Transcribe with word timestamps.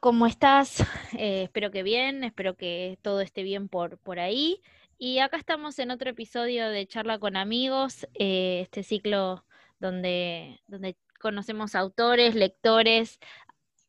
¿cómo 0.00 0.26
estás? 0.26 0.78
Eh, 1.18 1.42
espero 1.44 1.70
que 1.70 1.82
bien, 1.82 2.24
espero 2.24 2.56
que 2.56 2.98
todo 3.02 3.20
esté 3.20 3.42
bien 3.42 3.68
por, 3.68 3.98
por 3.98 4.20
ahí. 4.20 4.62
Y 4.96 5.18
acá 5.18 5.36
estamos 5.36 5.78
en 5.78 5.90
otro 5.90 6.08
episodio 6.10 6.68
de 6.70 6.86
Charla 6.86 7.18
con 7.18 7.36
Amigos, 7.36 8.06
eh, 8.14 8.60
este 8.62 8.82
ciclo 8.82 9.44
donde, 9.80 10.60
donde 10.66 10.96
conocemos 11.20 11.74
autores, 11.74 12.34
lectores, 12.34 13.18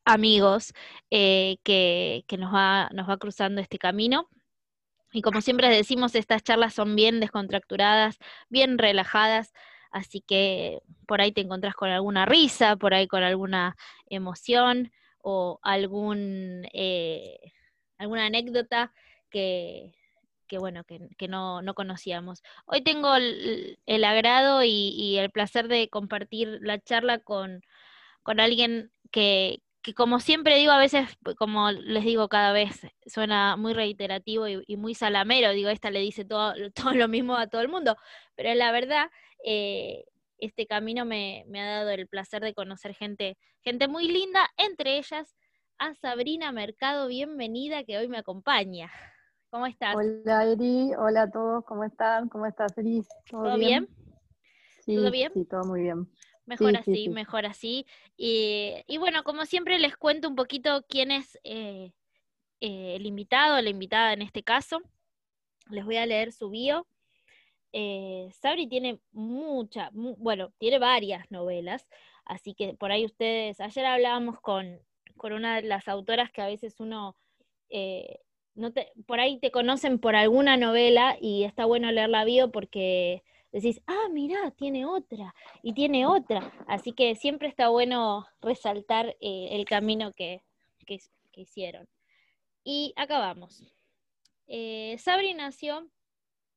amigos 0.04 0.74
eh, 1.10 1.58
que, 1.62 2.24
que 2.26 2.36
nos, 2.36 2.52
va, 2.52 2.90
nos 2.92 3.08
va 3.08 3.18
cruzando 3.18 3.60
este 3.60 3.78
camino. 3.78 4.28
Y 5.12 5.22
como 5.22 5.40
siempre 5.40 5.68
decimos, 5.68 6.14
estas 6.14 6.42
charlas 6.42 6.74
son 6.74 6.96
bien 6.96 7.20
descontracturadas, 7.20 8.18
bien 8.48 8.78
relajadas, 8.78 9.52
así 9.90 10.20
que 10.20 10.82
por 11.06 11.20
ahí 11.20 11.32
te 11.32 11.42
encontrás 11.42 11.74
con 11.74 11.90
alguna 11.90 12.26
risa, 12.26 12.76
por 12.76 12.94
ahí 12.94 13.06
con 13.06 13.22
alguna 13.22 13.76
emoción 14.06 14.90
o 15.22 15.58
algún, 15.62 16.66
eh, 16.72 17.38
alguna 17.98 18.26
anécdota 18.26 18.92
que, 19.30 19.94
que 20.46 20.58
bueno, 20.58 20.84
que, 20.84 21.08
que 21.16 21.28
no, 21.28 21.62
no, 21.62 21.74
conocíamos. 21.74 22.42
Hoy 22.66 22.82
tengo 22.82 23.14
el, 23.16 23.78
agrado 24.04 24.62
y, 24.64 25.16
el 25.18 25.30
placer 25.30 25.68
de 25.68 25.88
compartir 25.88 26.58
la 26.60 26.78
charla 26.78 27.18
con, 27.20 27.62
con 28.22 28.40
alguien 28.40 28.92
que, 29.10 29.62
que, 29.82 29.94
como 29.94 30.20
siempre 30.20 30.56
digo, 30.56 30.72
a 30.72 30.78
veces, 30.78 31.08
como 31.38 31.70
les 31.72 32.04
digo 32.04 32.28
cada 32.28 32.52
vez, 32.52 32.80
suena 33.06 33.56
muy 33.56 33.72
reiterativo 33.72 34.48
y, 34.48 34.62
y 34.66 34.76
muy 34.76 34.94
salamero, 34.94 35.52
digo, 35.52 35.70
esta 35.70 35.90
le 35.90 36.00
dice 36.00 36.24
todo, 36.24 36.54
todo, 36.74 36.94
lo 36.94 37.08
mismo 37.08 37.36
a 37.36 37.46
todo 37.48 37.62
el 37.62 37.68
mundo, 37.68 37.96
pero 38.36 38.54
la 38.54 38.72
verdad, 38.72 39.10
eh, 39.44 40.04
este 40.42 40.66
camino 40.66 41.04
me, 41.04 41.44
me, 41.46 41.60
ha 41.60 41.78
dado 41.78 41.90
el 41.90 42.08
placer 42.08 42.42
de 42.42 42.52
conocer 42.52 42.94
gente, 42.94 43.38
gente 43.60 43.86
muy 43.86 44.08
linda, 44.08 44.50
entre 44.56 44.98
ellas 44.98 45.36
a 45.78 45.94
Sabrina 45.94 46.50
Mercado, 46.50 47.06
bienvenida, 47.06 47.84
que 47.84 47.96
hoy 47.96 48.08
me 48.08 48.18
acompaña. 48.18 48.90
¿Cómo 49.50 49.66
estás? 49.66 49.94
Hola 49.94 50.44
Eri, 50.44 50.90
hola 50.98 51.22
a 51.22 51.30
todos, 51.30 51.64
¿cómo 51.64 51.84
están? 51.84 52.28
¿Cómo 52.28 52.46
estás, 52.46 52.76
Eri? 52.76 53.02
¿Todo, 53.30 53.44
¿Todo 53.44 53.56
bien? 53.56 53.86
bien? 53.86 54.14
Sí, 54.84 54.96
¿Todo 54.96 55.10
bien? 55.12 55.32
Sí, 55.32 55.44
todo 55.44 55.64
muy 55.64 55.82
bien. 55.82 56.08
Mejor 56.44 56.70
sí, 56.70 56.76
así, 56.76 56.94
sí, 56.94 57.08
mejor 57.08 57.46
así. 57.46 57.86
Y, 58.16 58.82
y, 58.88 58.98
bueno, 58.98 59.22
como 59.22 59.46
siempre 59.46 59.78
les 59.78 59.96
cuento 59.96 60.28
un 60.28 60.34
poquito 60.34 60.84
quién 60.88 61.12
es 61.12 61.38
eh, 61.44 61.92
eh, 62.60 62.96
el 62.96 63.06
invitado, 63.06 63.62
la 63.62 63.70
invitada 63.70 64.12
en 64.12 64.22
este 64.22 64.42
caso. 64.42 64.82
Les 65.70 65.84
voy 65.84 65.98
a 65.98 66.06
leer 66.06 66.32
su 66.32 66.50
bio. 66.50 66.88
Eh, 67.72 68.30
Sabri 68.40 68.66
tiene 68.66 69.00
mucha, 69.12 69.90
mu 69.92 70.14
bueno, 70.16 70.52
tiene 70.58 70.78
varias 70.78 71.30
novelas, 71.30 71.88
así 72.26 72.54
que 72.54 72.74
por 72.74 72.92
ahí 72.92 73.06
ustedes, 73.06 73.60
ayer 73.60 73.86
hablábamos 73.86 74.40
con, 74.40 74.78
con 75.16 75.32
una 75.32 75.56
de 75.56 75.62
las 75.62 75.88
autoras 75.88 76.30
que 76.30 76.42
a 76.42 76.46
veces 76.46 76.80
uno, 76.80 77.16
eh, 77.70 78.20
no 78.54 78.72
por 79.06 79.20
ahí 79.20 79.38
te 79.38 79.50
conocen 79.50 79.98
por 79.98 80.16
alguna 80.16 80.58
novela 80.58 81.16
y 81.20 81.44
está 81.44 81.64
bueno 81.64 81.90
leer 81.90 82.10
la 82.10 82.24
bio 82.24 82.50
porque 82.50 83.22
decís, 83.52 83.80
ah, 83.86 84.08
mirá, 84.10 84.50
tiene 84.50 84.84
otra 84.84 85.34
y 85.62 85.72
tiene 85.72 86.06
otra, 86.06 86.52
así 86.66 86.92
que 86.92 87.14
siempre 87.14 87.48
está 87.48 87.68
bueno 87.68 88.26
resaltar 88.42 89.16
eh, 89.20 89.48
el 89.52 89.64
camino 89.64 90.12
que, 90.12 90.42
que, 90.86 91.00
que, 91.32 91.40
hicieron. 91.40 91.88
Y. 92.64 92.94
Eh, 94.46 94.96
Sabri 94.98 95.32
nació 95.32 95.88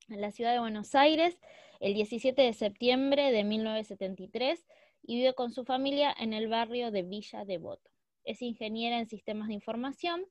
en 0.09 0.21
la 0.21 0.31
ciudad 0.31 0.53
de 0.53 0.59
Buenos 0.59 0.95
Aires 0.95 1.39
el 1.79 1.93
17 1.93 2.41
de 2.41 2.53
septiembre 2.53 3.31
de 3.31 3.43
1973 3.43 4.65
y 5.03 5.15
vive 5.15 5.33
con 5.33 5.51
su 5.51 5.65
familia 5.65 6.15
en 6.17 6.33
el 6.33 6.47
barrio 6.47 6.91
de 6.91 7.03
Villa 7.03 7.45
Devoto. 7.45 7.91
Es 8.23 8.41
ingeniera 8.41 8.99
en 8.99 9.07
sistemas 9.07 9.47
de 9.47 9.53
información, 9.53 10.25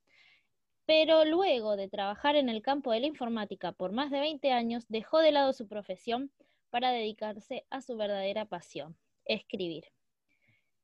pero 0.87 1.25
luego 1.25 1.77
de 1.77 1.89
trabajar 1.89 2.37
en 2.37 2.49
el 2.49 2.63
campo 2.63 2.93
de 2.93 3.01
la 3.01 3.07
informática 3.07 3.73
por 3.73 3.93
más 3.93 4.11
de 4.11 4.21
20 4.21 4.51
años, 4.53 4.85
dejó 4.89 5.21
de 5.21 5.33
lado 5.33 5.53
su 5.53 5.69
profesión 5.69 6.33
para 6.71 6.91
dedicarse 6.91 7.65
a 7.71 7.81
su 7.81 7.97
verdadera 7.97 8.47
pasión, 8.47 8.97
escribir. 9.25 9.85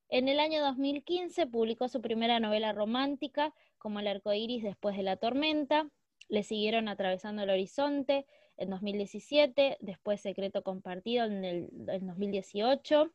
En 0.09 0.29
el 0.29 0.41
año 0.41 0.63
2015 0.63 1.47
publicó 1.47 1.89
su 1.89 2.01
primera 2.01 2.41
novela 2.41 2.73
romántica, 2.73 3.55
como 3.79 4.01
El 4.01 4.09
arco 4.09 4.33
iris 4.33 4.63
después 4.63 4.97
de 4.97 5.03
la 5.03 5.17
tormenta. 5.17 5.89
Le 6.29 6.43
siguieron 6.43 6.89
Atravesando 6.89 7.43
el 7.43 7.51
horizonte, 7.51 8.27
en 8.61 8.71
2017, 8.71 9.79
después 9.81 10.21
Secreto 10.21 10.63
Compartido 10.63 11.25
en 11.25 11.45
el 11.45 11.69
en 11.89 12.07
2018 12.07 13.11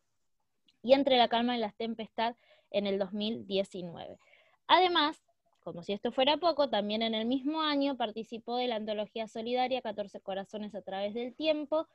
y 0.84 0.94
Entre 0.94 1.18
la 1.18 1.30
calma 1.30 1.58
y 1.58 1.60
la 1.60 1.72
tempestad 1.72 2.36
en 2.70 2.86
el 2.86 3.00
2019. 3.00 4.20
Además, 4.68 5.24
como 5.62 5.82
si 5.82 5.94
esto 5.94 6.12
fuera 6.12 6.38
poco, 6.38 6.70
también 6.70 7.02
en 7.02 7.16
el 7.16 7.26
mismo 7.26 7.62
año 7.62 7.98
participó 7.98 8.58
de 8.58 8.68
la 8.68 8.76
antología 8.76 9.28
solidaria 9.28 9.82
14 9.82 10.20
corazones 10.22 10.76
a 10.76 10.84
través 10.84 11.16
del 11.16 11.34
tiempo, 11.34 11.88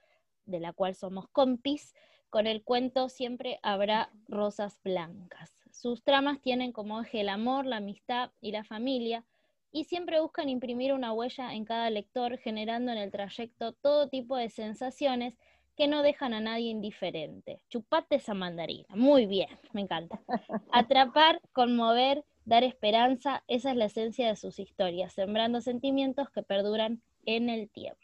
de 0.44 0.59
la 0.59 0.72
cual 0.72 0.97
somos 0.97 1.28
compis, 1.28 1.94
con 2.31 2.49
el 2.49 2.65
cuento 2.65 3.09
Siempre 3.09 3.60
habrá 3.62 4.10
rosas 4.27 4.81
blancas. 4.83 5.55
Sus 5.71 6.03
tramas 6.03 6.41
tienen 6.41 6.72
como 6.72 7.00
eje 7.00 7.21
el 7.21 7.28
amor, 7.28 7.66
la 7.66 7.77
amistad 7.77 8.33
y 8.41 8.50
la 8.50 8.65
familia, 8.65 9.25
y 9.72 9.84
siempre 9.84 10.20
buscan 10.20 10.48
imprimir 10.48 10.92
una 10.92 11.12
huella 11.12 11.54
en 11.54 11.64
cada 11.64 11.91
lector, 11.91 12.38
generando 12.38 12.92
en 12.92 12.98
el 12.98 13.10
trayecto 13.10 13.72
todo 13.72 14.08
tipo 14.08 14.36
de 14.36 14.50
sensaciones 14.50 15.34
que 15.76 15.86
no 15.86 16.03
dejan 16.03 16.34
a 16.34 16.41
nadie 16.41 16.70
indiferente. 16.70 17.62
Chupate 17.69 18.16
esa 18.16 18.34
mandarina. 18.34 18.86
Muy 18.91 19.26
bien, 19.26 19.48
me 19.72 19.82
encanta. 19.82 20.20
Atrapar, 20.72 21.41
conmover, 21.53 22.25
dar 22.44 22.64
esperanza, 22.64 23.44
esa 23.48 23.70
es 23.70 23.76
la 23.76 23.86
esencia 23.86 24.28
de 24.28 24.36
sus 24.36 24.59
historias, 24.59 25.12
sembrando 25.12 25.60
sentimientos 25.60 26.28
que 26.30 26.42
perduran 26.42 27.00
en 27.25 27.48
el 27.48 27.70
tiempo. 27.70 28.00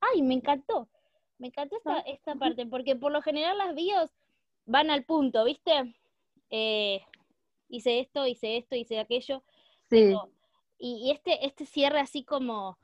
¡Ay, 0.00 0.22
me 0.22 0.34
encantó! 0.34 0.88
Me 1.38 1.48
encantó 1.48 1.76
esta, 1.76 2.00
esta 2.00 2.34
parte, 2.34 2.66
porque 2.66 2.96
por 2.96 3.12
lo 3.12 3.22
general 3.22 3.58
las 3.58 3.74
bios 3.74 4.10
van 4.66 4.90
al 4.90 5.04
punto, 5.04 5.44
¿viste? 5.44 5.94
Eh, 6.50 7.02
hice 7.68 8.00
esto, 8.00 8.26
hice 8.26 8.56
esto, 8.56 8.76
hice 8.76 8.98
aquello. 8.98 9.42
Sí. 9.90 10.14
Y, 10.78 11.06
y, 11.06 11.10
este, 11.12 11.46
este 11.46 11.66
cierre 11.66 12.00
así 12.00 12.24
como... 12.24 12.78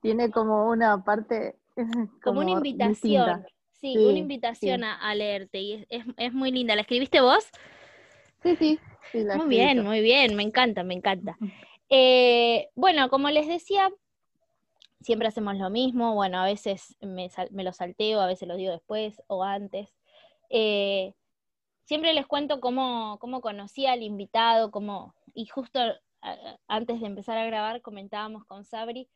Tiene 0.00 0.30
como 0.30 0.68
una 0.68 1.02
parte... 1.04 1.56
Como, 1.74 1.84
como 2.22 2.40
una 2.40 2.50
invitación. 2.50 3.44
Sí, 3.72 3.94
sí, 3.94 3.98
una 3.98 4.18
invitación 4.18 4.80
sí. 4.82 4.86
a, 4.86 5.14
leerte 5.14 5.58
y 5.58 5.72
es, 5.72 5.86
es, 5.88 6.04
es, 6.16 6.32
muy 6.32 6.52
linda. 6.52 6.76
¿La 6.76 6.82
escribiste 6.82 7.20
vos? 7.20 7.44
Sí, 8.42 8.56
sí. 8.56 8.78
sí 9.10 9.24
muy 9.36 9.48
bien, 9.48 9.84
muy 9.84 10.00
bien, 10.00 10.36
me 10.36 10.42
encanta, 10.42 10.84
me 10.84 10.94
encanta. 10.94 11.36
Eh, 11.88 12.68
bueno, 12.74 13.10
como 13.10 13.28
les 13.30 13.48
decía, 13.48 13.90
siempre 15.02 15.28
hacemos 15.28 15.56
lo 15.56 15.68
mismo, 15.68 16.14
bueno, 16.14 16.38
a 16.38 16.44
veces 16.44 16.96
me, 17.00 17.30
me, 17.50 17.64
lo 17.64 17.72
salteo, 17.72 18.20
a 18.20 18.26
veces 18.26 18.48
lo 18.48 18.56
digo 18.56 18.72
después 18.72 19.20
o 19.26 19.44
antes. 19.44 19.88
Eh, 20.48 21.14
siempre 21.84 22.14
les 22.14 22.26
cuento 22.26 22.60
cómo, 22.60 23.18
cómo 23.20 23.40
conocí 23.40 23.86
al 23.86 24.02
invitado, 24.02 24.70
cómo, 24.70 25.14
y 25.34 25.46
justo 25.46 25.80
antes 26.68 27.00
de 27.00 27.06
empezar 27.06 27.36
a 27.36 27.46
grabar 27.46 27.82
comentábamos 27.82 28.44
con 28.44 28.64
Sabri 28.64 29.08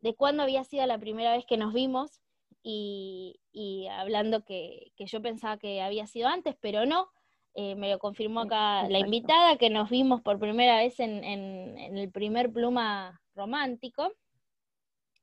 de 0.00 0.14
cuándo 0.14 0.42
había 0.42 0.64
sido 0.64 0.86
la 0.86 0.98
primera 0.98 1.32
vez 1.32 1.44
que 1.46 1.56
nos 1.56 1.72
vimos 1.72 2.20
y, 2.62 3.40
y 3.52 3.86
hablando 3.88 4.44
que, 4.44 4.92
que, 4.96 5.06
yo 5.06 5.20
pensaba 5.22 5.58
que 5.58 5.82
había 5.82 6.06
sido 6.06 6.28
antes, 6.28 6.56
pero 6.60 6.86
no. 6.86 7.08
Eh, 7.56 7.76
me 7.76 7.88
lo 7.88 7.98
confirmó 8.00 8.40
acá 8.40 8.80
Exacto. 8.80 8.92
la 8.92 8.98
invitada, 8.98 9.56
que 9.58 9.70
nos 9.70 9.88
vimos 9.88 10.22
por 10.22 10.40
primera 10.40 10.76
vez 10.78 10.98
en, 10.98 11.22
en, 11.22 11.78
en 11.78 11.96
el 11.96 12.10
primer 12.10 12.52
pluma 12.52 13.22
romántico. 13.34 14.10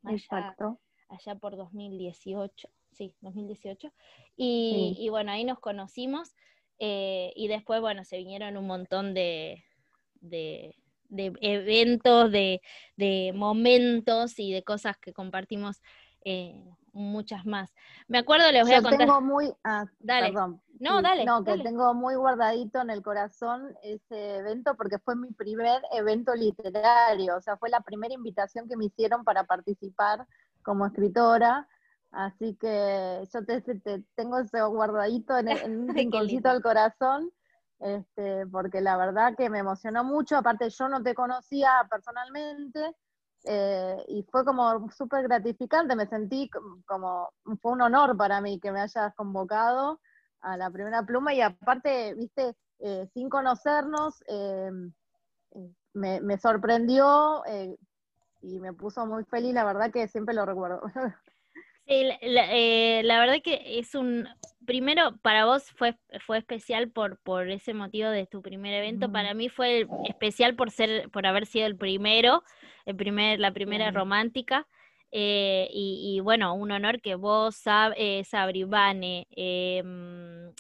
Allá, 0.04 0.16
Exacto. 0.16 0.80
allá 1.10 1.36
por 1.36 1.58
2018, 1.58 2.70
sí, 2.92 3.14
2018. 3.20 3.92
Y, 4.38 4.94
sí. 4.96 5.04
y 5.04 5.10
bueno, 5.10 5.32
ahí 5.32 5.44
nos 5.44 5.60
conocimos. 5.60 6.34
Eh, 6.80 7.34
y 7.36 7.48
después, 7.50 7.82
bueno, 7.82 8.06
se 8.06 8.18
vinieron 8.18 8.56
un 8.56 8.66
montón 8.66 9.14
de, 9.14 9.64
de, 10.22 10.76
de 11.12 11.34
eventos, 11.42 12.32
de, 12.32 12.62
de, 12.96 13.32
momentos 13.36 14.40
y 14.40 14.52
de 14.52 14.64
cosas 14.64 14.98
que 14.98 15.14
compartimos 15.14 15.82
eh, 16.24 16.64
muchas 16.94 17.46
más. 17.46 17.74
Me 18.08 18.18
acuerdo, 18.18 18.52
les 18.52 18.64
voy 18.64 18.72
Yo 18.72 18.78
a 18.78 18.82
contar. 18.82 19.00
Tengo 19.00 19.22
muy, 19.22 19.54
ah, 19.64 19.86
dale. 20.00 20.28
Perdón. 20.28 20.62
No, 20.80 21.02
dale. 21.02 21.26
No, 21.26 21.44
que 21.44 21.52
dale. 21.52 21.64
tengo 21.64 21.94
muy 21.94 22.16
guardadito 22.16 22.82
en 22.82 22.90
el 22.90 23.02
corazón 23.04 23.76
ese 23.84 24.38
evento 24.38 24.76
porque 24.76 24.98
fue 25.00 25.16
mi 25.16 25.32
primer 25.32 25.82
evento 25.92 26.34
literario. 26.34 27.38
O 27.38 27.42
sea, 27.42 27.58
fue 27.58 27.70
la 27.70 27.82
primera 27.82 28.14
invitación 28.14 28.68
que 28.68 28.78
me 28.78 28.86
hicieron 28.86 29.24
para 29.24 29.44
participar 29.44 30.26
como 30.64 30.86
escritora. 30.86 31.68
Así 32.12 32.56
que 32.56 33.28
yo 33.32 33.46
te, 33.46 33.62
te 33.62 34.04
tengo 34.16 34.40
eso 34.40 34.70
guardadito 34.70 35.38
en, 35.38 35.50
en 35.50 35.80
un 35.82 35.88
rinconcito 35.96 36.50
del 36.50 36.62
corazón. 36.62 37.32
Este, 37.82 38.46
porque 38.46 38.80
la 38.80 38.96
verdad 38.96 39.36
que 39.36 39.50
me 39.50 39.60
emocionó 39.60 40.04
mucho, 40.04 40.38
aparte 40.38 40.70
yo 40.70 40.88
no 40.88 41.02
te 41.02 41.16
conocía 41.16 41.72
personalmente, 41.90 42.96
eh, 43.44 44.06
y 44.08 44.24
fue 44.24 44.46
como 44.46 44.92
súper 44.92 45.24
gratificante, 45.24 45.96
me 45.96 46.06
sentí 46.06 46.48
como, 46.86 47.34
fue 47.60 47.72
un 47.72 47.82
honor 47.82 48.16
para 48.16 48.40
mí 48.40 48.60
que 48.60 48.72
me 48.72 48.82
hayas 48.82 49.16
convocado 49.16 50.00
a 50.42 50.58
la 50.58 50.70
primera 50.70 51.04
pluma 51.04 51.34
y 51.34 51.42
aparte, 51.42 52.14
viste, 52.14 52.56
eh, 52.80 53.08
sin 53.16 53.30
conocernos, 53.30 54.24
eh, 54.28 54.70
me, 55.94 56.38
sorprendió 56.38 57.44
y 58.42 58.60
me 58.60 58.74
puso 58.74 59.08
muy 59.08 59.24
feliz, 59.26 59.54
la 59.56 59.64
verdad 59.64 59.92
que 59.92 60.08
siempre 60.08 60.36
lo 60.36 60.46
recuerdo. 60.46 60.82
Sí, 61.88 62.04
la, 62.22 63.20
verdad 63.20 63.42
que 63.44 63.80
es 63.80 63.96
un, 63.96 64.28
primero 64.66 65.18
para 65.22 65.46
vos 65.46 65.70
fue, 65.72 65.98
fue 66.26 66.38
especial 66.38 66.90
por, 66.90 67.18
por 67.20 67.50
ese 67.50 67.74
motivo 67.74 68.10
de 68.10 68.28
tu 68.28 68.42
primer 68.42 68.74
evento, 68.74 69.12
para 69.12 69.34
mí 69.34 69.50
fue 69.50 69.88
especial 70.08 70.56
por 70.56 70.72
ser, 70.72 71.10
por 71.10 71.26
haber 71.26 71.46
sido 71.46 71.66
el 71.66 71.76
primero, 71.76 72.44
el 72.86 72.96
primer, 72.96 73.40
la 73.40 73.52
primera 73.52 73.92
romántica. 73.92 74.68
Eh, 75.14 75.68
y, 75.72 76.22
bueno, 76.22 76.54
un 76.54 76.72
honor 76.72 77.02
que 77.02 77.16
vos, 77.16 77.56
Sab, 77.58 77.94
eh, 77.98 78.24
Sabri, 78.24 78.64
Vane, 78.64 79.28
em, 79.32 80.54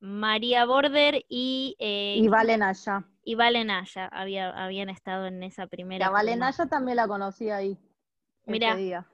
María 0.00 0.64
Border 0.64 1.22
y... 1.28 1.76
Eh, 1.78 2.14
y 2.16 2.28
Valenaya. 2.28 3.04
Y 3.24 3.34
Valenaya 3.34 4.06
había, 4.06 4.50
habían 4.50 4.88
estado 4.88 5.26
en 5.26 5.42
esa 5.42 5.66
primera. 5.66 6.06
La 6.06 6.10
Valenaya 6.10 6.66
también 6.66 6.96
la 6.96 7.06
conocí 7.06 7.50
ahí. 7.50 7.78
Mira. 8.46 9.04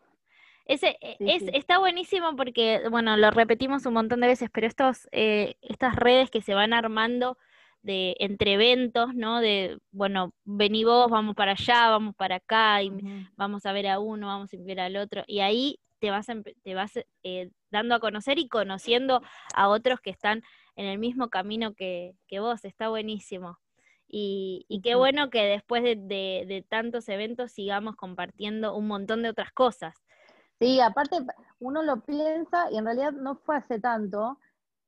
Ese, 0.70 0.96
es, 1.00 1.42
Está 1.52 1.78
buenísimo 1.78 2.36
porque, 2.36 2.82
bueno, 2.90 3.16
lo 3.16 3.32
repetimos 3.32 3.86
un 3.86 3.94
montón 3.94 4.20
de 4.20 4.28
veces, 4.28 4.50
pero 4.52 4.68
estos, 4.68 5.08
estas 5.10 5.96
redes 5.96 6.30
que 6.30 6.42
se 6.42 6.54
van 6.54 6.72
armando 6.72 7.36
de 7.82 8.14
entre 8.20 8.52
eventos, 8.52 9.12
¿no? 9.12 9.40
De, 9.40 9.78
bueno, 9.90 10.32
vení 10.44 10.84
vos, 10.84 11.10
vamos 11.10 11.34
para 11.34 11.52
allá, 11.52 11.90
vamos 11.90 12.14
para 12.14 12.36
acá, 12.36 12.84
y 12.84 12.92
vamos 13.34 13.66
a 13.66 13.72
ver 13.72 13.88
a 13.88 13.98
uno, 13.98 14.28
vamos 14.28 14.54
a 14.54 14.56
ver 14.58 14.78
al 14.78 14.96
otro, 14.96 15.24
y 15.26 15.40
ahí 15.40 15.80
te 15.98 16.12
vas, 16.12 16.28
te 16.62 16.74
vas 16.76 16.92
eh, 17.24 17.50
dando 17.72 17.96
a 17.96 18.00
conocer 18.00 18.38
y 18.38 18.46
conociendo 18.46 19.22
a 19.54 19.68
otros 19.68 20.00
que 20.00 20.10
están 20.10 20.44
en 20.76 20.86
el 20.86 20.98
mismo 20.98 21.30
camino 21.30 21.74
que, 21.74 22.14
vos, 22.38 22.64
está 22.64 22.90
buenísimo. 22.90 23.58
Y, 24.06 24.80
qué 24.84 24.94
bueno 24.94 25.30
que 25.30 25.42
después 25.42 25.82
de, 25.82 25.96
de, 25.96 26.64
tantos 26.68 27.08
eventos 27.08 27.50
sigamos 27.50 27.96
compartiendo 27.96 28.76
un 28.76 28.86
montón 28.86 29.22
de 29.22 29.30
otras 29.30 29.50
cosas. 29.52 29.94
Sí, 30.60 30.80
aparte 30.80 31.26
uno 31.58 31.82
lo 31.82 32.00
piensa 32.02 32.70
y 32.70 32.76
en 32.76 32.84
realidad 32.84 33.12
no 33.12 33.36
fue 33.36 33.56
hace 33.56 33.80
tanto, 33.80 34.38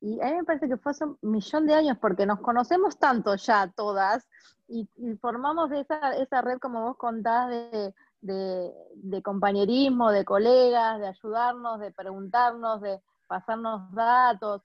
y 0.03 0.21
a 0.21 0.27
mí 0.27 0.33
me 0.35 0.45
parece 0.45 0.69
que 0.69 0.77
fue 0.77 0.91
hace 0.91 1.05
un 1.05 1.17
millón 1.23 1.67
de 1.67 1.75
años 1.75 1.97
porque 2.01 2.27
nos 2.27 2.41
conocemos 2.41 2.99
tanto 2.99 3.37
ya 3.37 3.73
todas 3.75 4.29
y, 4.69 4.89
formamos 5.21 5.71
esa, 5.71 6.17
esa 6.17 6.43
red, 6.43 6.59
como 6.59 6.83
vos 6.83 6.97
contás, 6.97 7.49
de, 7.51 7.95
de, 8.21 9.23
compañerismo, 9.23 10.11
de 10.11 10.25
colegas, 10.25 10.99
de 10.99 11.09
ayudarnos, 11.09 11.79
de 11.81 11.93
preguntarnos, 11.93 12.81
de 12.81 13.01
pasarnos 13.29 13.93
datos. 13.93 14.63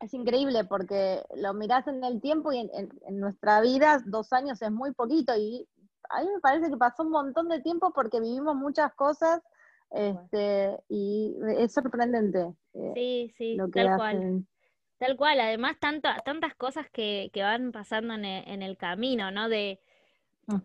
Es 0.00 0.14
increíble 0.14 0.64
porque 0.64 1.24
lo 1.36 1.54
mirás 1.54 1.86
en 1.86 2.02
el 2.02 2.20
tiempo 2.20 2.52
y 2.52 2.58
en, 2.72 3.20
nuestra 3.20 3.60
vida 3.60 4.02
dos 4.06 4.32
años 4.32 4.60
es 4.62 4.70
muy 4.70 4.92
poquito 4.92 5.36
y 5.36 5.68
a 6.10 6.22
mí 6.22 6.28
me 6.34 6.40
parece 6.40 6.70
que 6.70 6.76
pasó 6.76 7.02
un 7.02 7.10
montón 7.10 7.48
de 7.48 7.60
tiempo 7.60 7.92
porque 7.92 8.20
vivimos 8.20 8.56
muchas 8.56 8.94
cosas 8.94 9.40
este, 9.90 10.76
y 10.88 11.34
es 11.56 11.72
sorprendente. 11.72 12.52
Eh, 12.74 12.92
sí, 12.94 13.34
sí, 13.36 13.56
tal 13.72 13.96
cual. 13.96 14.46
Tal 14.98 15.16
cual, 15.16 15.40
además 15.40 15.76
tantas 15.78 16.54
cosas 16.56 16.90
que, 16.90 17.30
que 17.32 17.42
van 17.42 17.70
pasando 17.70 18.14
en 18.14 18.24
el, 18.24 18.48
en 18.48 18.62
el, 18.62 18.76
camino, 18.76 19.30
¿no? 19.30 19.48
De, 19.48 19.78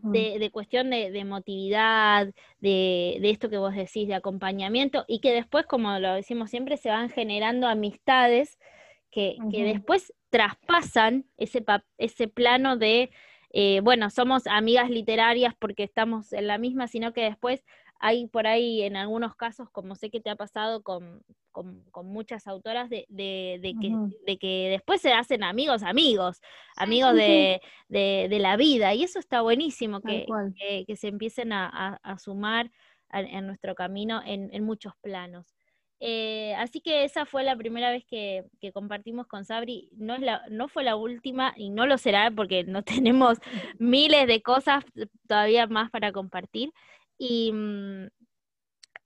de, 0.02 0.40
de, 0.40 0.50
cuestión 0.50 0.90
de, 0.90 1.12
de 1.12 1.20
emotividad, 1.20 2.34
de, 2.60 3.20
de, 3.22 3.30
esto 3.30 3.50
que 3.50 3.60
vos 3.60 3.76
decís, 3.76 4.08
de 4.08 4.16
acompañamiento, 4.16 5.06
y 5.08 5.20
que 5.20 5.34
después, 5.34 5.68
como 5.68 6.00
lo 6.00 6.16
decimos 6.16 6.50
siempre, 6.50 6.78
se 6.78 6.90
van 6.90 7.10
generando 7.10 7.68
amistades 7.68 8.58
que, 9.12 9.38
que 9.52 9.64
después 9.64 10.12
traspasan 10.32 11.26
ese, 11.38 11.64
ese 12.00 12.28
plano 12.28 12.76
de, 12.76 13.12
eh, 13.52 13.82
bueno, 13.84 14.10
somos 14.10 14.48
amigas 14.48 14.90
literarias 14.90 15.54
porque 15.60 15.84
estamos 15.84 16.34
en 16.34 16.48
la 16.48 16.58
misma, 16.58 16.88
sino 16.88 17.14
que 17.14 17.22
después 17.22 17.64
hay 18.00 18.28
por 18.28 18.48
ahí 18.48 18.82
en 18.82 18.96
algunos 18.96 19.36
casos, 19.36 19.70
como 19.70 19.96
sé 19.96 20.10
que 20.10 20.20
te 20.20 20.30
ha 20.30 20.36
pasado 20.36 20.84
con, 20.84 21.24
muchas 22.04 22.48
autoras, 22.48 22.90
de, 22.90 23.06
que, 23.10 23.60
de, 24.26 24.38
que, 24.38 24.70
después 24.70 25.02
se 25.02 25.14
hacen 25.14 25.44
amigos, 25.44 25.84
amigos, 25.84 26.42
amigos 26.76 27.14
de, 27.16 27.62
la 27.90 28.58
vida. 28.58 28.94
Y 28.94 29.04
eso 29.04 29.20
está 29.20 29.42
buenísimo, 29.42 30.02
que, 30.02 30.26
que, 30.86 30.96
se 30.96 31.08
empiecen 31.08 31.54
a, 31.54 32.00
sumar 32.18 32.72
en 33.12 33.48
nuestro 33.48 33.76
camino 33.76 34.22
en, 34.26 34.64
muchos 34.64 34.94
planos. 35.02 35.56
Eh, 36.06 36.54
así 36.56 36.82
que 36.82 37.06
esa 37.06 37.26
fue 37.26 37.46
la 37.46 37.56
primera 37.56 37.90
vez 37.90 38.04
que, 38.04 38.44
compartimos 38.74 39.28
con 39.28 39.46
Sabri. 39.46 39.88
No, 39.94 40.16
es 40.16 40.20
la, 40.20 40.42
no 40.50 40.68
fue 40.68 40.84
la 40.84 40.98
última 40.98 41.54
y 41.56 41.70
no 41.70 41.86
lo 41.86 41.98
será 41.98 42.30
porque 42.32 42.66
no 42.66 42.84
tenemos 43.08 43.38
miles 43.80 44.28
de 44.28 44.42
cosas 44.42 44.84
todavía 45.28 45.68
más 45.68 45.90
para 45.90 46.12
compartir. 46.12 46.74
Mm, 47.20 48.08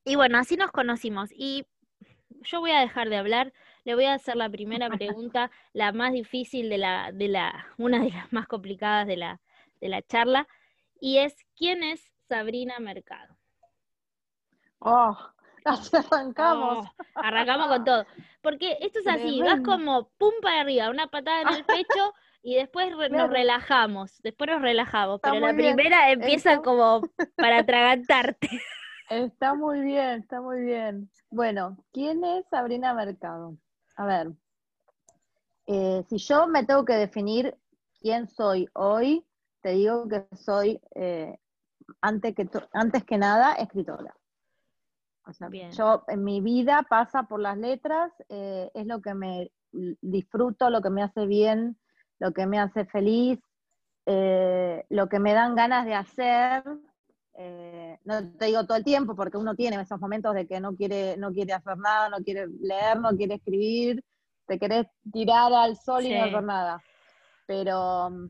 y, 0.05 0.15
bueno, 0.15 0.37
así 0.37 0.57
nos 0.57 0.71
conocimos. 0.71 1.29
Y 1.31 1.65
yo 2.41 2.59
voy 2.59 2.71
a 2.71 2.79
dejar 2.79 3.09
de 3.09 3.17
hablar, 3.17 3.53
le 3.83 3.95
voy 3.95 4.05
a 4.05 4.13
hacer 4.13 4.35
la 4.35 4.49
primera 4.49 4.89
pregunta, 4.89 5.51
la 5.73 5.91
más 5.91 6.13
difícil 6.13 6.69
de 6.69 6.77
la, 6.77 7.11
de 7.11 7.27
la, 7.27 7.67
una 7.77 7.99
de 7.99 8.11
las 8.11 8.31
más 8.31 8.47
complicadas 8.47 9.07
de 9.07 9.17
la, 9.17 9.39
de 9.81 9.89
la 9.89 10.01
charla, 10.01 10.47
y 10.99 11.17
es 11.17 11.35
¿quién 11.55 11.83
es 11.83 12.11
Sabrina 12.27 12.79
Mercado? 12.79 13.37
Oh, 14.79 15.17
así 15.65 15.95
arrancamos. 15.95 16.87
Oh, 16.87 16.93
arrancamos 17.15 17.67
con 17.67 17.83
todo. 17.83 18.05
Porque 18.41 18.77
esto 18.81 18.99
es 18.99 19.07
así, 19.07 19.41
vas 19.41 19.61
como 19.61 20.09
pum 20.17 20.33
para 20.41 20.61
arriba, 20.61 20.89
una 20.89 21.07
patada 21.07 21.41
en 21.41 21.49
el 21.49 21.65
pecho 21.65 22.13
y 22.41 22.55
después 22.55 22.89
nos 23.11 23.29
relajamos, 23.29 24.21
después 24.21 24.49
nos 24.49 24.61
relajamos, 24.61 25.19
pero 25.21 25.39
la 25.39 25.53
primera 25.53 26.11
empieza 26.11 26.61
como 26.61 27.01
para 27.35 27.59
atragantarte. 27.59 28.49
Está 29.09 29.53
muy 29.53 29.81
bien, 29.81 30.21
está 30.21 30.41
muy 30.41 30.61
bien. 30.61 31.09
Bueno, 31.29 31.77
¿quién 31.91 32.23
es 32.23 32.45
Sabrina 32.49 32.93
Mercado? 32.93 33.57
A 33.95 34.05
ver, 34.05 34.31
eh, 35.65 36.03
si 36.09 36.17
yo 36.17 36.47
me 36.47 36.65
tengo 36.65 36.85
que 36.85 36.93
definir 36.93 37.55
quién 37.99 38.27
soy 38.27 38.69
hoy, 38.73 39.25
te 39.61 39.71
digo 39.71 40.07
que 40.07 40.25
soy, 40.35 40.79
eh, 40.95 41.37
antes, 42.01 42.35
que 42.35 42.49
antes 42.73 43.03
que 43.03 43.17
nada, 43.17 43.53
escritora. 43.55 44.15
O 45.25 45.33
sea, 45.33 45.49
yo 45.71 46.05
en 46.07 46.23
mi 46.23 46.39
vida 46.39 46.85
pasa 46.89 47.23
por 47.23 47.41
las 47.41 47.57
letras, 47.57 48.13
eh, 48.29 48.71
es 48.73 48.85
lo 48.85 49.01
que 49.01 49.13
me 49.13 49.51
disfruto, 49.71 50.69
lo 50.69 50.81
que 50.81 50.89
me 50.89 51.03
hace 51.03 51.25
bien, 51.25 51.77
lo 52.19 52.31
que 52.31 52.45
me 52.45 52.59
hace 52.59 52.85
feliz, 52.85 53.39
eh, 54.05 54.85
lo 54.89 55.09
que 55.09 55.19
me 55.19 55.33
dan 55.33 55.55
ganas 55.55 55.85
de 55.85 55.95
hacer. 55.95 56.63
Eh, 57.39 57.99
no 58.03 58.33
te 58.33 58.45
digo 58.45 58.65
todo 58.65 58.77
el 58.77 58.83
tiempo, 58.83 59.15
porque 59.15 59.37
uno 59.37 59.55
tiene 59.55 59.79
esos 59.81 59.99
momentos 59.99 60.33
de 60.33 60.47
que 60.47 60.59
no 60.59 60.75
quiere, 60.75 61.17
no 61.17 61.31
quiere 61.31 61.53
hacer 61.53 61.77
nada, 61.77 62.09
no 62.09 62.17
quiere 62.17 62.47
leer, 62.59 62.99
no 62.99 63.09
quiere 63.15 63.35
escribir, 63.35 64.03
te 64.47 64.57
querés 64.57 64.87
tirar 65.11 65.53
al 65.53 65.75
sol 65.75 66.05
y 66.05 66.17
no 66.17 66.23
hacer 66.23 66.43
nada. 66.43 66.81
Pero 67.45 68.29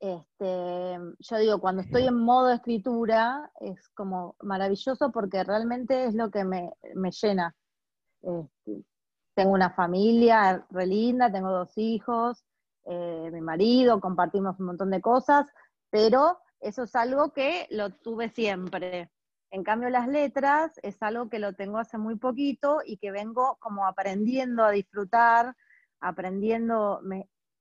este, 0.00 0.98
yo 1.18 1.38
digo, 1.38 1.60
cuando 1.60 1.82
estoy 1.82 2.06
en 2.06 2.18
modo 2.18 2.50
escritura, 2.50 3.50
es 3.60 3.88
como 3.90 4.36
maravilloso 4.42 5.10
porque 5.10 5.44
realmente 5.44 6.06
es 6.06 6.14
lo 6.14 6.30
que 6.30 6.44
me, 6.44 6.72
llena. 7.22 7.54
Este, 8.22 8.84
tengo 9.34 9.52
una 9.52 9.70
familia 9.70 10.66
re 10.70 10.86
linda, 10.86 11.30
tengo 11.30 11.50
dos 11.50 11.76
hijos, 11.76 12.44
eh, 12.88 13.30
mi 13.32 13.40
marido, 13.40 14.00
compartimos 14.00 14.58
un 14.60 14.66
montón 14.66 14.90
de 14.90 15.00
cosas, 15.00 15.46
pero 15.90 16.38
eso 16.60 16.84
es 16.84 16.94
algo 16.94 17.32
que 17.32 17.66
lo 17.70 17.90
tuve 17.90 18.28
siempre. 18.28 19.10
En 19.50 19.64
cambio, 19.64 19.90
las 19.90 20.08
letras 20.08 20.78
es 20.82 21.02
algo 21.02 21.28
que 21.28 21.38
lo 21.38 21.54
tengo 21.54 21.78
hace 21.78 21.98
muy 21.98 22.16
poquito 22.16 22.80
y 22.84 22.98
que 22.98 23.10
vengo 23.10 23.56
como 23.60 23.86
aprendiendo 23.86 24.64
a 24.64 24.70
disfrutar, 24.70 25.54
aprendiendo 26.00 27.00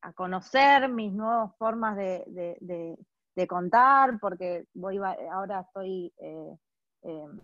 a 0.01 0.13
conocer 0.13 0.89
mis 0.89 1.13
nuevas 1.13 1.55
formas 1.58 1.96
de, 1.96 2.98
contar, 3.48 4.20
porque 4.20 4.65
voy 4.74 5.00
ahora 5.32 5.62
estoy 5.62 6.13
eh, 6.17 6.58
em, 7.01 7.39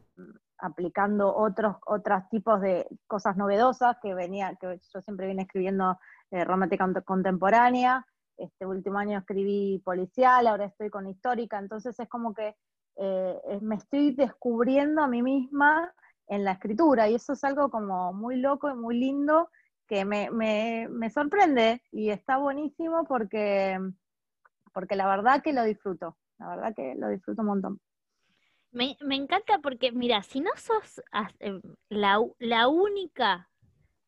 aplicando 0.57 1.35
otros, 1.35 1.77
otros 1.85 2.29
tipos 2.29 2.61
de 2.61 2.87
cosas 3.07 3.35
novedosas 3.37 3.97
que 4.01 4.13
venía, 4.13 4.55
que 4.59 4.79
yo 4.93 5.01
siempre 5.01 5.27
vine 5.27 5.43
escribiendo 5.43 5.97
eh, 6.31 6.43
romántica 6.43 6.87
contemporánea, 7.05 8.05
este 8.37 8.65
último 8.65 8.97
año 8.97 9.19
escribí 9.19 9.81
policial, 9.85 10.47
ahora 10.47 10.65
estoy 10.65 10.89
con 10.89 11.07
histórica, 11.07 11.59
entonces 11.59 11.99
es 11.99 12.09
como 12.09 12.33
que 12.33 12.55
eh, 12.97 13.59
me 13.61 13.75
estoy 13.75 14.13
descubriendo 14.15 15.01
a 15.01 15.07
mí 15.07 15.21
misma 15.21 15.93
en 16.27 16.43
la 16.43 16.53
escritura. 16.53 17.09
Y 17.09 17.15
eso 17.15 17.33
es 17.33 17.43
algo 17.43 17.69
como 17.69 18.13
muy 18.13 18.37
loco 18.37 18.69
y 18.69 18.73
muy 18.73 18.97
lindo 18.97 19.49
que 19.87 20.05
me, 20.05 20.29
me, 20.31 21.09
sorprende. 21.09 21.81
Y 21.91 22.09
está 22.09 22.37
buenísimo 22.37 23.03
porque, 23.05 23.77
porque 24.73 24.95
la 24.95 25.07
verdad 25.07 25.43
que 25.43 25.53
lo 25.53 25.63
disfruto, 25.63 26.17
la 26.39 26.47
verdad 26.47 26.73
que 26.75 26.95
lo 26.95 27.09
disfruto 27.09 27.41
un 27.41 27.47
montón. 27.47 27.79
Me, 28.71 28.95
me 29.01 29.15
encanta 29.15 29.59
porque, 29.59 29.91
mira, 29.91 30.23
si 30.23 30.39
no 30.39 30.51
sos 30.55 31.01
eh, 31.39 31.59
la, 31.89 32.19
la 32.39 32.69
única 32.69 33.50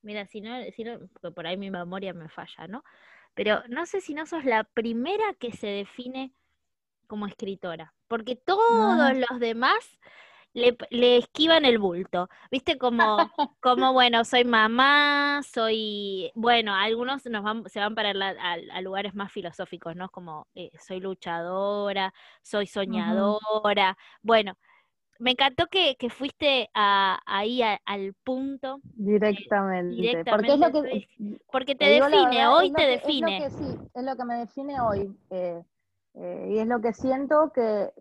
Mira, 0.03 0.27
si 0.27 0.41
no, 0.41 0.61
si 0.75 0.83
no, 0.83 0.99
porque 1.13 1.31
por 1.31 1.47
ahí 1.47 1.57
mi 1.57 1.71
memoria 1.71 2.13
me 2.13 2.29
falla, 2.29 2.67
¿no? 2.67 2.83
Pero 3.33 3.63
no 3.69 3.85
sé 3.85 4.01
si 4.01 4.13
no 4.13 4.25
sos 4.25 4.45
la 4.45 4.63
primera 4.63 5.33
que 5.39 5.51
se 5.51 5.67
define 5.67 6.33
como 7.07 7.25
escritora, 7.25 7.93
porque 8.07 8.35
todos 8.35 9.17
los 9.17 9.39
demás 9.39 9.99
le, 10.53 10.77
le, 10.89 11.17
esquivan 11.17 11.65
el 11.65 11.79
bulto, 11.79 12.29
¿viste? 12.51 12.77
Como, 12.77 13.17
como, 13.61 13.93
bueno, 13.93 14.23
soy 14.23 14.45
mamá, 14.45 15.41
soy, 15.43 16.31
bueno, 16.35 16.75
algunos 16.75 17.25
nos 17.25 17.43
van, 17.43 17.63
se 17.69 17.79
van 17.79 17.95
para 17.95 18.11
a, 18.11 18.81
lugares 18.81 19.15
más 19.15 19.31
filosóficos, 19.31 19.95
¿no? 19.95 20.09
Como 20.09 20.47
eh, 20.53 20.71
soy 20.79 20.99
luchadora, 20.99 22.13
soy 22.41 22.67
soñadora, 22.67 23.97
bueno, 24.21 24.57
me 25.19 25.31
encantó 25.31 25.67
que, 25.67 25.95
que 25.97 26.09
fuiste 26.09 26.69
ahí 26.73 27.61
al 27.61 28.13
punto. 28.23 28.79
Directamente. 28.83 30.23
Porque, 30.29 30.53
es 30.53 30.59
lo 30.59 30.71
que, 30.71 31.07
porque 31.51 31.75
te 31.75 31.85
define, 31.85 32.47
hoy 32.47 32.71
te 32.73 32.85
define. 32.85 33.45
Es 33.45 33.53
lo 33.53 33.59
que, 33.59 33.65
sí, 33.65 33.79
es 33.93 34.03
lo 34.03 34.15
que 34.15 34.25
me 34.25 34.35
define 34.35 34.81
hoy. 34.81 35.15
Eh, 35.29 35.63
eh, 36.15 36.47
y 36.51 36.59
es 36.59 36.67
lo 36.67 36.81
que 36.81 36.93
siento 36.93 37.51
que 37.53 37.91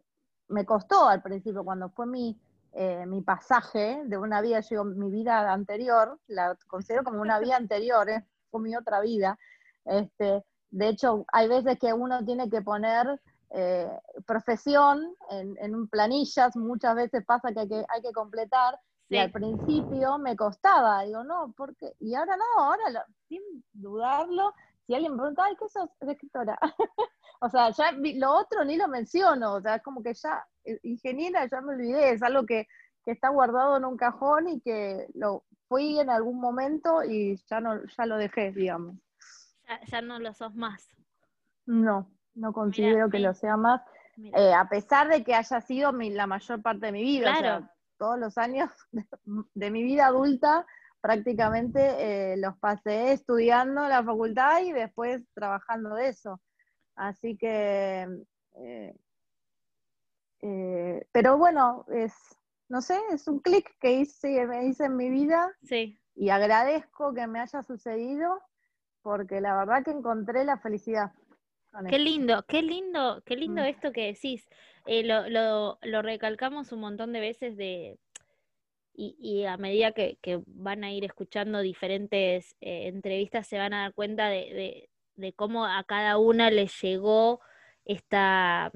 me 0.49 0.65
costó 0.65 1.09
al 1.09 1.23
principio, 1.23 1.65
cuando 1.65 1.89
fue 1.91 2.07
mi, 2.07 2.39
eh, 2.73 3.07
mi 3.07 3.23
pasaje 3.23 4.03
de 4.05 4.19
una 4.19 4.41
vida, 4.41 4.61
yo 4.61 4.85
mi 4.85 5.11
vida 5.11 5.53
anterior, 5.53 6.19
la 6.27 6.57
considero 6.67 7.05
como 7.05 7.21
una 7.21 7.39
vida 7.39 7.57
anterior, 7.57 8.09
fue 8.51 8.61
mi 8.61 8.77
otra 8.77 9.01
vida. 9.01 9.39
Este, 9.85 10.45
de 10.71 10.89
hecho, 10.89 11.25
hay 11.33 11.49
veces 11.49 11.79
que 11.79 11.93
uno 11.93 12.25
tiene 12.25 12.49
que 12.51 12.63
poner 12.63 13.21
eh, 13.55 13.91
profesión 14.27 15.15
en, 15.31 15.57
en, 15.59 15.89
planillas, 15.89 16.57
muchas 16.57 16.95
veces 16.95 17.25
pasa 17.25 17.53
que 17.53 17.61
hay 17.61 17.69
que, 17.69 17.85
hay 17.89 18.03
que 18.03 18.13
completar, 18.13 18.79
y 19.09 19.19
al 19.19 19.31
principio 19.31 20.17
me 20.17 20.35
costaba, 20.37 21.03
digo, 21.03 21.23
no, 21.23 21.53
porque, 21.55 21.95
y 22.01 22.15
ahora 22.15 22.35
no, 22.35 22.63
ahora 22.63 23.07
sin 23.29 23.43
dudarlo, 23.75 24.55
si 24.87 24.95
alguien 24.95 25.13
me 25.13 25.19
pregunta, 25.19 25.45
ay, 25.45 25.55
¿qué 25.59 25.69
sos 25.69 25.91
de 26.01 26.13
escritora? 26.13 26.59
o 27.41 27.49
sea, 27.51 27.71
ya 27.71 27.93
lo 27.93 28.35
otro 28.35 28.65
ni 28.65 28.77
lo 28.77 28.89
menciono, 28.89 29.55
o 29.55 29.61
sea, 29.61 29.77
es 29.77 29.83
como 29.83 30.03
que 30.03 30.15
ya, 30.15 30.43
eh, 30.65 30.79
ingeniera, 30.83 31.47
ya 31.47 31.61
me 31.61 31.75
olvidé, 31.75 32.13
es 32.13 32.23
algo 32.23 32.47
que, 32.47 32.67
que 33.05 33.11
está 33.11 33.29
guardado 33.29 33.77
en 33.77 33.85
un 33.85 33.99
cajón 33.99 34.49
y 34.49 34.61
que 34.63 35.07
lo 35.13 35.45
fui 35.69 35.99
en 35.99 36.09
algún 36.09 36.41
momento 36.41 37.05
y 37.05 37.37
ya 37.51 37.61
no, 37.61 37.85
ya 37.85 38.07
lo 38.07 38.17
dejé, 38.17 38.53
digamos. 38.53 38.97
Ya, 39.69 39.81
ya 39.85 40.01
no 40.01 40.19
lo 40.21 40.33
sos 40.33 40.55
más. 40.55 40.89
No, 41.67 42.11
no 42.35 42.53
considero 42.53 43.11
que 43.11 43.19
lo 43.19 43.35
sea 43.35 43.57
más, 43.57 43.83
eh, 44.19 44.53
a 44.53 44.69
pesar 44.69 45.09
de 45.09 45.25
que 45.25 45.35
haya 45.35 45.61
sido 45.61 45.93
la 45.93 46.27
mayor 46.27 46.63
parte 46.63 46.87
de 46.87 46.93
mi 46.93 47.03
vida, 47.03 47.33
o 47.33 47.37
sea, 47.37 47.71
todos 47.97 48.19
los 48.19 48.37
años 48.39 48.71
de, 49.55 49.71
mi 49.71 49.83
vida 49.83 50.07
adulta 50.07 50.67
prácticamente 51.01 52.33
eh, 52.33 52.37
los 52.37 52.57
pasé 52.59 53.13
estudiando 53.13 53.85
en 53.85 53.91
la 53.91 54.05
facultad 54.05 54.63
y 54.63 54.73
después 54.73 55.23
trabajando 55.35 55.95
de 55.95 56.09
eso. 56.09 56.41
Así 56.95 57.37
que, 57.37 58.07
eh, 58.55 58.95
pero 61.11 61.39
bueno, 61.39 61.85
es, 61.89 62.15
no 62.69 62.81
sé, 62.83 63.01
es 63.11 63.27
un 63.27 63.41
clic 63.41 63.75
que 63.81 63.93
hice, 63.93 64.47
me 64.47 64.67
hice 64.67 64.85
en 64.85 64.97
mi 64.97 65.11
vida 65.11 65.51
sí. 65.63 65.99
y 66.15 66.29
agradezco 66.29 67.15
que 67.15 67.27
me 67.27 67.41
haya 67.41 67.63
sucedido 67.63 68.41
porque 69.03 69.41
la 69.41 69.57
verdad 69.57 69.85
que 69.85 69.91
encontré 69.91 70.45
la 70.45 70.59
felicidad. 70.59 71.13
Qué 71.89 71.99
lindo, 71.99 72.45
qué 72.47 72.63
lindo, 72.63 73.23
qué 73.25 73.37
lindo 73.37 73.63
mm. 73.63 73.67
esto 73.67 73.93
que 73.93 74.07
decís. 74.07 74.47
Eh, 74.87 75.05
lo, 75.05 75.29
lo, 75.29 75.79
lo, 75.83 76.03
recalcamos 76.03 76.73
un 76.73 76.81
montón 76.81 77.13
de 77.13 77.21
veces 77.21 77.57
de 77.57 77.99
y, 78.95 79.17
y 79.19 79.45
a 79.45 79.57
medida 79.57 79.93
que, 79.93 80.19
que, 80.21 80.43
van 80.47 80.85
a 80.85 80.93
ir 80.93 81.05
escuchando 81.05 81.61
diferentes 81.61 82.57
eh, 82.61 82.89
entrevistas 82.89 83.47
se 83.47 83.59
van 83.59 83.73
a 83.73 83.83
dar 83.83 83.95
cuenta 83.95 84.29
de, 84.29 84.89
de, 85.17 85.33
cómo 85.33 85.65
a 85.65 85.83
cada 85.85 86.19
una 86.19 86.51
les 86.51 86.79
llegó 86.83 87.41
esta, 87.85 88.71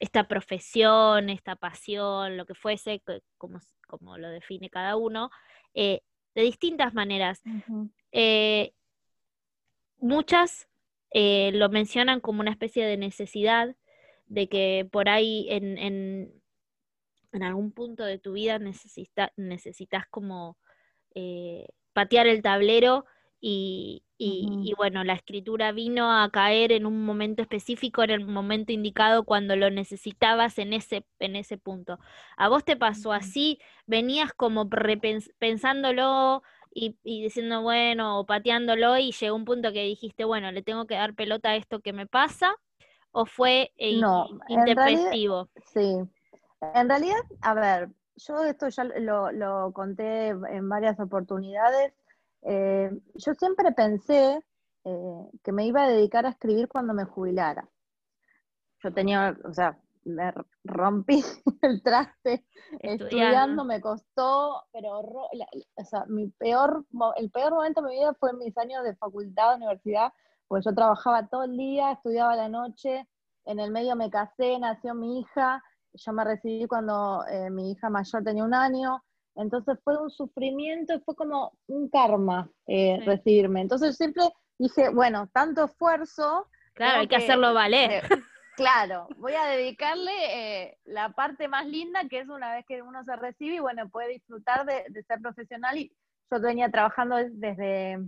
esta 0.00 0.26
profesión, 0.26 1.30
esta 1.30 1.56
pasión, 1.56 2.36
lo 2.36 2.46
que 2.46 2.54
fuese, 2.54 3.02
como, 3.38 3.60
como 3.86 4.18
lo 4.18 4.28
define 4.28 4.70
cada 4.70 4.96
uno, 4.96 5.30
eh, 5.74 6.00
de 6.34 6.42
distintas 6.42 6.94
maneras. 6.94 7.42
muchas 9.98 10.69
eh, 11.12 11.50
lo 11.54 11.68
mencionan 11.68 12.20
como 12.20 12.40
una 12.40 12.50
especie 12.50 12.84
de 12.86 12.96
necesidad, 12.96 13.76
de 14.26 14.48
que 14.48 14.88
por 14.90 15.08
ahí 15.08 15.46
en, 15.50 15.76
en, 15.78 16.32
en 17.32 17.42
algún 17.42 17.72
punto 17.72 18.04
de 18.04 18.18
tu 18.18 18.32
vida 18.32 18.58
necesita, 18.58 19.32
necesitas 19.36 20.06
como 20.08 20.56
eh, 21.14 21.66
patear 21.92 22.26
el 22.26 22.42
tablero 22.42 23.04
y, 23.40 24.04
y, 24.18 24.74
bueno, 24.76 25.02
la 25.02 25.14
escritura 25.14 25.72
vino 25.72 26.12
a 26.12 26.30
caer 26.30 26.72
en 26.72 26.84
un 26.84 27.04
momento 27.06 27.40
específico, 27.40 28.02
en 28.02 28.10
el 28.10 28.26
momento 28.26 28.70
indicado, 28.70 29.24
cuando 29.24 29.56
lo 29.56 29.70
necesitabas 29.70 30.58
en 30.58 30.74
ese, 30.74 31.06
en 31.20 31.36
ese 31.36 31.56
punto. 31.56 31.98
¿A 32.36 32.50
vos 32.50 32.66
te 32.66 32.76
pasó 32.76 33.12
así? 33.12 33.58
¿Venías 33.86 34.34
como 34.34 34.68
pensándolo 35.38 36.42
y, 36.72 36.96
diciendo, 37.02 37.62
bueno, 37.62 38.20
o 38.20 38.26
pateándolo 38.26 38.96
y 38.98 39.12
llegó 39.12 39.36
un 39.36 39.44
punto 39.44 39.72
que 39.72 39.84
dijiste, 39.84 40.24
bueno, 40.24 40.52
le 40.52 40.62
tengo 40.62 40.86
que 40.86 40.94
dar 40.94 41.14
pelota 41.14 41.50
a 41.50 41.56
esto 41.56 41.80
que 41.80 41.92
me 41.92 42.06
pasa, 42.06 42.54
o 43.12 43.26
fue 43.26 43.72
eh, 43.76 43.98
no, 44.00 44.26
sí, 45.72 45.98
en 46.60 46.88
realidad, 46.88 47.20
a 47.40 47.54
ver, 47.54 47.88
yo 48.16 48.44
esto 48.44 48.68
ya 48.68 48.84
lo, 48.84 49.72
conté 49.72 50.28
en 50.28 50.68
varias 50.68 51.00
oportunidades, 51.00 51.92
eh, 52.42 52.90
yo 53.14 53.34
siempre 53.34 53.72
pensé 53.72 54.40
eh, 54.84 55.26
que 55.42 55.52
me 55.52 55.66
iba 55.66 55.84
a 55.84 55.88
dedicar 55.88 56.26
a 56.26 56.30
escribir 56.30 56.68
cuando 56.68 56.94
me 56.94 57.04
jubilara. 57.04 57.68
Yo 58.82 58.92
tenía, 58.92 59.36
o 59.44 59.52
sea, 59.52 59.78
me 60.04 60.32
rompí 60.64 61.22
el 61.62 61.82
traste 61.82 62.44
estudiando. 62.80 63.64
me 63.64 63.80
costó, 63.80 64.62
pero 64.72 65.00
o 65.00 65.84
sea, 65.84 66.04
mi 66.06 66.28
peor, 66.28 66.84
el 67.16 67.30
peor 67.30 67.52
momento 67.52 67.82
de 67.82 67.88
mi 67.88 67.96
vida 67.96 68.14
fue 68.14 68.30
en 68.30 68.38
mis 68.38 68.56
años 68.58 68.84
de 68.84 68.96
facultad, 68.96 69.56
universidad, 69.56 70.12
porque 70.48 70.64
yo 70.64 70.74
trabajaba 70.74 71.28
todo 71.28 71.44
el 71.44 71.56
día, 71.56 71.92
estudiaba 71.92 72.36
la 72.36 72.48
noche, 72.48 73.06
en 73.44 73.60
el 73.60 73.70
medio 73.70 73.96
me 73.96 74.10
casé, 74.10 74.58
nació 74.58 74.94
mi 74.94 75.20
hija, 75.20 75.62
yo 75.92 76.12
me 76.12 76.24
recibí 76.24 76.66
cuando 76.66 77.24
eh, 77.28 77.50
mi 77.50 77.72
hija 77.72 77.90
mayor 77.90 78.22
tenía 78.22 78.44
un 78.44 78.54
año, 78.54 79.02
entonces 79.36 79.78
fue 79.84 79.96
un 79.96 80.10
sufrimiento, 80.10 81.00
fue 81.04 81.14
como 81.14 81.52
un 81.66 81.88
karma 81.88 82.50
eh, 82.66 83.00
recibirme. 83.04 83.60
Entonces 83.62 83.96
siempre 83.96 84.24
dije, 84.58 84.90
bueno, 84.90 85.28
tanto 85.32 85.64
esfuerzo. 85.64 86.46
Claro, 86.74 87.00
hay 87.00 87.08
que, 87.08 87.16
hacerlo 87.16 87.54
valer. 87.54 88.04
Claro, 88.60 89.08
voy 89.16 89.32
a 89.32 89.46
dedicarle 89.46 90.12
eh, 90.12 90.78
la 90.84 91.14
parte 91.14 91.48
más 91.48 91.66
linda, 91.66 92.06
que 92.10 92.18
es 92.18 92.28
una 92.28 92.52
vez 92.52 92.66
que 92.66 92.82
uno 92.82 93.02
se 93.04 93.16
recibe 93.16 93.54
y 93.54 93.60
bueno, 93.60 93.88
puede 93.88 94.08
disfrutar 94.10 94.66
de, 94.66 95.02
ser 95.04 95.18
profesional. 95.22 95.78
Y 95.78 95.90
yo 96.30 96.40
venía 96.42 96.70
trabajando 96.70 97.16
desde, 97.16 98.06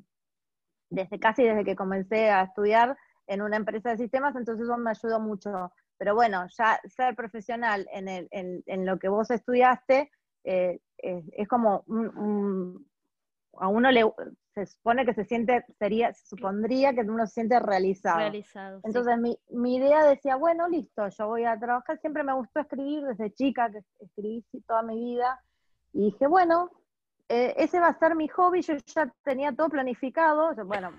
desde 0.91 1.19
casi 1.19 1.43
desde 1.43 1.65
que 1.65 1.75
comencé 1.75 2.29
a 2.29 2.43
estudiar 2.43 2.99
en 3.29 3.41
una 3.41 3.57
empresa 3.57 3.93
de 3.93 3.97
sistemas, 3.97 4.37
entonces 4.37 4.65
eso 4.65 4.77
me 4.77 4.91
ayudó 4.91 5.21
mucho. 5.21 5.73
Pero 5.97 6.15
bueno, 6.15 6.45
ya 6.59 6.79
ser 6.85 7.17
profesional 7.17 7.89
en, 7.91 8.09
el, 8.09 8.29
en, 8.31 8.85
lo 8.85 8.99
que 8.99 9.09
vos 9.09 9.31
estudiaste 9.31 10.11
eh, 10.45 10.81
es, 10.99 11.49
como 11.49 11.83
a 13.55 13.69
uno 13.69 13.91
le, 13.91 14.05
se 14.55 14.67
supone 14.67 15.07
que 15.07 15.15
se 15.15 15.25
siente, 15.25 15.65
sería, 15.79 16.13
se 16.13 16.27
supondría 16.27 16.93
que 16.93 17.01
uno 17.01 17.27
se 17.27 17.35
siente 17.35 17.59
realizado. 17.59 18.19
realizado 18.19 18.81
Entonces 18.85 19.19
mi, 19.19 19.39
mi, 19.51 19.77
idea 19.77 20.05
decía, 20.05 20.37
bueno, 20.37 20.69
listo, 20.69 21.09
yo 21.09 21.27
voy 21.27 21.45
a 21.45 21.59
trabajar, 21.59 21.99
siempre 21.99 22.23
me 22.23 22.35
gustó 22.35 22.61
escribir 22.61 23.05
desde 23.05 23.33
chica, 23.33 23.71
que 23.71 23.83
escribí 24.01 24.45
toda 24.67 24.83
mi 24.83 24.97
vida, 24.97 25.43
y 25.93 26.05
dije, 26.07 26.27
bueno, 26.27 26.71
eh, 27.29 27.55
ese 27.57 27.81
va 27.81 27.89
a 27.89 27.99
ser 27.99 28.15
mi 28.15 28.29
hobby, 28.29 28.63
yo 28.63 28.75
ya 28.95 29.11
tenía 29.25 29.53
todo 29.53 29.71
planificado, 29.71 30.55
bueno, 30.67 30.93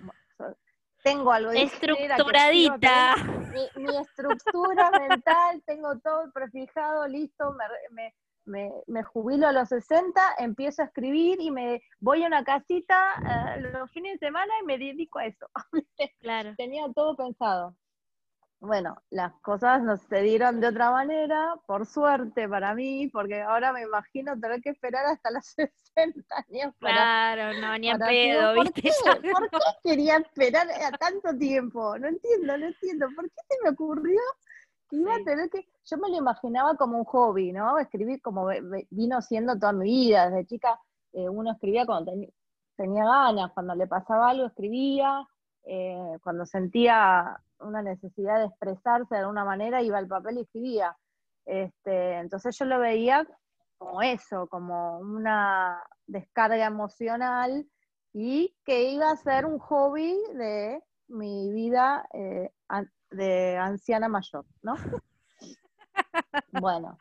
tengo 1.04 1.32
algo 1.32 1.52
de 1.52 1.64
estructuradita. 1.64 3.16
mi, 3.52 3.84
mi, 3.84 3.98
estructura 3.98 4.90
mental, 4.92 5.62
tengo 5.66 6.00
todo 6.00 6.32
prefijado, 6.32 7.08
listo, 7.08 7.54
me, 7.54 7.66
me, 7.92 8.16
me, 8.46 9.04
jubilo 9.04 9.48
a 9.48 9.52
los 9.52 9.70
60, 9.70 10.22
empiezo 10.40 10.82
a 10.82 10.86
escribir 10.86 11.40
y 11.40 11.52
me 11.52 11.82
voy 12.00 12.24
a 12.24 12.28
una 12.28 12.44
casita 12.44 13.56
eh, 13.58 13.62
los 13.62 13.92
fines 13.92 14.20
de 14.20 14.28
semana 14.28 14.54
y 14.62 14.66
me 14.66 14.78
dedico 14.78 15.20
a 15.20 15.26
eso. 15.26 15.48
Claro. 16.20 16.54
Tenía 16.58 16.86
todo 16.94 17.16
pensado. 17.16 17.76
Bueno, 18.60 18.96
las 19.10 19.34
cosas 19.42 19.84
nos 19.84 20.02
se 20.04 20.22
dieron 20.22 20.62
de 20.62 20.68
otra 20.68 20.90
manera, 20.90 21.54
por 21.66 21.86
suerte 21.86 22.48
para 22.48 22.74
mí, 22.74 23.10
porque 23.10 23.42
ahora 23.42 23.74
me 23.74 23.82
imagino 23.82 24.40
tener 24.40 24.62
que 24.62 24.70
esperar 24.70 25.06
hasta 25.06 25.32
los 25.32 25.46
60 25.96 26.24
años 26.48 26.74
para. 26.80 26.96
Claro, 26.96 27.60
no, 27.60 27.78
ni 27.78 27.92
a 27.92 27.98
pedo, 27.98 28.54
¿viste? 28.54 28.90
¿Por 29.04 29.50
qué 29.50 29.58
quería 29.84 30.16
esperar 30.16 30.68
a 30.70 30.92
tanto 30.98 31.38
tiempo? 31.38 31.98
No 32.00 32.08
entiendo, 32.08 32.58
no 32.58 32.68
entiendo. 32.68 33.08
¿Por 33.14 33.26
qué 33.26 33.42
se 33.50 33.64
me 33.64 33.70
ocurrió 33.72 34.22
iba 34.94 35.18
que, 35.52 35.68
yo 35.86 35.98
me 35.98 36.10
lo 36.10 36.18
imaginaba 36.18 36.76
como 36.76 37.00
un 37.00 37.06
hobby, 37.06 37.52
¿no? 37.52 37.80
Escribir 37.80 38.22
como 38.22 38.48
vino 38.92 39.22
siendo 39.22 39.58
toda 39.58 39.74
mi 39.74 39.86
vida, 39.86 40.30
desde 40.30 40.46
chica 40.46 40.80
eh, 41.14 41.28
uno 41.30 41.52
escribía 41.52 41.86
cuando 41.86 42.14
tenía 42.76 43.06
ganas, 43.06 43.52
cuando 43.54 43.76
le 43.76 43.88
pasaba 43.88 44.30
algo 44.30 44.46
escribía, 44.46 45.28
eh, 45.64 46.18
cuando 46.24 46.46
sentía, 46.46 47.40
una 47.60 47.82
necesidad 47.82 48.40
de 48.40 48.48
expresarse 48.48 49.16
de 49.16 49.22
alguna 49.22 49.46
manera, 49.46 49.82
iba 49.82 49.98
al 49.98 50.08
papel 50.08 50.38
y 50.38 50.42
escribía. 50.42 50.98
Este, 51.46 52.20
entonces 52.20 52.58
yo 52.58 52.66
lo 52.66 52.80
veía 52.80 53.26
como 53.78 54.02
eso, 54.02 54.48
como 54.48 55.00
una 55.00 55.82
descarga 56.06 56.66
emocional 56.66 57.66
y 58.14 58.56
que 58.66 58.92
iba 58.92 59.10
a 59.10 59.18
ser 59.18 59.46
un 59.46 59.60
hobby 59.60 60.18
de 60.34 60.84
mi 61.08 61.52
vida 61.52 62.08
eh, 62.14 62.52
de 63.14 63.58
anciana 63.58 64.08
mayor, 64.08 64.46
¿no? 64.62 64.76
bueno, 66.62 66.98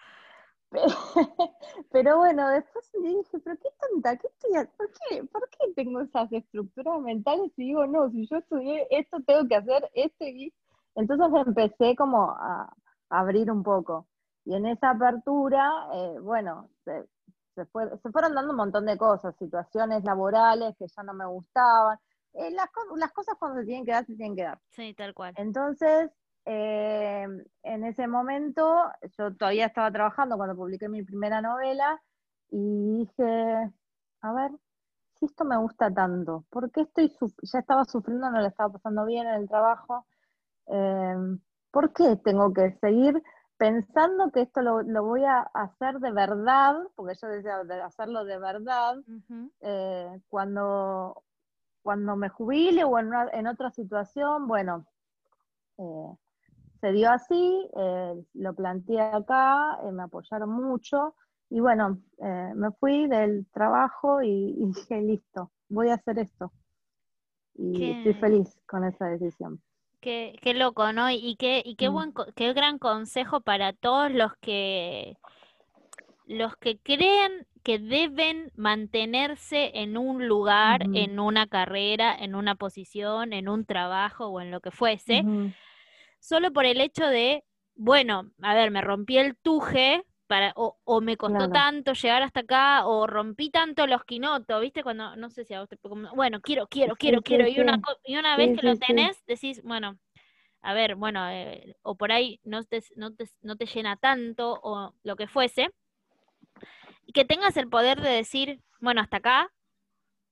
pero, 1.92 2.19
bueno, 2.19 2.49
después 2.49 2.90
dije, 3.02 3.38
pero 3.45 3.57
qué 3.57 3.69
tonta, 3.81 4.16
¿qué 4.16 4.28
estoy 4.28 4.66
¿Por 4.76 4.90
qué, 4.90 5.25
¿Por 5.25 5.49
qué 5.50 5.73
tengo 5.75 6.00
esas 6.00 6.33
estructuras 6.33 7.00
mentales 7.00 7.52
y 7.57 7.66
digo, 7.66 7.87
no, 7.87 8.11
si 8.11 8.26
yo 8.26 8.37
estudié 8.37 8.87
esto, 8.90 9.19
tengo 9.26 9.47
que 9.49 9.57
hacer 9.57 9.90
esto 9.95 10.25
y... 10.25 10.52
Entonces 10.95 11.26
empecé 11.47 11.97
como 11.97 12.33
a, 12.33 12.71
abrir 13.09 13.50
un 13.50 13.62
poco. 13.62 14.09
Y 14.45 14.54
en 14.54 14.66
esa 14.66 14.90
apertura, 14.90 15.88
eh, 15.95 16.19
bueno, 16.21 16.69
se, 16.85 17.07
se, 17.54 17.64
fueron 17.66 18.35
dando 18.35 18.50
un 18.50 18.57
montón 18.57 18.85
de 18.85 18.99
cosas, 18.99 19.35
situaciones 19.38 20.04
laborales 20.04 20.75
que 20.78 20.87
ya 20.87 21.02
no 21.02 21.14
me 21.14 21.26
gustaban. 21.26 21.99
Eh, 22.34 22.50
las, 22.50 22.68
las 22.96 23.12
cosas 23.12 23.36
cuando 23.38 23.60
se 23.60 23.66
tienen 23.66 23.84
que 23.84 23.92
dar, 23.92 24.06
se 24.06 24.14
tienen 24.14 24.36
que 24.36 24.44
dar. 24.44 24.60
Sí, 24.70 24.94
tal 24.94 25.14
cual. 25.14 25.34
Entonces, 25.36 26.10
eh, 26.44 27.26
en 27.62 27.84
ese 27.84 28.06
momento, 28.06 28.90
yo 29.18 29.34
todavía 29.34 29.66
estaba 29.66 29.90
trabajando 29.90 30.36
cuando 30.36 30.56
publiqué 30.56 30.88
mi 30.88 31.02
primera 31.02 31.40
novela 31.40 32.02
y 32.50 32.98
dije, 32.98 33.72
a 34.20 34.32
ver, 34.32 34.50
si 35.14 35.26
esto 35.26 35.44
me 35.44 35.56
gusta 35.56 35.92
tanto, 35.92 36.44
¿por 36.50 36.70
qué 36.70 36.82
estoy, 36.82 37.12
ya 37.42 37.58
estaba 37.58 37.84
sufriendo, 37.84 38.30
no 38.30 38.40
le 38.40 38.48
estaba 38.48 38.72
pasando 38.72 39.04
bien 39.04 39.26
en 39.26 39.34
el 39.34 39.48
trabajo? 39.48 40.06
Eh, 40.66 41.16
¿Por 41.70 41.92
qué 41.92 42.16
tengo 42.16 42.52
que 42.52 42.72
seguir 42.80 43.22
pensando 43.56 44.32
que 44.32 44.40
esto 44.40 44.60
lo, 44.60 45.04
voy 45.04 45.24
a 45.24 45.42
hacer 45.54 46.00
de 46.00 46.10
verdad, 46.10 46.74
porque 46.96 47.14
yo 47.20 47.28
decía 47.28 47.62
de 47.62 47.80
hacerlo 47.80 48.24
de 48.24 48.38
verdad, 48.38 48.96
eh, 49.60 50.20
cuando, 50.28 51.22
cuando 51.82 52.16
me 52.16 52.28
jubile 52.28 52.84
o 52.84 52.98
en, 52.98 53.46
otra 53.46 53.70
situación, 53.70 54.46
bueno, 54.46 54.86
se 56.80 56.92
dio 56.92 57.10
así, 57.10 57.68
eh, 57.76 58.24
lo 58.34 58.54
planteé 58.54 59.00
acá, 59.00 59.78
eh, 59.84 59.92
me 59.92 60.02
apoyaron 60.02 60.50
mucho 60.50 61.14
y 61.48 61.60
bueno, 61.60 62.00
eh, 62.18 62.52
me 62.54 62.70
fui 62.72 63.06
del 63.06 63.46
trabajo 63.52 64.22
y, 64.22 64.54
dije, 64.58 65.00
listo, 65.02 65.52
voy 65.68 65.90
a 65.90 65.94
hacer 65.94 66.18
esto. 66.18 66.52
Y 67.54 67.90
estoy 67.90 68.14
feliz 68.14 68.58
con 68.66 68.84
esa 68.84 69.06
decisión. 69.06 69.62
Qué, 70.00 70.34
qué 70.40 70.54
loco, 70.54 70.92
¿no? 70.92 71.10
Y 71.10 71.36
qué, 71.36 71.62
y 71.64 71.76
qué 71.76 71.90
mm. 71.90 71.92
buen, 71.92 72.14
qué 72.34 72.52
gran 72.54 72.78
consejo 72.78 73.42
para 73.42 73.74
todos 73.74 74.10
los 74.10 74.34
que 74.40 75.18
los 76.26 76.56
que 76.56 76.78
creen 76.78 77.46
que 77.62 77.78
deben 77.78 78.50
mantenerse 78.57 79.71
en 79.75 79.97
un 79.97 80.26
lugar, 80.26 80.83
en 80.95 81.21
una 81.21 81.47
carrera, 81.47 82.14
en 82.19 82.35
una 82.35 82.54
posición, 82.57 83.33
en 83.33 83.49
un 83.49 83.64
trabajo 83.64 84.26
o 84.26 84.40
en 84.40 84.51
lo 84.51 84.61
que 84.61 84.70
fuese, 84.70 85.25
solo 86.18 86.53
por 86.53 86.64
el 86.66 86.81
hecho 86.81 87.07
de, 87.07 87.44
bueno, 87.75 88.31
a 88.42 88.55
ver, 88.55 88.70
me 88.70 88.81
rompí 88.81 89.18
el 89.18 89.37
tuje, 89.37 90.05
para, 90.29 90.53
o, 90.57 90.79
o 90.85 91.01
me 91.03 91.16
costó 91.16 91.51
tanto 91.51 91.92
llegar 91.92 92.22
hasta 92.22 92.40
acá, 92.40 92.87
o 92.87 93.07
rompí 93.07 93.51
tanto 93.51 93.87
los 93.87 94.03
quinotos, 94.05 94.61
¿viste? 94.62 94.83
Cuando, 94.83 95.14
no 95.16 95.29
sé 95.29 95.44
si 95.44 95.53
a 95.53 95.62
usted, 95.62 95.79
bueno, 96.14 96.40
quiero, 96.40 96.66
quiero, 96.68 96.96
quiero, 96.96 97.20
quiero, 97.22 97.46
y 97.46 97.61
una, 97.61 97.83
y 98.05 98.16
una 98.16 98.37
vez 98.37 98.59
que 98.59 98.66
lo 98.66 98.77
tenés, 98.77 99.22
decís, 99.27 99.62
bueno, 99.62 99.98
a 100.62 100.75
ver, 100.75 100.94
bueno, 100.94 101.29
eh, 101.29 101.77
o 101.83 101.96
por 101.96 102.12
ahí 102.12 102.40
no 102.44 102.62
te, 102.64 102.83
no, 102.96 103.12
te, 103.14 103.27
no 103.42 103.57
te 103.57 103.66
llena 103.66 103.96
tanto, 103.96 104.59
o 104.62 104.94
lo 105.03 105.16
que 105.16 105.27
fuese, 105.27 105.70
que 107.12 107.25
tengas 107.25 107.57
el 107.57 107.68
poder 107.68 108.01
de 108.01 108.11
decir, 108.11 108.61
bueno, 108.81 109.01
hasta 109.01 109.18
acá, 109.18 109.53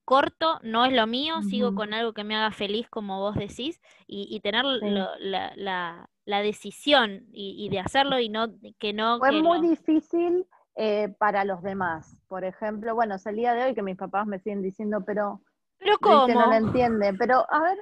corto, 0.05 0.59
no 0.63 0.85
es 0.85 0.93
lo 0.93 1.07
mío, 1.07 1.43
sigo 1.43 1.75
con 1.75 1.95
algo 1.95 2.13
que 2.13 2.25
me 2.25 2.35
haga 2.35 2.51
feliz, 2.51 2.89
como 2.89 3.21
vos 3.21 3.37
decís, 3.37 3.81
y, 4.07 4.41
tener 4.41 4.65
la, 4.65 6.09
decisión 6.25 7.27
y, 7.33 7.69
de 7.69 7.79
hacerlo 7.81 8.19
y 8.19 8.29
no 8.29 8.49
que 8.79 8.93
no... 8.93 9.19
Fue 9.19 9.41
muy 9.41 9.61
difícil 9.61 10.47
eh, 10.75 11.15
para 11.19 11.45
los 11.45 11.63
demás. 11.63 12.17
Por 12.27 12.45
ejemplo, 12.45 12.95
bueno, 12.95 13.15
es 13.15 13.27
el 13.27 13.37
día 13.37 13.55
de 13.55 13.65
hoy 13.65 13.75
que 13.75 13.83
mis 13.83 13.97
papás 13.97 14.27
me 14.27 14.39
siguen 14.41 14.63
diciendo, 14.63 15.05
pero... 15.05 15.43
¿Pero 15.79 15.97
cómo? 15.99 16.27
no 16.29 16.47
lo 16.47 16.55
entienden, 16.55 17.17
pero 17.19 17.47
a 17.49 17.61
ver, 17.63 17.79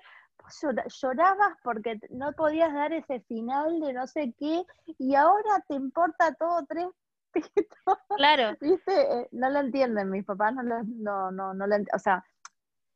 llorabas 1.00 1.56
porque 1.62 1.98
no 2.10 2.32
podías 2.32 2.72
dar 2.72 2.92
ese 2.92 3.20
final 3.20 3.80
de 3.80 3.92
no 3.92 4.06
sé 4.06 4.34
qué 4.38 4.64
y 4.98 5.14
ahora 5.14 5.64
te 5.66 5.74
importa 5.74 6.34
todo 6.34 6.64
tres 6.68 6.86
Claro. 8.16 8.56
¿Viste? 8.60 8.92
Eh, 9.00 9.28
no 9.32 9.48
lo 9.48 9.60
entienden, 9.60 10.10
mis 10.10 10.24
papás 10.24 10.54
no 10.54 10.62
lo, 10.62 10.82
no, 10.82 11.30
no, 11.30 11.54
no 11.54 11.66
lo 11.66 11.74
entienden. 11.74 11.94
O 11.94 11.98
sea, 11.98 12.24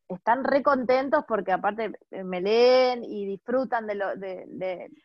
están 0.09 0.45
re 0.45 0.62
contentos 0.62 1.25
porque 1.27 1.53
aparte 1.53 1.92
eh, 2.11 2.25
me 2.25 2.40
leen 2.40 3.05
y 3.05 3.27
disfrutan 3.27 3.87
de 3.87 3.95
lo, 3.95 4.16
de, 4.16 4.45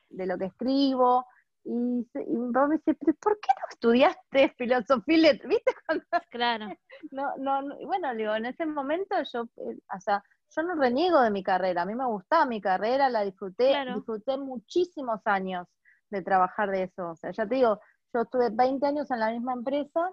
de, 0.10 0.26
lo 0.26 0.38
que 0.38 0.46
escribo. 0.46 1.26
Y, 1.64 1.72
mi 1.72 2.52
papá 2.54 2.68
me 2.68 2.78
dice, 2.78 2.94
¿por 3.20 3.40
qué 3.40 3.50
no 3.60 3.68
estudiaste 3.70 4.54
filosofía? 4.58 5.34
¿Viste? 5.46 5.72
Claro. 6.32 6.68
No, 7.12 7.36
no, 7.38 7.76
bueno, 7.86 8.14
digo, 8.16 8.36
en 8.36 8.46
ese 8.46 8.66
momento 8.66 9.16
yo, 9.34 9.44
eh, 9.58 9.78
o 9.96 10.00
sea, 10.00 10.24
yo 10.56 10.64
no 10.64 10.76
reniego 10.76 11.22
de 11.22 11.32
mi 11.32 11.44
carrera, 11.44 11.82
a 11.82 11.86
mí 11.86 11.96
me 11.96 12.06
gustaba 12.06 12.46
mi 12.46 12.62
carrera, 12.62 13.10
la 13.10 13.24
disfruté, 13.24 13.74
disfruté 13.94 14.38
muchísimos 14.38 15.22
años 15.26 15.68
de 16.10 16.22
trabajar 16.22 16.72
de 16.72 16.84
eso. 16.84 17.12
O 17.12 17.16
sea, 17.16 17.32
ya 17.32 17.46
te 17.46 17.56
digo, 17.56 17.80
yo 18.14 18.22
estuve 18.22 18.50
20 18.50 18.86
años 18.86 19.10
en 19.12 19.20
la 19.20 19.32
misma 19.32 19.54
empresa. 19.54 20.12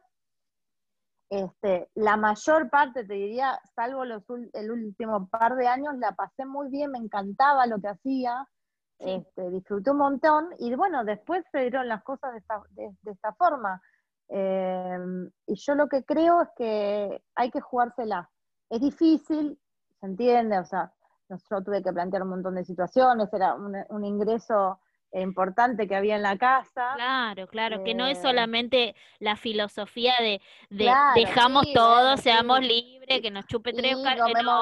Este, 1.30 1.90
la 1.94 2.16
mayor 2.16 2.70
parte, 2.70 3.04
te 3.04 3.14
diría, 3.14 3.58
salvo 3.74 4.04
los, 4.04 4.22
el 4.52 4.70
último 4.70 5.28
par 5.28 5.56
de 5.56 5.66
años, 5.66 5.96
la 5.98 6.12
pasé 6.12 6.44
muy 6.44 6.68
bien, 6.68 6.92
me 6.92 6.98
encantaba 6.98 7.66
lo 7.66 7.80
que 7.80 7.88
hacía, 7.88 8.46
este, 8.98 9.50
disfruté 9.50 9.90
un 9.90 9.98
montón 9.98 10.50
y 10.58 10.74
bueno, 10.74 11.04
después 11.04 11.44
se 11.50 11.60
dieron 11.60 11.88
las 11.88 12.02
cosas 12.04 12.32
de 12.32 12.38
esta, 12.38 12.62
de, 12.70 13.10
esta 13.10 13.32
forma. 13.34 13.82
Em, 14.28 15.30
y 15.46 15.54
yo 15.56 15.74
lo 15.74 15.88
que 15.88 16.04
creo 16.04 16.42
es 16.42 16.48
que 16.56 17.22
hay 17.34 17.50
que 17.50 17.60
jugársela. 17.60 18.30
Es 18.70 18.80
difícil, 18.80 19.58
se 20.00 20.06
entiende, 20.06 20.58
o 20.58 20.64
sea, 20.64 20.92
yo 21.28 21.62
tuve 21.64 21.82
que 21.82 21.92
plantear 21.92 22.22
un 22.22 22.30
montón 22.30 22.54
de 22.54 22.64
situaciones, 22.64 23.32
era 23.32 23.54
un, 23.54 23.76
un 23.88 24.04
ingreso 24.04 24.78
importante 25.22 25.86
que 25.86 25.94
había 25.94 26.16
en 26.16 26.22
la 26.22 26.36
casa. 26.36 26.92
Claro, 26.96 27.46
claro, 27.46 27.84
que 27.84 27.94
no 27.94 28.06
es 28.06 28.18
eh, 28.18 28.22
solamente 28.22 28.94
la 29.18 29.36
filosofía 29.36 30.14
de, 30.20 30.40
dejamos 31.14 31.72
todo, 31.72 32.16
seamos 32.16 32.60
libres, 32.60 33.20
que 33.20 33.30
nos 33.30 33.46
chupe 33.46 33.72
tres 33.72 33.96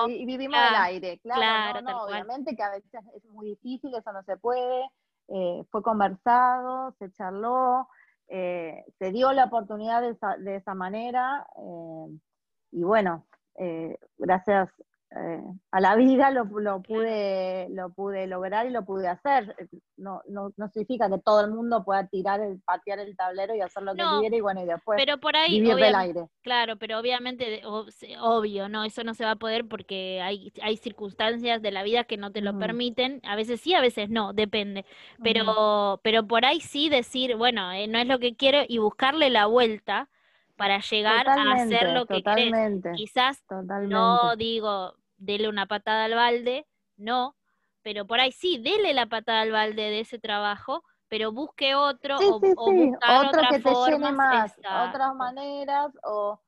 y, 0.08 0.24
vivimos 0.26 0.60
del 0.60 0.74
aire, 0.74 1.18
claro, 1.18 1.80
no, 1.80 2.04
obviamente 2.04 2.54
que 2.54 2.62
a 2.62 2.70
veces 2.70 2.90
es 3.16 3.24
muy 3.26 3.48
difícil, 3.48 3.94
eso 3.94 4.12
no 4.12 4.22
se 4.24 4.36
puede, 4.36 4.90
eh, 5.28 5.64
fue 5.70 5.82
conversado, 5.82 6.94
se 6.98 7.10
charló, 7.12 7.88
eh, 8.28 8.84
se 8.98 9.10
dio 9.12 9.32
la 9.32 9.44
oportunidad 9.44 10.02
de 10.02 10.10
esa, 10.10 10.36
de 10.36 10.56
esa 10.56 10.74
manera, 10.74 11.46
y 12.70 12.82
bueno, 12.82 13.26
gracias 14.18 14.70
eh, 15.14 15.42
a 15.70 15.80
la 15.80 15.94
vida 15.96 16.30
lo, 16.30 16.46
pude, 16.82 17.68
lo 17.70 17.90
pude 17.90 18.26
lograr 18.26 18.66
y 18.66 18.70
lo 18.70 18.84
pude 18.84 19.08
hacer. 19.08 19.54
No, 19.96 20.22
no, 20.28 20.52
no, 20.56 20.68
significa 20.68 21.08
que 21.08 21.18
todo 21.18 21.44
el 21.44 21.50
mundo 21.50 21.84
pueda 21.84 22.06
tirar, 22.06 22.40
el, 22.40 22.60
patear 22.60 22.98
el 22.98 23.16
tablero 23.16 23.54
y 23.54 23.60
hacer 23.60 23.82
lo 23.82 23.94
que 23.94 24.02
quiere 24.20 24.38
y 24.38 24.40
bueno, 24.40 24.62
y 24.62 24.66
después 24.66 24.96
pero 24.96 25.18
por 25.18 25.36
ahí, 25.36 25.60
vivir 25.60 25.76
del 25.76 25.94
aire. 25.94 26.26
Claro, 26.42 26.76
pero 26.76 26.98
obviamente, 26.98 27.62
obvio, 28.20 28.68
¿no? 28.68 28.84
Eso 28.84 29.04
no 29.04 29.14
se 29.14 29.24
va 29.24 29.32
a 29.32 29.36
poder 29.36 29.68
porque 29.68 30.20
hay, 30.22 30.52
hay 30.62 30.76
circunstancias 30.76 31.62
de 31.62 31.70
la 31.70 31.82
vida 31.82 32.04
que 32.04 32.16
no 32.16 32.32
te 32.32 32.40
lo 32.40 32.58
permiten. 32.58 33.20
A 33.24 33.36
veces 33.36 33.60
sí, 33.60 33.74
a 33.74 33.80
veces 33.80 34.10
no, 34.10 34.32
depende. 34.32 34.84
Pero, 35.22 36.00
pero 36.02 36.26
por 36.26 36.44
ahí 36.44 36.60
sí 36.60 36.88
decir, 36.88 37.36
bueno, 37.36 37.70
eh, 37.72 37.86
no 37.86 37.98
es 37.98 38.06
lo 38.06 38.18
que 38.18 38.34
quiero 38.34 38.60
y 38.66 38.78
buscarle 38.78 39.30
la 39.30 39.46
vuelta 39.46 40.08
para 40.56 40.78
llegar 40.80 41.28
a 41.28 41.52
hacer 41.54 41.92
lo 41.92 42.06
que 42.06 42.22
totalmente, 42.22 42.92
Quizás 42.94 43.42
no 43.88 44.36
digo, 44.36 44.94
dele 45.22 45.48
una 45.48 45.66
patada 45.66 46.04
al 46.04 46.14
balde, 46.14 46.66
no, 46.96 47.36
pero 47.82 48.06
por 48.06 48.20
ahí 48.20 48.32
sí, 48.32 48.58
dele 48.58 48.94
la 48.94 49.06
patada 49.06 49.42
al 49.42 49.52
balde 49.52 49.82
de 49.82 50.00
ese 50.00 50.18
trabajo, 50.18 50.82
pero 51.08 51.32
busque 51.32 51.74
otro 51.74 52.16
o, 52.18 52.36
otro 52.36 53.42
que 53.50 53.60
te 53.60 53.74
llene 53.86 54.12
más, 54.12 54.56
otras 54.88 55.14
maneras 55.14 55.92
o, 56.04 56.40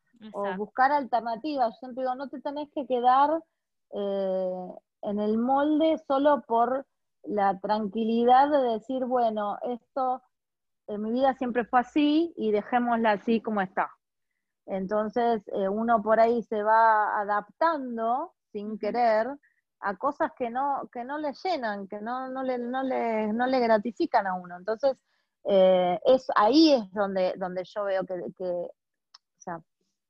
buscar 0.56 0.90
alternativas. 0.90 1.74
Yo 1.74 1.78
siempre 1.80 2.02
digo, 2.02 2.14
no 2.14 2.28
te 2.28 2.40
tenés 2.40 2.70
que 2.74 2.86
quedar 2.86 3.42
eh, 3.92 4.68
en 5.02 5.20
el 5.20 5.36
molde 5.36 5.98
solo 6.06 6.42
por 6.46 6.86
la 7.24 7.58
tranquilidad 7.60 8.50
de 8.50 8.58
decir, 8.72 9.04
bueno, 9.04 9.58
esto 9.62 10.22
en 10.86 11.02
mi 11.02 11.12
vida 11.12 11.34
siempre 11.34 11.64
fue 11.64 11.80
así 11.80 12.32
y 12.36 12.52
dejémosla 12.52 13.12
así 13.12 13.40
como 13.40 13.60
está. 13.60 13.90
Entonces, 14.66 15.42
eh, 15.48 15.68
uno 15.68 16.02
por 16.02 16.20
ahí 16.20 16.42
se 16.42 16.62
va 16.62 17.20
adaptando 17.20 18.32
sin 18.54 18.78
querer 18.78 19.26
a 19.80 19.96
cosas 19.96 20.30
que 20.38 20.48
no, 20.48 20.88
que 20.92 21.04
no 21.04 21.18
le 21.18 21.32
llenan, 21.42 21.88
que 21.88 22.00
no, 22.00 22.28
no, 22.28 22.42
le, 22.44 22.56
no, 22.58 22.82
le, 22.84 23.32
no 23.32 23.46
le 23.46 23.58
gratifican 23.60 24.26
a 24.26 24.34
uno. 24.34 24.56
Entonces, 24.56 24.96
eh, 25.44 26.00
es, 26.04 26.26
ahí 26.36 26.72
es 26.72 26.92
donde, 26.92 27.34
donde 27.36 27.64
yo 27.64 27.84
veo 27.84 28.04
que, 28.06 28.14
que, 28.38 28.44
o 28.44 29.40
sea, 29.40 29.60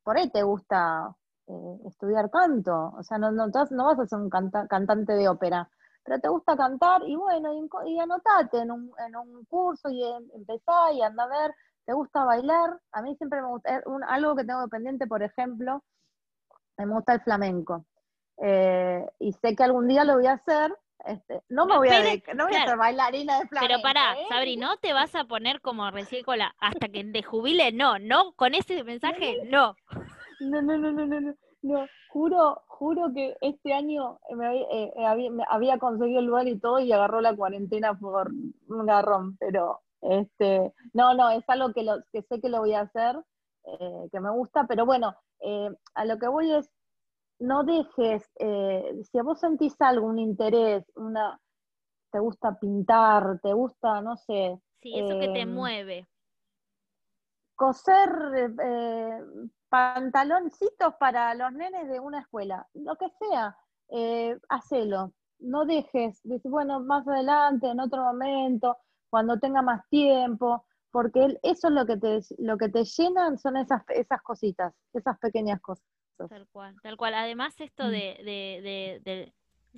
por 0.05 0.17
ahí 0.19 0.31
te 0.31 0.43
gusta 0.43 1.17
eh, 1.49 1.79
estudiar 1.87 2.31
canto, 2.31 2.95
o 2.97 3.03
sea, 3.03 3.19
no, 3.19 3.33
no, 3.33 3.47
no 3.49 3.85
vas 3.85 3.99
a 3.99 4.07
ser 4.07 4.19
un 4.19 4.31
cantante 4.31 5.15
de 5.15 5.29
ópera, 5.29 5.69
pero 6.05 6.21
te 6.21 6.29
gusta 6.29 6.57
cantar 6.57 7.03
y 7.07 7.17
bueno, 7.17 7.51
y, 7.87 7.99
anotate 7.99 8.59
en 8.59 8.71
un, 8.71 8.93
en 9.07 9.17
un 9.17 9.45
curso 9.47 9.89
y 9.89 10.05
em, 10.05 10.29
empezá 10.35 10.93
y 10.93 11.03
anda 11.03 11.25
a 11.25 11.29
ver, 11.29 11.55
te 11.87 11.95
gusta 11.95 12.25
bailar, 12.25 12.79
a 12.93 13.03
mí 13.03 13.17
siempre 13.17 13.41
me 13.41 13.49
gusta, 13.49 13.83
algo 14.09 14.37
que 14.37 14.45
tengo 14.45 14.69
pendiente, 14.69 15.07
por 15.07 15.23
ejemplo, 15.23 15.83
me 16.77 16.87
gusta 16.87 17.15
el 17.15 17.21
flamenco. 17.23 17.85
Eh, 18.43 19.07
y 19.19 19.33
sé 19.33 19.55
que 19.55 19.63
algún 19.63 19.89
día 19.89 20.05
lo 20.05 20.15
voy 20.15 20.27
a 20.27 20.33
hacer, 20.33 20.75
este, 21.07 21.43
no 21.49 21.67
me 21.67 21.77
voy 21.77 21.89
a, 21.89 22.35
no 22.35 22.47
voy 22.47 22.55
a 22.57 22.65
ser 22.65 22.77
bailarina 22.77 23.39
de 23.39 23.47
flamenco. 23.49 23.75
Pero 23.75 23.83
pará, 23.83 24.15
¿eh? 24.19 24.27
Sabri, 24.29 24.57
no 24.57 24.77
te 24.79 24.93
vas 24.93 25.15
a 25.15 25.25
poner 25.25 25.61
como 25.61 25.91
recién 25.91 26.25
con 26.25 26.39
la, 26.39 26.55
hasta 26.59 26.89
que 26.89 27.05
te 27.05 27.23
jubile, 27.23 27.73
no, 27.73 27.99
no, 27.99 28.33
con 28.33 28.55
ese 28.55 28.83
mensaje, 28.85 29.45
no. 29.47 29.77
No, 30.41 30.63
no, 30.63 30.77
no, 30.77 30.93
no, 30.93 31.07
no, 31.07 31.35
no, 31.63 31.87
juro, 32.09 32.63
juro 32.67 33.13
que 33.15 33.37
este 33.41 33.73
año 33.73 34.19
me 34.31 34.63
eh, 34.63 34.93
había, 35.49 35.79
conseguido 35.79 36.21
el 36.21 36.27
lugar 36.27 36.49
y 36.49 36.59
todo 36.59 36.81
y 36.81 36.93
agarró 36.93 37.21
la 37.21 37.35
cuarentena 37.35 37.99
por 37.99 38.31
un 38.31 38.87
garrón, 38.87 39.37
pero 39.39 39.81
este, 40.01 40.73
no, 40.93 41.15
no, 41.15 41.31
es 41.31 41.45
algo 41.49 41.73
que, 41.73 41.83
lo, 41.83 42.03
que 42.13 42.23
sé 42.23 42.41
que 42.41 42.49
lo 42.49 42.61
voy 42.61 42.75
a 42.75 42.83
hacer, 42.83 43.17
eh, 43.65 44.09
que 44.13 44.21
me 44.21 44.31
gusta, 44.31 44.67
pero 44.67 44.87
bueno, 44.87 45.15
eh, 45.41 45.71
a 45.95 46.05
lo 46.05 46.19
que 46.19 46.29
voy 46.29 46.53
es, 46.53 46.71
no 47.39 47.65
dejes, 47.65 48.31
si 48.39 49.19
a 49.19 49.23
vos 49.23 49.41
sentís 49.41 49.75
algún 49.81 50.19
interés, 50.19 50.85
una, 50.97 51.39
te 52.11 52.19
gusta 52.19 52.59
pintar, 52.59 53.41
te 53.43 53.53
gusta, 53.53 54.01
no 54.01 54.17
sé. 54.17 54.61
Sí, 54.81 54.99
eso 54.99 55.19
que 55.19 55.29
te 55.29 55.47
mueve. 55.47 56.09
Coser 57.57 58.11
pantaloncitos 59.69 60.95
para 61.01 61.35
los 61.35 61.53
nenes 61.53 61.89
de 61.89 61.99
una 61.99 62.21
escuela, 62.21 62.69
lo 62.75 62.95
que 62.95 63.09
sea, 63.19 63.57
eh, 63.89 64.39
hacelo. 64.49 65.13
No 65.41 65.65
dejes, 65.65 66.21
decir, 66.23 66.51
bueno, 66.51 66.79
más 66.79 67.07
adelante, 67.09 67.69
en 67.69 67.81
otro 67.81 68.05
momento, 68.05 68.77
cuando 69.11 69.39
tenga 69.41 69.63
más 69.63 69.87
tiempo, 69.89 70.65
porque 70.93 71.39
eso 71.43 71.67
es 71.67 71.75
lo 71.75 71.85
que 71.85 71.97
te, 71.97 72.21
lo 72.39 72.57
que 72.57 72.69
te 72.69 72.85
llenan, 72.85 73.37
son 73.37 73.57
esas, 73.57 73.83
esas 73.89 74.23
cositas, 74.23 74.73
esas 74.93 75.19
pequeñas 75.19 75.61
cosas. 75.61 75.85
Tal 76.17 76.47
cual, 76.49 76.77
tal 76.83 76.97
cual. 76.97 77.15
Además, 77.15 77.61
esto 77.61 77.85
mm. 77.85 77.91
de, 77.91 78.21
de, 78.25 79.01
de, 79.05 79.33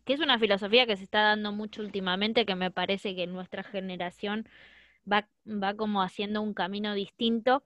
que 0.05 0.12
es 0.12 0.20
una 0.20 0.38
filosofía 0.38 0.87
que 0.87 0.96
se 0.96 1.05
está 1.05 1.22
dando 1.22 1.53
mucho 1.53 1.83
últimamente, 1.83 2.46
que 2.46 2.55
me 2.55 2.70
parece 2.70 3.14
que 3.14 3.27
nuestra 3.27 3.62
generación 3.62 4.49
va, 5.11 5.29
va 5.46 5.75
como 5.75 6.03
haciendo 6.03 6.42
un 6.42 6.55
camino 6.55 6.94
distinto 6.94 7.64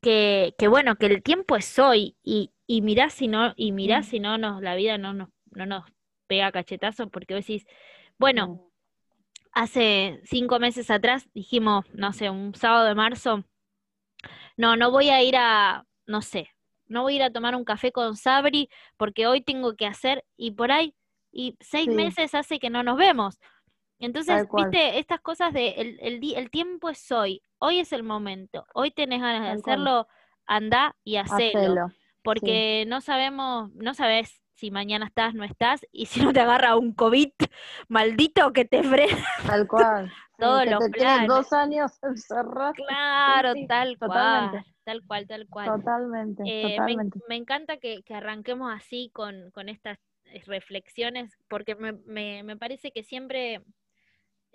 que, 0.00 0.54
que 0.58 0.68
bueno, 0.68 0.96
que 0.96 1.06
el 1.06 1.22
tiempo 1.22 1.56
es 1.56 1.78
hoy 1.78 2.16
y, 2.22 2.50
y 2.66 2.82
mirá 2.82 3.10
si 3.10 3.28
no, 3.28 3.52
y 3.56 3.72
mirá 3.72 4.00
mm. 4.00 4.04
si 4.04 4.20
no 4.20 4.38
nos, 4.38 4.62
la 4.62 4.74
vida 4.74 4.98
no 4.98 5.12
nos, 5.12 5.28
no 5.50 5.66
nos 5.66 5.84
pega 6.26 6.52
cachetazo 6.52 7.08
porque 7.08 7.34
vos 7.34 7.46
decís, 7.46 7.66
bueno, 8.18 8.48
mm. 8.48 8.60
hace 9.52 10.20
cinco 10.24 10.58
meses 10.58 10.90
atrás 10.90 11.28
dijimos, 11.34 11.84
no 11.92 12.12
sé, 12.12 12.30
un 12.30 12.54
sábado 12.54 12.86
de 12.86 12.94
marzo, 12.94 13.44
no, 14.56 14.76
no 14.76 14.90
voy 14.90 15.10
a 15.10 15.22
ir 15.22 15.36
a, 15.36 15.86
no 16.06 16.22
sé, 16.22 16.50
no 16.90 17.02
voy 17.02 17.14
a 17.14 17.16
ir 17.16 17.22
a 17.22 17.32
tomar 17.32 17.54
un 17.54 17.64
café 17.64 17.92
con 17.92 18.16
Sabri 18.16 18.68
porque 18.96 19.26
hoy 19.26 19.40
tengo 19.40 19.76
que 19.76 19.86
hacer 19.86 20.24
y 20.36 20.50
por 20.50 20.72
ahí, 20.72 20.94
y 21.32 21.56
seis 21.60 21.88
meses 21.88 22.34
hace 22.34 22.58
que 22.58 22.68
no 22.68 22.82
nos 22.82 22.98
vemos. 22.98 23.38
Entonces, 24.00 24.46
viste, 24.52 24.98
estas 24.98 25.20
cosas 25.20 25.52
de 25.52 25.68
el, 25.70 25.98
el, 26.00 26.34
el, 26.34 26.50
tiempo 26.50 26.88
es 26.88 27.10
hoy, 27.12 27.42
hoy 27.58 27.80
es 27.80 27.92
el 27.92 28.02
momento, 28.02 28.66
hoy 28.74 28.90
tenés 28.90 29.20
ganas 29.20 29.42
de 29.42 29.60
hacerlo, 29.60 30.08
anda 30.46 30.96
y 31.04 31.16
hacelo. 31.16 31.88
Porque 32.22 32.84
no 32.86 33.00
sabemos, 33.00 33.70
no 33.74 33.94
sabes 33.94 34.42
si 34.54 34.70
mañana 34.70 35.06
estás, 35.06 35.34
no 35.34 35.44
estás, 35.44 35.86
y 35.92 36.06
si 36.06 36.20
no 36.20 36.32
te 36.32 36.40
agarra 36.40 36.76
un 36.76 36.92
COVID 36.92 37.30
maldito 37.88 38.52
que 38.52 38.64
te 38.64 38.82
frena. 38.82 39.24
Tal 39.46 39.66
cual. 39.66 40.12
Todos 40.38 40.66
los 40.66 40.88
planes. 40.88 41.28
dos 41.28 41.52
años 41.52 41.92
encerrado. 42.02 42.72
Claro, 42.72 43.52
tal 43.68 43.98
cual. 43.98 44.64
Tal 44.90 45.06
cual, 45.06 45.26
tal 45.28 45.46
cual. 45.48 45.66
Totalmente, 45.66 46.42
eh, 46.44 46.76
Me, 47.28 47.36
encanta 47.36 47.76
que, 47.76 48.02
que, 48.02 48.12
arranquemos 48.12 48.72
así 48.74 49.08
con, 49.12 49.52
con 49.52 49.68
estas 49.68 49.98
reflexiones, 50.46 51.38
porque 51.48 51.76
me, 51.76 51.92
me, 51.92 52.42
me 52.42 52.56
parece 52.56 52.90
que 52.90 53.04
siempre 53.04 53.62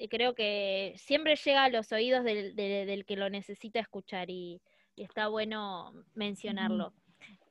creo 0.10 0.36
que 0.36 0.94
siempre 0.98 1.36
llega 1.38 1.64
a 1.64 1.70
los 1.70 1.92
oídos 1.94 2.24
del, 2.24 2.56
del, 2.56 3.06
que 3.06 3.16
lo 3.16 3.30
necesita 3.30 3.80
escuchar 3.80 4.30
y, 4.30 4.62
está 4.98 5.28
bueno 5.28 5.94
mencionarlo. 6.14 6.94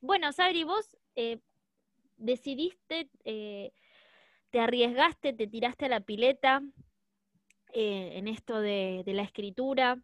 Bueno, 0.01 0.33
Sabri, 0.33 0.65
vos 0.65 0.97
eh, 1.15 1.41
decidiste, 2.17 3.09
eh, 3.25 3.73
te 4.51 4.61
arriesgaste, 4.61 5.33
te 5.33 5.47
tiraste 5.47 5.87
a 5.87 5.89
la 5.89 6.01
pileta 6.01 6.63
eh, 7.73 8.13
en 8.17 8.29
esto 8.29 8.61
de, 8.61 9.03
de, 9.05 9.13
la 9.15 9.23
escritura 9.23 9.99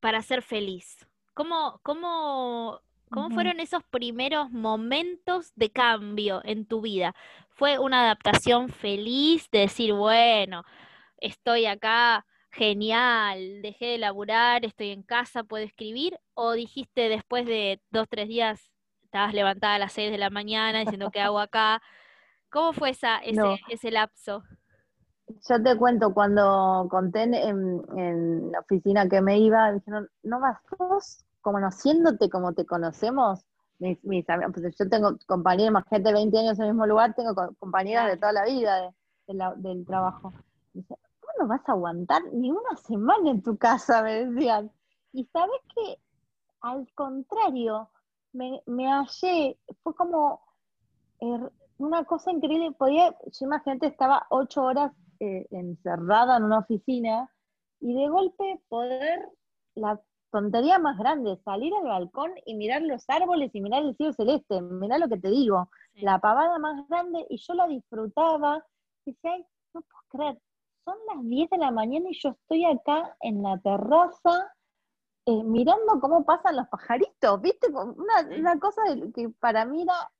para 0.00 0.22
ser 0.22 0.42
feliz. 0.42 1.06
¿Cómo, 1.34 1.80
cómo, 1.82 2.80
cómo 3.10 3.30
fueron 3.30 3.60
esos 3.60 3.82
primeros 3.84 4.50
momentos 4.50 5.52
de 5.56 5.70
cambio 5.70 6.42
en 6.44 6.66
tu 6.66 6.82
vida? 6.82 7.14
¿Fue 7.50 7.78
una 7.78 8.02
adaptación 8.02 8.68
feliz 8.68 9.48
de 9.50 9.60
decir, 9.60 9.94
bueno, 9.94 10.64
estoy 11.18 11.66
acá, 11.66 12.26
genial, 12.50 13.62
dejé 13.62 13.86
de 13.86 13.98
laburar, 13.98 14.64
estoy 14.64 14.90
en 14.90 15.02
casa, 15.02 15.44
puedo 15.44 15.64
escribir? 15.64 16.18
¿O 16.34 16.52
dijiste 16.52 17.08
después 17.08 17.46
de 17.46 17.80
dos, 17.90 18.08
tres 18.10 18.28
días, 18.28 18.70
estabas 19.04 19.32
levantada 19.34 19.76
a 19.76 19.78
las 19.78 19.92
seis 19.94 20.10
de 20.10 20.18
la 20.18 20.30
mañana 20.30 20.80
diciendo 20.80 21.10
qué 21.10 21.20
hago 21.20 21.38
acá? 21.40 21.82
¿Cómo 22.50 22.72
fue 22.74 22.90
esa, 22.90 23.18
ese, 23.18 23.60
ese 23.68 23.90
lapso? 23.90 24.44
Yo 25.28 25.62
te 25.62 25.76
cuento, 25.76 26.12
cuando 26.12 26.86
conté 26.90 27.22
en, 27.22 28.52
la 28.52 28.60
oficina 28.60 29.08
que 29.08 29.20
me 29.20 29.38
iba, 29.38 29.72
dijeron, 29.72 30.08
¿no 30.22 30.40
vas 30.40 30.58
vos 30.78 31.24
conociéndote 31.40 32.28
como 32.28 32.52
te 32.52 32.66
conocemos? 32.66 33.44
Mis, 33.78 33.98
pues 34.00 34.76
yo 34.78 34.88
tengo 34.88 35.16
compañeras, 35.26 35.84
de 35.90 36.12
20 36.12 36.38
años 36.38 36.58
en 36.58 36.66
el 36.66 36.72
mismo 36.72 36.86
lugar, 36.86 37.14
tengo 37.14 37.34
compañeras 37.58 38.06
de 38.06 38.16
toda 38.16 38.32
la 38.32 38.44
vida 38.44 38.92
del 39.26 39.86
trabajo 39.86 40.32
no 41.38 41.46
vas 41.46 41.68
a 41.68 41.72
aguantar 41.72 42.22
ni 42.32 42.50
una 42.50 42.76
semana 42.76 43.30
en 43.30 43.42
tu 43.42 43.56
casa, 43.56 44.02
me 44.02 44.24
decían. 44.24 44.70
Y 45.12 45.24
sabes 45.26 45.60
que, 45.74 45.98
al 46.60 46.86
contrario, 46.94 47.88
me, 48.32 48.62
me 48.66 48.86
hallé, 48.86 49.58
fue 49.82 49.94
como 49.94 50.40
er, 51.20 51.52
una 51.78 52.04
cosa 52.04 52.30
increíble. 52.30 52.72
Podía, 52.72 53.10
yo 53.10 53.46
imagínate, 53.46 53.86
estaba 53.86 54.26
ocho 54.30 54.62
horas 54.62 54.92
eh, 55.24 55.46
encerrada 55.52 56.36
en 56.36 56.42
una 56.42 56.58
oficina 56.58 57.30
y 57.78 57.94
de 57.94 58.08
golpe 58.08 58.60
poder, 58.68 59.28
la 59.76 60.00
tontería 60.32 60.80
más 60.80 60.98
grande, 60.98 61.38
salir 61.44 61.72
al 61.74 61.84
balcón 61.84 62.32
y 62.44 62.56
mirar 62.56 62.82
los 62.82 63.04
árboles 63.08 63.50
y 63.54 63.60
mirar 63.60 63.84
el 63.84 63.96
cielo 63.96 64.12
celeste, 64.14 64.60
mirar 64.60 64.98
lo 64.98 65.08
que 65.08 65.18
te 65.18 65.30
digo, 65.30 65.70
la 65.94 66.18
pavada 66.18 66.58
más 66.58 66.88
grande 66.88 67.24
y 67.30 67.36
yo 67.36 67.54
la 67.54 67.68
disfrutaba. 67.68 68.66
Y 69.04 69.12
decía, 69.12 69.36
no 69.74 69.82
puedo 69.82 70.02
creer, 70.08 70.42
son 70.84 70.96
las 71.14 71.24
10 71.24 71.50
de 71.50 71.58
la 71.58 71.70
mañana 71.70 72.10
y 72.10 72.18
yo 72.20 72.30
estoy 72.30 72.64
acá 72.64 73.16
en 73.20 73.44
la 73.44 73.58
terraza 73.58 74.52
eh, 75.26 75.44
mirando 75.44 76.00
cómo 76.00 76.24
pasan 76.24 76.56
los 76.56 76.66
pajaritos, 76.66 77.40
¿viste? 77.40 77.68
Una, 77.68 78.36
una 78.36 78.58
cosa 78.58 78.82
que 79.14 79.28
para 79.38 79.64
mí 79.66 79.82
era 79.82 80.10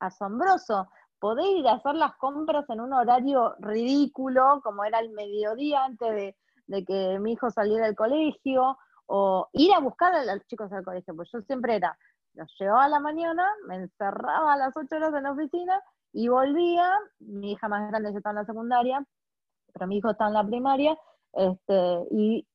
asombroso. 0.00 0.88
Poder 1.26 1.56
ir 1.56 1.66
a 1.66 1.72
hacer 1.72 1.96
las 1.96 2.14
compras 2.18 2.70
en 2.70 2.80
un 2.80 2.92
horario 2.92 3.56
ridículo, 3.58 4.60
como 4.62 4.84
era 4.84 5.00
el 5.00 5.10
mediodía 5.10 5.82
antes 5.82 6.36
de, 6.68 6.84
que 6.84 7.18
mi 7.18 7.32
hijo 7.32 7.50
saliera 7.50 7.86
del 7.86 7.96
colegio, 7.96 8.78
o 9.06 9.48
ir 9.52 9.72
a 9.74 9.80
buscar 9.80 10.14
a 10.14 10.24
los 10.24 10.46
chicos 10.46 10.70
al 10.72 10.84
colegio, 10.84 11.16
pues 11.16 11.28
yo 11.32 11.40
siempre 11.40 11.74
era, 11.74 11.98
los 12.34 12.48
llevaba 12.60 12.84
a 12.84 12.88
la 12.88 13.00
mañana, 13.00 13.44
me 13.66 13.74
encerraba 13.74 14.52
a 14.52 14.56
las 14.56 14.76
8 14.76 14.86
horas 14.94 15.14
en 15.14 15.24
la 15.24 15.32
oficina 15.32 15.82
y 16.12 16.28
volvía, 16.28 16.92
mi 17.18 17.50
hija 17.50 17.66
más 17.66 17.90
grande 17.90 18.12
ya 18.12 18.18
estaba 18.18 18.34
en 18.34 18.42
la 18.42 18.46
secundaria, 18.46 19.04
pero 19.72 19.88
mi 19.88 19.96
hijo 19.96 20.10
está 20.10 20.28
en 20.28 20.34
la 20.34 20.46
primaria, 20.46 20.96
este, 21.32 22.06
y 22.12 22.46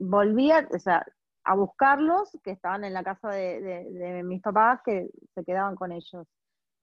volvía, 0.00 0.66
o 0.74 0.78
sea, 0.80 1.06
a 1.44 1.54
buscarlos, 1.54 2.36
que 2.42 2.50
estaban 2.50 2.82
en 2.82 2.92
la 2.92 3.04
casa 3.04 3.28
de, 3.28 4.22
mis 4.24 4.42
papás, 4.42 4.80
que 4.84 5.10
se 5.32 5.44
quedaban 5.44 5.76
con 5.76 5.92
ellos. 5.92 6.26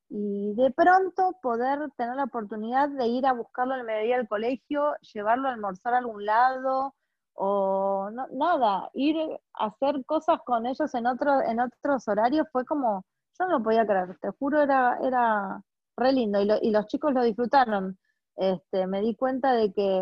Y 0.09 0.53
de 0.55 0.71
pronto 0.71 1.33
poder 1.41 1.91
tener 1.97 2.15
la 2.15 2.23
oportunidad 2.25 2.89
de 2.89 3.07
ir 3.07 3.25
a 3.25 3.33
buscarlo 3.33 3.75
el 3.75 3.83
mediodía 3.83 4.17
del 4.17 4.27
colegio, 4.27 4.95
llevarlo 5.13 5.49
a 5.49 5.53
almorzar 5.53 5.93
a 5.93 5.97
algún 5.97 6.25
lado, 6.25 6.95
o 7.33 8.09
nada, 8.31 8.89
ir 8.93 9.15
a 9.53 9.65
hacer 9.67 10.03
cosas 10.05 10.39
con 10.43 10.65
ellos 10.65 10.93
en, 10.95 11.05
otro, 11.05 11.41
en 11.41 11.59
otros 11.59 12.07
horarios 12.07 12.47
fue 12.51 12.65
como, 12.65 13.05
yo 13.37 13.45
no 13.45 13.59
lo 13.59 13.63
podía 13.63 13.85
creer, 13.85 14.17
te 14.19 14.31
juro, 14.39 14.61
era, 14.63 14.97
era 15.03 15.61
re 15.97 16.13
lindo, 16.13 16.39
y, 16.41 16.71
los 16.71 16.87
chicos 16.87 17.13
lo 17.13 17.23
disfrutaron. 17.23 17.97
Este, 18.35 18.87
me 18.87 19.01
di 19.01 19.15
cuenta 19.15 19.53
de 19.53 19.71
que, 19.73 20.01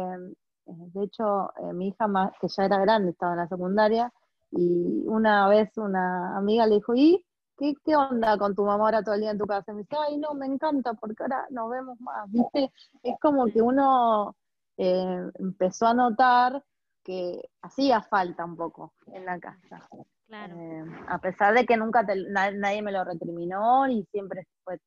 de 0.66 1.04
hecho, 1.04 1.52
eh, 1.58 1.74
mi 1.74 1.90
hija, 1.90 2.08
más, 2.08 2.32
que 2.40 2.48
ya 2.48 2.66
era 2.66 2.80
grande, 2.80 3.12
estaba 3.12 3.34
en 3.34 3.40
la 3.40 3.48
secundaria, 3.48 4.14
y 4.52 5.04
una 5.08 5.48
vez 5.50 5.78
una 5.78 6.38
amiga 6.38 6.66
le 6.68 6.76
dijo, 6.76 6.96
¿y 6.96 7.26
qué, 7.58 7.74
qué 7.84 7.96
onda 7.96 8.38
con 8.38 8.56
tu 8.56 8.64
mamá 8.66 8.86
ahora 8.86 9.04
todo 9.04 9.16
el 9.16 9.22
día 9.22 9.32
en 9.32 9.38
tu 9.38 9.46
casa? 9.46 9.72
Y 9.72 9.76
me 9.76 9.82
dice, 9.82 9.96
ay, 9.98 10.18
no, 10.18 10.34
me 10.34 10.46
encanta, 10.46 10.94
porque 10.94 11.24
ahora 11.24 11.46
nos 11.50 11.70
vemos 11.70 12.00
más, 12.02 12.30
¿viste? 12.32 12.72
Es 13.04 13.16
como 13.20 13.46
que 13.48 13.62
uno 13.62 14.36
eh, 14.78 15.32
empezó 15.40 15.88
a 15.88 15.94
notar 15.94 16.64
que 17.04 17.42
hacía 17.62 18.02
falta 18.02 18.44
un 18.46 18.58
poco 18.58 18.94
en 19.08 19.26
la 19.26 19.40
casa. 19.40 19.88
Eh, 20.28 20.84
a 21.08 21.20
pesar 21.20 21.54
de 21.54 21.66
que 21.66 21.78
nunca 21.78 22.04
nadie 22.04 22.82
me 22.82 22.92
lo 22.92 23.04
recriminó 23.04 23.88
y 23.88 24.04
siempre 24.12 24.48
fue, 24.64 24.80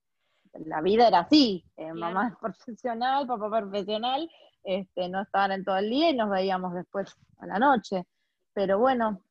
la 0.52 0.80
vida 0.80 1.06
era 1.06 1.20
así, 1.20 1.64
eh, 1.76 1.92
mamá 1.92 2.28
es 2.28 2.36
profesional, 2.36 3.26
papá 3.26 3.48
profesional, 3.48 4.28
este, 4.64 5.08
no 5.08 5.22
estaban 5.22 5.52
en 5.52 5.64
todo 5.64 5.76
el 5.76 5.88
día 5.88 6.10
y 6.10 6.16
nos 6.16 6.28
veíamos 6.28 6.74
después 6.74 7.14
a 7.38 7.46
la 7.46 7.58
noche. 7.58 8.04
Pero 8.52 8.78
bueno, 8.80 9.22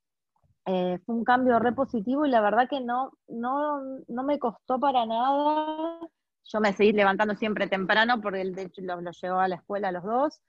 eh, 0.69 0.99
fue 1.05 1.15
un 1.15 1.23
cambio 1.23 1.59
re 1.59 1.71
positivo 1.71 2.25
y 2.25 2.29
la 2.29 2.41
verdad 2.41 2.67
que 2.69 2.81
no, 2.81 3.13
no, 3.29 3.81
no 4.09 4.23
me 4.23 4.37
costó 4.37 4.77
para 4.77 5.05
nada. 5.05 5.99
Yo 6.43 6.59
me 6.59 6.73
seguí 6.73 6.91
levantando 6.91 7.35
siempre 7.35 7.67
temprano 7.67 8.19
porque 8.19 8.43
de 8.43 8.63
hecho 8.63 8.81
los, 8.81 9.01
los 9.01 9.21
llevaba 9.21 9.45
a 9.45 9.47
la 9.47 9.55
escuela 9.55 9.87
a 9.87 9.91
los 9.93 10.03
dos. 10.03 10.41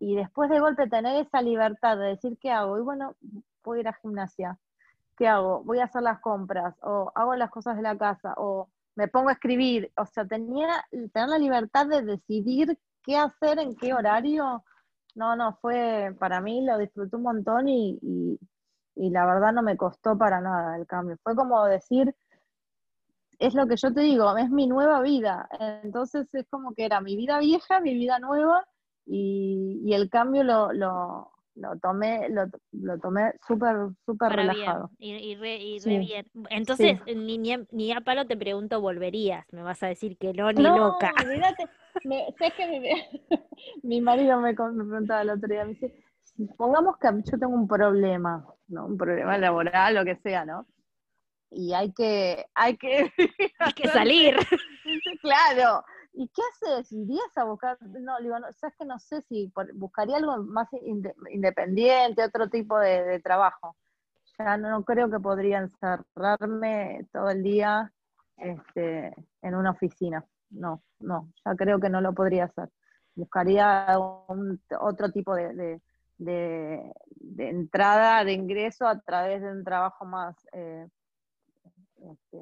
y 0.00 0.14
después 0.14 0.48
de 0.48 0.60
golpe 0.60 0.88
tener 0.88 1.16
esa 1.16 1.42
libertad 1.42 1.98
de 1.98 2.06
decir 2.06 2.38
qué 2.40 2.50
hago, 2.50 2.78
y 2.78 2.82
bueno, 2.82 3.14
voy 3.62 3.78
a 3.78 3.80
ir 3.80 3.88
a 3.88 3.98
gimnasia. 4.00 4.58
¿Qué 5.18 5.28
hago? 5.28 5.62
Voy 5.64 5.80
a 5.80 5.84
hacer 5.84 6.02
las 6.02 6.20
compras, 6.20 6.74
o 6.82 7.12
hago 7.14 7.34
las 7.36 7.50
cosas 7.50 7.76
de 7.76 7.82
la 7.82 7.98
casa, 7.98 8.34
o 8.38 8.70
me 8.96 9.08
pongo 9.08 9.28
a 9.28 9.32
escribir. 9.32 9.92
O 9.98 10.06
sea, 10.06 10.24
tenía, 10.24 10.86
tener 10.90 11.28
la 11.28 11.38
libertad 11.38 11.86
de 11.86 12.02
decidir 12.02 12.78
qué 13.02 13.18
hacer, 13.18 13.58
en 13.58 13.76
qué 13.76 13.92
horario. 13.92 14.64
No, 15.14 15.36
no, 15.36 15.58
fue, 15.60 16.16
para 16.18 16.40
mí 16.40 16.64
lo 16.64 16.78
disfruté 16.78 17.16
un 17.16 17.22
montón 17.24 17.68
y 17.68 18.38
la 19.10 19.26
verdad 19.26 19.52
no 19.52 19.62
me 19.62 19.76
costó 19.76 20.16
para 20.18 20.40
nada 20.40 20.76
el 20.76 20.86
cambio. 20.86 21.16
Fue 21.22 21.36
como 21.36 21.64
decir, 21.66 22.14
es 23.38 23.54
lo 23.54 23.66
que 23.66 23.76
yo 23.76 23.92
te 23.92 24.00
digo, 24.00 24.36
es 24.36 24.50
mi 24.50 24.66
nueva 24.66 25.00
vida. 25.02 25.48
Entonces 25.82 26.32
es 26.34 26.46
como 26.50 26.74
que 26.74 26.84
era 26.84 27.00
mi 27.00 27.16
vida 27.16 27.38
vieja, 27.38 27.80
mi 27.80 27.94
vida 27.94 28.18
nueva, 28.18 28.66
y, 29.06 29.80
y 29.84 29.94
el 29.94 30.10
cambio 30.10 30.42
lo, 30.42 30.72
lo, 30.72 31.30
lo 31.54 31.78
tomé, 31.78 32.28
lo, 32.28 32.46
lo 32.72 32.98
tomé 32.98 33.32
súper, 33.46 33.76
súper 34.04 34.32
relajado. 34.32 34.90
y, 34.98 35.34
re, 35.36 35.58
bien. 35.98 36.26
Entonces, 36.50 37.00
ni, 37.06 37.38
ni, 37.38 37.92
a 37.92 38.00
palo 38.00 38.26
te 38.26 38.36
pregunto, 38.36 38.80
¿volverías? 38.80 39.46
Me 39.52 39.62
vas 39.62 39.82
a 39.82 39.88
decir 39.88 40.16
que 40.18 40.32
no, 40.32 40.52
ni 40.52 40.62
loca. 40.62 41.12
Me, 42.04 42.26
sé 42.38 42.52
que 42.56 42.66
mi, 42.66 42.80
mi 43.82 44.00
marido 44.00 44.40
me, 44.40 44.52
me, 44.52 44.54
preguntaba 44.54 45.22
el 45.22 45.30
otro 45.30 45.48
día, 45.48 45.64
me 45.64 45.72
dice, 45.72 45.92
pongamos 46.56 46.96
que 46.98 47.08
yo 47.08 47.38
tengo 47.38 47.54
un 47.54 47.66
problema, 47.66 48.44
¿no? 48.68 48.86
Un 48.86 48.96
problema 48.96 49.38
laboral, 49.38 49.94
lo 49.94 50.04
que 50.04 50.16
sea, 50.16 50.44
¿no? 50.44 50.66
Y 51.50 51.72
hay 51.72 51.92
que, 51.92 52.46
hay 52.54 52.76
que... 52.76 53.12
hay 53.58 53.72
que 53.72 53.88
salir. 53.88 54.36
claro, 55.20 55.84
¿y 56.12 56.28
qué 56.28 56.42
haces? 56.52 56.92
¿Irías 56.92 57.36
a 57.36 57.44
buscar? 57.44 57.78
No, 57.80 58.18
digo, 58.20 58.38
no, 58.38 58.52
sabes 58.52 58.76
que 58.78 58.84
no 58.84 58.98
sé 58.98 59.22
si 59.22 59.52
buscaría 59.74 60.16
algo 60.16 60.36
más 60.38 60.68
independiente, 61.30 62.24
otro 62.24 62.48
tipo 62.48 62.78
de, 62.78 63.20
trabajo. 63.20 63.76
Ya 64.38 64.56
no, 64.56 64.84
creo 64.84 65.10
que 65.10 65.18
podría 65.18 65.58
encerrarme 65.58 67.06
todo 67.12 67.30
el 67.30 67.42
día 67.42 67.92
este, 68.36 69.14
en 69.42 69.54
una 69.54 69.70
oficina. 69.70 70.24
No, 70.50 70.82
no, 71.00 71.30
ya 71.44 71.54
creo 71.56 71.80
que 71.80 71.90
no 71.90 72.00
lo 72.00 72.14
podría 72.14 72.44
hacer. 72.44 72.68
Buscaría 73.14 73.98
otro 74.80 75.10
tipo 75.10 75.34
de, 75.34 75.80
entrada, 77.38 78.24
de 78.24 78.32
ingreso 78.32 78.86
a 78.86 79.00
través 79.00 79.42
de 79.42 79.50
un 79.50 79.64
trabajo 79.64 80.04
más 80.04 80.36
eh, 80.52 80.86
este, 81.96 82.38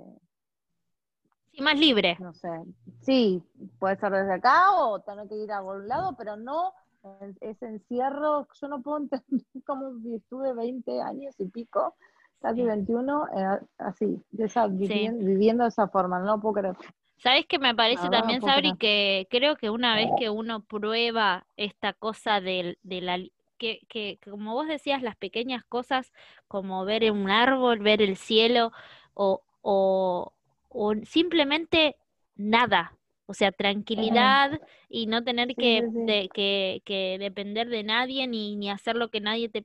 más 1.62 1.78
libre. 1.78 2.16
No 2.20 2.34
sé. 2.34 2.48
Sí, 3.00 3.42
puede 3.78 3.96
ser 3.96 4.12
desde 4.12 4.34
acá 4.34 4.72
o 4.74 5.00
tener 5.00 5.28
que 5.28 5.36
ir 5.36 5.52
a 5.52 5.58
algún 5.58 5.88
lado, 5.88 6.14
pero 6.16 6.36
no 6.36 6.72
ese 7.40 7.66
encierro. 7.66 8.46
Yo 8.60 8.68
no 8.68 8.82
puedo 8.82 8.98
entender 8.98 9.22
cómo 9.66 9.92
estuve 10.14 10.52
20 10.54 11.00
años 11.00 11.34
y 11.38 11.46
pico, 11.46 11.94
casi 12.40 12.62
21, 12.62 13.28
eh, 13.28 13.60
así, 13.78 14.22
viviendo, 14.30 15.64
de 15.64 15.68
esa 15.68 15.88
forma. 15.88 16.18
No 16.18 16.36
lo 16.36 16.40
puedo 16.40 16.54
creer. 16.54 16.76
¿Sabes 17.18 17.46
qué 17.48 17.58
me 17.58 17.74
parece 17.74 18.10
también, 18.10 18.42
Sabri? 18.42 18.76
Que 18.76 19.26
creo 19.30 19.56
que 19.56 19.70
una 19.70 19.94
vez 19.94 20.10
que 20.18 20.28
uno 20.28 20.62
prueba 20.62 21.46
esta 21.56 21.94
cosa 21.94 22.42
de, 22.42 22.76
de 22.82 23.00
la... 23.00 23.18
Que, 23.58 23.80
que, 23.88 24.18
como 24.22 24.52
vos 24.52 24.68
decías, 24.68 25.02
las 25.02 25.16
pequeñas 25.16 25.64
cosas 25.64 26.12
como 26.48 26.84
ver 26.84 27.10
un 27.10 27.30
árbol, 27.30 27.78
ver 27.78 28.02
el 28.02 28.16
cielo 28.16 28.72
o, 29.14 29.42
o, 29.62 30.32
o 30.68 30.94
simplemente 31.04 31.96
nada, 32.36 32.96
o 33.26 33.34
sea, 33.34 33.50
tranquilidad 33.50 34.60
y 34.88 35.06
no 35.06 35.24
tener 35.24 35.54
que, 35.56 36.28
que, 36.84 37.16
depender 37.18 37.68
de 37.68 37.82
nadie 37.82 38.26
ni, 38.28 38.56
ni, 38.56 38.70
hacer 38.70 38.96
lo 38.96 39.10
que 39.10 39.20
nadie 39.20 39.48
te... 39.48 39.64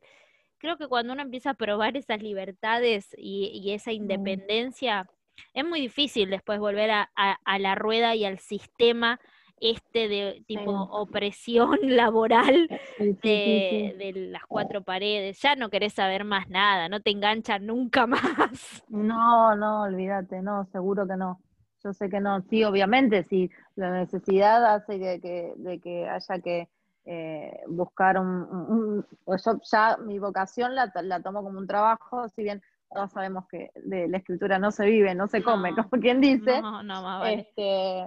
Creo 0.57 0.77
que 0.77 0.87
cuando 0.87 1.13
uno 1.13 1.21
empieza 1.21 1.51
a 1.51 1.55
probar 1.55 1.97
esas 1.97 2.21
libertades 2.21 3.15
y, 3.17 3.71
esa 3.71 3.91
independencia, 3.91 5.07
es 5.53 5.65
muy 5.65 5.81
difícil 5.81 6.29
después 6.29 6.59
volver 6.59 6.91
a, 6.91 7.11
a, 7.15 7.59
la 7.59 7.75
rueda 7.75 8.15
y 8.15 8.25
al 8.25 8.39
sistema 8.39 9.19
este 9.61 10.07
de 10.07 10.43
tipo 10.47 10.71
opresión 10.71 11.77
laboral 11.83 12.67
de, 12.97 13.95
de, 13.97 14.11
las 14.29 14.43
cuatro 14.45 14.81
paredes. 14.81 15.39
Ya 15.41 15.55
no 15.55 15.69
querés 15.69 15.93
saber 15.93 16.25
más 16.25 16.49
nada, 16.49 16.89
no 16.89 16.99
te 16.99 17.11
enganchan 17.11 17.65
nunca 17.65 18.07
más. 18.07 18.83
No, 18.89 19.55
no, 19.55 19.83
olvídate, 19.83 20.41
no, 20.41 20.65
seguro 20.65 21.07
que 21.07 21.15
no. 21.15 21.39
Yo 21.83 21.93
sé 21.93 22.09
que 22.09 22.19
no. 22.19 22.41
Sí, 22.41 22.63
obviamente, 22.63 23.23
si 23.23 23.49
la 23.75 23.91
necesidad 23.91 24.75
hace 24.75 24.99
que, 25.19 25.53
de 25.55 25.79
que 25.79 26.07
haya 26.07 26.39
que 26.39 26.69
eh, 27.05 27.59
buscar 27.67 28.19
un, 28.19 29.05
yo 29.25 29.59
ya 29.71 29.97
mi 29.97 30.19
vocación 30.19 30.75
la, 30.75 30.91
la 31.01 31.21
tomo 31.21 31.41
como 31.41 31.57
un 31.57 31.65
trabajo, 31.65 32.29
si 32.29 32.43
bien 32.43 32.61
todos 32.93 33.11
sabemos 33.11 33.47
que 33.47 33.71
de 33.75 34.07
la 34.07 34.17
escritura 34.17 34.59
no 34.59 34.71
se 34.71 34.85
vive, 34.85 35.15
no 35.15 35.27
se 35.27 35.41
come, 35.41 35.73
como 35.73 35.89
quien 36.01 36.21
dice. 36.21 36.61
No, 36.61 36.83
no, 36.83 37.01
más 37.01 37.19
vale. 37.21 37.47
Este, 37.47 38.05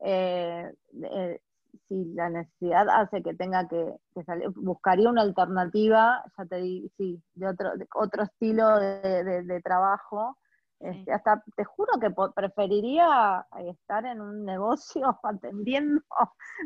eh, 0.00 0.72
eh, 1.02 1.40
si 1.88 2.04
la 2.14 2.30
necesidad 2.30 2.88
hace 2.88 3.22
que 3.22 3.34
tenga 3.34 3.68
que, 3.68 3.94
salir, 4.24 4.48
buscaría 4.50 5.10
una 5.10 5.22
alternativa, 5.22 6.24
ya 6.36 6.44
te 6.46 6.56
digo, 6.56 6.88
sí, 6.96 7.22
de 7.34 7.48
otro, 7.48 7.70
otro 7.94 8.22
estilo 8.24 8.78
de, 8.78 9.60
trabajo. 9.62 10.36
Este, 10.80 11.12
hasta 11.12 11.44
te 11.56 11.64
juro 11.64 11.92
que 12.00 12.10
preferiría 12.34 13.46
estar 13.66 14.06
en 14.06 14.22
un 14.22 14.46
negocio 14.46 15.18
atendiendo, 15.22 16.02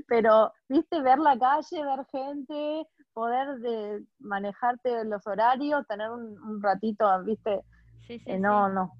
pero, 0.06 0.52
viste, 0.68 1.02
ver 1.02 1.18
la 1.18 1.36
calle, 1.36 1.84
ver 1.84 2.06
gente, 2.12 2.86
poder 3.12 3.58
de 3.58 4.04
manejarte 4.20 5.04
los 5.04 5.26
horarios, 5.26 5.86
tener 5.88 6.10
un, 6.10 6.62
ratito, 6.62 7.06
viste, 7.24 7.64
eh, 8.08 8.38
no, 8.38 8.68
no, 8.68 8.92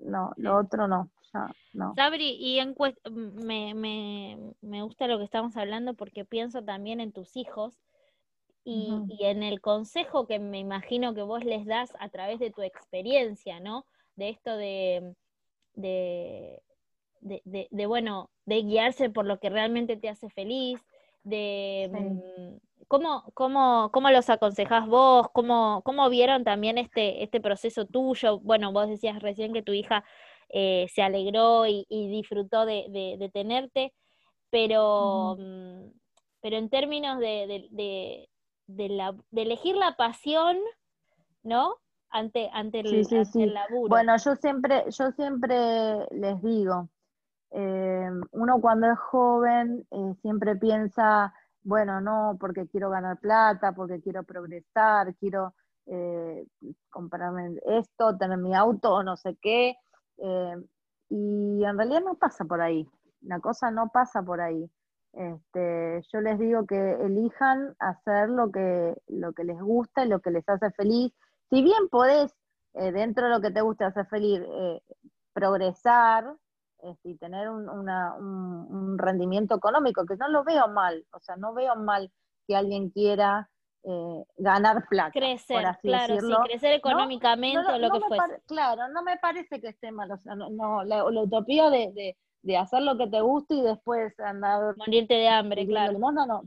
no, 0.00 0.32
lo 0.36 0.56
otro 0.56 0.88
no. 0.88 1.10
Sabri, 1.94 2.36
y 2.40 2.58
en 2.58 2.74
me, 3.10 3.74
me, 3.74 4.38
me, 4.60 4.82
gusta 4.82 5.06
lo 5.06 5.18
que 5.18 5.24
estamos 5.24 5.56
hablando 5.56 5.94
porque 5.94 6.24
pienso 6.24 6.62
también 6.62 7.00
en 7.00 7.12
tus 7.12 7.36
hijos 7.36 7.78
y, 8.64 8.90
en 9.20 9.42
el 9.42 9.60
consejo 9.60 10.26
que 10.26 10.38
me 10.38 10.58
imagino 10.58 11.14
que 11.14 11.22
vos 11.22 11.44
les 11.44 11.64
das 11.64 11.92
a 12.00 12.08
través 12.10 12.38
de 12.38 12.50
tu 12.50 12.62
experiencia, 12.62 13.60
¿no? 13.60 13.86
De 14.16 14.28
esto 14.28 14.56
de, 14.56 15.14
de, 15.74 16.60
de, 17.20 17.86
bueno, 17.86 18.30
de 18.44 18.62
guiarse 18.62 19.10
por 19.10 19.24
lo 19.24 19.38
que 19.38 19.50
realmente 19.50 19.96
te 19.96 20.08
hace 20.08 20.28
feliz, 20.30 20.80
de... 21.24 21.90
Mm, 21.92 22.68
¿Cómo, 22.88 23.24
cómo, 23.34 23.90
cómo 23.92 24.10
los 24.10 24.30
aconsejás 24.30 24.86
vos? 24.86 25.28
¿Cómo, 25.34 25.82
¿Cómo 25.84 26.08
vieron 26.08 26.42
también 26.42 26.78
este, 26.78 27.22
este 27.22 27.38
proceso 27.38 27.84
tuyo? 27.84 28.38
Bueno, 28.38 28.72
vos 28.72 28.88
decías 28.88 29.20
recién 29.20 29.52
que 29.52 29.62
tu 29.62 29.72
hija 29.72 30.04
eh, 30.50 30.86
se 30.94 31.02
alegró 31.02 31.66
y, 31.66 31.84
disfrutó 31.88 32.64
de, 32.64 33.30
tenerte, 33.32 33.92
pero, 34.50 35.36
mm, 35.38 35.90
pero 36.40 36.56
en 36.56 36.70
términos 36.70 37.18
de, 37.18 38.28
elegir 39.32 39.76
la 39.76 39.96
pasión, 39.96 40.56
¿no? 41.42 41.76
Ante, 42.10 42.48
ante, 42.54 42.80
el, 42.80 43.52
laburo. 43.52 43.88
Bueno, 43.88 44.16
yo 44.16 44.34
siempre, 44.36 44.84
yo 44.88 45.10
siempre 45.12 46.06
les 46.10 46.42
digo, 46.42 46.88
eh, 47.50 48.10
uno 48.30 48.60
cuando 48.62 48.90
es 48.90 48.98
joven 48.98 49.86
eh, 49.90 50.14
siempre 50.22 50.56
piensa, 50.56 51.34
bueno, 51.62 52.00
no, 52.00 52.38
porque 52.40 52.66
quiero 52.68 52.88
ganar 52.88 53.18
plata, 53.18 53.72
porque 53.72 54.00
quiero 54.00 54.22
progresar, 54.22 55.14
quiero 55.16 55.54
comprarme 56.90 57.58
esto, 57.64 58.14
tener 58.18 58.36
mi 58.36 58.54
auto 58.54 58.92
o 58.92 59.02
no 59.02 59.16
sé 59.16 59.38
qué, 59.40 59.74
eh, 60.18 60.56
y 61.10 61.64
en 61.64 61.76
realidad 61.76 62.02
no 62.04 62.16
pasa 62.16 62.44
por 62.44 62.60
ahí, 62.60 62.88
la 63.22 63.40
cosa 63.40 63.70
no 63.70 63.88
pasa 63.88 64.22
por 64.22 64.40
ahí. 64.40 64.70
Este, 65.12 66.02
yo 66.12 66.20
les 66.20 66.38
digo 66.38 66.66
que 66.66 66.92
elijan 66.92 67.74
hacer 67.78 68.28
lo 68.28 68.50
que, 68.52 68.94
lo 69.08 69.32
que 69.32 69.44
les 69.44 69.60
gusta 69.60 70.04
y 70.04 70.08
lo 70.08 70.20
que 70.20 70.30
les 70.30 70.48
hace 70.48 70.70
feliz. 70.72 71.12
Si 71.50 71.62
bien 71.62 71.88
podés, 71.90 72.34
eh, 72.74 72.92
dentro 72.92 73.24
de 73.26 73.30
lo 73.30 73.40
que 73.40 73.50
te 73.50 73.62
gusta 73.62 73.86
hacer 73.86 74.06
feliz, 74.06 74.40
eh, 74.44 74.82
progresar 75.32 76.36
este, 76.82 77.10
y 77.10 77.16
tener 77.16 77.48
un, 77.50 77.68
un, 77.68 78.98
rendimiento 78.98 79.56
económico, 79.56 80.06
que 80.06 80.16
no 80.16 80.28
lo 80.28 80.44
veo 80.44 80.68
mal, 80.68 81.06
o 81.12 81.20
sea, 81.20 81.36
no 81.36 81.54
veo 81.54 81.74
mal 81.76 82.12
que 82.46 82.56
alguien 82.56 82.90
quiera 82.90 83.50
eh, 83.88 84.24
ganar 84.36 84.86
plata. 84.88 85.12
Crecer, 85.12 85.64
claro, 85.82 86.20
sí, 86.20 86.34
crecer 86.44 86.72
económicamente 86.72 87.58
o 87.58 87.78
lo 87.78 87.90
que 87.90 88.00
fuese. 88.00 88.42
Claro, 88.46 88.88
no 88.88 89.02
me 89.02 89.16
parece 89.16 89.60
que 89.60 89.68
esté 89.68 89.90
mal, 89.90 90.10
o 90.10 90.18
sea, 90.18 90.34
no, 90.34 90.84
la, 90.84 91.04
utopía 91.04 91.70
de 91.70 92.14
de 92.42 92.56
hacer 92.56 92.82
lo 92.82 92.96
que 92.96 93.06
te 93.08 93.20
guste 93.20 93.54
y 93.54 93.62
después 93.62 94.18
andar... 94.20 94.76
Morirte 94.76 95.14
de 95.14 95.28
hambre, 95.28 95.66
claro. 95.66 95.98
No, 95.98 96.12
no, 96.12 96.44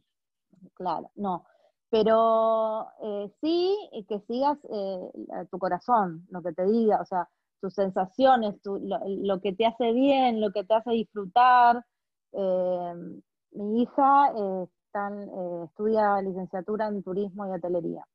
claro, 0.74 1.12
no. 1.16 1.46
Pero 1.90 2.88
eh, 3.04 3.32
sí 3.42 3.78
que 4.08 4.20
sigas 4.22 4.58
eh, 4.72 5.46
tu 5.52 5.60
corazón, 5.60 6.26
lo 6.30 6.42
que 6.42 6.54
te 6.54 6.66
diga, 6.66 7.02
o 7.02 7.06
sea, 7.06 7.28
tus 7.60 7.74
sensaciones, 7.74 8.56
lo, 8.64 9.42
que 9.42 9.54
te 9.54 9.66
hace 9.66 9.92
bien, 9.92 10.40
lo 10.40 10.52
que 10.52 10.64
te 10.64 10.74
hace 10.74 10.92
disfrutar. 10.92 11.86
Eh, 12.32 12.94
mi 13.52 13.84
hija 13.84 14.34
estudia 15.66 16.22
licenciatura 16.22 16.88
en 16.88 17.04
turismo 17.04 17.48
y 17.48 17.52
hotelería. 17.52 18.06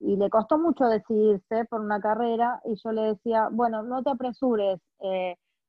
Y 0.00 0.16
le 0.16 0.28
costó 0.30 0.58
mucho 0.58 0.84
decidirse 0.84 1.64
por 1.66 1.80
una 1.80 2.00
carrera 2.00 2.60
y 2.64 2.74
yo 2.82 2.92
le 2.92 3.02
decía, 3.02 3.48
bueno, 3.50 3.82
no 3.82 4.02
te 4.02 4.10
apresures, 4.10 4.80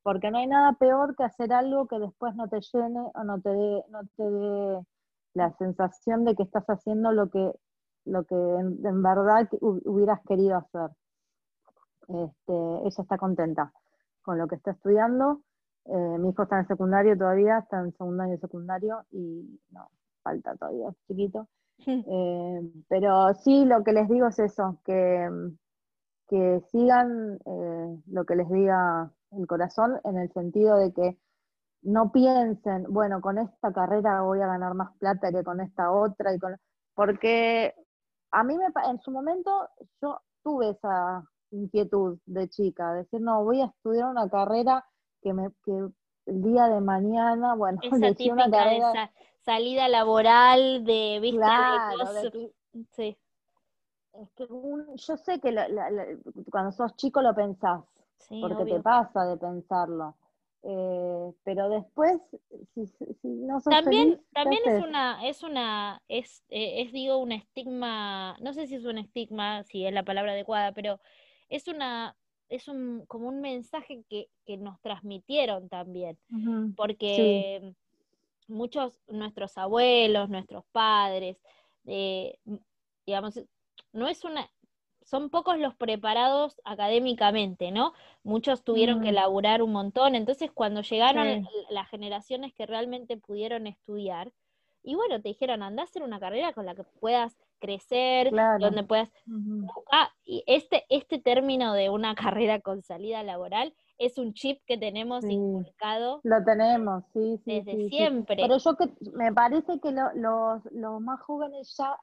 porque 0.04 0.30
no 0.30 0.38
hay 0.38 0.48
nada 0.48 0.74
peor 0.74 1.16
que 1.16 1.24
hacer 1.24 1.52
algo 1.52 1.88
que 1.88 1.98
después 1.98 2.36
no 2.36 2.48
te 2.48 2.60
llene 2.62 3.12
o 3.14 3.24
no 3.24 3.42
te 3.42 3.50
dé, 3.50 3.84
no 3.90 4.02
te 4.16 4.24
dé 4.24 4.86
la 5.34 5.52
sensación 5.58 6.26
de 6.26 6.36
que 6.36 6.44
estás 6.44 6.64
haciendo 6.66 7.12
lo 7.12 7.30
que, 7.30 7.52
lo 8.06 8.24
que 8.24 8.36
en, 8.36 9.04
verdad 9.04 9.48
hubieras 9.62 10.20
querido 10.28 10.58
hacer. 10.58 10.92
Este, 12.08 12.54
ella 12.54 13.02
está 13.02 13.18
contenta 13.18 13.74
con 14.22 14.38
lo 14.38 14.48
que 14.48 14.56
está 14.56 14.72
estudiando. 14.72 15.42
Eh, 15.86 16.18
mi 16.20 16.30
hijo 16.30 16.44
está 16.44 16.60
en 16.60 16.68
secundario 16.68 17.18
todavía, 17.18 17.60
está 17.60 17.80
en 17.80 17.92
segundo 17.98 18.24
año 18.24 18.38
secundario 18.38 19.04
y 19.12 19.60
no, 19.72 19.90
falta 20.26 20.56
todavía, 20.56 20.90
es 20.90 20.98
chiquito. 21.08 21.48
Eh, 21.88 22.62
pero 22.88 23.34
sí, 23.36 23.66
lo 23.66 23.84
que 23.84 23.92
les 23.92 24.08
digo 24.10 24.28
es 24.28 24.40
eso, 24.40 24.80
que, 24.86 25.30
que 26.28 26.62
sigan 26.72 27.38
eh, 27.46 28.02
lo 28.08 28.26
que 28.26 28.36
les 28.38 28.50
diga 28.50 29.12
el 29.32 29.46
corazón 29.46 30.00
en 30.06 30.18
el 30.18 30.32
sentido 30.32 30.78
de 30.78 30.94
que 30.94 31.18
no 31.82 32.12
piensen, 32.12 32.86
bueno, 32.90 33.22
con 33.22 33.38
esta 33.38 33.72
carrera 33.74 34.22
voy 34.22 34.42
a 34.42 34.48
ganar 34.48 34.74
más 34.74 34.96
plata 34.98 35.32
que 35.32 35.44
con 35.44 35.60
esta 35.62 35.92
otra, 35.92 36.34
y 36.34 36.40
con... 36.40 36.56
porque 36.96 37.76
a 38.32 38.44
mí 38.44 38.58
me, 38.58 38.68
en 38.90 39.00
su 39.02 39.12
momento 39.12 39.52
yo 40.02 40.22
tuve 40.44 40.70
esa 40.70 41.24
inquietud 41.52 42.18
de 42.26 42.50
chica, 42.50 42.94
decir, 42.94 43.22
no, 43.22 43.44
voy 43.44 43.62
a 43.62 43.66
estudiar 43.66 44.10
una 44.10 44.30
carrera 44.30 44.86
que, 45.22 45.34
me, 45.34 45.52
que 45.64 45.90
el 46.26 46.42
día 46.42 46.68
de 46.68 46.82
mañana, 46.82 47.56
bueno, 47.56 47.80
esa 47.84 48.34
una 48.34 48.50
carrera... 48.50 49.12
salida 49.42 49.88
laboral 49.88 50.84
de 50.84 51.20
vista 51.22 51.92
de, 52.34 52.52
sí. 52.92 53.18
Es 54.14 54.32
que 54.32 54.48
yo 54.48 55.18
sé 55.18 55.40
que 55.40 55.54
cuando 56.50 56.72
sos 56.72 56.96
chico 56.96 57.22
lo 57.22 57.36
pensás, 57.36 57.84
porque 58.42 58.66
te 58.66 58.80
pasa 58.80 59.26
de 59.26 59.38
pensarlo. 59.38 60.16
Eh, 60.68 61.32
pero 61.44 61.70
después, 61.70 62.20
si, 62.74 62.90
no 63.24 63.60
sos 63.60 63.72
también, 63.72 64.20
también 64.34 64.64
es 64.66 64.84
una, 64.84 65.28
es 65.28 65.44
una, 65.44 66.02
es, 66.08 66.44
eh, 66.50 66.82
es 66.82 66.92
digo 66.92 67.18
un 67.18 67.34
estigma, 67.34 68.36
no 68.40 68.52
sé 68.54 68.66
si 68.66 68.76
es 68.76 68.86
un 68.86 68.98
estigma, 68.98 69.64
si 69.64 69.86
es 69.86 69.94
la 69.94 70.04
palabra 70.04 70.32
adecuada, 70.32 70.72
pero 70.72 71.00
es 71.50 71.68
una, 71.68 72.16
es 72.50 72.68
un, 72.68 73.06
como 73.08 73.28
un 73.28 73.42
mensaje 73.42 74.04
que, 74.10 74.30
que 74.46 74.58
nos 74.58 74.80
transmitieron 74.82 75.70
también, 75.70 76.18
porque 76.76 77.74
muchos, 78.48 79.00
nuestros 79.08 79.58
abuelos, 79.58 80.30
nuestros 80.30 80.64
padres, 80.72 81.38
eh, 81.86 82.38
digamos, 83.06 83.40
no 83.94 84.08
es 84.08 84.24
una, 84.24 84.50
son 85.04 85.30
pocos 85.30 85.58
los 85.60 85.76
preparados 85.76 86.60
académicamente, 86.64 87.72
¿no? 87.72 87.94
Muchos 88.24 88.64
tuvieron 88.64 89.02
que 89.02 89.10
elaborar 89.10 89.62
un 89.62 89.72
montón, 89.72 90.16
entonces 90.16 90.52
cuando 90.52 90.82
llegaron 90.82 91.48
las 91.70 91.90
generaciones 91.90 92.54
que 92.54 92.66
realmente 92.66 93.18
pudieron 93.18 93.68
estudiar, 93.68 94.32
y 94.84 94.96
bueno, 94.96 95.20
te 95.22 95.30
dijeron, 95.30 95.64
anda 95.64 95.84
a 95.84 95.86
hacer 95.86 96.04
una 96.04 96.20
carrera 96.20 96.54
con 96.54 96.66
la 96.66 96.76
que 96.76 96.84
puedas 96.84 97.36
crecer, 97.60 98.32
donde 98.60 98.84
puedas... 98.84 99.10
Ah, 99.92 100.10
y 100.24 100.44
este, 100.48 100.86
este 100.90 101.20
término 101.20 101.74
de 101.74 101.90
una 101.90 102.16
carrera 102.38 102.60
con 102.62 102.82
salida 102.82 103.24
laboral 103.24 103.74
es 103.98 104.18
un 104.18 104.34
chip 104.34 104.60
que 104.66 104.78
tenemos 104.78 105.24
inculcado. 105.24 106.20
Lo 106.24 106.44
tenemos, 106.44 107.04
sí, 107.14 107.40
sí. 107.46 107.62
Desde 107.62 107.90
siempre. 107.90 108.36
Pero 108.36 108.58
yo 108.58 108.76
que 108.76 108.90
me 109.14 109.32
parece 109.34 109.80
que 109.80 109.92
los, 109.92 110.62
los 110.72 111.02
más 111.02 111.22
jóvenes 111.22 111.76
ya 111.78 111.98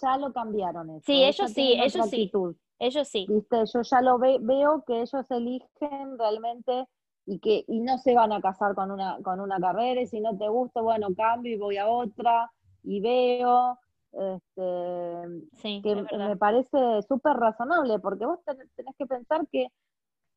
ya, 0.00 0.16
lo 0.16 0.32
cambiaron 0.32 0.90
eso. 0.90 1.04
Sí, 1.06 1.24
ellos 1.24 1.52
sí, 1.52 1.74
ellos 1.78 2.08
sí. 2.08 2.30
Ellos 2.78 3.08
sí. 3.08 3.26
¿Viste? 3.28 3.64
Yo 3.72 3.82
ya 3.82 4.00
lo 4.00 4.18
veo 4.18 4.84
que 4.86 5.02
ellos 5.02 5.30
eligen 5.30 6.18
realmente 6.18 6.86
y 7.26 7.38
que 7.38 7.64
y 7.68 7.80
no 7.80 7.98
se 7.98 8.14
van 8.14 8.32
a 8.32 8.40
casar 8.40 8.74
con 8.74 8.90
una, 8.90 9.18
con 9.22 9.40
una 9.40 9.58
carrera 9.60 10.00
y 10.00 10.06
si 10.06 10.20
no 10.20 10.36
te 10.36 10.48
gusta, 10.48 10.80
bueno, 10.80 11.08
cambio 11.14 11.54
y 11.54 11.58
voy 11.58 11.76
a 11.76 11.88
otra 11.88 12.50
y 12.82 13.00
veo. 13.00 13.78
Este, 14.12 15.82
que 15.82 16.16
me 16.16 16.36
parece 16.36 17.02
súper 17.06 17.36
razonable, 17.36 17.98
porque 18.00 18.26
vos 18.26 18.40
tenés, 18.44 18.96
que 18.98 19.06
pensar 19.06 19.46
que 19.52 19.68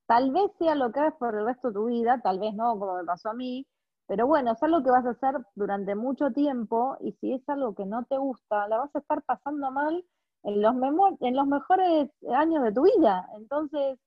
tal 0.06 0.32
vez 0.32 0.52
sea 0.60 0.76
lo 0.76 0.92
que 0.92 1.00
hagas 1.00 1.16
por 1.16 1.36
el 1.36 1.46
resto 1.46 1.70
de 1.70 1.74
tu 1.74 1.86
vida, 1.86 2.22
tal 2.24 2.40
vez 2.40 2.54
no, 2.54 2.78
como 2.78 2.98
me 2.98 3.04
pasó 3.04 3.30
a 3.30 3.34
mí, 3.34 3.66
pero 4.08 4.28
bueno, 4.28 4.52
es 4.52 4.62
algo 4.62 4.84
que 4.84 4.92
vas 4.92 5.06
a 5.06 5.12
hacer 5.12 5.36
durante 5.56 5.96
mucho 5.96 6.32
tiempo 6.32 6.98
y 7.00 7.14
si 7.14 7.34
es 7.34 7.50
algo 7.50 7.74
que 7.74 7.86
no 7.86 8.04
te 8.06 8.18
gusta, 8.18 8.68
la 8.68 8.78
vas 8.78 8.96
a 8.96 9.00
estar 9.00 9.24
pasando 9.24 9.72
mal 9.72 10.06
en 10.44 10.62
los, 10.62 10.76
en 11.22 11.36
los 11.36 11.48
mejores 11.48 12.10
años 12.32 12.64
de 12.64 12.74
tu 12.74 12.84
vida. 12.84 13.28
Entonces, 13.38 13.98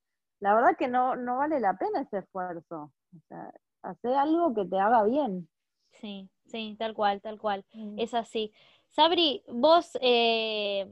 la 0.41 0.55
verdad 0.55 0.77
que 0.79 0.89
no, 0.89 1.17
no 1.17 1.39
vale 1.39 1.61
la 1.61 1.77
pena 1.77 2.03
ese 2.03 2.19
esfuerzo. 2.19 2.93
O 3.17 3.21
sea, 3.29 3.53
hacer 3.83 4.15
algo 4.15 4.55
que 4.55 4.67
te 4.67 4.79
haga 4.79 5.03
bien. 5.05 5.49
Sí, 5.93 6.29
sí, 6.47 6.77
tal 6.79 6.95
cual, 6.95 7.21
tal 7.23 7.39
cual. 7.39 7.65
Mm. 7.73 7.99
Es 7.99 8.13
así. 8.15 8.53
Sabri, 8.97 9.43
vos 9.47 9.99
eh, 10.01 10.89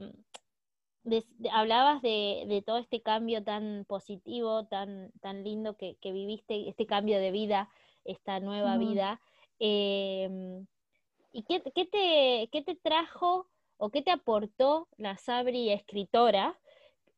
hablabas 1.51 2.03
de, 2.03 2.45
de, 2.47 2.61
todo 2.61 2.77
este 2.77 3.01
cambio 3.01 3.43
tan 3.43 3.83
positivo, 3.85 4.67
tan, 4.67 5.11
tan 5.21 5.43
lindo 5.43 5.75
que, 5.75 5.97
que 6.01 6.11
viviste, 6.11 6.69
este 6.69 6.85
cambio 6.85 7.19
de 7.19 7.31
vida 7.31 7.67
esta 8.03 8.39
nueva 8.39 8.77
vida. 8.77 9.19
Em, 9.57 10.67
¿Y 11.31 11.43
qué, 11.43 11.59
te, 11.59 11.71
qué 12.51 12.61
te 12.61 12.75
trajo 12.75 13.47
o 13.77 13.89
qué 13.89 14.03
te 14.03 14.11
aportó 14.11 14.87
la 14.97 15.17
Sabri 15.17 15.71
escritora 15.71 16.57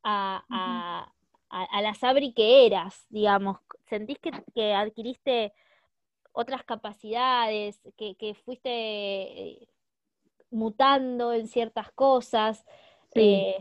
a, 0.03 1.11
la 1.49 1.93
Sabri 1.95 2.31
que 2.31 2.65
eras, 2.65 3.05
digamos? 3.09 3.57
¿Sentís 3.89 4.19
que, 4.19 4.73
adquiriste 4.73 5.53
otras 6.31 6.63
capacidades, 6.63 7.81
que, 7.97 8.35
fuiste 8.45 8.69
eh, 8.69 9.67
mutando 10.51 11.33
en 11.33 11.47
ciertas 11.47 11.91
cosas? 11.91 12.65
Eh, 13.15 13.55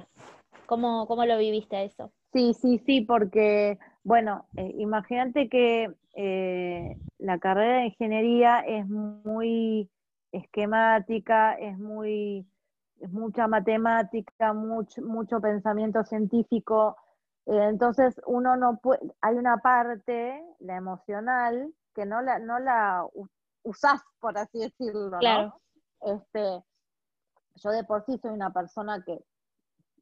¿cómo, 0.67 1.07
¿Cómo 1.07 1.25
lo 1.25 1.39
viviste 1.39 1.85
eso? 1.85 2.13
Sí, 2.33 2.55
sí, 2.55 2.79
sí, 2.85 3.01
porque, 3.01 3.79
bueno, 4.03 4.47
eh, 4.57 4.75
imagínate 4.79 5.49
que 5.49 5.95
eh, 6.15 6.99
la 7.19 7.39
carrera 7.39 7.79
de 7.79 7.87
ingeniería 7.87 8.61
es 8.61 8.87
muy 8.89 9.91
esquemática, 10.33 11.55
es 11.55 11.79
muy 11.79 12.47
es 13.01 13.13
mucha 13.13 13.47
matemática, 13.47 14.53
mucho, 14.53 15.03
mucho 15.03 15.41
pensamiento 15.41 16.03
científico. 16.05 16.97
Eh, 17.47 17.67
entonces 17.69 18.21
uno 18.27 18.57
no 18.57 18.79
puede, 18.79 19.01
hay 19.21 19.37
una 19.37 19.59
parte, 19.59 20.43
la 20.61 20.77
emocional, 20.77 21.73
que 21.95 22.07
no 22.07 22.23
la, 22.23 22.39
no 22.39 22.59
la 22.59 23.07
usás, 23.63 24.03
por 24.19 24.39
así 24.39 24.59
decirlo. 24.59 25.19
Claro. 25.19 25.61
Este, 26.03 26.63
yo 27.57 27.71
de 27.71 27.85
por 27.85 28.05
sí 28.05 28.19
soy 28.19 28.33
una 28.33 28.53
persona 28.53 29.03
que 29.05 29.25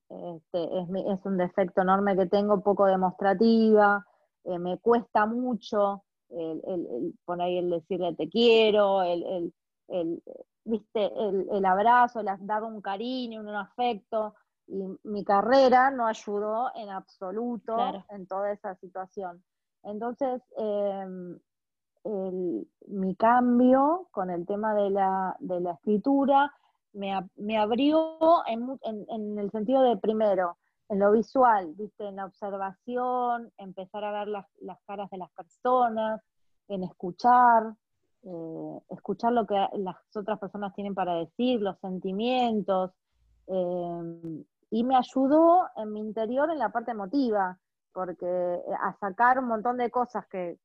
este, 0.09 0.78
es, 0.78 0.88
es, 0.88 1.26
un 1.26 1.36
defecto 1.36 1.82
enorme 1.82 2.16
que 2.16 2.26
tengo, 2.26 2.62
poco 2.62 2.86
demostrativa, 2.86 4.07
eh, 4.44 4.59
me 4.59 4.78
cuesta 4.78 5.26
mucho 5.26 6.05
el, 6.28 6.62
el, 6.66 7.14
poner 7.24 7.46
ahí 7.46 7.59
el 7.59 7.70
decirle 7.70 8.14
te 8.14 8.28
quiero, 8.28 9.02
el, 9.02 9.52
el 9.88 10.22
viste, 10.64 11.12
el, 11.52 11.64
abrazo, 11.64 12.20
el 12.20 12.28
dar 12.40 12.62
un 12.62 12.80
cariño, 12.80 13.40
un 13.40 13.48
afecto. 13.48 14.34
Y 14.66 14.82
mi 15.05 15.24
carrera 15.24 15.90
no 15.90 16.07
ayudó 16.07 16.70
en 16.74 16.88
absoluto 16.88 17.76
en 18.11 18.26
toda 18.26 18.52
esa 18.52 18.74
situación. 18.76 19.44
Entonces, 19.82 20.42
em, 20.57 21.38
mi 22.86 23.14
cambio 23.16 24.09
con 24.11 24.30
el 24.30 24.46
tema 24.46 24.74
de 24.74 24.90
la, 24.90 25.36
escritura 25.74 26.52
me, 26.95 27.59
abrió 27.59 28.16
en, 28.47 29.38
el 29.38 29.51
sentido 29.51 29.82
de, 29.82 29.97
primero, 29.97 30.57
en 30.88 31.01
lo 31.01 31.12
visual, 31.12 31.74
en 31.99 32.16
la 32.16 32.26
observación, 32.26 33.53
empezar 33.59 34.05
a 34.05 34.12
ver 34.12 34.28
las, 34.28 34.47
caras 34.86 35.11
de 35.11 35.18
las 35.18 35.30
personas, 35.32 36.20
en 36.68 36.84
escuchar, 36.84 37.74
eh, 38.22 38.80
escuchar 38.90 39.32
lo 39.32 39.47
que 39.47 39.55
las 39.74 39.97
otras 40.14 40.38
personas 40.38 40.74
tienen 40.74 40.95
para 40.95 41.14
decir, 41.14 41.61
los 41.61 41.78
sentimientos, 41.80 42.92
em, 43.47 44.45
y 44.70 44.84
me 44.84 44.97
ayudó 44.97 45.68
en 45.76 45.92
mi 45.92 46.01
interior 46.01 46.51
en 46.51 46.59
la 46.59 46.70
parte 46.70 46.92
emotiva, 46.92 47.59
porque 47.92 48.26
eh, 48.26 48.62
a 48.80 48.97
sacar 48.99 49.38
un 49.38 49.47
montón 49.47 49.76
de 49.76 49.90
cosas 49.90 50.26
que, 50.28 50.59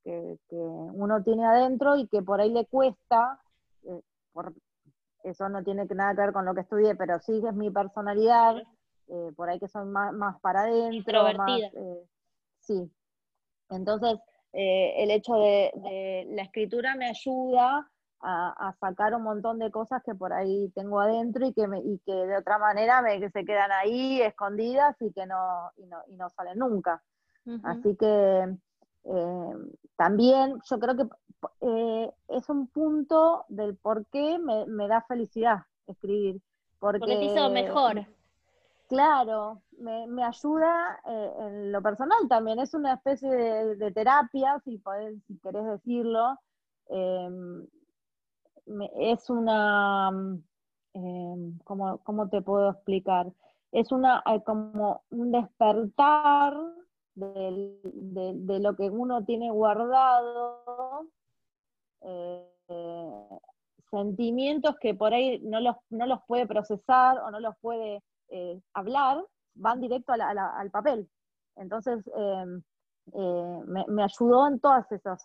uno 0.50 1.22
tiene 1.22 1.44
adentro 1.46 1.96
y 1.96 2.06
que 2.08 2.22
por 2.22 2.40
ahí 2.40 2.50
le 2.50 2.66
cuesta, 2.66 3.40
eh, 3.84 4.00
por, 4.32 4.52
eso 5.24 5.48
no 5.48 5.62
tiene 5.62 5.84
nada 5.86 6.14
que 6.14 6.20
ver 6.20 6.32
con 6.32 6.44
lo 6.44 6.54
que 6.54 6.62
estudié, 6.62 6.94
pero 6.94 7.18
sí 7.20 7.40
es 7.46 7.54
mi 7.54 7.70
personalidad, 7.70 8.56
eh, 9.08 9.32
por 9.36 9.48
ahí 9.48 9.58
que 9.58 9.68
soy 9.68 9.86
más, 9.86 10.40
para 10.40 10.62
adentro. 10.62 11.32
Más, 11.34 11.60
sí. 12.60 12.90
Entonces, 13.70 14.18
el 14.52 15.10
hecho 15.10 15.34
de, 15.34 16.26
la 16.30 16.42
escritura 16.42 16.96
me 16.96 17.08
ayuda 17.08 17.88
a, 18.20 18.74
sacar 18.80 19.14
un 19.14 19.22
montón 19.22 19.58
de 19.58 19.70
cosas 19.70 20.02
que 20.02 20.14
por 20.14 20.32
ahí 20.32 20.70
tengo 20.74 21.00
adentro 21.00 21.46
y 21.46 21.52
que, 21.52 21.66
y 21.84 21.98
que 22.04 22.12
de 22.12 22.36
otra 22.36 22.58
manera 22.58 23.00
me, 23.02 23.20
que 23.20 23.30
se 23.30 23.44
quedan 23.44 23.72
ahí 23.72 24.20
escondidas 24.20 24.96
y 25.00 25.12
que 25.12 25.26
no, 25.26 25.70
y 25.76 25.86
no, 25.86 25.98
y 26.08 26.16
no 26.16 26.28
salen 26.30 26.58
nunca. 26.58 27.02
Así 27.64 27.96
que 27.96 28.56
eh, 29.04 29.54
también 29.96 30.60
yo 30.68 30.78
creo 30.78 30.96
que 30.96 31.08
eh, 31.62 32.12
es 32.28 32.48
un 32.48 32.66
punto 32.68 33.44
del 33.48 33.76
por 33.76 34.06
qué 34.06 34.38
me, 34.38 34.88
da 34.88 35.02
felicidad 35.02 35.64
escribir. 35.86 36.40
Porque, 36.78 37.00
te 37.00 37.24
hizo 37.24 37.50
mejor. 37.50 38.06
Claro, 38.88 39.62
me, 39.78 40.24
ayuda 40.24 40.98
eh, 41.06 41.32
en 41.38 41.72
lo 41.72 41.82
personal 41.82 42.18
también, 42.28 42.58
es 42.58 42.74
una 42.74 42.94
especie 42.94 43.30
de, 43.30 43.92
terapia, 43.92 44.60
si, 44.64 44.82
si 45.26 45.38
querés 45.38 45.64
decirlo. 45.64 46.38
Em, 46.88 47.66
es 48.98 49.30
una, 49.30 50.10
em, 50.94 51.58
¿cómo, 51.64 52.28
te 52.30 52.42
puedo 52.42 52.70
explicar? 52.70 53.26
Es 53.70 53.92
una, 53.92 54.24
como 54.44 55.02
un 55.10 55.30
despertar 55.30 56.56
de, 57.20 58.60
lo 58.60 58.76
que 58.76 58.90
uno 58.90 59.24
tiene 59.24 59.50
guardado, 59.50 61.06
eh, 62.02 62.46
sentimientos 63.90 64.76
que 64.80 64.94
por 64.94 65.12
ahí 65.12 65.40
no 65.42 65.60
los, 65.60 65.76
no 65.90 66.06
los 66.06 66.20
puede 66.26 66.46
procesar 66.46 67.18
o 67.18 67.30
no 67.30 67.40
los 67.40 67.54
puede 67.60 68.02
eh, 68.28 68.60
hablar, 68.74 69.24
van 69.54 69.80
directo 69.80 70.12
al 70.12 70.70
papel. 70.70 71.08
Entonces, 71.56 71.98
em, 72.14 72.62
eh, 73.12 73.60
me, 73.88 74.02
ayudó 74.02 74.46
en 74.48 74.60
todos 74.60 74.90
esos 74.90 75.22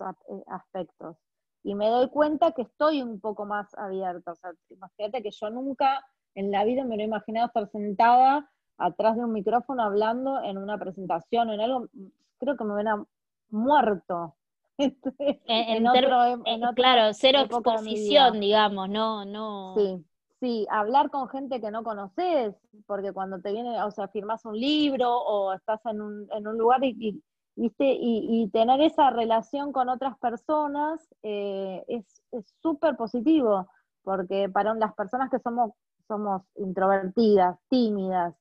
aspectos. 0.48 1.18
Y 1.64 1.76
me 1.76 1.88
doy 1.90 2.10
cuenta 2.10 2.52
que 2.52 2.64
estoy 2.64 3.02
un 3.02 3.20
poco 3.20 3.46
más 3.46 3.74
abierta. 3.76 4.32
O 4.32 4.36
sea, 4.36 4.52
imagínate 4.70 5.24
que 5.24 5.32
yo 5.32 5.50
nunca 5.50 6.04
en 6.36 6.52
la 6.52 6.64
vida 6.64 6.84
me 6.84 6.96
lo 6.96 7.04
he 7.04 7.06
imaginado 7.06 7.48
estar 7.48 7.70
sentada 7.72 8.50
atrás 8.78 9.16
de 9.16 9.24
un 9.24 9.34
micrófono 9.34 9.84
hablando 9.84 10.42
en 10.44 10.58
una 10.58 10.78
presentación, 10.78 11.50
en 11.50 11.62
algo, 11.62 11.88
creo 12.40 12.58
que 12.58 12.64
me 12.64 12.74
hubiera 12.74 13.04
muerto. 13.50 14.36
En, 15.48 15.86
claro, 16.76 17.14
cero 17.14 17.40
exposición, 17.46 18.42
digamos, 18.42 18.90
no, 18.90 19.24
no. 19.24 19.74
Sí, 19.78 20.06
sí, 20.42 20.68
hablar 20.70 21.10
con 21.10 21.30
gente 21.30 21.62
que 21.62 21.72
no 21.72 21.84
conoces, 21.84 22.54
porque 22.86 23.14
cuando 23.14 23.40
te 23.40 23.54
viene, 23.54 23.82
o 23.84 23.92
sea, 23.92 24.10
firmas 24.10 24.44
un 24.44 24.60
libro 24.60 25.18
o 25.18 25.54
estás 25.54 25.80
en 25.86 26.02
un, 26.02 26.28
en 26.34 26.48
un 26.48 26.58
lugar 26.58 26.84
y, 26.84 27.24
¿viste? 27.56 27.98
Y, 27.98 28.50
tener 28.52 28.82
esa 28.82 29.12
relación 29.12 29.72
con 29.72 29.88
otras 29.88 30.18
personas 30.20 31.08
eh, 31.24 31.86
es 31.88 32.06
súper 32.62 32.98
positivo, 32.98 33.70
porque 34.04 34.50
para 34.50 34.74
las 34.74 34.94
personas 34.94 35.30
que 35.30 35.40
somos, 35.40 35.72
somos 36.06 36.42
introvertidas, 36.58 37.58
tímidas, 37.70 38.36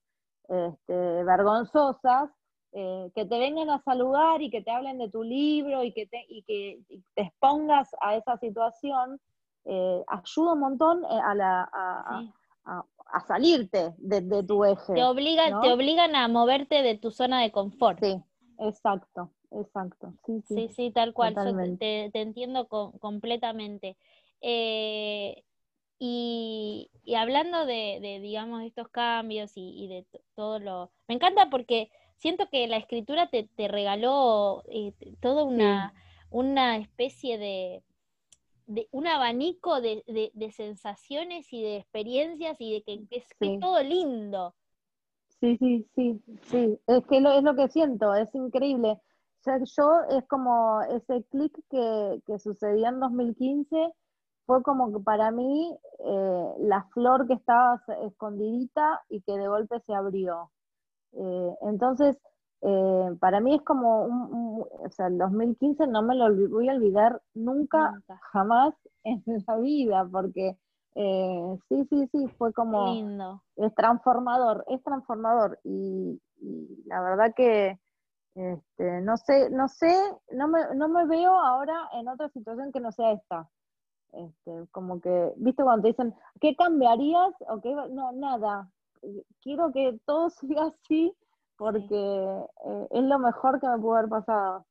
este, 0.49 1.25
vergonzosas, 1.25 2.31
eh, 2.73 3.11
que 3.15 3.25
te 3.25 3.39
vengan 3.39 3.71
a 3.71 3.81
saludar 3.83 4.43
y 4.43 4.51
que 4.51 4.61
te 4.61 4.71
hablen 4.73 4.99
de 4.99 5.09
tu 5.09 5.23
libro 5.23 5.85
y 5.85 5.93
que 5.93 6.07
te, 6.07 6.25
y 6.29 6.43
que 6.43 6.81
te 7.15 7.23
expongas 7.23 7.89
a 8.01 8.17
esa 8.17 8.37
situación, 8.39 9.21
eh, 9.65 10.03
ayuda 10.09 10.55
un 10.55 10.61
montón 10.61 11.05
eh, 11.05 11.21
a, 11.25 11.35
la, 11.37 11.71
a, 11.73 13.21
salirte 13.29 13.95
de, 13.99 14.43
tu 14.43 14.65
eje. 14.65 14.93
Te, 14.93 15.05
obligan, 15.05 15.61
te 15.61 15.73
obligan 15.73 16.17
a 16.17 16.27
moverte 16.27 16.83
de 16.83 16.99
tu 16.99 17.13
zona 17.13 17.41
de 17.43 17.53
confort. 17.53 18.01
Sí, 18.01 18.21
exacto, 18.59 19.31
exacto. 19.53 20.13
Sí, 20.27 20.43
sí, 20.47 20.69
sí, 20.75 20.91
tal 20.91 21.15
cual. 21.15 21.37
te, 21.79 22.11
entiendo 22.13 22.67
completamente. 22.67 23.97
Y, 25.99 26.91
hablando 27.17 27.67
de, 27.67 28.19
digamos, 28.21 28.63
estos 28.63 28.89
cambios 28.89 29.53
y, 29.55 29.89
de 29.89 30.07
todo 30.35 30.59
lo... 30.59 30.91
Me 31.09 31.15
encanta 31.15 31.49
porque 31.51 31.91
siento 32.17 32.49
que 32.51 32.67
la 32.67 32.77
escritura 32.77 33.29
te, 33.29 33.49
regaló 33.69 34.63
eh, 34.69 34.93
toda 35.21 35.45
una, 35.45 35.95
una 36.31 36.77
especie 36.79 37.39
de, 37.39 37.83
de, 38.67 38.89
un 38.91 39.07
abanico 39.07 39.81
de, 39.81 40.03
sensaciones 40.55 41.53
y 41.53 41.63
de 41.63 41.77
experiencias 41.79 42.57
y 42.61 42.73
de 42.75 42.83
que, 42.83 43.07
es, 43.11 43.61
todo 43.61 43.83
lindo. 43.83 44.55
Sí, 45.41 45.57
sí, 45.59 45.87
sí, 45.95 46.23
sí, 46.43 46.79
es 46.87 47.07
que 47.07 47.21
lo, 47.21 47.33
es 47.33 47.43
lo 47.43 47.55
que 47.55 47.69
siento, 47.69 48.15
es 48.15 48.35
increíble. 48.35 48.91
O 48.91 49.43
sea, 49.43 49.59
yo 49.59 50.17
es 50.17 50.27
como 50.27 50.81
ese 50.83 51.23
clic 51.25 51.53
que, 51.71 52.23
que 52.27 52.39
sucedió 52.39 52.89
en 52.89 53.01
2015 53.01 53.93
fue 54.47 54.63
como 54.63 54.93
que 54.93 55.03
para 55.03 55.31
mí 55.31 55.77
eh, 56.01 56.55
la 56.61 56.85
flor 56.93 57.27
que 57.27 57.35
estaba 57.35 57.83
escondidita 58.03 59.03
y 59.09 59.23
que 59.23 59.39
de 59.39 59.49
golpe 59.49 59.81
se 59.87 59.95
abrió. 59.95 60.51
Eh, 61.13 61.55
entonces, 61.63 62.19
eh, 62.63 63.17
para 63.21 63.41
mí 63.41 63.55
es 63.55 63.63
como, 63.63 64.05
un, 64.05 64.65
o 64.71 64.91
sea, 64.91 65.07
el 65.07 65.19
2015 65.19 65.87
no 65.87 66.03
me 66.03 66.15
lo 66.15 66.27
voy 66.49 66.69
a 66.69 66.75
olvidar 66.75 67.21
nunca, 67.35 67.93
jamás 68.33 68.75
en 69.05 69.23
la 69.47 69.57
vida, 69.57 70.09
porque 70.11 70.57
sí, 70.95 71.87
sí, 71.91 72.09
sí, 72.13 72.29
fue 72.39 72.53
como, 72.53 72.95
Lindo. 72.95 73.43
es 73.57 73.75
transformador, 73.75 74.65
es 74.69 74.83
transformador 74.83 75.59
y, 75.65 76.21
la 76.87 77.01
verdad 77.01 77.33
que 77.35 77.79
este, 78.35 79.01
no 79.01 79.17
sé, 79.17 79.49
no 79.51 79.69
sé, 79.69 79.95
no 80.33 80.49
me, 80.49 80.75
no 80.75 80.89
me 80.89 81.07
veo 81.07 81.33
ahora 81.33 81.89
en 81.93 82.09
otra 82.09 82.29
situación 82.31 82.73
que 82.73 82.81
no 82.81 82.93
sea 82.93 83.13
esta. 83.13 83.49
Este, 84.17 84.67
como 84.71 85.01
que, 85.01 85.33
¿viste 85.37 85.63
cuando 85.63 85.83
te 85.83 85.89
dicen, 85.89 86.15
¿qué 86.41 86.55
cambiarías? 86.55 87.35
O 87.49 87.61
qué? 87.61 87.75
No, 87.91 88.13
nada. 88.13 88.71
Quiero 89.41 89.73
que 89.73 89.99
todo 90.05 90.31
siga 90.31 90.67
así 90.67 91.15
porque 91.57 91.95
eh, 91.95 92.89
es 92.91 93.03
lo 93.05 93.19
mejor 93.19 93.61
que 93.61 93.69
me 93.69 93.79
pudo 93.79 93.97
haber 93.97 94.11
pasado. 94.11 94.67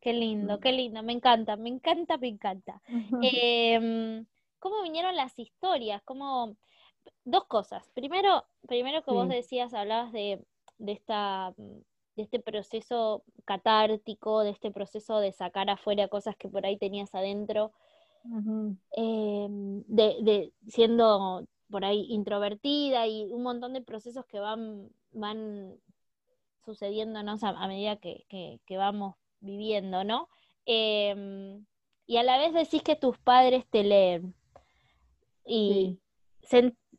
Qué 0.00 0.12
lindo, 0.12 0.56
mm. 0.58 0.60
qué 0.60 0.72
lindo, 0.72 1.02
me 1.02 1.12
encanta, 1.12 1.56
me 1.56 1.68
encanta, 1.68 2.18
me 2.18 2.28
encanta. 2.28 2.80
Em, 3.22 4.26
¿Cómo 4.58 4.82
vinieron 4.82 5.16
las 5.16 5.38
historias? 5.38 6.02
¿Cómo... 6.04 6.56
Dos 7.24 7.44
cosas. 7.46 7.88
Primero, 7.94 8.44
primero 8.66 9.02
que 9.02 9.10
vos 9.10 9.28
decías, 9.28 9.72
hablabas 9.72 10.12
de, 10.12 10.44
de, 10.78 10.92
esta, 10.92 11.54
de 11.56 12.22
este 12.22 12.38
proceso 12.38 13.22
catártico, 13.46 14.42
de 14.42 14.50
este 14.50 14.70
proceso 14.70 15.18
de 15.20 15.32
sacar 15.32 15.70
afuera 15.70 16.08
cosas 16.08 16.36
que 16.36 16.48
por 16.48 16.66
ahí 16.66 16.76
tenías 16.76 17.14
adentro 17.14 17.72
Em, 18.24 19.82
de, 19.86 20.52
siendo 20.66 21.46
por 21.70 21.84
ahí 21.84 22.06
introvertida 22.10 23.06
y 23.06 23.24
un 23.32 23.42
montón 23.42 23.72
de 23.72 23.82
procesos 23.82 24.24
que 24.26 24.40
van, 24.40 24.90
van 25.12 25.76
sucediéndonos 26.64 27.42
a, 27.44 27.66
medida 27.66 27.96
que, 27.96 28.60
vamos 28.70 29.16
viviendo, 29.40 30.04
¿no? 30.04 30.28
Em, 30.66 31.64
y 32.06 32.16
a 32.16 32.22
la 32.22 32.38
vez 32.38 32.52
decís 32.52 32.82
que 32.82 32.96
tus 32.96 33.18
padres 33.18 33.66
te 33.70 33.84
leen. 33.84 34.34
Y 35.44 35.98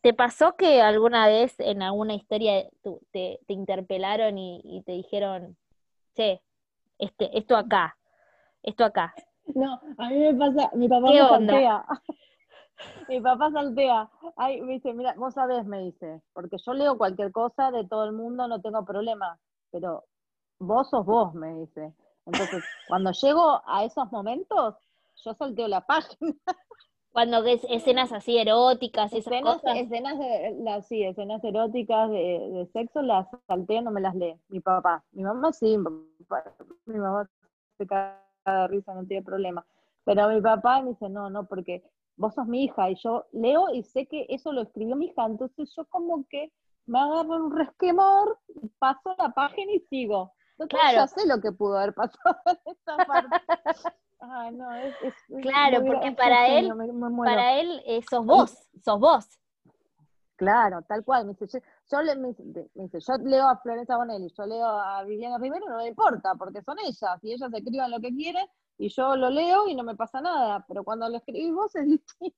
¿te 0.02 0.14
pasó 0.14 0.56
que 0.56 0.82
alguna 0.82 1.28
vez 1.28 1.60
en 1.60 1.82
alguna 1.82 2.16
historia 2.16 2.68
te, 3.12 3.40
interpelaron 3.48 4.38
y, 4.38 4.82
te 4.86 4.94
dijeron, 4.94 5.58
che, 6.16 6.42
este, 6.98 7.38
esto 7.38 7.56
acá, 7.56 7.98
esto 8.64 8.86
acá? 8.86 9.14
No, 9.56 9.80
a 9.97 10.10
mí 10.10 10.18
me 10.20 10.34
pasa, 10.36 10.70
mi 10.76 10.88
papá 10.88 11.12
me 11.12 11.18
saltea. 11.28 11.86
mi 13.08 13.22
papá 13.22 13.52
saltea. 13.52 14.10
Ay, 14.36 14.62
me 14.62 14.74
dice, 14.74 14.93
mira, 14.93 15.14
vos 15.18 15.34
sabés, 15.34 15.66
me 15.66 15.80
dice, 15.80 16.22
porque 16.34 16.58
yo 16.64 16.74
leo 16.74 16.97
cualquier 16.97 17.32
cosa 17.32 17.72
de 17.72 17.88
todo 17.88 18.06
el 18.06 18.12
mundo, 18.14 18.47
no 18.47 18.62
tengo 18.62 18.86
problema, 18.86 19.39
pero 19.72 20.06
vos 20.60 20.89
sos 20.89 21.06
vos, 21.06 21.34
me 21.34 21.54
dice. 21.56 21.93
Entonces, 22.26 22.64
cuando 22.88 23.12
llego 23.12 23.62
a 23.66 23.84
esos 23.84 24.12
momentos, 24.12 24.76
yo 25.24 25.34
salteo 25.34 25.68
la 25.68 25.86
página. 25.86 26.34
Cuando 27.12 27.41
ves 27.41 27.66
escenas 27.68 28.12
así 28.14 28.38
eróticas, 28.38 29.12
esas 29.12 29.34
escenas, 29.34 29.60
cosas. 29.62 29.78
escenas 29.78 30.20
de, 30.20 30.56
las, 30.62 30.88
sí, 30.88 31.04
escenas 31.04 31.43
eróticas 31.43 32.08
de, 32.12 32.50
de 32.54 32.68
sexo 32.72 33.02
las 33.02 33.28
salteo, 33.47 33.82
no 33.82 33.89
me 33.89 34.00
las 34.00 34.14
lee 34.14 34.39
mi 34.47 34.60
papá. 34.60 35.04
Mi 35.12 35.24
mamá 35.24 35.52
sí, 35.52 35.76
mi, 35.76 36.26
papá- 36.28 36.54
mi 36.86 37.00
mamá 37.00 37.28
se 37.80 37.88
caga 37.88 38.24
de 38.54 38.68
risa, 38.68 38.93
no 38.93 39.06
tiene 39.06 39.24
problema. 39.24 39.66
Pero 40.06 40.30
mi 40.30 40.41
papá 40.41 40.82
me 40.82 40.89
dice, 40.91 41.10
no, 41.10 41.30
no, 41.30 41.45
porque 41.47 41.84
vos 42.16 42.34
sos 42.34 42.47
mi 42.47 42.64
hija 42.66 42.89
y 42.89 42.95
yo 42.95 43.26
leo 43.32 43.70
y 43.74 43.84
sé 43.84 44.08
que 44.08 44.26
eso 44.30 44.52
lo 44.52 44.62
escribió 44.62 44.95
mi 44.95 45.08
hija, 45.08 45.26
entonces 45.26 45.74
yo 45.76 45.86
como 45.86 46.26
que 46.30 46.52
me 46.86 47.00
agarro 47.00 47.36
un 47.45 47.56
resquemor, 47.56 48.39
paso 48.80 49.16
la 49.18 49.30
página 49.30 49.72
y 49.74 49.80
sigo. 49.82 50.34
Entonces 50.58 50.80
Claro. 50.80 50.97
ya 50.97 51.08
sé 51.08 51.28
lo 51.28 51.39
que 51.39 51.52
pudo 51.52 51.78
haber 51.78 51.93
pasado 51.93 52.36
en 52.47 52.58
esta 52.74 52.97
parte. 53.06 53.38
Ay, 54.20 54.52
no, 54.56 54.76
es, 54.76 54.95
Claro, 55.41 55.80
muy 55.82 55.91
porque 55.91 56.12
para 56.12 56.47
él- 56.47 56.56
genio, 56.62 56.76
me- 56.76 56.88
me 56.91 57.10
muero. 57.10 57.36
Para 57.36 57.60
él 57.60 57.82
eh, 57.86 58.02
sos 58.10 58.26
vos, 58.26 58.70
sos 58.84 59.00
vos. 59.00 59.39
Claro, 60.36 60.82
tal 60.84 61.04
cual. 61.04 61.26
Me 61.26 61.34
dice, 61.34 61.62
yo, 61.92 62.02
le, 62.02 62.16
me, 62.16 62.30
dice, 62.30 62.44
me 62.76 62.84
dice, 62.84 63.00
yo 63.00 63.14
leo 63.24 63.48
a 63.48 63.58
Florencia 63.58 63.98
Bonelli, 63.98 64.32
yo 64.36 64.46
leo 64.46 64.66
a 64.66 65.04
Viviana 65.04 65.38
Rivero, 65.38 65.68
no 65.70 65.78
me 65.78 65.88
importa, 65.88 66.36
porque 66.36 66.62
son 66.62 66.78
ellas, 66.80 67.20
y 67.22 67.34
ellas 67.34 67.52
escriban 67.54 67.92
lo 67.92 68.00
que 68.00 68.14
quieren, 68.16 68.46
y 68.78 68.90
yo 68.90 69.16
lo 69.16 69.30
leo 69.30 69.68
y 69.68 69.76
no 69.76 69.84
me 69.84 69.96
pasa 69.96 70.22
nada, 70.22 70.66
pero 70.68 70.84
cuando 70.84 71.10
lo 71.10 71.18
escribís 71.18 71.54
vos 71.54 71.76
es 71.76 71.86
distinto. 71.90 72.38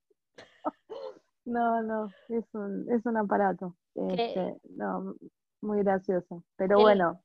No, 1.46 1.82
no, 1.82 2.08
es 2.30 2.46
un, 2.54 2.92
es 2.92 3.06
un 3.06 3.18
aparato. 3.18 3.76
Este, 3.96 4.58
no, 4.70 5.16
muy 5.62 5.80
gracioso. 5.80 6.44
Pero 6.56 6.78
Qué 6.78 6.84
bueno, 6.84 7.22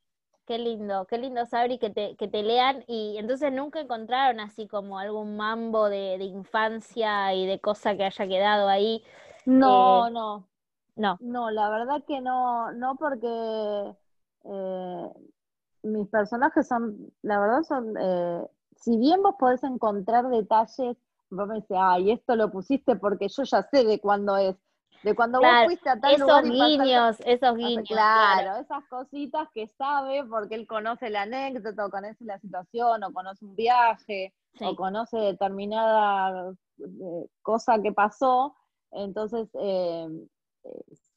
Qué 0.47 0.57
lindo, 0.57 1.05
qué 1.07 1.17
lindo, 1.17 1.45
Sabri, 1.45 1.77
que 1.77 1.89
te, 1.89 2.15
que 2.15 2.29
te 2.29 2.41
lean 2.41 2.81
y 2.87 3.17
entonces 3.17 3.51
nunca 3.51 3.81
encontraron 3.81 4.39
así 4.39 4.65
como 4.65 4.97
algún 4.97 5.35
mambo 5.35 5.89
de, 5.89 6.17
de 6.17 6.23
infancia 6.23 7.33
y 7.33 7.45
de 7.45 7.59
cosa 7.59 7.97
que 7.97 8.05
haya 8.05 8.27
quedado 8.27 8.69
ahí. 8.69 9.03
no, 9.45 10.07
Eh, 10.07 10.11
no, 10.11 10.47
No, 10.97 11.17
No, 11.21 11.51
la 11.51 11.69
verdad 11.69 12.03
que 12.07 12.21
no, 12.21 12.71
no 12.73 12.95
porque 12.95 13.95
eh, 14.43 15.11
mis 15.83 16.07
personajes 16.07 16.67
son, 16.67 17.11
la 17.21 17.39
verdad 17.39 17.63
son, 17.63 17.93
eh, 17.99 18.47
si 18.75 18.97
bien 18.97 19.21
vos 19.21 19.35
podés 19.39 19.63
encontrar 19.63 20.27
detalles, 20.29 20.97
vos 21.29 21.47
me 21.47 21.55
dices, 21.55 21.77
ay, 21.79 22.11
esto 22.11 22.35
lo 22.35 22.51
pusiste 22.51 22.95
porque 22.95 23.27
yo 23.29 23.43
ya 23.43 23.61
sé 23.63 23.83
de 23.85 23.99
cuándo 23.99 24.37
es, 24.37 24.55
de 25.03 25.15
cuando 25.15 25.39
vos 25.39 25.49
fuiste 25.65 25.89
a 25.89 25.99
tal 25.99 26.15
esos 26.15 26.27
lugar 26.27 26.43
guiños, 26.43 27.17
esos 27.25 27.55
guiños, 27.55 27.87
claro, 27.87 28.41
claro. 28.41 28.61
esas 28.61 28.83
cositas 28.89 29.47
que 29.53 29.67
sabe 29.67 30.25
porque 30.25 30.55
él 30.55 30.65
conoce 30.65 31.09
la 31.09 31.23
anécdota, 31.23 31.85
o 31.85 31.89
conoce 31.91 32.25
la 32.25 32.39
situación, 32.39 33.03
o 33.03 33.13
conoce 33.13 33.45
un 33.45 33.55
viaje, 33.55 34.33
Sí. 34.53 34.65
o 34.65 34.75
conoce 34.75 35.17
determinada 35.17 36.51
eh, 36.79 37.27
cosa 37.43 37.79
que 37.79 37.91
pasó, 37.91 38.55
entonces 38.91 39.47
eh, 39.53 40.07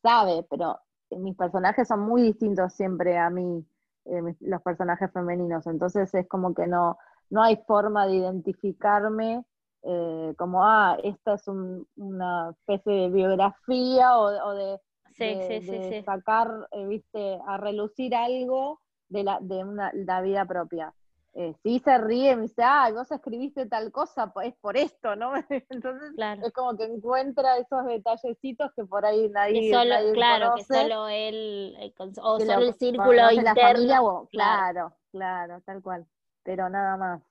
sabe, 0.03 0.47
pero 0.51 0.79
mis 1.11 1.37
personajes 1.37 1.89
son 1.89 2.01
muy 2.01 2.23
distintos 2.23 2.73
siempre 2.75 3.19
a 3.19 3.31
mí, 3.31 3.65
eh, 4.07 4.23
mis- 4.23 4.41
los 4.41 4.63
personajes 4.63 5.11
femeninos, 5.13 5.67
entonces 5.67 6.13
es 6.15 6.29
como 6.29 6.55
que 6.55 6.67
no, 6.67 6.99
no 7.31 7.43
hay 7.43 7.57
forma 7.67 8.07
de 8.07 8.17
identificarme 8.17 9.45
eh, 9.83 10.35
como, 10.39 10.65
ah, 10.65 10.99
esta 11.03 11.35
es 11.35 11.49
un- 11.49 11.87
una 11.97 12.51
especie 12.51 12.93
de 12.93 13.09
biografía 13.11 14.19
o, 14.19 14.25
o 14.51 14.55
de, 14.55 14.79
Sí, 15.17 15.37
de- 15.37 15.37
sí, 15.43 15.61
sí, 15.63 15.81
de 15.81 15.97
sí. 16.03 16.05
sacar, 16.05 16.69
eh, 16.73 16.87
viste, 16.87 17.39
a 17.47 17.57
relucir 17.57 18.15
algo 18.15 18.81
de 19.09 19.25
la, 19.25 19.39
de 19.41 19.65
una, 19.65 19.91
la 19.95 20.21
vida 20.23 20.45
propia. 20.47 20.95
Eh, 21.33 21.55
sí 21.63 21.79
se 21.79 21.97
ríe, 21.97 22.35
me 22.35 22.43
dice, 22.43 22.63
ah, 22.65 22.91
vos 22.93 23.11
escribiste 23.13 23.67
tal 23.67 23.93
cosa, 23.93 24.33
es 24.43 24.55
por 24.57 24.77
esto, 24.77 25.15
¿no? 25.15 25.33
Entonces 25.71 26.13
Claro. 26.17 26.45
es 26.45 26.53
como 26.53 26.77
que 26.77 26.85
encuentra 26.85 27.57
esos 27.59 27.85
detallecitos 27.87 28.73
que 28.75 28.85
por 28.85 29.07
ahí 29.07 29.29
nadie, 29.29 29.71
Que 29.71 29.71
solo, 29.71 29.95
nadie 29.95 30.13
claro, 30.13 30.55
que 30.57 30.65
solo 30.65 31.09
él, 31.09 31.77
eh, 31.79 31.95
o 32.21 32.41
solo 32.41 32.55
lo 32.55 32.61
el 32.67 32.75
círculo 32.75 33.05
conoce 33.29 33.43
la 33.43 33.55
familia, 33.55 33.97
interno. 33.97 34.07
o- 34.07 34.27
claro. 34.29 34.61
claro, 34.91 34.97
claro, 35.13 35.61
tal 35.65 35.83
cual, 35.83 36.07
pero 36.43 36.69
nada 36.69 36.97
más. 36.97 37.23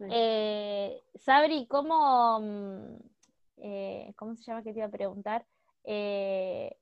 Eh, 0.00 1.00
Sabri, 1.14 1.66
¿cómo, 1.68 2.40
mm, 2.40 2.96
eh, 3.58 4.12
¿cómo 4.16 4.34
se 4.34 4.42
llama 4.42 4.64
que 4.64 4.72
te 4.72 4.80
iba 4.80 4.88
a 4.88 4.90
preguntar? 4.90 5.46
Eh, 5.84 6.76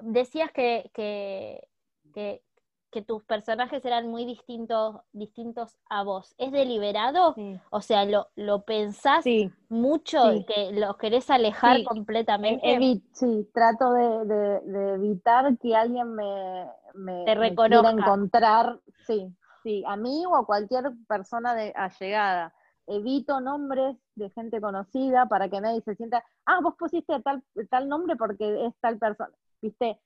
decías 0.00 0.52
que, 0.52 0.90
que, 0.94 1.66
que, 2.14 2.42
que 2.90 3.02
tus 3.02 3.22
personajes 3.24 3.84
eran 3.84 4.08
muy 4.08 4.24
distintos, 4.24 4.96
distintos 5.12 5.76
a 5.88 6.02
vos. 6.02 6.34
¿Es 6.38 6.50
deliberado? 6.52 7.34
Sí. 7.34 7.60
O 7.70 7.80
sea, 7.80 8.04
¿lo, 8.04 8.28
lo 8.34 8.64
pensás 8.64 9.24
Sí, 9.24 9.50
mucho 9.68 10.30
sí. 10.32 10.38
y 10.38 10.44
que 10.44 10.72
los 10.72 10.96
querés 10.96 11.30
alejar 11.30 11.84
completamente? 11.84 12.76
Evi- 12.76 13.02
sí, 13.12 13.48
trato 13.54 13.92
de, 13.92 14.24
de- 14.26 14.60
de 14.60 14.94
evitar 14.94 15.56
que 15.58 15.76
alguien 15.76 16.14
me, 16.14 16.66
me, 16.94 17.24
Te 17.24 17.36
me 17.36 17.54
quiera 17.54 17.90
encontrar, 17.90 18.80
sí, 19.06 19.32
sí, 19.62 19.84
a 19.86 19.96
mí 19.96 20.24
o 20.26 20.36
a 20.36 20.44
cualquier 20.46 20.90
persona 21.06 21.54
de 21.54 21.72
allegada. 21.76 22.52
Evito 22.86 23.40
nombres 23.40 23.96
de 24.16 24.30
gente 24.30 24.60
conocida 24.60 25.26
para 25.26 25.48
que 25.48 25.60
nadie 25.60 25.80
se 25.82 25.94
sienta, 25.94 26.24
ah, 26.44 26.58
vos 26.60 26.74
pusiste 26.76 27.20
tal, 27.20 27.44
tal 27.70 27.88
nombre 27.88 28.16
porque 28.16 28.66
es 28.66 28.74
tal 28.80 28.98
persona, 28.98 29.30
viste, 29.62 30.00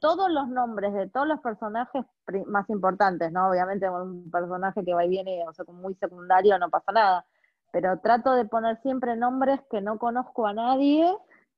Todos 0.00 0.30
los 0.30 0.48
nombres 0.48 0.92
de 0.92 1.08
todos 1.08 1.26
los 1.26 1.40
personajes 1.40 2.04
más 2.46 2.68
importantes, 2.68 3.32
¿no? 3.32 3.48
Obviamente 3.48 3.88
un 3.88 4.30
personaje 4.30 4.84
que 4.84 4.94
va 4.94 5.04
y 5.04 5.08
viene, 5.08 5.44
o 5.48 5.52
sea, 5.52 5.64
muy 5.68 5.94
secundario 5.94 6.58
no 6.58 6.68
pasa 6.68 6.92
nada, 6.92 7.26
pero 7.72 7.98
trato 8.00 8.32
de 8.32 8.44
poner 8.44 8.80
siempre 8.82 9.16
nombres 9.16 9.60
que 9.70 9.80
no 9.80 9.98
conozco 9.98 10.46
a 10.46 10.52
nadie, 10.52 11.10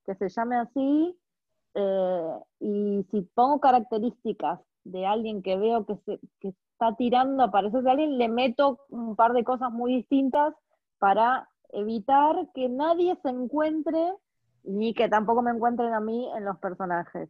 que 0.04 0.14
se 0.14 0.28
llame 0.28 0.56
así, 0.56 1.18
eh, 1.74 2.38
y 2.60 3.06
si 3.10 3.22
pongo 3.34 3.60
características 3.60 4.60
de 4.84 5.06
alguien 5.06 5.42
que 5.42 5.56
veo 5.56 5.84
que, 5.84 5.96
se, 6.06 6.20
que 6.40 6.48
está 6.48 6.94
tirando 6.96 7.42
a 7.42 7.50
parecerse 7.50 7.88
a 7.88 7.92
alguien, 7.92 8.16
le 8.16 8.28
meto 8.28 8.80
un 8.90 9.16
par 9.16 9.32
de 9.32 9.44
cosas 9.44 9.70
muy 9.72 9.96
distintas 9.96 10.54
para 10.98 11.48
evitar 11.70 12.48
que 12.54 12.68
nadie 12.68 13.16
se 13.22 13.28
encuentre 13.28 14.12
ni 14.64 14.94
que 14.94 15.08
tampoco 15.08 15.42
me 15.42 15.50
encuentren 15.50 15.92
a 15.92 16.00
mí 16.00 16.30
en 16.34 16.44
los 16.44 16.58
personajes. 16.58 17.28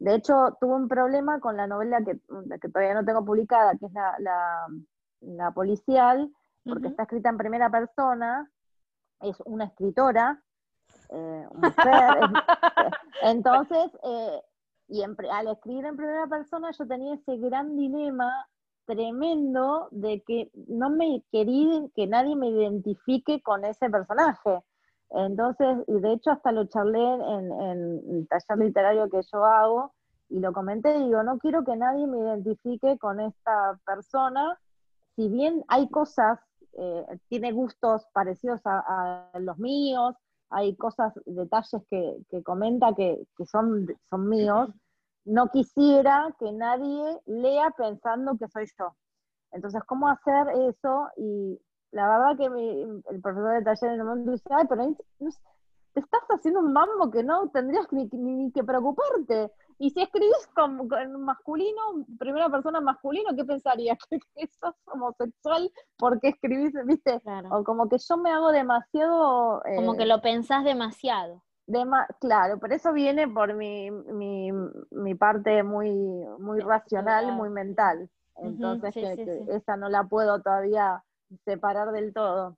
De 0.00 0.14
hecho, 0.14 0.56
tuve 0.60 0.74
un 0.74 0.88
problema 0.88 1.38
con 1.40 1.56
la 1.56 1.66
novela 1.66 2.02
que, 2.02 2.18
que 2.60 2.68
todavía 2.68 2.94
no 2.94 3.04
tengo 3.04 3.24
publicada, 3.24 3.76
que 3.78 3.86
es 3.86 3.92
la, 3.92 4.16
la, 4.18 4.66
la 5.20 5.50
policial, 5.52 6.32
porque 6.64 6.88
está 6.88 7.02
escrita 7.04 7.28
en 7.28 7.36
primera 7.36 7.70
persona, 7.70 8.50
es 9.20 9.36
una 9.44 9.64
escritora, 9.66 10.42
eh, 11.10 11.46
mujer, 11.54 12.18
es- 12.22 12.94
entonces, 13.22 13.90
eh, 14.02 14.42
y 14.88 15.02
en 15.02 15.14
al 15.30 15.48
escribir 15.48 15.84
en 15.84 15.96
primera 15.96 16.26
persona 16.26 16.70
yo 16.72 16.86
tenía 16.88 17.14
ese 17.14 17.36
gran 17.36 17.76
dilema 17.76 18.30
tremendo 18.86 19.86
de 19.92 20.22
que 20.26 20.50
no 20.66 20.90
me 20.90 21.22
quería 21.30 21.86
que 21.94 22.06
nadie 22.06 22.34
me 22.34 22.48
identifique 22.48 23.40
con 23.42 23.64
ese 23.64 23.88
personaje. 23.88 24.64
Entonces, 25.10 25.78
y 25.88 26.00
de 26.00 26.12
hecho 26.12 26.30
hasta 26.30 26.52
lo 26.52 26.66
charlé 26.66 27.02
en, 27.02 27.52
en 27.52 28.02
el 28.10 28.28
taller 28.28 28.58
literario 28.66 29.10
que 29.10 29.20
yo 29.32 29.44
hago 29.44 29.92
y 30.28 30.38
lo 30.38 30.52
comenté, 30.52 30.96
digo, 30.98 31.22
no 31.22 31.38
quiero 31.38 31.64
que 31.64 31.76
nadie 31.76 32.06
me 32.06 32.18
identifique 32.18 32.96
con 32.98 33.20
esta 33.20 33.78
persona, 33.84 34.58
si 35.16 35.28
bien 35.28 35.64
hay 35.68 35.88
cosas, 35.88 36.38
eh, 36.74 37.04
tiene 37.28 37.52
gustos 37.52 38.06
parecidos 38.12 38.60
a, 38.64 39.30
a 39.32 39.38
los 39.40 39.58
míos, 39.58 40.14
hay 40.50 40.76
cosas, 40.76 41.12
detalles 41.26 41.82
que, 41.88 42.18
que 42.28 42.42
comenta 42.42 42.94
que, 42.94 43.26
que 43.36 43.46
son, 43.46 43.86
son 44.08 44.28
míos, 44.28 44.70
no 45.24 45.48
quisiera 45.48 46.34
que 46.38 46.52
nadie 46.52 47.20
lea 47.26 47.70
pensando 47.76 48.36
que 48.38 48.48
soy 48.48 48.66
yo. 48.78 48.94
Entonces, 49.52 49.82
¿cómo 49.84 50.08
hacer 50.08 50.48
eso? 50.68 51.08
Y 51.16 51.60
la 51.92 52.08
verdad 52.08 52.36
que 52.36 52.50
mi- 52.50 52.82
el 53.10 53.20
profesor 53.20 53.54
de 53.54 53.62
taller 53.64 53.92
en 53.92 54.00
el 54.00 54.04
momento 54.06 54.30
dice, 54.32 54.48
ay, 54.50 54.64
pero 54.68 54.82
no- 54.84 55.30
te 55.92 55.98
estás 56.00 56.20
haciendo 56.28 56.60
un 56.60 56.72
mambo 56.72 57.10
que 57.10 57.24
no 57.24 57.48
tendrías 57.50 57.86
ni, 57.92 58.08
ni- 58.12 58.34
ni 58.44 58.52
que 58.52 58.62
preocuparte. 58.62 59.50
Y 59.78 59.90
si 59.90 60.02
escribís 60.02 60.46
con, 60.54 60.88
con 60.88 61.22
masculino, 61.22 62.06
primera 62.18 62.48
persona 62.48 62.80
masculino, 62.80 63.34
¿qué 63.34 63.44
pensarías? 63.44 63.98
¿Que, 64.10 64.20
que 64.36 64.46
sos 64.48 64.74
homosexual 64.86 65.70
porque 65.98 66.28
escribís, 66.28 66.72
viste? 66.84 67.18
Claro. 67.20 67.48
O 67.58 67.64
como 67.64 67.88
que 67.88 67.96
yo 67.98 68.16
me 68.18 68.30
hago 68.30 68.52
demasiado... 68.52 69.62
Como 69.74 69.94
eh, 69.94 69.96
que 69.96 70.06
lo 70.06 70.20
pensás 70.20 70.64
demasiado. 70.64 71.42
Dema- 71.66 72.06
claro, 72.20 72.58
pero 72.60 72.74
eso 72.74 72.92
viene 72.92 73.26
por 73.28 73.54
mi, 73.54 73.90
mi, 73.90 74.50
mi 74.90 75.14
parte 75.14 75.62
muy, 75.62 75.90
muy 76.38 76.60
racional, 76.60 77.32
muy 77.32 77.48
mental. 77.48 78.08
Entonces, 78.36 78.94
sí, 78.94 79.00
que, 79.00 79.16
sí, 79.16 79.24
que 79.24 79.38
sí. 79.38 79.44
esa 79.50 79.76
no 79.76 79.88
la 79.88 80.04
puedo 80.04 80.40
todavía 80.40 81.02
separar 81.44 81.92
del 81.92 82.12
todo. 82.12 82.56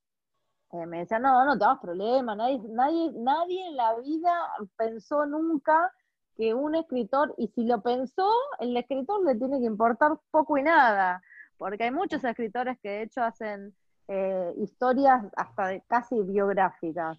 Eh, 0.73 0.87
me 0.87 1.01
decía, 1.01 1.19
no, 1.19 1.45
no 1.45 1.59
te 1.59 1.65
hagas 1.65 1.81
problema, 1.81 2.35
nadie, 2.35 2.61
nadie, 2.71 3.13
nadie 3.15 3.67
en 3.67 3.77
la 3.77 3.95
vida 3.99 4.33
pensó 4.77 5.27
nunca 5.27 5.93
que 6.37 6.55
un 6.55 6.75
escritor, 6.75 7.35
y 7.37 7.49
si 7.49 7.65
lo 7.65 7.83
pensó, 7.83 8.31
el 8.59 8.77
escritor 8.77 9.25
le 9.25 9.35
tiene 9.35 9.61
que 9.61 9.67
importar 9.67 10.19
poco 10.31 10.57
y 10.57 10.63
nada, 10.63 11.23
porque 11.59 11.85
hay 11.85 11.91
muchos 11.91 12.25
escritores 12.25 12.79
que 12.81 12.89
de 12.89 13.03
hecho 13.03 13.23
hacen 13.23 13.75
eh, 14.09 14.55
historias 14.57 15.25
hasta 15.37 15.79
casi 15.81 16.23
biográficas. 16.23 17.19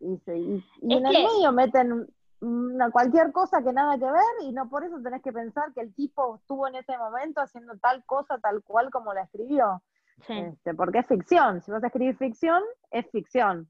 Y, 0.00 0.20
en 0.26 1.06
el 1.06 1.12
medio 1.12 1.52
meten 1.52 2.06
una, 2.40 2.90
cualquier 2.90 3.32
cosa 3.32 3.62
que 3.62 3.72
nada 3.72 3.98
que 3.98 4.04
ver 4.04 4.22
y 4.42 4.52
no 4.52 4.68
por 4.68 4.84
eso 4.84 5.00
tenés 5.02 5.22
que 5.22 5.32
pensar 5.32 5.72
que 5.72 5.80
el 5.80 5.94
tipo 5.94 6.36
estuvo 6.36 6.66
en 6.68 6.74
ese 6.74 6.98
momento 6.98 7.40
haciendo 7.40 7.76
tal 7.78 8.04
cosa 8.04 8.38
tal 8.38 8.62
cual 8.62 8.90
como 8.90 9.14
la 9.14 9.22
escribió. 9.22 9.82
Este, 10.28 10.74
porque 10.74 11.00
es 11.00 11.06
ficción. 11.06 11.62
Si 11.62 11.70
vas 11.70 11.82
a 11.82 11.88
escribir 11.88 12.16
ficción, 12.16 12.62
es 12.90 13.10
ficción. 13.10 13.68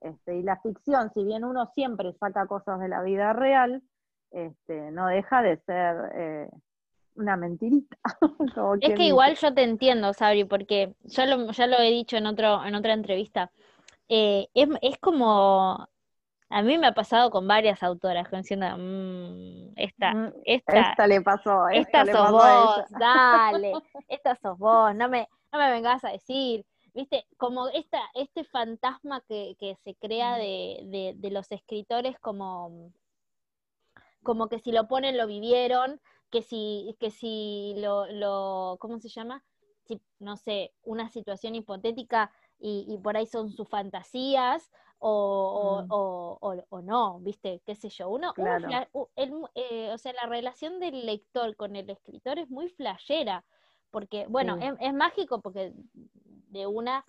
Este, 0.00 0.36
y 0.36 0.42
la 0.42 0.60
ficción, 0.60 1.10
si 1.14 1.24
bien 1.24 1.44
uno 1.44 1.66
siempre 1.74 2.12
saca 2.14 2.46
cosas 2.46 2.78
de 2.80 2.88
la 2.88 3.02
vida 3.02 3.32
real, 3.32 3.82
este, 4.30 4.90
no 4.90 5.06
deja 5.06 5.42
de 5.42 5.56
ser 5.58 5.96
eh, 6.14 6.48
una 7.14 7.36
mentirita. 7.36 7.96
es 8.80 8.94
que 8.94 9.04
igual 9.04 9.36
yo 9.36 9.54
te 9.54 9.62
entiendo, 9.62 10.12
Sabri, 10.12 10.44
porque 10.44 10.94
ya 11.04 11.26
lo, 11.26 11.50
ya 11.52 11.66
lo 11.66 11.78
he 11.78 11.90
dicho 11.90 12.16
en, 12.16 12.26
otro, 12.26 12.64
en 12.64 12.74
otra 12.74 12.92
entrevista. 12.92 13.50
Eh, 14.08 14.48
es, 14.52 14.98
como, 14.98 15.88
a 16.50 16.62
mí 16.62 16.78
me 16.78 16.88
ha 16.88 16.92
pasado 16.92 17.30
con 17.30 17.48
varias 17.48 17.82
autoras, 17.82 18.30
diciendo, 18.30 18.66
mmm, 18.76 19.72
esta, 19.76 20.12
mm, 20.12 20.32
esta, 20.44 21.06
le 21.06 21.22
pasó, 21.22 21.68
esta, 21.68 22.04
sos 22.04 22.30
vos, 22.30 22.84
dale, 23.00 23.72
esta 24.08 24.36
sos 24.36 24.58
vos, 24.58 24.94
no 24.94 25.08
me, 25.08 25.28
no 25.54 25.60
me 25.60 25.70
vengas 25.70 26.04
a 26.04 26.10
decir, 26.10 26.66
viste, 26.94 27.26
como 27.36 27.68
esta, 27.68 28.00
este 28.14 28.42
fantasma 28.42 29.20
que, 29.20 29.56
que 29.60 29.76
se 29.84 29.94
crea 29.94 30.36
de, 30.36 30.80
de, 30.86 31.14
de, 31.16 31.30
los 31.30 31.52
escritores 31.52 32.18
como, 32.18 32.92
como 34.24 34.48
que 34.48 34.58
si 34.58 34.72
lo 34.72 34.88
ponen 34.88 35.16
lo 35.16 35.28
vivieron, 35.28 36.00
que 36.30 36.42
si, 36.42 36.96
que 36.98 37.12
si 37.12 37.74
lo, 37.76 38.06
lo, 38.06 38.78
¿cómo 38.80 38.98
se 38.98 39.08
llama? 39.08 39.44
Si, 39.84 40.00
no 40.18 40.36
sé, 40.36 40.72
una 40.82 41.08
situación 41.08 41.54
hipotética 41.54 42.32
y, 42.58 42.84
y 42.88 42.98
por 42.98 43.16
ahí 43.16 43.26
son 43.26 43.52
sus 43.52 43.68
fantasías, 43.68 44.72
o, 44.98 45.82
mm. 45.82 45.92
o, 45.92 46.38
o, 46.40 46.64
o, 46.68 46.82
no, 46.82 47.20
¿viste? 47.20 47.60
¿Qué 47.64 47.76
sé 47.76 47.90
yo? 47.90 48.08
Uno, 48.08 48.32
eh, 48.36 49.90
o 49.92 49.98
sea, 49.98 50.12
la 50.14 50.26
relación 50.26 50.80
del 50.80 51.06
lector 51.06 51.54
con 51.56 51.76
el 51.76 51.90
escritor 51.90 52.38
es 52.38 52.48
muy 52.48 52.70
flashera, 52.70 53.44
porque, 53.94 54.26
bueno, 54.28 54.58
es, 54.80 54.92
mágico 54.92 55.40
porque 55.40 55.72
de 56.48 56.66
una 56.66 57.04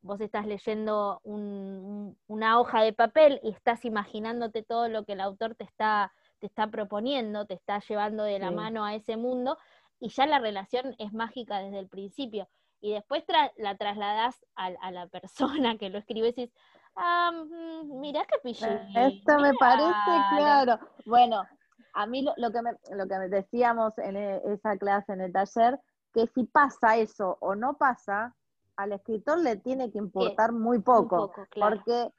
vos 0.00 0.18
estás 0.18 0.46
leyendo 0.46 1.20
una 1.24 2.58
hoja 2.58 2.82
de 2.82 2.94
papel 2.94 3.38
y 3.42 3.50
estás 3.50 3.84
imaginándote 3.84 4.62
todo 4.62 4.88
lo 4.88 5.04
que 5.04 5.12
el 5.12 5.20
autor 5.20 5.54
te 5.54 5.64
está, 5.64 6.10
te 6.38 6.46
está 6.46 6.68
proponiendo, 6.68 7.44
te 7.44 7.52
está 7.52 7.80
llevando 7.86 8.24
de 8.24 8.38
la 8.38 8.50
mano 8.50 8.82
a 8.82 8.94
ese 8.94 9.18
mundo, 9.18 9.58
y 10.00 10.08
ya 10.08 10.26
la 10.26 10.38
relación 10.38 10.96
es 10.98 11.12
mágica 11.12 11.58
desde 11.58 11.80
el 11.80 11.88
principio. 11.88 12.48
Y 12.80 12.94
después 12.94 13.24
la 13.58 13.76
trasladas 13.76 14.42
a, 14.56 14.90
la 14.90 15.06
persona 15.06 15.76
que 15.76 15.90
lo 15.90 15.98
escribe 15.98 16.28
y 16.28 16.32
dices, 16.32 16.50
ah, 16.96 17.30
mm, 17.30 18.00
mirá 18.00 18.24
qué 18.24 18.38
pillín. 18.42 18.70
Eh, 18.70 19.18
esto 19.18 19.38
me 19.38 19.52
parece 19.54 20.12
claro. 20.34 20.78
Bueno, 21.04 21.44
a 21.92 22.06
mí 22.06 22.22
lo, 22.22 22.50
que 22.50 22.60
lo 22.96 23.06
que 23.06 23.14
decíamos 23.28 23.96
en 23.98 24.16
e, 24.16 24.40
esa 24.46 24.76
clase, 24.78 25.12
en 25.12 25.20
el 25.20 25.32
taller, 25.32 25.78
que 26.12 26.26
si 26.34 26.44
pasa 26.44 26.96
eso 26.96 27.38
o 27.40 27.54
no 27.54 27.74
pasa, 27.74 28.34
al 28.76 28.92
escritor 28.92 29.38
le 29.38 29.56
tiene 29.56 29.90
que 29.90 29.98
importar 29.98 30.52
muy 30.52 30.80
poco, 30.80 31.32
porque 31.54 32.12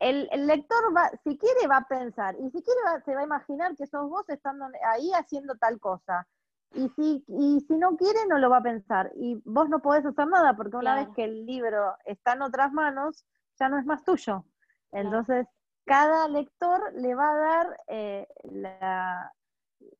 el, 0.00 0.28
lector 0.46 0.96
va, 0.96 1.10
si 1.22 1.38
quiere 1.38 1.66
va 1.66 1.78
a 1.78 1.88
pensar, 1.88 2.36
y 2.38 2.50
si 2.50 2.62
quiere 2.62 2.80
se 3.04 3.14
va 3.14 3.20
a 3.20 3.24
imaginar 3.24 3.76
que 3.76 3.86
sos 3.86 4.08
vos 4.08 4.28
estando 4.28 4.66
ahí 4.86 5.10
haciendo 5.12 5.54
tal 5.56 5.80
cosa. 5.80 6.26
Y 6.74 6.88
si, 6.96 7.24
y 7.28 7.64
si 7.68 7.76
no 7.76 7.96
quiere, 7.96 8.26
no 8.28 8.38
lo 8.38 8.50
va 8.50 8.56
a 8.56 8.62
pensar. 8.62 9.12
Y 9.14 9.40
vos 9.44 9.68
no 9.68 9.80
podés 9.80 10.04
hacer 10.04 10.26
nada, 10.26 10.56
porque 10.56 10.76
una 10.76 10.96
vez 10.96 11.08
que 11.14 11.22
el 11.22 11.46
libro 11.46 11.94
está 12.04 12.32
en 12.32 12.42
otras 12.42 12.72
manos, 12.72 13.24
ya 13.60 13.68
no 13.68 13.78
es 13.78 13.86
más 13.86 14.02
tuyo. 14.02 14.44
Entonces, 14.90 15.46
cada 15.84 16.28
lector 16.28 16.92
le 16.94 17.14
va 17.14 17.30
a 17.30 17.38
dar 17.38 17.80
eh, 17.86 18.26
la, 18.42 19.32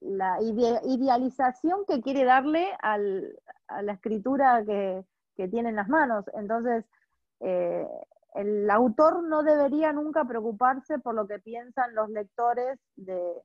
la 0.00 0.38
idealización 0.40 1.84
que 1.86 2.00
quiere 2.00 2.24
darle 2.24 2.68
al, 2.80 3.38
a 3.68 3.82
la 3.82 3.92
escritura 3.92 4.64
que, 4.64 5.04
tiene 5.50 5.70
en 5.70 5.76
las 5.76 5.88
manos. 5.88 6.24
Entonces, 6.34 6.84
eh, 7.40 7.88
el 8.34 8.70
autor 8.70 9.24
no 9.24 9.42
debería 9.42 9.92
nunca 9.92 10.24
preocuparse 10.24 10.98
por 10.98 11.14
lo 11.14 11.26
que 11.26 11.40
piensan 11.40 11.94
los 11.94 12.08
lectores 12.08 12.78
de, 12.94 13.42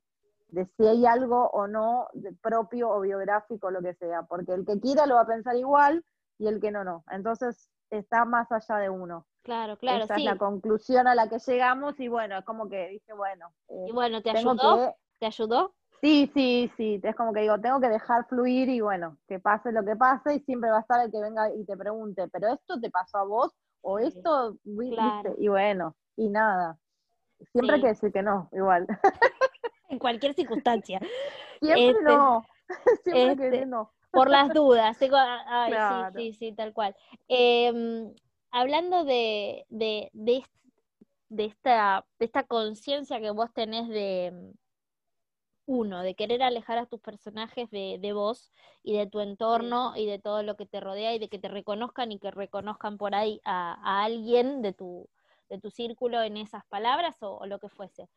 si 0.78 0.88
hay 0.88 1.06
algo 1.06 1.50
o 1.50 1.68
no 1.68 2.08
de 2.14 2.32
propio 2.34 2.90
o 2.90 3.02
biográfico, 3.02 3.72
lo 3.72 3.82
que 3.82 3.96
sea, 3.96 4.24
porque 4.24 4.54
el 4.54 4.66
que 4.66 4.80
quiera 4.80 5.08
lo 5.08 5.16
va 5.16 5.22
a 5.22 5.28
pensar 5.28 5.56
igual 5.56 6.04
y 6.38 6.48
el 6.48 6.60
que 6.60 6.72
no, 6.72 6.84
no. 6.84 7.04
Entonces, 7.12 7.70
está 7.90 8.26
más 8.26 8.52
allá 8.52 8.78
de 8.78 8.90
uno. 8.90 9.26
Claro, 9.44 9.78
claro. 9.78 10.04
Esa 10.04 10.16
es 10.16 10.24
la 10.24 10.38
conclusión 10.38 11.08
a 11.08 11.16
la 11.16 11.28
que 11.28 11.40
llegamos 11.40 12.00
y 12.00 12.08
bueno, 12.08 12.38
es 12.38 12.46
como 12.46 12.70
que 12.70 12.88
dije, 12.90 13.14
bueno. 13.14 13.52
Eh, 13.68 13.86
y 13.90 13.92
bueno, 13.92 14.22
¿te 14.22 14.32
ayudó? 14.32 14.96
¿Te 15.18 15.26
ayudó? 15.26 15.74
Sí, 16.02 16.32
sí, 16.34 16.72
sí, 16.78 17.00
es 17.04 17.16
como 17.16 17.34
que 17.34 17.42
digo, 17.42 17.60
tengo 17.60 17.82
que 17.82 17.90
dejar 17.90 18.26
fluir 18.28 18.70
y 18.70 18.80
bueno, 18.80 19.18
que 19.28 19.40
pase 19.40 19.72
lo 19.72 19.84
que 19.84 19.96
pase 19.96 20.36
y 20.36 20.40
siempre 20.40 20.70
va 20.70 20.78
a 20.78 20.82
estar 20.82 21.04
el 21.04 21.12
que 21.12 21.20
venga 21.20 21.54
y 21.54 21.66
te 21.66 21.76
pregunte, 21.76 22.28
pero 22.30 22.54
esto 22.54 22.80
te 22.80 22.90
pasó 22.90 23.18
a 23.18 23.24
vos 23.24 23.54
o 23.82 24.00
esto, 24.00 24.58
y 24.64 25.48
bueno, 25.48 25.96
y 26.16 26.30
nada. 26.30 26.78
Siempre 27.52 27.76
hay 27.76 27.82
que 27.82 27.88
decir 27.88 28.12
que 28.12 28.22
no, 28.22 28.50
igual. 28.52 28.88
En 29.90 29.98
cualquier 29.98 30.36
circunstancia. 30.36 31.00
Siempre 31.62 31.90
este, 31.90 32.04
no, 32.04 32.46
siempre 33.04 33.36
que 33.36 33.46
este, 33.48 33.66
no. 33.66 33.92
Por 34.12 34.30
las 34.30 34.54
dudas, 34.54 34.98
ay, 35.48 35.74
sí, 36.14 36.32
sí, 36.32 36.34
sí, 36.34 36.52
tal 36.54 36.74
cual. 36.74 36.96
Em, 37.28 38.14
hablando 38.52 39.04
de, 39.04 39.66
de, 39.70 40.10
de, 40.14 40.44
de 41.30 41.46
esta, 41.46 42.06
de 42.18 42.26
esta 42.26 42.44
conciencia 42.44 43.20
que 43.20 43.32
vos 43.32 43.52
tenés 43.54 43.88
de 43.88 44.54
uno, 45.70 46.02
de 46.02 46.16
querer 46.16 46.42
alejar 46.42 46.80
a 46.80 46.88
tus 46.88 47.00
personajes 47.00 47.70
de, 47.70 48.00
de 48.02 48.12
vos 48.12 48.52
y 48.82 48.98
de 48.98 49.06
tu 49.06 49.20
entorno 49.20 49.96
y 49.96 50.08
de 50.08 50.18
todo 50.18 50.42
lo 50.42 50.58
que 50.58 50.66
te 50.66 50.80
rodea 50.80 51.14
y 51.14 51.20
de 51.20 51.30
que 51.30 51.38
te 51.38 51.48
reconozcan 51.48 52.12
y 52.12 52.18
que 52.18 52.32
reconozcan 52.32 52.98
por 52.98 53.14
ahí 53.14 53.40
a, 53.46 54.04
alguien 54.04 54.64
de 54.64 54.74
tu, 54.74 55.08
de 55.48 55.60
tu 55.60 55.70
círculo 55.70 56.24
en 56.24 56.38
esas 56.38 56.66
palabras 56.66 57.18
o, 57.22 57.46
lo 57.46 57.60
que 57.60 57.70
fuese. 57.70 58.10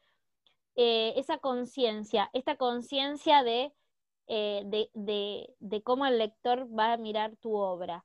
Eh, 0.76 1.12
esa 1.16 1.36
conciencia, 1.36 2.30
esta 2.32 2.56
conciencia 2.56 3.42
eh, 3.46 4.62
de, 4.64 4.90
de, 4.94 5.54
de 5.58 5.82
cómo 5.82 6.06
el 6.06 6.16
lector 6.16 6.66
va 6.66 6.94
a 6.94 6.96
mirar 6.96 7.36
tu 7.36 7.54
obra. 7.54 8.02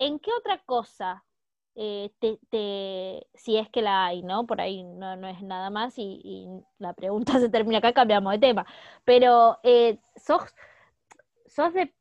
¿En 0.00 0.18
qué 0.18 0.32
otra 0.36 0.58
cosa 0.64 1.24
eh, 1.74 3.26
si 3.34 3.56
es 3.56 3.68
que 3.70 3.82
la 3.82 4.06
hay, 4.06 4.22
¿no? 4.22 4.46
Por 4.46 4.60
ahí 4.60 4.82
no, 4.84 5.16
no 5.16 5.28
es 5.28 5.42
nada 5.42 5.70
más 5.70 5.94
y, 5.96 6.46
la 6.78 6.92
pregunta 6.92 7.32
se 7.40 7.48
termina 7.48 7.78
acá, 7.78 7.92
cambiamos 7.92 8.32
de 8.32 8.38
tema. 8.38 8.66
Pero 9.04 9.58
eh, 9.62 9.98
sos, 10.16 10.42
sos 11.46 11.72
de, 11.74 11.94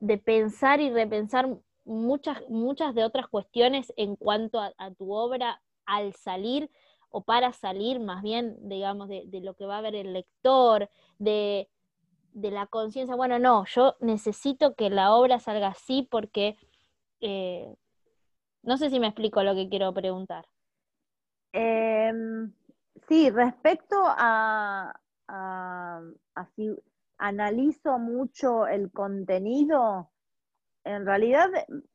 de, 0.00 0.18
pensar 0.18 0.80
y 0.80 0.90
repensar 0.90 1.48
muchas, 1.84 2.38
muchas 2.48 2.94
de 2.94 3.04
otras 3.04 3.28
cuestiones 3.28 3.92
en 3.96 4.16
cuanto 4.16 4.60
a, 4.60 4.72
tu 4.96 5.12
obra 5.12 5.62
al 5.86 6.14
salir 6.14 6.70
o 7.10 7.22
para 7.22 7.52
salir 7.52 8.00
más 8.00 8.22
bien, 8.22 8.56
digamos, 8.68 9.08
de, 9.08 9.24
de 9.26 9.40
lo 9.40 9.54
que 9.54 9.66
va 9.66 9.78
a 9.78 9.82
ver 9.82 9.94
el 9.94 10.12
lector, 10.12 10.88
de, 11.18 11.68
de 12.32 12.50
la 12.50 12.66
conciencia, 12.66 13.14
bueno, 13.14 13.38
no, 13.38 13.64
yo 13.66 13.96
necesito 14.00 14.74
que 14.74 14.90
la 14.90 15.14
obra 15.14 15.38
salga 15.38 15.68
así 15.68 16.08
porque... 16.10 16.56
Eh, 17.20 17.72
no 18.62 18.76
sé 18.76 18.90
si 18.90 19.00
me 19.00 19.08
explico 19.08 19.42
lo 19.42 19.54
que 19.54 19.68
quiero 19.68 19.92
preguntar. 19.92 20.44
Em, 21.52 22.52
sí, 23.08 23.30
respecto 23.30 23.96
a, 24.06 24.94
si 26.56 26.76
analizo 27.18 27.98
mucho 27.98 28.66
el 28.66 28.90
contenido, 28.90 30.10
en 30.84 31.06
realidad 31.06 31.48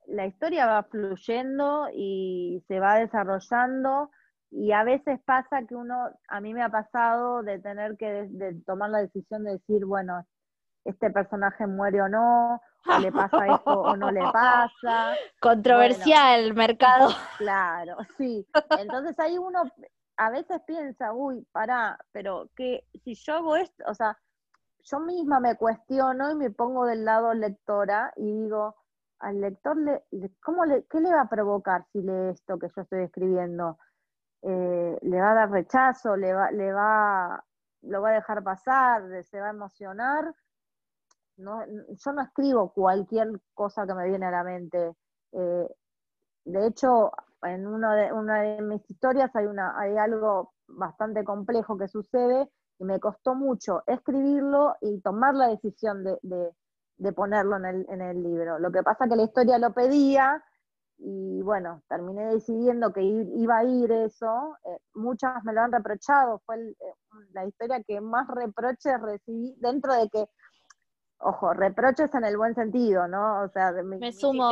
la 0.05 0.25
historia 0.25 0.65
va 0.65 0.83
fluyendo 0.83 1.89
y 1.93 2.63
se 2.67 2.79
va 2.79 2.99
desarrollando 2.99 4.09
y 4.49 4.71
a 4.71 4.83
veces 4.83 5.19
pasa 5.25 5.65
que 5.67 5.75
uno, 5.75 6.09
a 6.29 6.39
mí 6.39 6.53
me 6.53 6.63
ha 6.63 6.69
pasado 6.69 7.43
de 7.43 7.59
tener 7.59 7.97
que 7.97 8.29
tomar 8.65 8.89
la 8.89 8.99
decisión 8.99 9.43
de 9.43 9.53
decir, 9.53 9.85
bueno, 9.85 10.25
este 10.85 11.11
personaje 11.11 11.67
muere 11.67 12.01
o 12.01 12.07
no, 12.07 12.61
le 13.01 13.11
pasa 13.11 13.47
esto 13.47 13.81
o 13.81 13.95
no 13.95 14.11
le 14.11 14.21
pasa. 14.21 15.15
Controversial 15.41 16.41
el 16.41 16.53
mercado. 16.53 17.09
Claro, 17.37 17.97
sí. 18.17 18.47
Entonces 18.77 19.19
ahí 19.19 19.37
uno 19.37 19.63
a 20.17 20.29
veces 20.31 20.61
piensa, 20.65 21.13
uy, 21.13 21.45
pará, 21.51 21.97
pero 22.11 22.49
que 22.55 22.85
si 23.03 23.13
yo 23.15 23.35
hago 23.35 23.55
esto, 23.55 23.83
o 23.87 23.93
sea, 23.93 24.17
yo 24.83 24.99
misma 24.99 25.39
me 25.39 25.55
cuestiono 25.55 26.31
y 26.31 26.35
me 26.35 26.49
pongo 26.49 26.85
del 26.85 27.05
lado 27.05 27.33
lectora 27.33 28.13
y 28.15 28.23
digo, 28.43 28.75
al 29.19 29.41
lector, 29.41 29.77
le, 29.77 30.03
¿cómo 30.41 30.65
le, 30.65 30.85
¿qué 30.85 30.99
le 30.99 31.11
va 31.11 31.21
a 31.21 31.29
provocar 31.29 31.85
si 31.91 32.01
lee 32.01 32.29
esto 32.31 32.57
que 32.57 32.67
yo 32.75 32.81
estoy 32.81 33.03
escribiendo? 33.03 33.77
Eh, 34.41 34.97
¿Le 35.01 35.21
va 35.21 35.31
a 35.31 35.35
dar 35.35 35.51
rechazo? 35.51 36.15
¿Le 36.15 36.33
va, 36.33 36.51
le 36.51 36.71
va, 36.71 37.43
lo 37.81 38.01
va 38.01 38.09
a 38.09 38.13
dejar 38.13 38.43
pasar? 38.43 39.03
¿Se 39.23 39.39
va 39.39 39.47
a 39.47 39.51
emocionar? 39.51 40.33
No, 41.37 41.63
yo 41.65 42.11
no 42.13 42.21
escribo 42.21 42.73
cualquier 42.73 43.39
cosa 43.53 43.85
que 43.85 43.93
me 43.93 44.07
viene 44.07 44.25
a 44.25 44.31
la 44.31 44.43
mente. 44.43 44.95
Eh, 45.31 45.67
de 46.45 46.67
hecho, 46.67 47.11
en 47.43 47.67
una 47.67 47.93
de, 47.95 48.61
mis 48.61 48.89
historias 48.89 49.35
hay, 49.35 49.45
una, 49.45 49.79
hay 49.79 49.97
algo 49.97 50.53
bastante 50.67 51.23
complejo 51.23 51.77
que 51.77 51.87
sucede 51.87 52.49
y 52.79 52.83
me 52.83 52.99
costó 52.99 53.35
mucho 53.35 53.83
escribirlo 53.85 54.75
y 54.81 54.99
tomar 55.01 55.35
la 55.35 55.47
decisión 55.47 56.03
de, 56.03 56.17
de, 56.97 57.13
ponerlo 57.13 57.57
en 57.57 57.65
el, 57.65 57.85
en 57.89 58.01
el, 58.01 58.23
libro. 58.23 58.59
Lo 58.59 58.71
que 58.71 58.83
pasa 58.83 59.05
es 59.05 59.09
que 59.09 59.15
la 59.15 59.23
historia 59.23 59.57
lo 59.57 59.73
pedía 59.73 60.43
y 60.99 61.41
bueno, 61.43 61.83
terminé 61.87 62.25
decidiendo 62.25 62.91
que 62.91 63.01
iba 63.01 63.57
a 63.57 63.63
ir 63.63 63.91
eso. 63.91 64.57
Eh, 64.65 64.79
muchas 64.95 65.43
me 65.43 65.53
lo 65.53 65.61
han 65.61 65.71
reprochado, 65.71 66.41
fue 66.45 66.57
eh, 66.57 66.75
la 67.33 67.45
historia 67.45 67.83
que 67.83 68.01
más 68.01 68.27
reproches 68.27 68.99
recibí 69.01 69.55
dentro 69.59 69.93
de 69.93 70.09
que 70.09 70.29
ojo, 71.19 71.53
reproches 71.53 72.13
en 72.13 72.25
el 72.25 72.37
buen 72.37 72.55
sentido, 72.55 73.07
¿no? 73.07 73.41
O 73.43 73.49
sea, 73.49 73.71
me, 73.71 74.11
sumo, 74.11 74.51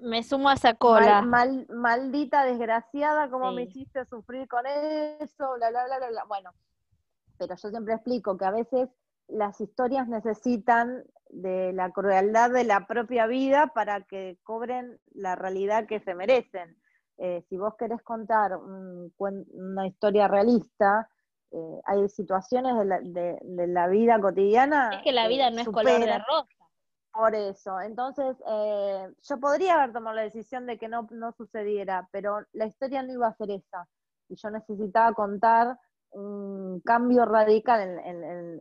me, 0.00 0.22
sumo 0.22 0.48
a 0.48 0.54
esa 0.54 0.74
cola. 0.74 1.22
maldita 1.22 2.44
desgraciada, 2.44 3.30
¿cómo 3.30 3.52
me 3.52 3.64
hiciste 3.64 4.04
sufrir 4.06 4.48
con 4.48 4.64
eso? 4.66 5.54
Bla, 5.56 5.70
bla, 5.70 5.84
bla, 5.84 6.08
bla, 6.08 6.24
Bueno, 6.26 6.50
pero 7.38 7.54
yo 7.54 7.70
siempre 7.70 7.94
explico 7.94 8.36
que 8.36 8.44
a 8.44 8.50
veces 8.50 8.88
las 9.28 9.60
historias 9.60 10.08
necesitan 10.08 11.04
de 11.30 11.72
la 11.72 11.90
crueldad 11.90 12.50
de 12.50 12.64
la 12.64 12.86
propia 12.86 13.26
vida 13.26 13.68
para 13.74 14.02
que 14.02 14.38
cobren 14.42 14.98
la 15.12 15.34
realidad 15.34 15.86
que 15.86 16.00
se 16.00 16.14
merecen. 16.14 16.76
Eh, 17.18 17.44
si 17.48 17.56
vos 17.56 17.74
querés 17.78 18.02
contar 18.02 18.56
una 18.56 19.86
historia 19.86 20.28
realista, 20.28 21.08
eh, 21.54 21.80
hay 21.84 22.08
situaciones 22.08 22.76
de 22.76 22.84
la, 22.84 23.00
de, 23.00 23.66
la, 23.68 23.86
vida 23.86 24.20
cotidiana. 24.20 24.96
Es 24.96 25.02
que 25.02 25.12
la 25.12 25.28
vida 25.28 25.50
no 25.50 25.60
es 25.60 25.68
color 25.68 26.00
de 26.00 26.18
rosa. 26.18 26.48
Por 27.12 27.32
eso, 27.36 27.80
entonces 27.80 28.36
eh, 28.48 29.08
yo 29.22 29.38
podría 29.38 29.74
haber 29.74 29.92
tomado 29.92 30.16
la 30.16 30.22
decisión 30.22 30.66
de 30.66 30.78
que 30.78 30.88
no, 30.88 31.06
no 31.12 31.30
sucediera, 31.30 32.08
pero 32.10 32.40
la 32.52 32.66
historia 32.66 33.04
no 33.04 33.12
iba 33.12 33.28
a 33.28 33.36
ser 33.36 33.52
esa. 33.52 33.86
Y 34.28 34.34
yo 34.34 34.50
necesitaba 34.50 35.12
contar 35.12 35.78
un 36.10 36.80
cambio 36.80 37.24
radical 37.24 37.82
en, 37.82 38.24
en, 38.24 38.60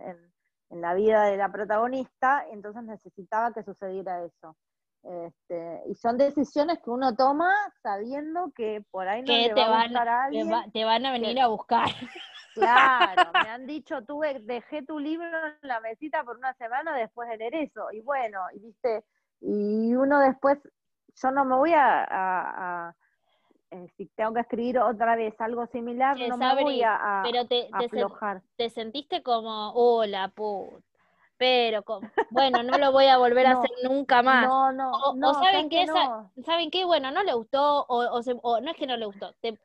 en, 0.70 0.82
la 0.82 0.94
vida 0.94 1.24
de 1.26 1.38
la 1.38 1.52
protagonista, 1.52 2.46
entonces 2.52 2.84
necesitaba 2.84 3.54
que 3.54 3.64
sucediera 3.64 4.24
eso. 4.24 4.56
Este, 5.04 5.82
y 5.88 5.96
son 5.96 6.18
decisiones 6.18 6.80
que 6.82 6.90
uno 6.90 7.16
toma 7.16 7.52
sabiendo 7.82 8.52
que 8.56 8.86
por 8.90 9.08
ahí 9.08 9.22
no 9.22 9.34
le 9.34 9.54
va 9.54 9.82
a 9.82 9.84
gustar 9.84 10.08
a 10.08 10.24
alguien. 10.26 10.50
Te, 10.72 10.86
van 10.86 11.06
a 11.06 11.12
venir 11.12 11.40
a 11.42 11.48
buscar. 11.48 11.88
Claro, 12.54 13.32
me 13.34 13.50
han 13.50 13.66
dicho, 13.66 14.04
tuve, 14.04 14.40
dejé 14.40 14.84
tu 14.84 15.00
libro 15.00 15.26
en 15.26 15.68
la 15.68 15.80
mesita 15.80 16.24
por 16.24 16.38
una 16.38 16.54
semana 16.54 16.96
después 16.96 17.30
de 17.30 17.38
leer 17.38 17.56
eso. 17.56 17.92
Y 17.92 18.02
bueno, 18.02 18.40
y 18.54 18.60
viste, 18.60 19.04
y 19.42 19.94
uno 19.96 20.20
después, 20.20 20.60
yo 21.16 21.32
no 21.32 21.46
me 21.46 21.56
voy 21.56 21.74
a, 21.76 22.94
eh, 23.72 23.88
si 23.98 24.06
tengo 24.16 24.34
que 24.34 24.42
escribir 24.42 24.80
otra 24.80 25.16
vez 25.16 25.34
algo 25.40 25.66
similar, 25.68 26.18
no 26.20 26.38
me 26.38 26.62
voy 26.62 26.84
a, 26.84 27.22
pero 27.24 27.46
te, 27.48 27.68
aflojar. 27.72 28.42
Te, 28.56 28.70
sentiste 28.70 29.24
como, 29.24 29.72
hola, 29.74 30.28
puta 30.30 30.93
pero 31.44 31.84
bueno, 32.30 32.64
no 32.64 32.78
lo 32.78 32.94
voy 32.94 33.08
a 33.08 33.18
volver 33.18 33.46
a 33.48 33.52
hacer 33.52 33.70
nunca 33.84 34.24
más. 34.24 34.48
No, 34.48 34.72
no, 34.72 34.92
o, 34.92 35.14
no, 35.14 35.34
saben 35.34 35.68
que, 35.68 35.86
saben 36.46 36.72
qué, 36.72 36.86
bueno, 36.86 37.12
no 37.12 37.22
le 37.22 37.34
gustó, 37.34 37.86
o, 37.90 38.22
no 38.62 38.72
es 38.72 38.78
que 38.78 38.88
no 38.88 38.96
le 38.96 39.06
gustó, 39.06 39.34
te, 39.42 39.60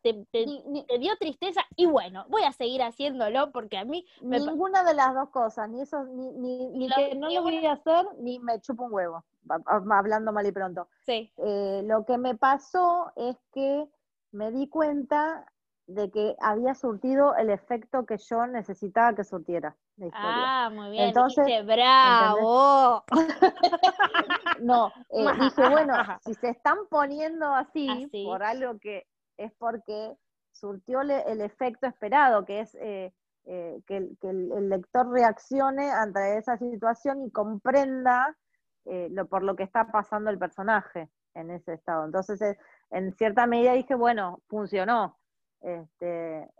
dio 0.99 1.16
tristeza 1.20 1.61
y 1.76 1.87
bueno, 1.87 2.26
voy 2.31 2.43
a 2.43 2.51
seguir 2.51 2.83
haciéndolo 2.83 3.53
porque 3.53 3.79
a 3.79 3.85
mí 3.85 4.05
ninguna 4.22 4.83
de 4.83 4.95
las 4.95 5.14
dos 5.14 5.29
cosas, 5.29 5.68
ni 5.68 5.83
eso, 5.83 6.03
ni, 6.03 6.33
ni, 6.33 6.89
que 6.89 7.14
no 7.14 7.31
lo 7.31 7.43
voy 7.43 7.64
a 7.64 7.74
hacer, 7.74 8.05
ni 8.18 8.41
me 8.41 8.61
chupo 8.61 8.87
un 8.87 8.93
huevo, 8.93 9.24
hablando 9.66 10.33
mal 10.33 10.47
y 10.47 10.51
pronto. 10.51 10.89
Sí. 11.07 11.33
Eh, 11.37 11.83
lo 11.85 12.05
que 12.05 12.18
me 12.18 12.35
pasó 12.35 13.12
es 13.14 13.37
que 13.53 13.89
me 14.33 14.51
di 14.51 14.68
cuenta 14.68 15.47
de 15.89 16.11
que 16.11 16.36
había 16.41 16.74
surtido 16.74 17.34
el 17.36 17.49
efecto 17.49 18.05
que 18.05 18.18
yo 18.18 18.47
necesitaba 18.47 19.14
que 19.14 19.24
surtiera. 19.24 19.74
Ah, 20.12 20.70
muy 20.70 20.91
bien. 20.91 21.09
Entonces, 21.09 21.64
bravo. 21.64 23.05
no, 24.61 24.93
eh, 25.09 25.24
dije, 25.41 25.68
bueno, 25.70 25.95
si 26.20 26.34
se 26.34 26.51
están 26.51 26.76
poniendo 26.91 27.47
así, 27.55 28.07
por 28.26 28.43
algo 28.43 28.78
que 28.78 29.07
es 29.39 29.51
porque 29.55 30.14
surtió 30.53 31.01
el 31.01 31.41
efecto 31.41 31.86
esperado, 31.86 32.45
que 32.45 32.61
es 32.61 32.74
eh, 32.74 33.14
eh, 33.47 33.80
que, 33.86 33.97
el, 33.97 34.68
lector 34.68 35.11
reaccione 35.11 35.91
ante 35.91 36.36
esa 36.36 36.59
situación 36.59 37.22
y 37.22 37.30
comprenda 37.30 38.36
lo, 38.84 39.26
por 39.26 39.43
lo 39.43 39.57
que 39.57 39.62
está 39.62 39.91
pasando 39.91 40.30
el 40.30 40.39
personaje 40.39 41.09
en 41.34 41.51
ese 41.51 41.72
estado. 41.74 42.05
Entonces, 42.05 42.59
en 42.91 43.14
cierta 43.14 43.47
medida 43.47 43.72
dije, 43.72 43.95
bueno, 43.95 44.43
funcionó. 44.49 45.16
Este, 45.61 46.50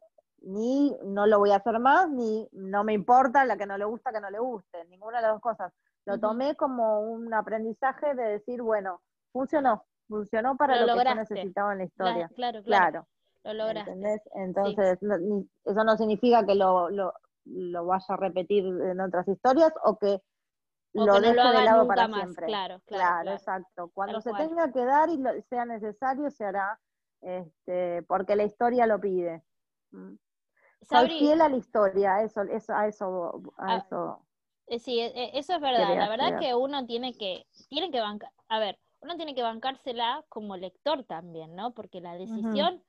ni 0.43 0.97
no 1.05 1.27
lo 1.27 1.39
voy 1.39 1.51
a 1.51 1.57
hacer 1.57 1.79
más, 1.79 2.09
ni 2.11 2.49
no 2.53 2.85
me 2.85 2.93
importa 2.93 3.45
la 3.45 3.57
que 3.57 3.67
no 3.67 3.77
le 3.79 3.85
gusta, 3.85 4.13
que 4.13 4.21
no 4.21 4.31
le 4.31 4.39
guste, 4.39 4.85
ninguna 4.87 5.19
de 5.19 5.23
las 5.23 5.33
dos 5.33 5.43
cosas. 5.43 5.73
Lo 6.05 6.19
tomé 6.19 6.57
como 6.57 7.01
un 7.01 7.35
aprendizaje 7.35 8.15
de 8.15 8.25
decir, 8.25 8.63
bueno, 8.63 9.03
funcionó, 9.31 9.85
funcionó 10.09 10.57
para 10.57 10.81
lo, 10.81 10.97
que 10.97 11.05
yo 11.05 11.15
necesitaba 11.15 11.73
en 11.73 11.79
la 11.79 11.85
historia. 11.85 12.31
claro, 12.35 12.63
claro. 12.63 13.07
Lo 13.45 13.55
lograste. 13.55 14.21
Entonces, 14.35 14.99
eso 15.65 15.85
no 15.85 15.97
significa 15.97 16.45
que 16.45 16.55
lo, 16.55 16.91
lo, 16.91 17.15
lo, 17.45 17.87
vaya 17.87 18.05
a 18.09 18.17
repetir 18.17 18.65
en 18.65 19.01
otras 19.01 19.29
historias 19.29 19.73
o 19.85 19.97
que 19.97 20.21
lo 20.93 21.21
deje 21.21 21.35
de 21.35 21.65
lado 21.65 21.87
para 21.87 22.09
siempre. 22.09 22.47
Claro, 22.47 22.81
claro, 22.87 23.33
exacto. 23.33 23.91
Cuando 23.95 24.21
se 24.21 24.33
tenga 24.33 24.73
que 24.73 24.85
dar 24.85 25.09
y 25.09 25.23
sea 25.49 25.65
necesario, 25.65 26.31
se 26.31 26.45
hará 26.45 26.79
este, 27.21 28.03
porque 28.05 28.37
la 28.37 28.45
historia 28.45 28.87
lo 28.87 29.01
pide. 29.01 29.43
Soy 30.89 31.09
fiel 31.19 31.41
a 31.41 31.49
la 31.49 31.57
historia, 31.57 32.23
eso, 32.23 32.43
eso, 32.43 32.73
a 32.73 32.87
eso, 32.87 33.43
a 33.59 33.75
ah, 33.75 33.77
eso. 33.79 34.27
Eh, 34.67 34.79
sí, 34.79 35.01
e, 35.01 35.07
e, 35.07 35.39
eso 35.39 35.55
es 35.55 35.61
verdad. 35.61 35.97
La 35.97 36.09
verdad 36.09 36.35
es 36.35 36.41
que 36.41 36.55
uno 36.55 36.87
tiene 36.87 37.17
que, 37.17 37.47
tiene 37.69 37.91
que 37.91 38.01
bancar, 38.01 38.31
a 38.49 38.59
ver, 38.59 38.79
uno 39.01 39.17
tiene 39.17 39.35
que 39.35 39.43
bancársela 39.43 40.25
como 40.29 40.57
lector 40.57 41.05
también, 41.05 41.55
¿no? 41.55 41.73
Porque 41.73 42.01
la 42.01 42.15
decisión, 42.15 42.83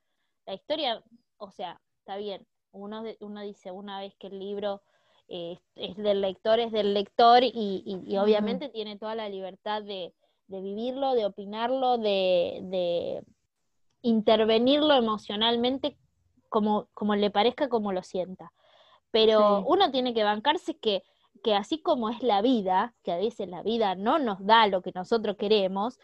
la 0.46 0.54
historia, 0.54 1.02
o 1.36 1.50
sea, 1.50 1.80
está 1.98 2.16
bien. 2.16 2.46
Uno, 2.72 3.02
uno 3.20 3.42
dice 3.42 3.70
una 3.70 4.00
vez 4.00 4.14
que 4.16 4.28
el 4.28 4.38
libro 4.38 4.82
es 5.30 5.96
del 5.96 6.20
lector, 6.20 6.58
es 6.58 6.72
del 6.72 6.92
lector 6.92 7.44
y, 7.44 7.82
y, 7.84 8.16
obviamente 8.18 8.68
tiene 8.68 8.98
toda 8.98 9.14
la 9.14 9.28
libertad 9.28 9.82
de, 9.82 10.12
de 10.48 10.60
vivirlo, 10.60 11.14
de 11.14 11.24
opinarlo, 11.24 11.98
de, 11.98 12.58
de 12.64 13.22
intervenirlo 14.02 14.94
emocionalmente 14.94 15.96
como, 16.48 16.88
como 16.94 17.14
le 17.14 17.30
parezca, 17.30 17.68
como 17.68 17.92
lo 17.92 18.02
sienta. 18.02 18.52
Pero 19.10 19.64
uno 19.66 19.90
tiene 19.90 20.14
que 20.14 20.22
bancarse 20.22 20.76
que, 20.78 21.02
que 21.42 21.54
así 21.54 21.80
como 21.80 22.10
es 22.10 22.22
la 22.22 22.42
vida, 22.42 22.94
que 23.02 23.12
a 23.12 23.16
veces 23.16 23.48
la 23.48 23.62
vida 23.62 23.94
no 23.94 24.18
nos 24.18 24.44
da 24.44 24.66
lo 24.66 24.82
que 24.82 24.92
nosotros 24.94 25.36
queremos, 25.36 25.98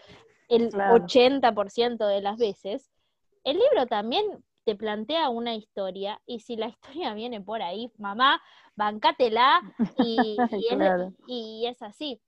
el 0.48 0.70
80% 0.72 2.06
de 2.06 2.20
las 2.20 2.38
veces, 2.38 2.90
el 3.44 3.58
libro 3.58 3.86
también 3.86 4.24
te 4.64 4.74
plantea 4.74 5.28
una 5.28 5.54
historia 5.54 6.20
y 6.26 6.40
si 6.40 6.56
la 6.56 6.68
historia 7.06 7.14
viene 7.14 7.40
por 7.40 7.62
ahí, 7.62 7.90
mamá, 7.98 8.42
bancátela 8.74 9.62
y, 9.98 10.36
y, 10.52 10.66
es, 10.70 11.12
y 11.26 11.66
es, 11.66 11.82
así. 11.82 12.20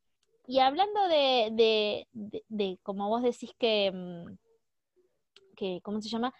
Y 0.46 0.60
hablando 0.60 1.08
de, 1.08 1.48
de, 1.52 2.42
de, 2.48 2.78
como 2.82 3.08
vos 3.08 3.22
decís 3.22 3.52
que, 3.58 3.90
mm, 3.92 4.38
que, 5.58 5.80
¿cómo 5.82 6.00
se 6.00 6.08
llama? 6.08 6.32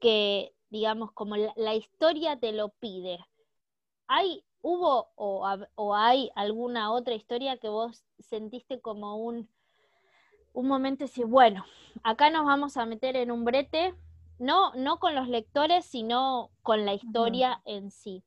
Que 0.00 0.54
digamos, 0.70 1.12
como 1.12 1.36
la, 1.36 1.74
historia 1.74 2.38
te 2.38 2.52
lo 2.52 2.70
pide. 2.70 3.18
¿Hay, 4.06 4.44
hubo 4.62 5.08
o, 5.16 5.94
hay 5.94 6.30
alguna 6.34 6.92
otra 6.92 7.14
historia 7.14 7.58
que 7.58 7.68
vos 7.68 8.04
sentiste 8.18 8.80
como 8.80 9.16
un, 9.16 9.48
un 10.52 10.68
momento 10.68 11.04
y 11.14 11.22
bueno, 11.24 11.64
acá 12.02 12.30
nos 12.30 12.44
vamos 12.44 12.76
a 12.76 12.86
meter 12.86 13.16
en 13.16 13.30
un 13.30 13.44
brete, 13.44 13.94
no, 14.38 14.72
no 14.74 14.98
con 14.98 15.14
los 15.14 15.28
lectores, 15.28 15.84
sino 15.84 16.50
con 16.62 16.84
la 16.84 16.94
historia 16.94 17.60
en 17.64 17.90
sí? 17.90 18.22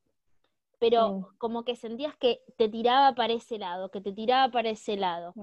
Pero 0.80 1.32
como 1.38 1.64
que 1.64 1.76
sentías 1.76 2.16
que 2.16 2.42
te 2.58 2.68
tiraba 2.68 3.14
para 3.14 3.34
ese 3.34 3.60
lado, 3.60 3.92
que 3.92 4.02
te 4.02 4.12
tiraba 4.12 4.52
para 4.52 4.70
ese 4.70 4.98
lado. 4.98 5.34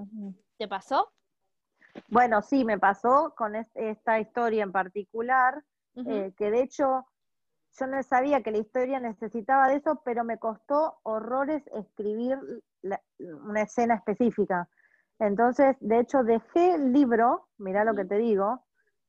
¿Te 0.57 0.67
pasó? 0.67 1.13
Bueno, 2.07 2.41
sí, 2.41 2.65
me 2.65 2.79
pasó 2.79 3.33
con 3.35 3.55
esta 3.55 4.19
historia 4.19 4.63
en 4.63 4.71
particular, 4.71 5.63
eh, 5.95 6.33
que 6.37 6.49
de 6.49 6.61
hecho 6.61 7.05
yo 7.77 7.87
no 7.87 8.01
sabía 8.03 8.41
que 8.41 8.51
la 8.51 8.59
historia 8.59 8.99
necesitaba 8.99 9.67
de 9.67 9.75
eso, 9.75 10.01
pero 10.03 10.23
me 10.23 10.37
costó 10.37 10.99
horrores 11.03 11.63
escribir 11.73 12.37
una 13.19 13.61
escena 13.61 13.95
específica. 13.95 14.67
Entonces, 15.19 15.75
de 15.79 15.99
hecho, 15.99 16.23
dejé 16.23 16.75
el 16.75 16.93
libro, 16.93 17.47
mirá 17.57 17.83
lo 17.83 17.93
que 17.93 18.05
te 18.05 18.17
digo, 18.17 18.63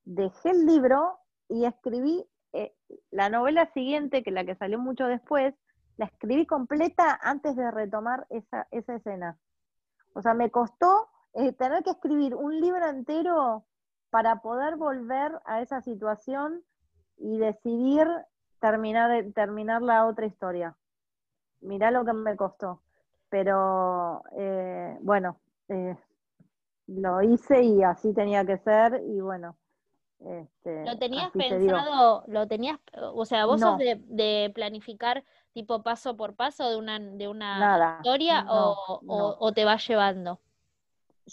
dejé 0.05 0.51
el 0.51 0.67
libro 0.67 1.19
y 1.49 1.65
escribí 1.65 2.29
eh, 2.53 2.75
la 3.11 3.31
novela 3.31 3.71
siguiente, 3.73 4.23
que 4.23 4.33
la 4.33 4.45
que 4.45 4.57
salió 4.57 4.79
mucho 4.79 5.07
después, 5.07 5.55
la 5.97 6.07
escribí 6.07 6.47
completa 6.47 7.19
antes 7.23 7.55
de 7.55 7.71
retomar 7.71 8.27
esa, 8.31 8.67
esa 8.71 8.97
escena. 8.97 9.39
O 10.15 10.23
sea, 10.23 10.35
me 10.35 10.51
costó 10.51 11.09
eh, 11.35 11.53
tener 11.53 11.83
que 11.83 11.91
escribir 11.91 12.35
un 12.35 12.61
libro 12.61 12.87
entero 12.89 13.65
para 14.11 14.41
poder 14.41 14.77
volver 14.77 15.41
a 15.45 15.63
esa 15.63 15.81
situación 15.81 16.63
y 17.17 17.39
decidir 17.39 18.09
terminar, 18.61 19.25
terminar 19.35 19.83
la 19.83 20.07
otra 20.07 20.27
historia. 20.27 20.77
Mirá 21.61 21.91
lo 21.91 22.05
que 22.05 22.13
me 22.13 22.37
costó. 22.37 22.83
Pero 23.29 24.23
eh, 24.37 24.99
bueno, 25.03 25.41
eh, 25.69 25.97
lo 26.87 27.23
hice 27.23 27.63
y 27.63 27.83
así 27.83 28.13
tenía 28.13 28.45
que 28.45 28.59
ser 28.59 29.03
y 29.07 29.21
bueno. 29.21 29.57
Este, 30.19 30.85
¿Lo 30.85 30.99
tenías 30.99 31.31
pensado, 31.31 32.25
lo 32.27 32.47
tenías, 32.47 32.79
o 33.15 33.25
sea, 33.25 33.47
vos 33.47 33.59
sos 33.59 33.79
de, 33.79 34.53
planificar 34.55 35.25
tipo 35.55 35.83
paso 35.83 36.15
por 36.15 36.35
paso 36.35 36.69
de 36.69 36.77
una, 36.77 36.99
de 36.99 37.27
una 37.27 37.97
historia 37.97 38.45
o, 38.51 39.53
te 39.55 39.65
vas 39.65 39.87
llevando? 39.89 40.39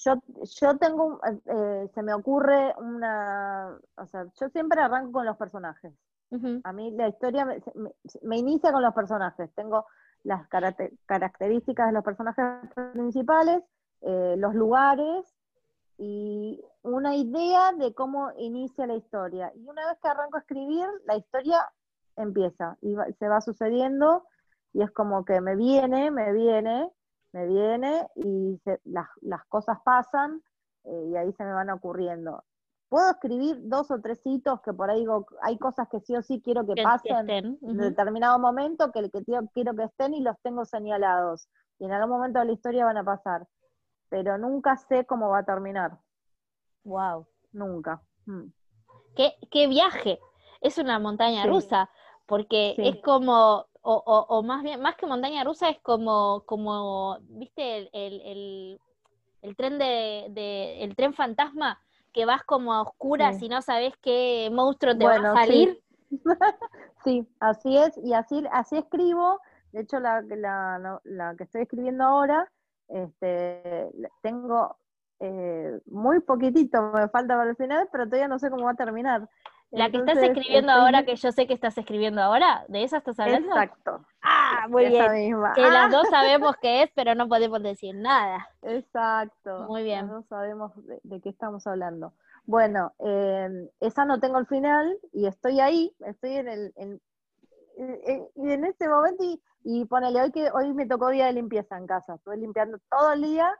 Yo, 0.03 0.15
yo 0.59 0.77
tengo, 0.77 1.19
eh, 1.25 1.89
se 1.93 2.03
me 2.03 2.13
ocurre 2.13 2.73
una, 2.77 3.77
o 3.95 4.05
sea, 4.05 4.25
yo 4.39 4.49
siempre 4.49 4.81
arranco 4.81 5.11
con 5.13 5.25
los 5.25 5.37
personajes. 5.37 5.93
A 6.63 6.73
mí 6.73 6.91
la 6.91 7.07
historia 7.07 7.45
me, 7.45 8.37
inicia 8.37 8.73
con 8.73 8.81
los 8.81 8.93
personajes. 8.93 9.49
Tengo 9.55 9.85
las 10.23 10.47
características 11.05 11.87
de 11.87 11.93
los 11.93 12.03
personajes 12.03 12.43
principales, 12.91 13.63
eh, 14.01 14.35
los 14.37 14.53
lugares 14.53 15.25
y 15.97 16.61
una 16.81 17.15
idea 17.15 17.71
de 17.71 17.93
cómo 17.93 18.31
inicia 18.37 18.85
la 18.87 18.95
historia. 18.95 19.53
Y 19.55 19.67
una 19.67 19.87
vez 19.87 19.97
que 20.01 20.09
arranco 20.09 20.37
a 20.37 20.41
escribir, 20.41 20.85
la 21.05 21.15
historia 21.15 21.59
empieza 22.17 22.77
y 22.81 22.95
se 23.17 23.27
va 23.29 23.39
sucediendo 23.39 24.25
y 24.73 24.81
es 24.81 24.91
como 24.91 25.25
que 25.25 25.41
me 25.41 25.55
viene, 25.55 26.11
me 26.11 26.33
viene, 26.33 26.91
me 27.33 27.45
viene 27.47 28.07
y 28.15 28.59
las, 28.85 29.45
cosas 29.47 29.79
pasan 29.83 30.41
eh, 30.83 31.09
y 31.11 31.15
ahí 31.15 31.31
se 31.33 31.43
me 31.43 31.53
van 31.53 31.69
ocurriendo. 31.69 32.43
Puedo 32.89 33.11
escribir 33.11 33.57
dos 33.63 33.91
o 33.91 33.99
tres 33.99 34.21
hitos 34.23 34.61
que 34.61 34.73
por 34.73 34.89
ahí 34.89 34.99
digo, 34.99 35.27
hay 35.41 35.57
cosas 35.57 35.87
que 35.89 35.99
sí 35.99 36.15
o 36.15 36.21
sí 36.21 36.41
quiero 36.41 36.65
que, 36.65 36.81
pasen 36.81 37.29
en 37.29 37.77
determinado 37.77 38.39
momento, 38.39 38.91
que, 38.91 39.09
que 39.09 39.23
quiero 39.53 39.75
que 39.75 39.83
estén 39.83 40.13
y 40.13 40.21
los 40.21 40.39
tengo 40.41 40.63
señalados. 40.63 41.49
Y 41.79 41.85
en 41.85 41.91
algún 41.91 42.17
momento 42.17 42.39
de 42.39 42.45
la 42.45 42.51
historia 42.53 42.85
van 42.85 42.97
a 42.97 43.03
pasar 43.03 43.45
pero 44.09 44.37
nunca 44.37 44.77
sé 44.77 45.05
cómo 45.05 45.29
va 45.29 45.39
a 45.39 45.45
terminar. 45.45 45.97
Wow. 46.83 47.27
Nunca. 47.51 48.01
Mm. 48.25 48.49
¿Qué, 49.51 49.67
viaje? 49.67 50.19
Es 50.61 50.77
una 50.77 50.99
montaña 50.99 51.45
rusa, 51.45 51.89
porque 52.27 52.75
es 52.77 53.01
como, 53.01 53.65
o, 53.81 54.43
más 54.43 54.61
bien, 54.61 54.81
más 54.81 54.95
que 54.95 55.07
montaña 55.07 55.43
rusa, 55.43 55.69
es 55.69 55.79
como, 55.81 56.43
como 56.45 57.17
¿viste 57.29 57.89
el, 57.93 58.79
tren 59.55 59.79
de, 59.79 60.83
el 60.83 60.95
tren 60.95 61.13
fantasma? 61.13 61.81
que 62.13 62.25
vas 62.25 62.43
como 62.43 62.73
a 62.73 62.81
oscuras 62.81 63.39
y 63.43 63.49
no 63.49 63.61
sabes 63.61 63.93
qué 64.01 64.49
monstruo 64.51 64.97
te 64.97 65.05
va 65.05 65.15
a 65.15 65.33
salir. 65.33 65.81
Sí. 67.03 67.25
así 67.39 67.77
es, 67.77 67.97
y 68.03 68.13
así, 68.13 68.43
así 68.51 68.77
escribo. 68.77 69.39
De 69.71 69.81
hecho, 69.81 69.99
la, 69.99 70.21
la, 70.21 70.99
la 71.03 71.35
que 71.35 71.43
estoy 71.43 71.61
escribiendo 71.61 72.03
ahora 72.03 72.51
este, 72.87 73.91
tengo 74.21 74.77
eh, 75.19 75.79
muy 75.85 76.19
poquitito, 76.21 76.91
me 76.93 77.09
falta 77.09 77.35
para 77.35 77.49
el 77.49 77.55
final, 77.55 77.87
pero 77.91 78.05
todavía 78.05 78.27
no 78.27 78.39
sé 78.39 78.49
cómo 78.49 78.65
va 78.65 78.71
a 78.71 78.75
terminar. 78.75 79.29
La 79.71 79.89
que 79.89 79.97
estás 79.97 80.17
escribiendo 80.17 80.71
ahora, 80.71 81.03
que 81.03 81.15
yo 81.15 81.31
sé 81.31 81.45
que 81.45 81.53
estás 81.53 81.77
escribiendo 81.77 82.21
ahora, 82.21 82.63
¿de 82.69 82.83
esa 82.83 82.97
estás 82.97 83.19
hablando? 83.19 83.49
Exacto. 83.49 84.05
Ah, 84.21 84.65
muy 84.69 84.87
bien. 84.87 85.11
Misma. 85.11 85.53
Que 85.53 85.61
las 85.61 85.91
dos 85.91 86.07
sabemos 86.09 86.55
qué 86.61 86.83
es, 86.83 86.91
pero 86.95 87.15
no 87.15 87.27
podemos 87.27 87.61
decir 87.61 87.93
nada. 87.95 88.47
Exacto. 88.61 89.65
Muy 89.67 89.83
bien. 89.83 90.07
Las 90.07 90.09
dos 90.09 90.25
sabemos 90.27 90.71
de, 91.03 91.21
qué 91.21 91.29
estamos 91.29 91.67
hablando. 91.67 92.13
Bueno, 92.45 92.93
em, 92.99 93.67
esa 93.81 94.05
no 94.05 94.21
tengo 94.21 94.37
el 94.37 94.47
final 94.47 94.97
y 95.11 95.27
estoy 95.27 95.59
ahí, 95.59 95.93
estoy 95.99 96.37
en 96.37 96.47
el, 96.47 96.73
en, 96.77 97.01
en 98.35 98.63
este 98.63 98.87
momento 98.87 99.23
y, 99.25 99.41
y 99.63 99.83
ponele, 99.83 100.21
hoy 100.21 100.31
que 100.31 100.49
hoy 100.51 100.73
me 100.73 100.85
tocó 100.85 101.09
día 101.09 101.25
de 101.25 101.33
limpieza 101.33 101.77
en 101.77 101.87
casa, 101.87 102.15
estuve 102.15 102.37
limpiando 102.37 102.79
todo 102.89 103.11
el 103.11 103.21
día. 103.21 103.53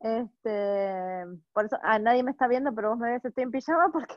Este, 0.00 1.24
por 1.52 1.66
eso, 1.66 1.78
ah, 1.82 2.00
nadie 2.00 2.24
me 2.24 2.32
está 2.32 2.48
viendo, 2.48 2.74
pero 2.74 2.90
vos 2.90 2.98
me 2.98 3.10
ves, 3.12 3.24
estoy 3.24 3.44
en 3.44 3.52
pijama 3.52 3.88
porque 3.92 4.16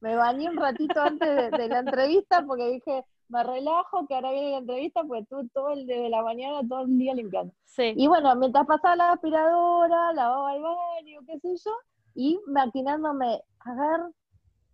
me 0.00 0.16
bañé 0.16 0.48
un 0.48 0.56
ratito 0.56 1.00
antes 1.00 1.50
de, 1.50 1.68
la 1.68 1.80
entrevista 1.80 2.44
porque 2.46 2.70
dije, 2.70 3.04
me 3.28 3.44
relajo, 3.44 4.06
que 4.06 4.14
ahora 4.14 4.32
viene 4.32 4.50
la 4.52 4.58
entrevista, 4.58 5.02
porque 5.04 5.22
estuve 5.22 5.48
todo 5.54 5.70
el 5.70 5.86
de 5.86 6.08
la 6.08 6.22
mañana, 6.22 6.66
todo 6.68 6.82
el 6.82 6.98
día 6.98 7.14
limpiando. 7.14 7.54
Sí. 7.64 7.94
Y 7.96 8.08
bueno, 8.08 8.34
mientras 8.36 8.66
pasaba 8.66 8.96
la 8.96 9.12
aspiradora, 9.12 10.12
lavaba 10.12 10.54
el 10.54 10.62
baño, 10.62 11.20
qué 11.26 11.38
sé 11.38 11.56
yo, 11.64 11.72
y 12.14 12.40
maquinándome, 12.46 13.42
a 13.60 13.74
ver, 13.74 14.00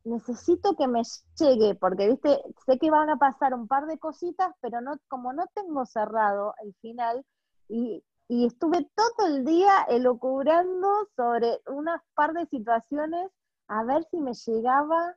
necesito 0.05 0.75
que 0.77 0.89
me 0.89 1.03
llegue, 1.39 1.75
porque 1.75 2.09
viste, 2.09 2.41
sé 2.65 2.79
que 2.79 2.91
van 2.91 3.11
a 3.11 3.17
pasar 3.17 3.53
un 3.55 3.67
par 3.67 3.87
de 3.87 3.99
cositas, 3.99 4.53
pero 4.61 4.81
no, 4.81 4.95
como 5.09 5.33
no 5.33 5.45
tengo 5.55 5.85
cerrado 5.85 6.55
el 6.63 6.75
final, 6.81 7.25
y, 7.69 8.03
estuve 8.29 8.91
todo 8.97 9.29
el 9.29 9.45
día 9.45 9.87
elocubrando 9.89 10.89
sobre 11.15 11.61
unas 11.69 12.03
par 12.15 12.33
de 12.33 12.47
situaciones 12.47 13.31
a 13.69 13.85
ver 13.85 14.05
si 14.11 14.19
me 14.19 14.33
llegaba 14.33 15.17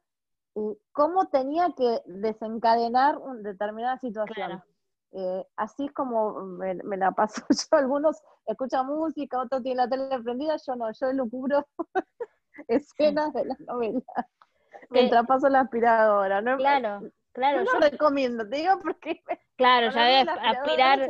eh, 0.56 0.78
cómo 0.92 1.28
tenía 1.28 1.74
que 1.76 2.02
desencadenar 2.06 3.18
una 3.18 3.42
determinada 3.42 3.98
situación. 4.00 4.64
Eh, 5.12 5.44
así 5.56 5.86
es 5.86 5.92
como 5.92 6.34
me, 6.44 6.76
me, 6.76 6.98
la 6.98 7.12
paso 7.12 7.42
yo. 7.50 7.78
Algunos 7.78 8.22
escuchan 8.46 8.86
música, 8.86 9.40
otros 9.40 9.64
tienen 9.64 9.78
la 9.78 9.90
tele 9.90 10.24
prendida, 10.24 10.56
yo 10.66 10.76
no, 10.76 10.92
yo 10.92 11.08
elucubro 11.08 11.68
escenas 12.68 13.34
de 13.34 13.46
la 13.46 13.56
novela 13.60 14.04
mientras 14.90 15.26
paso 15.26 15.50
la 15.50 15.62
aspiradora, 15.62 16.42
¿no? 16.42 16.58
Claro, 16.58 17.02
claro. 17.32 17.64
yo 17.64 17.74
lo 17.74 17.80
recomiendo, 17.80 18.48
te 18.48 18.58
digo 18.58 18.80
porque... 18.82 19.24
Claro, 19.56 19.92
ya 19.92 20.04
ves, 20.06 20.28
aspirar 20.42 21.10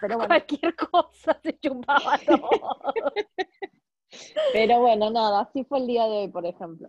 pero 0.00 0.18
cualquier 0.18 0.74
cosa 0.74 1.38
se 1.42 1.56
chupaba 1.60 2.18
todo. 2.26 2.50
Pero 4.52 4.80
bueno, 4.80 5.10
nada, 5.10 5.40
así 5.40 5.64
fue 5.64 5.78
el 5.78 5.86
día 5.86 6.04
de 6.04 6.18
hoy, 6.18 6.28
por 6.28 6.46
ejemplo. 6.46 6.88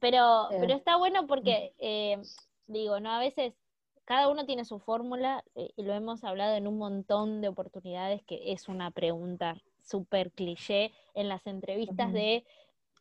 Pero, 0.00 0.50
eh. 0.50 0.56
pero 0.60 0.74
está 0.74 0.96
bueno 0.96 1.26
porque, 1.26 1.74
eh, 1.78 2.18
digo, 2.66 3.00
¿no? 3.00 3.10
A 3.10 3.18
veces 3.18 3.54
cada 4.04 4.28
uno 4.28 4.46
tiene 4.46 4.64
su 4.64 4.78
fórmula 4.78 5.44
eh, 5.54 5.70
y 5.76 5.82
lo 5.82 5.94
hemos 5.94 6.24
hablado 6.24 6.56
en 6.56 6.66
un 6.66 6.78
montón 6.78 7.40
de 7.40 7.48
oportunidades 7.48 8.22
que 8.24 8.52
es 8.52 8.68
una 8.68 8.90
pregunta 8.90 9.56
súper 9.82 10.30
cliché 10.32 10.92
en 11.14 11.28
las 11.28 11.46
entrevistas 11.46 12.12
de 12.12 12.44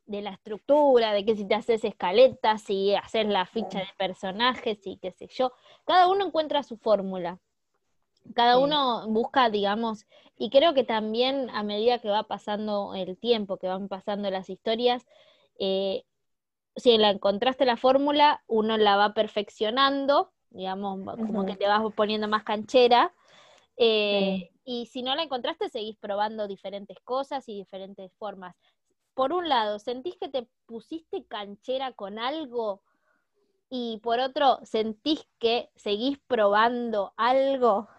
de 0.10 0.24
la 0.24 0.32
estructura, 0.32 1.14
de 1.14 1.24
que 1.24 1.36
si 1.36 1.46
te 1.46 1.54
haces 1.54 1.84
escaletas, 1.84 2.64
si 2.64 2.96
haces 2.96 3.28
la 3.28 3.46
ficha 3.46 3.80
de 3.80 3.88
personajes 3.96 4.80
y 4.86 4.98
qué 4.98 5.12
sé 5.12 5.28
yo. 5.28 5.54
Cada 5.86 6.10
uno 6.10 6.26
encuentra 6.26 6.64
su 6.64 6.78
fórmula. 6.78 7.40
Cada 8.36 8.60
uno 8.60 9.08
busca, 9.08 9.50
digamos, 9.50 10.06
y 10.38 10.50
creo 10.50 10.74
que 10.74 10.84
también 10.84 11.50
a 11.50 11.64
medida 11.64 12.00
que 12.00 12.10
va 12.10 12.24
pasando 12.24 12.94
el 12.94 13.18
tiempo, 13.18 13.58
que 13.58 13.68
van 13.68 13.88
pasando 13.88 14.30
las 14.30 14.50
historias, 14.50 15.06
eh, 15.60 16.04
si 16.76 16.98
la 16.98 17.10
encontraste 17.10 17.66
la 17.66 17.78
fórmula, 17.78 18.44
uno 18.48 18.78
la 18.78 18.96
va 18.96 19.14
perfeccionando, 19.14 20.32
digamos, 20.52 21.00
como 21.18 21.46
que 21.46 21.56
te 21.56 21.68
vas 21.68 21.82
poniendo 21.96 22.28
más 22.28 22.44
canchera. 22.44 23.14
Eh, 23.78 24.50
y 24.64 24.86
si 24.86 25.02
no 25.02 25.16
la 25.16 25.24
encontraste, 25.24 25.70
seguís 25.70 25.98
probando 25.98 26.48
diferentes 26.48 26.98
cosas 27.04 27.48
y 27.50 27.56
diferentes 27.56 28.14
formas 28.18 28.56
por 29.20 29.34
un 29.34 29.50
lado, 29.50 29.80
¿sentís 29.80 30.16
que 30.16 30.30
te 30.30 30.48
pusiste 30.66 31.26
canchera 31.26 31.92
con 31.92 32.20
algo? 32.20 32.84
Y 33.70 34.00
por 34.02 34.22
otro, 34.22 34.60
¿sentís 34.64 35.28
que 35.40 35.70
seguís 35.76 36.18
probando 36.26 37.14
algo? 37.18 37.90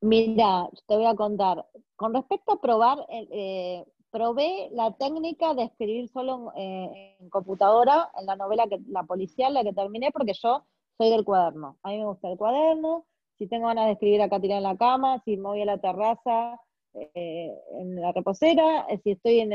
Mira, 0.00 0.68
te 0.86 0.96
voy 0.96 1.06
a 1.06 1.14
contar. 1.14 1.66
Con 1.96 2.14
respecto 2.14 2.52
a 2.52 2.60
probar, 2.60 2.98
eh, 3.08 3.28
eh, 3.30 3.84
probé 4.10 4.68
la 4.72 4.92
técnica 4.92 5.54
de 5.54 5.64
escribir 5.64 6.08
solo 6.08 6.52
eh, 6.56 7.16
en, 7.20 7.28
computadora, 7.30 8.10
en 8.18 8.26
la 8.26 8.36
novela 8.36 8.66
que 8.68 8.78
la 8.88 9.02
policial, 9.02 9.54
la 9.54 9.64
que 9.64 9.72
terminé, 9.72 10.10
porque 10.12 10.32
yo 10.34 10.64
soy 10.96 11.10
del 11.10 11.24
cuaderno. 11.24 11.78
A 11.82 11.90
mí 11.90 11.98
me 11.98 12.06
gusta 12.06 12.30
el 12.30 12.38
cuaderno. 12.38 13.06
Si 13.38 13.46
tengo 13.46 13.68
ganas 13.68 13.86
de 13.86 13.92
escribir 13.92 14.22
acá 14.22 14.40
tirada 14.40 14.58
en 14.58 14.64
la 14.64 14.76
cama, 14.76 15.20
si 15.24 15.36
me 15.36 15.44
voy 15.44 15.62
a 15.62 15.66
la 15.66 15.78
terraza, 15.78 16.60
eh, 16.94 17.54
en 17.80 18.00
la 18.00 18.12
reposera, 18.12 18.86
eh, 18.88 18.98
si 19.04 19.12
estoy 19.12 19.40
en, 19.40 19.50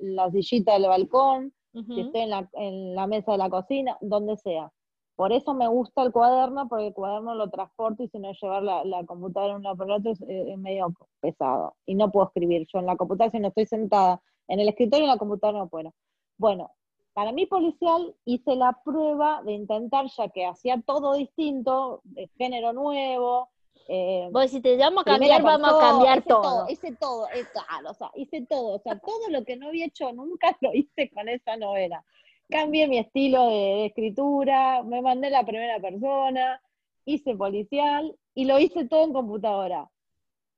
la 0.00 0.30
sillita 0.30 0.72
del 0.74 0.88
balcón, 0.88 1.52
si 1.72 2.00
estoy 2.00 2.22
en 2.22 2.30
la, 2.30 2.48
en 2.54 2.94
la, 2.94 3.06
mesa 3.06 3.32
de 3.32 3.38
la 3.38 3.50
cocina, 3.50 3.96
donde 4.00 4.36
sea. 4.36 4.70
Por 5.16 5.32
eso 5.32 5.54
me 5.54 5.68
gusta 5.68 6.02
el 6.02 6.12
cuaderno, 6.12 6.68
porque 6.68 6.88
el 6.88 6.94
cuaderno 6.94 7.34
lo 7.34 7.48
transporto 7.48 8.02
y 8.02 8.08
si 8.08 8.18
no 8.18 8.32
llevar 8.32 8.62
la, 8.62 8.84
la 8.84 9.04
computadora 9.04 9.52
en 9.52 9.60
un 9.60 9.66
aparato 9.66 10.10
es, 10.10 10.20
es, 10.22 10.58
medio 10.58 10.92
pesado. 11.20 11.76
Y 11.86 11.94
no 11.94 12.10
puedo 12.10 12.26
escribir 12.26 12.66
yo 12.72 12.80
en 12.80 12.86
la 12.86 12.96
computadora 12.96 13.30
si 13.30 13.38
no 13.38 13.48
estoy 13.48 13.66
sentada 13.66 14.20
en 14.48 14.60
el 14.60 14.68
escritorio 14.68 15.04
y 15.04 15.08
en 15.08 15.12
la 15.12 15.18
computadora 15.18 15.60
no 15.60 15.68
puedo. 15.68 15.94
Bueno, 16.36 16.72
para 17.12 17.30
mi 17.30 17.46
policial 17.46 18.14
hice 18.24 18.56
la 18.56 18.80
prueba 18.84 19.40
de 19.44 19.52
intentar, 19.52 20.06
ya 20.06 20.28
que 20.30 20.46
hacía 20.46 20.82
todo 20.84 21.14
distinto, 21.14 22.00
de 22.04 22.28
género 22.36 22.72
nuevo, 22.72 23.50
Eh, 23.86 24.30
Vos 24.32 24.50
si 24.50 24.60
te 24.62 24.76
llamo 24.76 25.00
a 25.00 25.04
cambiar, 25.04 25.42
vamos 25.42 25.74
a 25.74 25.78
cambiar 25.78 26.18
hice 26.18 26.28
todo. 26.28 26.66
Hice 26.68 26.96
todo, 26.96 27.28
eh, 27.28 27.44
claro, 27.52 27.90
o 27.90 27.94
sea, 27.94 28.10
hice 28.14 28.46
todo, 28.48 28.76
o 28.76 28.78
sea, 28.78 28.98
todo 28.98 29.28
lo 29.28 29.44
que 29.44 29.56
no 29.56 29.68
había 29.68 29.86
hecho 29.86 30.10
nunca 30.12 30.56
lo 30.62 30.72
hice 30.72 31.10
con 31.10 31.28
esa 31.28 31.56
novela. 31.56 32.02
Cambié 32.48 32.86
mi 32.88 32.98
estilo 32.98 33.48
de, 33.48 33.86
escritura, 33.86 34.82
me 34.82 35.00
mandé 35.00 35.30
la 35.30 35.44
primera 35.44 35.80
persona, 35.80 36.60
hice 37.04 37.34
policial 37.34 38.16
y 38.34 38.44
lo 38.44 38.58
hice 38.58 38.86
todo 38.86 39.04
en 39.04 39.12
computadora. 39.12 39.90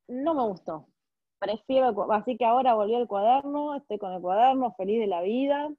No 0.07 0.33
me 0.33 0.43
gustó. 0.43 0.87
Prefiero, 1.39 2.11
así 2.11 2.37
que 2.37 2.45
ahora 2.45 2.73
volví 2.73 2.95
al 2.95 3.07
cuaderno, 3.07 3.75
estoy 3.75 3.99
con 3.99 4.11
el 4.13 4.21
cuaderno, 4.21 4.73
feliz 4.75 4.99
de 4.99 5.07
la 5.07 5.21
vida. 5.21 5.69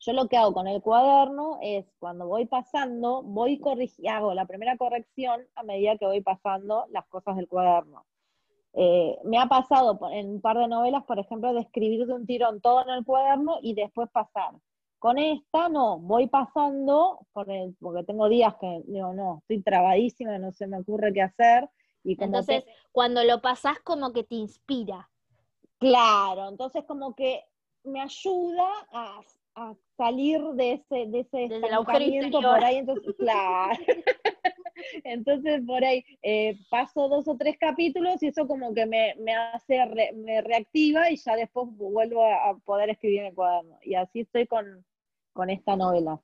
Yo 0.00 0.12
lo 0.12 0.28
que 0.28 0.36
hago 0.36 0.52
con 0.52 0.68
el 0.68 0.80
cuaderno 0.80 1.58
es 1.60 1.86
cuando 1.98 2.26
voy 2.26 2.46
pasando, 2.46 3.22
voy 3.22 3.58
corrigiendo, 3.58 4.10
hago 4.10 4.34
la 4.34 4.46
primera 4.46 4.76
corrección 4.76 5.42
a 5.54 5.62
medida 5.64 5.98
que 5.98 6.06
voy 6.06 6.22
pasando 6.22 6.86
las 6.90 7.06
cosas 7.08 7.36
del 7.36 7.48
cuaderno. 7.48 8.06
Eh, 8.74 9.18
me 9.24 9.38
ha 9.38 9.46
pasado 9.46 9.98
en 10.12 10.30
un 10.30 10.40
par 10.40 10.58
de 10.58 10.68
novelas, 10.68 11.04
por 11.04 11.18
ejemplo, 11.18 11.52
de 11.52 11.60
escribir 11.60 12.06
de 12.06 12.14
un 12.14 12.26
tirón 12.26 12.60
todo 12.60 12.82
en 12.82 12.90
el 12.90 13.04
cuaderno 13.04 13.58
y 13.60 13.74
después 13.74 14.08
pasar. 14.10 14.54
Con 14.98 15.18
esta 15.18 15.68
no, 15.68 15.98
voy 15.98 16.26
pasando, 16.26 17.20
porque 17.32 18.04
tengo 18.06 18.28
días 18.28 18.54
que 18.60 18.82
digo, 18.86 19.12
no, 19.12 19.38
estoy 19.42 19.62
trabadísima, 19.62 20.38
no 20.38 20.52
se 20.52 20.66
me 20.66 20.80
ocurre 20.80 21.12
qué 21.12 21.22
hacer. 21.22 21.68
Y 22.04 22.22
entonces, 22.22 22.64
cuando 22.90 23.22
lo 23.24 23.40
pasás, 23.40 23.78
como 23.80 24.12
que 24.12 24.24
te 24.24 24.34
inspira. 24.34 25.08
Claro, 25.78 26.48
entonces 26.48 26.84
como 26.84 27.14
que 27.14 27.44
me 27.84 28.00
ayuda 28.00 28.68
a 28.92 29.20
a 29.58 29.74
salir 29.96 30.40
de 30.54 30.74
ese, 30.74 31.06
de 31.06 31.20
ese 31.20 31.48
por 31.72 32.64
ahí, 32.64 32.76
entonces, 32.76 33.14
claro. 33.18 33.76
entonces 35.04 35.62
por 35.66 35.84
ahí 35.84 36.04
eh, 36.22 36.56
paso 36.70 37.08
dos 37.08 37.28
o 37.28 37.36
tres 37.36 37.56
capítulos 37.58 38.22
y 38.22 38.28
eso 38.28 38.46
como 38.46 38.74
que 38.74 38.86
me, 38.86 39.14
hace, 39.34 39.78
me 40.14 40.40
reactiva 40.42 41.10
y 41.10 41.16
ya 41.16 41.36
después 41.36 41.68
vuelvo 41.76 42.24
a, 42.24 42.56
poder 42.64 42.90
escribir 42.90 43.22
el 43.24 43.34
cuaderno. 43.34 43.78
Y 43.82 43.94
así 43.94 44.20
estoy 44.20 44.46
con, 44.46 44.84
esta 45.48 45.76
novela. 45.76 46.20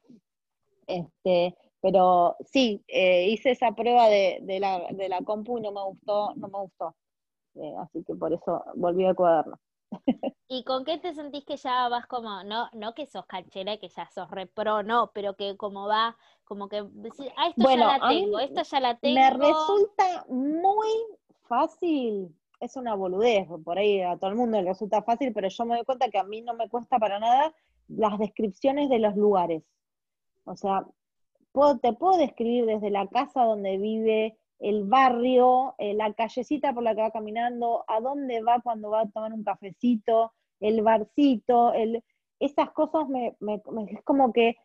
Este, 0.86 1.54
pero 1.80 2.36
sí, 2.44 2.82
eh, 2.88 3.28
hice 3.28 3.52
esa 3.52 3.72
prueba 3.72 4.08
de, 4.08 4.40
la, 4.58 4.88
de 4.90 5.08
la 5.08 5.20
compu 5.22 5.58
y 5.58 5.60
no 5.60 5.70
me 5.70 5.82
gustó, 5.84 6.34
no 6.34 6.48
me 6.48 6.58
gustó. 6.58 6.96
Eh, 7.54 7.74
así 7.78 8.02
que 8.04 8.14
por 8.14 8.32
eso 8.32 8.64
volví 8.74 9.04
al 9.04 9.14
cuaderno. 9.14 9.58
¿Y 10.48 10.64
con 10.64 10.84
qué 10.84 10.98
te 10.98 11.14
sentís 11.14 11.44
que 11.44 11.56
ya 11.56 11.88
vas 11.88 12.06
como, 12.06 12.44
no, 12.44 12.68
no 12.72 12.94
que 12.94 13.06
sos 13.06 13.26
canchera, 13.26 13.76
que 13.78 13.88
ya 13.88 14.08
sos 14.10 14.30
repro, 14.30 14.82
no, 14.82 15.10
pero 15.12 15.34
que 15.36 15.56
como 15.56 15.86
va, 15.86 16.16
como 16.44 16.68
que, 16.68 16.78
ah, 17.36 17.48
esto 17.48 17.70
ya 17.70 17.76
la 17.76 18.08
tengo, 18.08 18.38
esto 18.38 18.62
ya 18.62 18.80
la 18.80 18.98
tengo. 18.98 19.14
Me 19.14 19.30
resulta 19.30 20.26
muy 20.28 20.88
fácil, 21.44 22.34
es 22.60 22.76
una 22.76 22.94
boludez, 22.94 23.48
por 23.64 23.78
ahí 23.78 24.00
a 24.02 24.16
todo 24.16 24.30
el 24.30 24.36
mundo 24.36 24.60
le 24.60 24.68
resulta 24.68 25.02
fácil, 25.02 25.32
pero 25.32 25.48
yo 25.48 25.64
me 25.64 25.76
doy 25.76 25.84
cuenta 25.84 26.08
que 26.08 26.18
a 26.18 26.24
mí 26.24 26.40
no 26.40 26.54
me 26.54 26.68
cuesta 26.68 26.98
para 26.98 27.18
nada 27.18 27.54
las 27.88 28.18
descripciones 28.18 28.88
de 28.88 28.98
los 28.98 29.16
lugares. 29.16 29.62
O 30.44 30.56
sea, 30.56 30.86
puedo, 31.52 31.78
te 31.78 31.92
puedo 31.92 32.18
describir 32.18 32.66
desde 32.66 32.90
la 32.90 33.06
casa 33.08 33.44
donde 33.44 33.78
vive, 33.78 34.38
el 34.60 34.84
barrio, 34.84 35.74
eh, 35.78 35.94
la 35.94 36.12
callecita 36.14 36.72
por 36.72 36.82
la 36.82 36.94
que 36.94 37.02
va 37.02 37.10
caminando, 37.10 37.84
a 37.88 38.00
dónde 38.00 38.42
va 38.42 38.60
cuando 38.60 38.90
va 38.90 39.02
a 39.02 39.08
tomar 39.08 39.32
un 39.32 39.44
cafecito, 39.44 40.32
el 40.60 40.82
barcito, 40.82 41.72
el, 41.74 42.02
esas 42.40 42.70
cosas 42.70 43.08
me, 43.08 43.36
es 43.88 44.02
como 44.04 44.32
que 44.32 44.56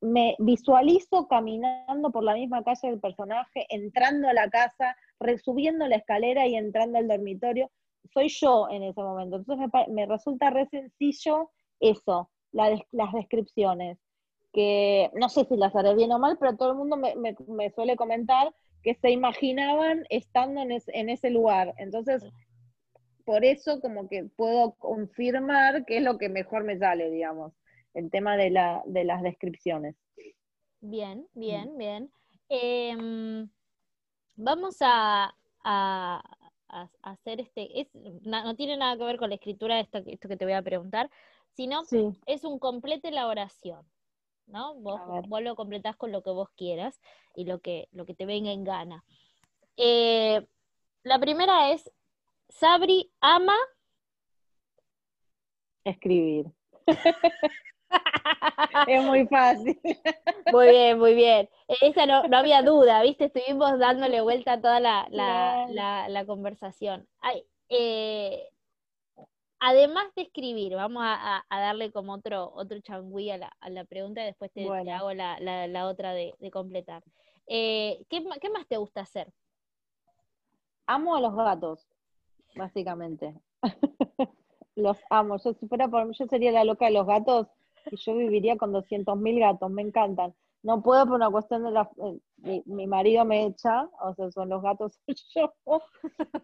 me 0.00 0.34
visualizo 0.38 1.28
caminando 1.28 2.10
por 2.10 2.24
la 2.24 2.34
misma 2.34 2.62
calle 2.62 2.90
del 2.90 3.00
personaje, 3.00 3.66
entrando 3.68 4.28
a 4.28 4.32
la 4.32 4.48
casa, 4.48 4.96
subiendo 5.44 5.86
la 5.86 5.96
escalera 5.96 6.46
y 6.46 6.56
entrando 6.56 6.98
al 6.98 7.08
dormitorio. 7.08 7.70
Soy 8.14 8.28
yo 8.28 8.68
en 8.70 8.82
ese 8.82 9.02
momento. 9.02 9.36
Entonces 9.36 9.68
me, 9.88 10.06
resulta 10.06 10.48
re 10.50 10.66
sencillo 10.68 11.50
eso, 11.80 12.30
las 12.52 13.12
descripciones. 13.12 13.98
Que 14.52 15.10
no 15.14 15.28
sé 15.28 15.44
si 15.44 15.56
las 15.56 15.76
haré 15.76 15.94
bien 15.94 16.12
o 16.12 16.18
mal, 16.18 16.38
pero 16.38 16.56
todo 16.56 16.70
el 16.70 16.78
mundo 16.78 16.96
me 16.96 17.70
suele 17.70 17.94
comentar 17.96 18.52
que 18.82 18.94
se 18.94 19.10
imaginaban 19.10 20.04
estando 20.10 20.60
en, 20.60 21.08
ese 21.10 21.30
lugar. 21.30 21.74
Entonces, 21.78 22.24
por 23.24 23.44
eso 23.44 23.80
como 23.80 24.08
que 24.08 24.24
puedo 24.24 24.72
confirmar 24.72 25.84
que 25.84 25.98
es 25.98 26.02
lo 26.02 26.18
que 26.18 26.28
mejor 26.28 26.64
me 26.64 26.78
sale, 26.78 27.10
digamos, 27.10 27.52
el 27.94 28.10
tema 28.10 28.36
de, 28.36 28.50
la, 28.50 28.82
de 28.86 29.04
las 29.04 29.22
descripciones. 29.22 29.96
Bien, 30.80 31.26
bien, 31.34 31.76
bien. 31.76 32.10
Em, 32.48 33.48
vamos 34.34 34.76
a, 34.80 35.34
hacer 37.02 37.40
este, 37.40 37.88
no, 38.22 38.56
tiene 38.56 38.76
nada 38.76 38.96
que 38.96 39.04
ver 39.04 39.18
con 39.18 39.28
la 39.28 39.34
escritura 39.34 39.80
esto, 39.80 39.98
esto 40.06 40.28
que 40.28 40.36
te 40.36 40.44
voy 40.44 40.54
a 40.54 40.62
preguntar, 40.62 41.10
sino 41.54 41.82
es 42.26 42.44
un 42.44 42.58
completo 42.58 43.08
elaboración. 43.08 43.84
¿No? 44.50 44.74
Vos, 44.74 45.00
lo 45.42 45.56
completás 45.56 45.96
con 45.96 46.12
lo 46.12 46.22
que 46.22 46.30
vos 46.30 46.48
quieras 46.56 47.00
y 47.34 47.44
lo 47.44 47.60
que, 47.60 47.88
lo 47.92 48.04
que 48.06 48.14
te 48.14 48.26
venga 48.26 48.52
en 48.52 48.64
gana. 48.64 49.04
Eh, 49.76 50.46
la 51.02 51.18
primera 51.18 51.70
es, 51.72 51.90
Sabri 52.48 53.10
ama 53.20 53.56
escribir. 55.84 56.46
es 58.86 59.02
muy 59.04 59.26
fácil. 59.26 59.78
Muy 60.52 60.68
bien, 60.68 60.98
muy 60.98 61.14
bien. 61.14 61.48
Esa 61.80 62.06
no, 62.06 62.36
había 62.36 62.62
duda, 62.62 63.02
¿viste? 63.02 63.26
Estuvimos 63.26 63.78
dándole 63.78 64.20
vuelta 64.20 64.54
a 64.54 64.60
toda 64.60 64.80
la, 64.80 65.06
la, 65.10 66.24
conversación. 66.26 67.06
Ay, 67.20 67.44
eh, 67.68 68.48
además 69.60 70.06
de 70.16 70.22
escribir, 70.22 70.74
vamos 70.74 71.02
a, 71.04 71.44
darle 71.50 71.92
como 71.92 72.14
otro, 72.14 72.50
otro 72.54 72.80
changüí 72.80 73.30
a 73.30 73.38
la, 73.38 73.84
pregunta 73.84 74.22
y 74.22 74.26
después 74.26 74.50
te, 74.52 74.64
hago 74.64 75.12
la, 75.12 75.86
otra 75.86 76.12
de, 76.12 76.34
completar. 76.50 77.02
Eh, 77.46 78.04
¿qué, 78.08 78.20
más 78.20 78.66
te 78.68 78.78
gusta 78.78 79.02
hacer? 79.02 79.32
Amo 80.86 81.14
a 81.14 81.20
los 81.20 81.34
gatos, 81.36 81.86
básicamente. 82.56 83.34
los 84.74 84.98
amo. 85.10 85.36
Yo, 85.36 85.52
si 85.52 85.68
fuera 85.68 85.88
por 85.88 86.06
mí, 86.06 86.14
yo 86.18 86.26
sería 86.26 86.50
la 86.50 86.64
loca 86.64 86.86
de 86.86 86.92
los 86.92 87.06
gatos 87.06 87.46
y 87.90 87.96
yo 87.96 88.14
viviría 88.14 88.56
con 88.56 88.72
200.000 88.72 89.38
gatos, 89.38 89.70
me 89.70 89.82
encantan. 89.82 90.34
No 90.62 90.82
puedo 90.82 91.06
por 91.06 91.16
una 91.16 91.30
cuestión 91.30 91.64
de 91.64 91.70
la... 91.70 91.90
Eh, 92.44 92.62
mi, 92.66 92.86
marido 92.86 93.24
me 93.24 93.46
echa, 93.46 93.88
o 94.00 94.14
sea, 94.14 94.30
son 94.30 94.48
los 94.48 94.62
gatos 94.62 94.98
yo, 95.34 95.52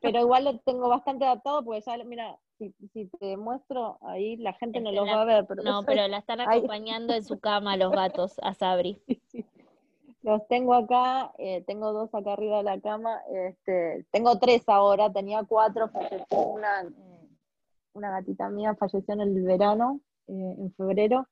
pero 0.01 0.21
igual 0.21 0.45
lo 0.45 0.59
tengo 0.61 0.89
bastante 0.89 1.25
adaptado 1.25 1.65
porque 1.65 1.83
ya, 1.83 1.97
mira, 2.05 2.39
si, 2.59 2.73
te 3.19 3.37
muestro 3.37 3.99
ahí, 4.03 4.37
la 4.37 4.55
gente 4.55 4.81
no 4.81 4.93
lo 4.93 5.05
va 5.05 5.23
a 5.23 5.25
ver. 5.25 5.47
Pero 5.47 5.63
no, 5.63 5.83
pero 5.87 6.09
la 6.09 6.19
están 6.19 6.41
acompañando 6.41 7.15
en 7.15 7.25
su 7.25 7.39
cama 7.39 7.77
los 7.77 7.93
gatos 7.93 8.37
a 8.43 8.55
Sabri. 8.55 9.03
Los 10.23 10.45
tengo 10.49 10.75
acá, 10.75 11.33
eh, 11.39 11.63
tengo 11.69 11.93
dos 11.93 12.13
acá 12.13 12.33
arriba 12.33 12.57
de 12.57 12.65
la 12.65 12.81
cama, 12.81 13.21
este, 13.33 14.05
tengo 14.11 14.41
tres 14.41 14.69
ahora, 14.69 15.13
tenía 15.13 15.45
cuatro, 15.45 15.89
falleció 15.89 16.39
una, 16.39 16.83
eh, 16.83 17.29
una 17.93 18.11
gatita 18.11 18.49
mía, 18.49 18.75
falleció 18.75 19.15
en 19.15 19.21
el 19.21 19.41
verano, 19.45 20.01
en 20.27 20.75
febrero, 20.75 21.29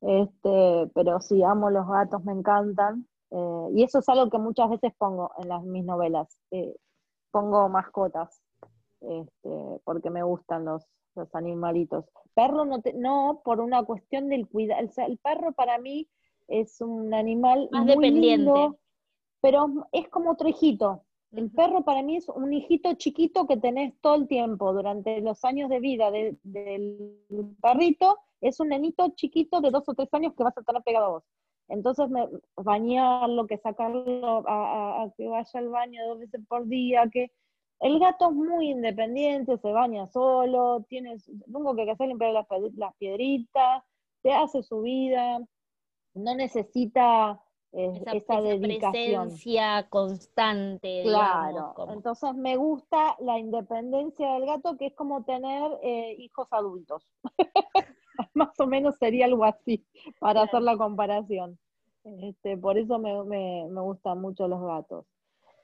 este, 0.00 0.90
pero 0.94 1.20
sí, 1.20 1.42
amo 1.42 1.70
los 1.70 1.86
gatos, 1.86 2.24
me 2.24 2.32
encantan. 2.32 3.06
Eh, 3.30 3.68
y 3.74 3.82
eso 3.82 3.98
es 3.98 4.08
algo 4.08 4.30
que 4.30 4.38
muchas 4.38 4.70
veces 4.70 4.92
pongo 4.96 5.30
en 5.38 5.48
las, 5.48 5.62
mis 5.64 5.84
novelas. 5.84 6.40
Eh, 6.50 6.76
pongo 7.30 7.68
mascotas, 7.68 8.40
este, 9.00 9.80
porque 9.84 10.10
me 10.10 10.22
gustan 10.22 10.64
los, 10.64 10.86
los 11.14 11.34
animalitos. 11.34 12.06
Perro 12.34 12.64
no, 12.64 12.80
no 12.94 13.42
por 13.44 13.60
una 13.60 13.82
cuestión 13.84 14.28
del 14.28 14.48
cuidado. 14.48 14.80
El, 15.06 15.18
perro 15.18 15.52
para 15.52 15.78
mí 15.78 16.08
es 16.46 16.80
un 16.80 17.12
animal 17.12 17.68
más 17.70 17.86
dependiente. 17.86 18.70
pero 19.40 19.66
es 19.92 20.08
como 20.08 20.30
otro 20.30 20.48
hijito. 20.48 21.04
El 21.32 21.50
perro 21.50 21.84
para 21.84 22.02
mí 22.02 22.16
es 22.16 22.28
un 22.28 22.52
hijito 22.52 22.94
chiquito 22.94 23.46
que 23.46 23.58
tenés 23.58 23.94
todo 24.00 24.14
el 24.14 24.28
tiempo, 24.28 24.72
durante 24.72 25.20
los 25.20 25.44
años 25.44 25.68
de 25.68 25.78
vida 25.78 26.10
del 26.10 26.38
perrito, 27.60 28.18
es 28.40 28.60
un 28.60 28.68
nenito 28.68 29.10
chiquito 29.14 29.60
de 29.60 29.70
dos 29.70 29.88
o 29.88 29.94
tres 29.94 30.08
años 30.12 30.34
que 30.34 30.44
vas 30.44 30.56
a 30.56 30.60
estar 30.60 30.82
pegado 30.82 31.06
a 31.06 31.10
vos. 31.10 31.24
Entonces, 31.68 32.08
me, 32.08 32.26
bañarlo, 32.56 33.46
que 33.46 33.58
sacarlo 33.58 34.42
a, 34.46 35.12
que 35.16 35.28
vaya 35.28 35.60
al 35.60 35.68
baño 35.68 36.06
dos 36.08 36.18
veces 36.18 36.40
por 36.48 36.66
día, 36.66 37.08
que 37.12 37.30
el 37.80 37.98
gato 37.98 38.30
es 38.30 38.34
muy 38.34 38.70
independiente, 38.70 39.58
se 39.58 39.70
baña 39.70 40.06
solo, 40.06 40.84
tiene, 40.88 41.16
lo 41.46 41.58
único 41.58 41.76
que 41.76 41.90
hacer 41.90 42.08
limpiar 42.08 42.32
las, 42.32 42.46
las 42.74 42.96
piedritas, 42.96 43.82
te 44.22 44.32
hace 44.32 44.62
su 44.62 44.80
vida, 44.80 45.40
no 46.14 46.34
necesita 46.34 47.40
eh, 47.78 48.02
esa, 48.12 48.40
dedicación. 48.40 49.28
presencia 49.28 49.88
constante. 49.88 51.02
Claro, 51.04 51.74
entonces 51.92 52.34
me 52.34 52.56
gusta 52.56 53.16
la 53.20 53.38
independencia 53.38 54.32
del 54.32 54.46
gato, 54.46 54.76
que 54.76 54.86
es 54.86 54.94
como 54.94 55.22
tener 55.22 55.70
eh, 55.82 56.16
hijos 56.18 56.48
adultos. 56.50 57.04
Más 58.34 58.58
o 58.58 58.66
menos 58.66 58.96
sería 58.96 59.26
algo 59.26 59.44
así, 59.44 59.86
para 60.18 60.42
hacer 60.42 60.62
la 60.62 60.76
comparación. 60.76 61.56
Este, 62.02 62.56
por 62.56 62.78
eso 62.78 62.98
me, 62.98 63.22
me, 63.24 63.66
me, 63.70 63.80
gustan 63.80 64.20
mucho 64.20 64.48
los 64.48 64.60
gatos. 64.60 65.06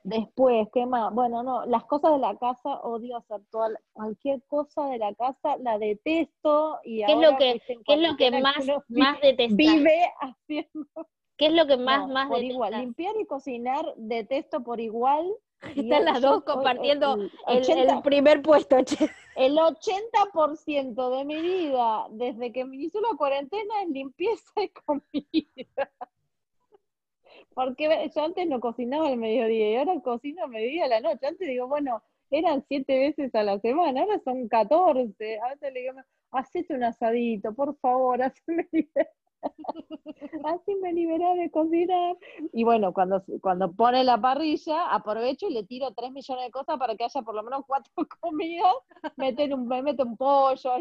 Después, 0.03 0.67
¿qué 0.71 0.85
más? 0.85 1.11
Bueno, 1.13 1.41
no, 1.41 1.65
las 1.65 1.83
cosas 1.85 2.13
de 2.13 2.19
la 2.19 2.37
casa, 2.37 2.79
odio 2.81 3.17
hacer 3.17 3.41
toda, 3.49 3.69
cualquier 3.91 4.41
cosa 4.43 4.85
de 4.87 4.99
la 4.99 5.13
casa, 5.15 5.57
la 5.57 5.79
detesto. 5.79 6.79
Y 6.83 7.03
¿Qué 7.03 7.11
es 7.11 7.19
lo 7.19 7.37
que, 7.37 7.61
¿qué 7.85 7.93
es 7.95 7.99
lo 7.99 8.15
que 8.15 8.31
más, 8.39 8.65
más 8.87 9.19
detestas? 9.19 9.57
Vive 9.57 10.13
haciendo. 10.21 10.87
¿Qué 11.37 11.47
es 11.47 11.53
lo 11.53 11.67
que 11.67 11.77
más, 11.77 12.07
más 12.07 12.29
por 12.29 12.43
igual. 12.43 12.73
Limpiar 12.79 13.15
y 13.19 13.25
cocinar 13.25 13.85
detesto 13.97 14.63
por 14.63 14.79
igual. 14.79 15.33
Están 15.75 16.05
las 16.05 16.21
dos 16.21 16.43
compartiendo 16.43 17.17
el, 17.47 18.01
primer 18.03 18.41
puesto. 18.41 18.77
El 19.35 19.57
80% 19.57 21.17
de 21.17 21.25
mi 21.25 21.41
vida, 21.41 22.07
desde 22.11 22.53
que 22.53 22.63
me 22.63 22.77
hizo 22.77 23.01
la 23.01 23.17
cuarentena, 23.17 23.81
es 23.83 23.89
limpieza 23.89 24.63
y 24.63 24.69
comida. 24.69 25.91
Porque 27.53 28.11
yo 28.15 28.23
antes 28.23 28.47
no 28.47 28.61
cocinaba 28.61 29.07
al 29.07 29.17
mediodía 29.17 29.71
y 29.71 29.75
ahora 29.75 29.99
cocino 30.01 30.45
a 30.45 30.47
mediodía 30.47 30.85
a 30.85 30.89
la 30.89 31.01
noche. 31.01 31.27
Antes 31.27 31.47
digo, 31.47 31.67
bueno, 31.67 32.01
eran 32.31 32.63
siete 32.67 32.97
veces 32.97 33.35
a 33.35 33.43
la 33.43 33.59
semana, 33.59 34.01
ahora 34.01 34.19
son 34.23 34.47
14. 34.47 35.39
A 35.39 35.49
veces 35.49 35.73
le 35.73 35.81
digo, 35.81 35.93
hacete 36.31 36.73
un 36.73 36.83
asadito, 36.83 37.53
por 37.53 37.77
favor, 37.79 38.21
hazme 38.21 38.67
Así 40.43 40.75
me 40.81 40.93
libera 40.93 41.33
de 41.35 41.49
cocinar. 41.49 42.17
Y 42.53 42.63
bueno, 42.63 42.93
cuando, 42.93 43.23
cuando 43.41 43.71
pone 43.73 44.03
la 44.03 44.19
parrilla, 44.19 44.93
aprovecho 44.93 45.47
y 45.47 45.53
le 45.53 45.63
tiro 45.63 45.93
tres 45.93 46.11
millones 46.11 46.45
de 46.45 46.51
cosas 46.51 46.77
para 46.77 46.95
que 46.95 47.03
haya 47.03 47.21
por 47.21 47.35
lo 47.35 47.43
menos 47.43 47.63
cuatro 47.67 47.91
comidas. 48.21 48.73
Meten 49.17 49.53
un, 49.53 49.67
me 49.67 49.81
meto 49.81 50.03
un 50.03 50.17
pollo, 50.17 50.71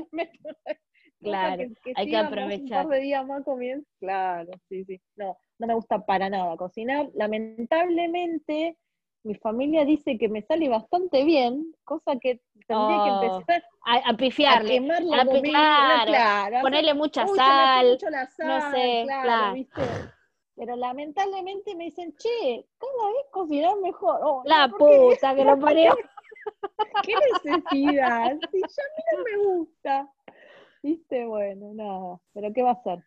Claro, 1.20 1.64
hay 1.94 2.10
que 2.10 2.16
aprovechar. 2.16 2.84
Un 2.84 2.90
par 2.90 2.98
de 2.98 3.00
días 3.00 3.26
más 3.26 3.44
comienzo. 3.44 3.88
Claro, 3.98 4.52
sí, 4.68 4.84
sí. 4.84 5.00
No, 5.16 5.38
no 5.58 5.66
me 5.66 5.74
gusta 5.74 6.04
para 6.04 6.28
nada 6.28 6.54
cocinar. 6.56 7.08
Lamentablemente, 7.14 8.76
mi 9.24 9.34
familia 9.36 9.84
dice 9.84 10.18
que 10.18 10.28
me 10.28 10.42
sale 10.42 10.68
bastante 10.68 11.24
bien, 11.24 11.74
cosa 11.84 12.16
que 12.20 12.40
tendría 12.66 13.04
que 13.04 13.10
oh, 13.10 13.22
empezar 13.22 13.64
a, 13.86 14.10
a 14.10 14.16
pifiarle. 14.16 14.78
A 14.78 15.42
claro, 15.42 16.60
ponerle 16.60 16.94
mucha 16.94 17.26
sal, 17.26 17.98
no 18.38 18.70
sé, 18.70 19.04
claro, 19.06 19.54
¿viste? 19.54 19.82
Pero 20.56 20.76
lamentablemente 20.76 21.74
me 21.74 21.84
dicen, 21.84 22.14
che, 22.16 22.66
cada 22.78 23.08
vez 23.08 23.26
cocinar 23.32 23.76
mejor. 23.82 24.20
Oh, 24.22 24.42
la 24.44 24.68
puta 24.68 25.34
que 25.34 25.44
lo 25.44 25.58
parió. 25.58 25.96
¿Qué 27.02 27.14
necesidad? 27.32 27.64
Si 27.72 27.84
ya 27.92 28.06
a 28.06 28.30
mí 28.30 29.02
no 29.16 29.24
me 29.24 29.56
gusta. 29.56 30.12
Viste, 30.82 31.26
bueno, 31.26 31.72
nada. 31.74 32.20
Pero 32.34 32.52
¿qué 32.52 32.62
va 32.62 32.72
a 32.72 32.82
ser? 32.82 33.02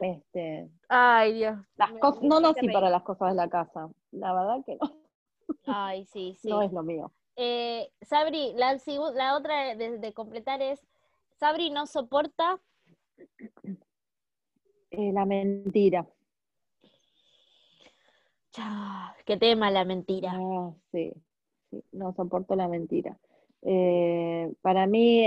Este, 0.00 0.70
Ay, 0.88 1.34
Dios. 1.34 1.58
Las 1.76 1.90
no 2.22 2.40
nací 2.40 2.68
para 2.68 2.88
las 2.88 3.02
cosas 3.02 3.30
de 3.30 3.34
la 3.34 3.48
casa. 3.48 3.88
La 4.12 4.32
verdad 4.32 4.64
que 4.64 4.76
no. 4.76 4.99
Ay, 5.66 6.04
sí, 6.06 6.36
sí. 6.40 6.48
No 6.48 6.62
es 6.62 6.72
lo 6.72 6.82
mío. 6.82 7.12
Eh, 7.36 7.90
Sabri, 8.02 8.52
la, 8.54 8.78
la 9.14 9.36
otra 9.36 9.74
de, 9.74 10.12
completar 10.12 10.60
es, 10.62 10.86
Sabri 11.38 11.70
no 11.70 11.86
soporta... 11.86 12.60
Eh, 14.90 15.12
la 15.12 15.24
mentira. 15.24 16.06
qué 19.24 19.36
tema 19.36 19.70
la 19.70 19.84
mentira. 19.84 20.32
Ah, 20.34 20.72
sí, 20.90 21.12
sí, 21.70 21.84
no 21.92 22.12
soporto 22.14 22.56
la 22.56 22.68
mentira. 22.68 23.16
Eh, 23.62 24.52
para 24.62 24.86
mí, 24.86 25.24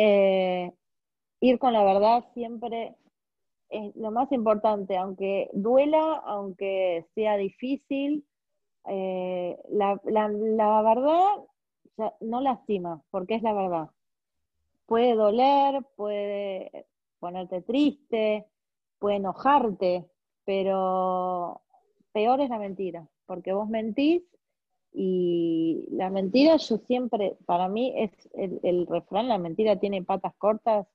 ir 1.40 1.60
con 1.60 1.74
la 1.74 1.84
verdad 1.84 2.26
siempre 2.34 2.96
es 3.70 3.96
lo 3.96 4.12
más 4.12 4.32
importante, 4.32 4.98
aunque 4.98 5.50
duela, 5.54 6.22
aunque 6.26 7.08
sea 7.16 7.38
difícil, 7.38 8.26
eh, 8.86 9.58
la, 9.70 10.00
verdad 10.04 11.28
no 12.22 12.42
lastima, 12.42 13.02
porque 13.12 13.36
es 13.36 13.44
la 13.44 13.54
verdad. 13.54 13.90
Puede 14.86 15.16
doler, 15.16 15.86
puede 15.96 16.88
ponerte 17.20 17.62
triste, 17.62 18.46
puede 19.00 19.18
enojarte, 19.18 20.06
pero 20.44 21.62
peor 22.12 22.42
es 22.42 22.50
la 22.50 22.60
mentira, 22.60 23.08
porque 23.26 23.54
vos 23.54 23.70
mentís 23.70 24.24
y 24.92 25.88
la 25.92 26.10
mentira 26.10 26.58
yo 26.58 26.78
siempre, 26.78 27.38
para 27.46 27.68
mí 27.68 27.94
es 27.96 28.12
el, 28.34 28.60
el 28.64 28.86
refrán, 28.86 29.28
la 29.28 29.38
mentira 29.38 29.80
tiene 29.80 30.04
patas 30.04 30.36
cortas, 30.38 30.88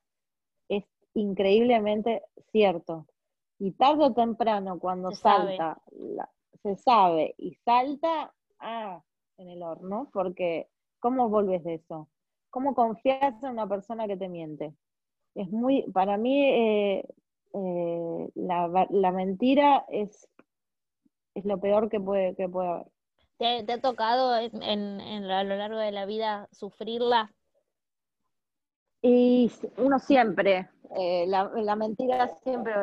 es 0.69 0.85
increíblemente 1.13 2.23
cierto. 2.51 3.07
Y 3.57 3.71
tarde 3.71 4.05
o 4.05 4.13
temprano, 4.13 4.79
cuando 4.79 5.11
salta, 5.11 5.81
se 6.63 6.75
sabe 6.75 7.35
y 7.37 7.55
salta, 7.65 8.33
ah, 8.59 9.01
en 9.37 9.49
el 9.49 9.63
horno, 9.63 10.09
porque 10.11 10.67
¿cómo 10.99 11.29
vuelves 11.29 11.63
de 11.63 11.75
eso? 11.75 12.09
¿Cómo 12.49 12.75
confías 12.75 13.41
en 13.43 13.49
una 13.49 13.67
persona 13.67 14.07
que 14.07 14.17
te 14.17 14.27
miente? 14.27 14.73
Es 15.35 15.49
muy, 15.49 15.83
para 15.91 16.17
mí, 16.17 16.43
eh, 16.49 17.05
eh, 17.53 18.29
la, 18.35 19.11
mentira 19.11 19.85
es, 19.89 20.27
es 21.35 21.45
lo 21.45 21.59
peor 21.59 21.89
que 21.89 21.99
puede, 21.99 22.35
que 22.35 22.49
puede 22.49 22.67
haber. 22.67 22.87
¿Te, 23.37 23.71
ha 23.71 23.81
tocado 23.81 24.35
en, 24.37 25.31
a 25.31 25.43
lo 25.43 25.55
largo 25.55 25.77
de 25.77 25.91
la 25.91 26.05
vida 26.05 26.49
sufrirla? 26.51 27.33
Y 29.01 29.49
uno 29.77 29.97
siempre, 29.99 30.69
eh, 30.97 31.25
la, 31.27 31.75
mentira 31.77 32.27
siempre 32.43 32.73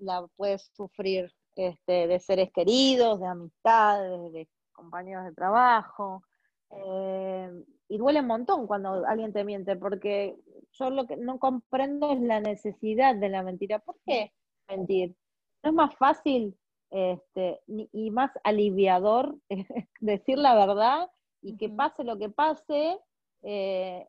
la, 0.00 0.26
puedes 0.36 0.70
sufrir 0.74 1.32
este, 1.56 2.06
de 2.06 2.18
seres 2.20 2.50
queridos, 2.52 3.20
de 3.20 3.26
amistades, 3.26 4.32
de 4.32 4.48
compañeros 4.72 5.24
de 5.24 5.32
trabajo. 5.32 6.22
Eh, 6.70 7.50
y 7.88 7.98
duele 7.98 8.20
un 8.20 8.26
montón 8.26 8.66
cuando 8.66 9.06
alguien 9.06 9.32
te 9.32 9.44
miente, 9.44 9.76
porque 9.76 10.36
yo 10.72 10.90
lo 10.90 11.06
que 11.06 11.16
no 11.16 11.38
comprendo 11.38 12.12
es 12.12 12.20
la 12.20 12.40
necesidad 12.40 13.14
de 13.14 13.28
la 13.28 13.42
mentira. 13.42 13.78
¿Por 13.80 13.96
qué 14.06 14.32
mentir? 14.68 15.14
¿No 15.62 15.70
es 15.70 15.76
más 15.76 15.94
fácil 15.96 16.56
este, 16.90 17.60
y 17.66 18.10
más 18.10 18.30
aliviador 18.44 19.36
decir 20.00 20.38
la 20.38 20.54
verdad 20.54 21.10
y 21.42 21.56
que 21.56 21.68
pase 21.68 22.04
lo 22.04 22.18
que 22.18 22.30
pase? 22.30 22.98
Eh, 23.42 24.06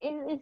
es, 0.00 0.40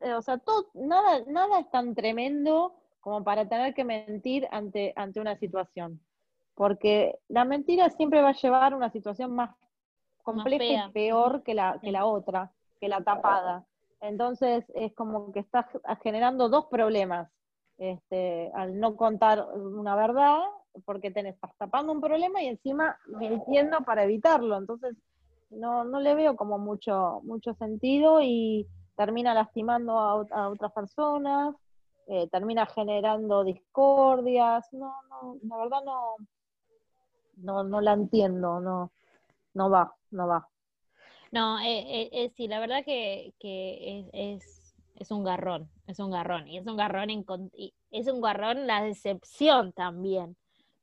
o 0.00 0.22
sea, 0.22 0.38
todo, 0.38 0.70
nada, 0.74 1.24
nada 1.26 1.60
es 1.60 1.70
tan 1.70 1.94
tremendo 1.94 2.74
como 3.04 3.22
para 3.22 3.46
tener 3.46 3.74
que 3.74 3.84
mentir 3.84 4.48
ante, 4.50 4.94
ante 4.96 5.20
una 5.20 5.36
situación. 5.36 6.00
Porque 6.54 7.18
la 7.28 7.44
mentira 7.44 7.90
siempre 7.90 8.22
va 8.22 8.30
a 8.30 8.40
llevar 8.40 8.72
a 8.72 8.76
una 8.76 8.90
situación 8.90 9.34
más 9.34 9.54
compleja 10.22 10.86
y 10.88 10.92
peor 10.92 11.42
que 11.42 11.52
la, 11.52 11.78
que 11.82 11.92
la 11.92 12.06
otra, 12.06 12.50
que 12.80 12.88
la 12.88 13.04
tapada. 13.04 13.66
Entonces 14.00 14.64
es 14.74 14.94
como 14.94 15.32
que 15.32 15.40
estás 15.40 15.66
generando 16.02 16.48
dos 16.48 16.66
problemas. 16.70 17.30
Este, 17.76 18.50
al 18.54 18.80
no 18.80 18.96
contar 18.96 19.44
una 19.54 19.96
verdad, 19.96 20.38
porque 20.86 21.10
tenés, 21.10 21.34
estás 21.34 21.54
tapando 21.58 21.92
un 21.92 22.00
problema 22.00 22.42
y 22.42 22.46
encima 22.46 22.96
mintiendo 23.06 23.80
para 23.80 24.04
evitarlo. 24.04 24.56
Entonces, 24.56 24.96
no, 25.50 25.84
no 25.84 26.00
le 26.00 26.14
veo 26.14 26.36
como 26.36 26.56
mucho, 26.56 27.20
mucho 27.24 27.52
sentido 27.54 28.22
y 28.22 28.66
termina 28.96 29.34
lastimando 29.34 29.98
a, 29.98 30.48
otras 30.48 30.72
personas, 30.72 31.54
eh, 32.06 32.28
termina 32.28 32.66
generando 32.66 33.44
discordias, 33.44 34.70
no, 34.72 34.94
no, 35.08 35.38
la 35.42 35.56
verdad 35.56 35.84
no, 35.84 36.16
no, 37.36 37.64
no 37.64 37.80
la 37.80 37.94
entiendo, 37.94 38.60
no, 38.60 38.92
no 39.54 39.70
va, 39.70 39.94
no 40.10 40.26
va. 40.26 40.48
No, 41.32 41.58
eh, 41.60 42.10
eh, 42.12 42.30
sí, 42.36 42.46
la 42.46 42.60
verdad 42.60 42.84
que, 42.84 43.34
es, 44.12 44.74
es, 44.94 45.10
un 45.10 45.24
garrón, 45.24 45.70
es 45.86 45.98
un 45.98 46.10
garrón, 46.10 46.46
y 46.46 46.58
es 46.58 46.66
un 46.66 46.76
garrón, 46.76 47.10
en, 47.10 47.24
es 47.90 48.06
un 48.06 48.20
garrón 48.20 48.66
la 48.66 48.82
decepción 48.82 49.72
también, 49.72 50.36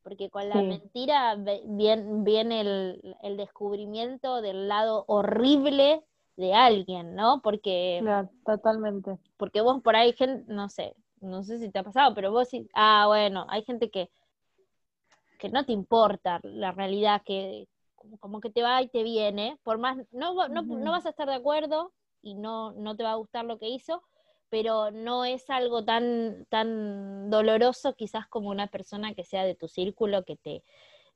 porque 0.03 0.29
con 0.29 0.49
la 0.49 0.55
mentira 0.55 1.35
viene, 1.65 2.23
viene 2.23 2.61
el, 2.61 3.15
el, 3.21 3.37
descubrimiento 3.37 4.41
del 4.41 4.67
lado 4.67 5.05
horrible 5.07 6.03
de 6.35 6.55
alguien, 6.55 7.15
¿no? 7.15 7.41
Porque... 7.43 7.99
Claro, 8.01 8.29
totalmente. 8.43 9.19
Porque 9.37 9.61
vos 9.61 9.81
por 9.83 9.95
ahí, 9.95 10.13
gente, 10.13 10.51
no 10.51 10.67
sé, 10.69 10.95
no 11.21 11.43
sé 11.43 11.59
si 11.59 11.69
te 11.69 11.79
ha 11.79 11.83
pasado, 11.83 12.13
pero 12.13 12.31
vos 12.31 12.49
sí, 12.49 12.67
ah, 12.73 13.05
bueno, 13.07 13.45
hay 13.49 13.63
gente 13.63 13.89
que, 13.89 14.09
que 15.39 15.49
no 15.49 15.65
te 15.65 15.71
importa 15.71 16.39
la 16.43 16.71
realidad, 16.71 17.21
que 17.25 17.67
como 18.19 18.41
que 18.41 18.49
te 18.49 18.63
va 18.63 18.81
y 18.81 18.87
te 18.87 19.03
viene, 19.03 19.59
por 19.63 19.77
más, 19.77 19.97
no, 20.11 20.47
no, 20.47 20.63
no 20.63 20.91
vas 20.91 21.05
a 21.05 21.09
estar 21.09 21.27
de 21.27 21.35
acuerdo 21.35 21.93
y 22.21 22.35
no, 22.35 22.71
no 22.73 22.95
te 22.95 23.03
va 23.03 23.11
a 23.11 23.15
gustar 23.15 23.45
lo 23.45 23.59
que 23.59 23.69
hizo, 23.69 24.03
pero 24.49 24.91
no 24.91 25.23
es 25.23 25.49
algo 25.49 25.85
tan, 25.85 26.45
tan 26.49 27.29
doloroso 27.29 27.95
quizás 27.95 28.27
como 28.27 28.49
una 28.49 28.67
persona 28.67 29.13
que 29.13 29.23
sea 29.23 29.43
de 29.43 29.55
tu 29.55 29.67
círculo, 29.67 30.25
que 30.25 30.35
te, 30.35 30.63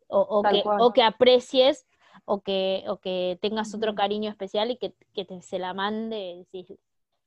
o, 0.07 0.41
que, 0.43 0.63
o 0.65 0.93
que 0.93 1.03
aprecies 1.03 1.85
o 2.23 2.41
que, 2.41 2.83
o 2.87 2.97
que 2.97 3.37
tengas 3.41 3.73
otro 3.73 3.93
cariño 3.95 4.29
especial 4.29 4.71
y 4.71 4.77
que, 4.77 4.93
te, 5.25 5.41
se 5.41 5.59
la 5.59 5.73
mande. 5.73 6.45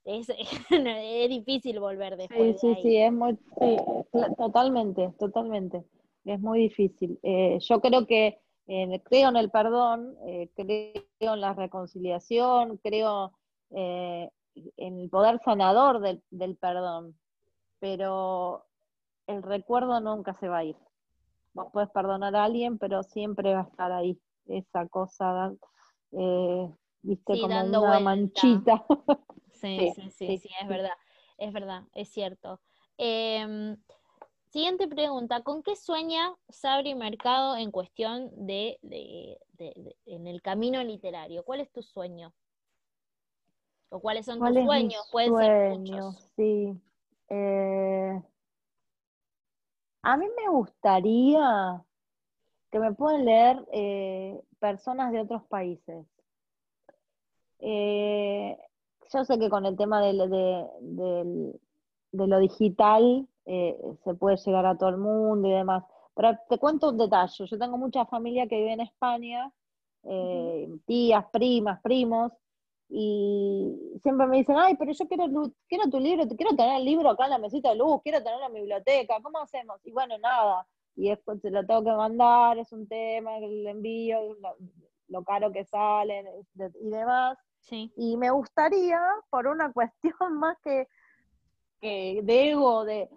Es, 0.09 0.29
es, 0.71 1.29
difícil 1.29 1.81
volver 1.81 2.17
después. 2.17 2.61
Sí, 2.61 2.75
sí, 2.75 2.83
sí, 2.83 2.97
es 2.97 3.13
muy, 3.13 3.37
sí, 3.59 3.77
totalmente, 4.37 5.13
totalmente. 5.19 5.85
Es 6.25 6.41
muy 6.41 6.61
difícil. 6.61 7.19
Eh, 7.23 7.59
yo 7.61 7.81
creo 7.81 8.07
que 8.07 8.39
creo 8.67 9.29
en 9.31 9.37
el 9.37 9.51
perdón, 9.51 10.15
eh, 10.27 10.51
creo 10.55 11.35
en 11.35 11.41
la 11.41 11.55
reconciliación, 11.55 12.77
creo 12.79 13.33
eh, 13.71 14.31
en 14.77 14.99
el 14.99 15.09
poder 15.09 15.41
sanador 15.43 16.01
del, 16.01 16.23
del, 16.31 16.57
perdón, 16.57 17.17
pero 17.79 18.67
el 19.27 19.43
recuerdo 19.43 20.01
nunca 20.01 20.35
se 20.35 20.49
va 20.49 20.59
a 20.59 20.65
ir. 20.65 20.77
Vos 21.55 21.69
puedes 21.73 21.91
perdonar 21.91 22.37
a 22.37 22.45
alguien, 22.45 22.79
pero 22.79 23.03
siempre 23.03 23.55
va 23.55 23.61
a 23.61 23.65
estar 23.65 23.93
ahí 23.93 24.19
esa 24.47 24.87
cosa, 24.89 25.53
eh, 26.13 26.71
viste, 27.03 27.41
como 27.41 27.65
una 27.65 28.01
manchita. 28.01 28.85
Sí 29.61 29.93
sí, 29.95 30.11
sí, 30.11 30.39
sí, 30.39 30.51
es 30.61 30.69
verdad, 30.69 30.97
es 31.37 31.53
verdad, 31.53 31.83
es 31.95 32.09
cierto. 32.09 32.61
Em, 32.97 33.77
siguiente 34.51 34.89
pregunta, 34.89 35.43
¿con 35.43 35.63
qué 35.63 35.77
sueña 35.77 36.35
Sabri 36.49 36.95
Mercado 36.95 37.57
en 37.57 37.71
cuestión 37.71 38.31
de, 38.47 38.79
en 40.07 40.27
el 40.27 40.43
camino 40.43 40.83
literario? 40.83 41.45
¿Cuál 41.45 41.61
es 41.61 41.71
tu 41.71 41.83
sueño? 41.83 42.33
¿O 43.91 44.01
cuáles 44.01 44.27
son 44.27 44.39
tus 44.39 44.65
sueños? 44.65 45.09
Pueden 45.11 45.37
ser 45.37 45.79
muchos. 45.79 46.33
Sí. 46.37 46.81
Eh, 47.31 48.23
a 50.03 50.17
mí 50.17 50.27
me 50.37 50.49
gustaría 50.51 51.85
que 52.71 52.79
me 52.79 52.93
puedan 52.93 53.25
leer 53.25 53.67
eh, 53.73 54.41
personas 54.59 55.13
de 55.13 55.21
otros 55.21 55.43
países. 55.45 56.07
Eh, 57.61 58.57
yo 59.13 59.25
sé 59.25 59.39
que 59.39 59.49
con 59.49 59.67
el 59.67 59.77
tema 59.77 60.01
de, 60.01 60.13
lo 62.13 62.39
digital 62.39 63.29
eh, 63.47 63.79
se 64.05 64.15
puede 64.15 64.37
llegar 64.37 64.67
a 64.67 64.77
todo 64.77 64.91
el 64.91 64.99
mundo 64.99 65.49
y 65.49 65.53
demás, 65.53 65.85
pero 66.15 66.37
te 66.49 66.59
cuento 66.59 66.91
un 66.91 66.99
detalle. 66.99 67.47
Yo 67.47 67.59
tengo 67.59 67.79
mucha 67.79 68.05
familia 68.07 68.47
que 68.47 68.57
vive 68.57 68.73
en 68.73 68.81
España, 68.81 69.53
tías, 70.87 71.25
primas, 71.33 71.81
primos, 71.83 72.33
y 72.91 73.99
siempre 74.03 74.27
me 74.27 74.39
dicen, 74.39 74.57
ay, 74.59 74.75
pero 74.77 74.93
yo 74.93 75.07
quiero, 75.07 75.25
quiero 75.69 75.91
tu 75.91 76.01
libro, 76.01 76.27
quiero 76.29 76.57
tener 76.57 76.79
el 76.79 76.85
libro 76.85 77.11
acá 77.11 77.25
en 77.25 77.31
la 77.31 77.39
mesita 77.39 77.71
de 77.71 77.77
luz, 77.77 78.01
quiero 78.03 78.23
tenerlo 78.23 78.47
en 78.47 78.53
la 78.53 78.61
biblioteca, 78.61 79.21
¿cómo 79.23 79.39
hacemos? 79.41 79.79
Y 79.85 79.93
bueno, 79.93 80.17
nada, 80.19 80.67
y 80.97 81.11
después 81.11 81.41
se 81.41 81.51
lo 81.51 81.65
tengo 81.67 81.85
que 81.85 81.93
mandar, 81.93 82.59
es 82.59 82.73
un 82.73 82.89
tema, 82.89 83.37
el 83.39 83.67
envío, 83.67 84.37
lo, 85.09 85.23
caro 85.25 85.53
que 85.53 85.65
salen 85.65 86.27
y 86.57 86.89
demás. 86.89 87.39
Y 87.71 88.17
me 88.17 88.31
gustaría, 88.31 89.01
por 89.31 89.47
una 89.47 89.73
cuestión 89.73 90.39
más 90.39 90.57
que, 90.63 90.89
de 91.81 92.51
ego, 92.51 92.85
de, 92.85 93.09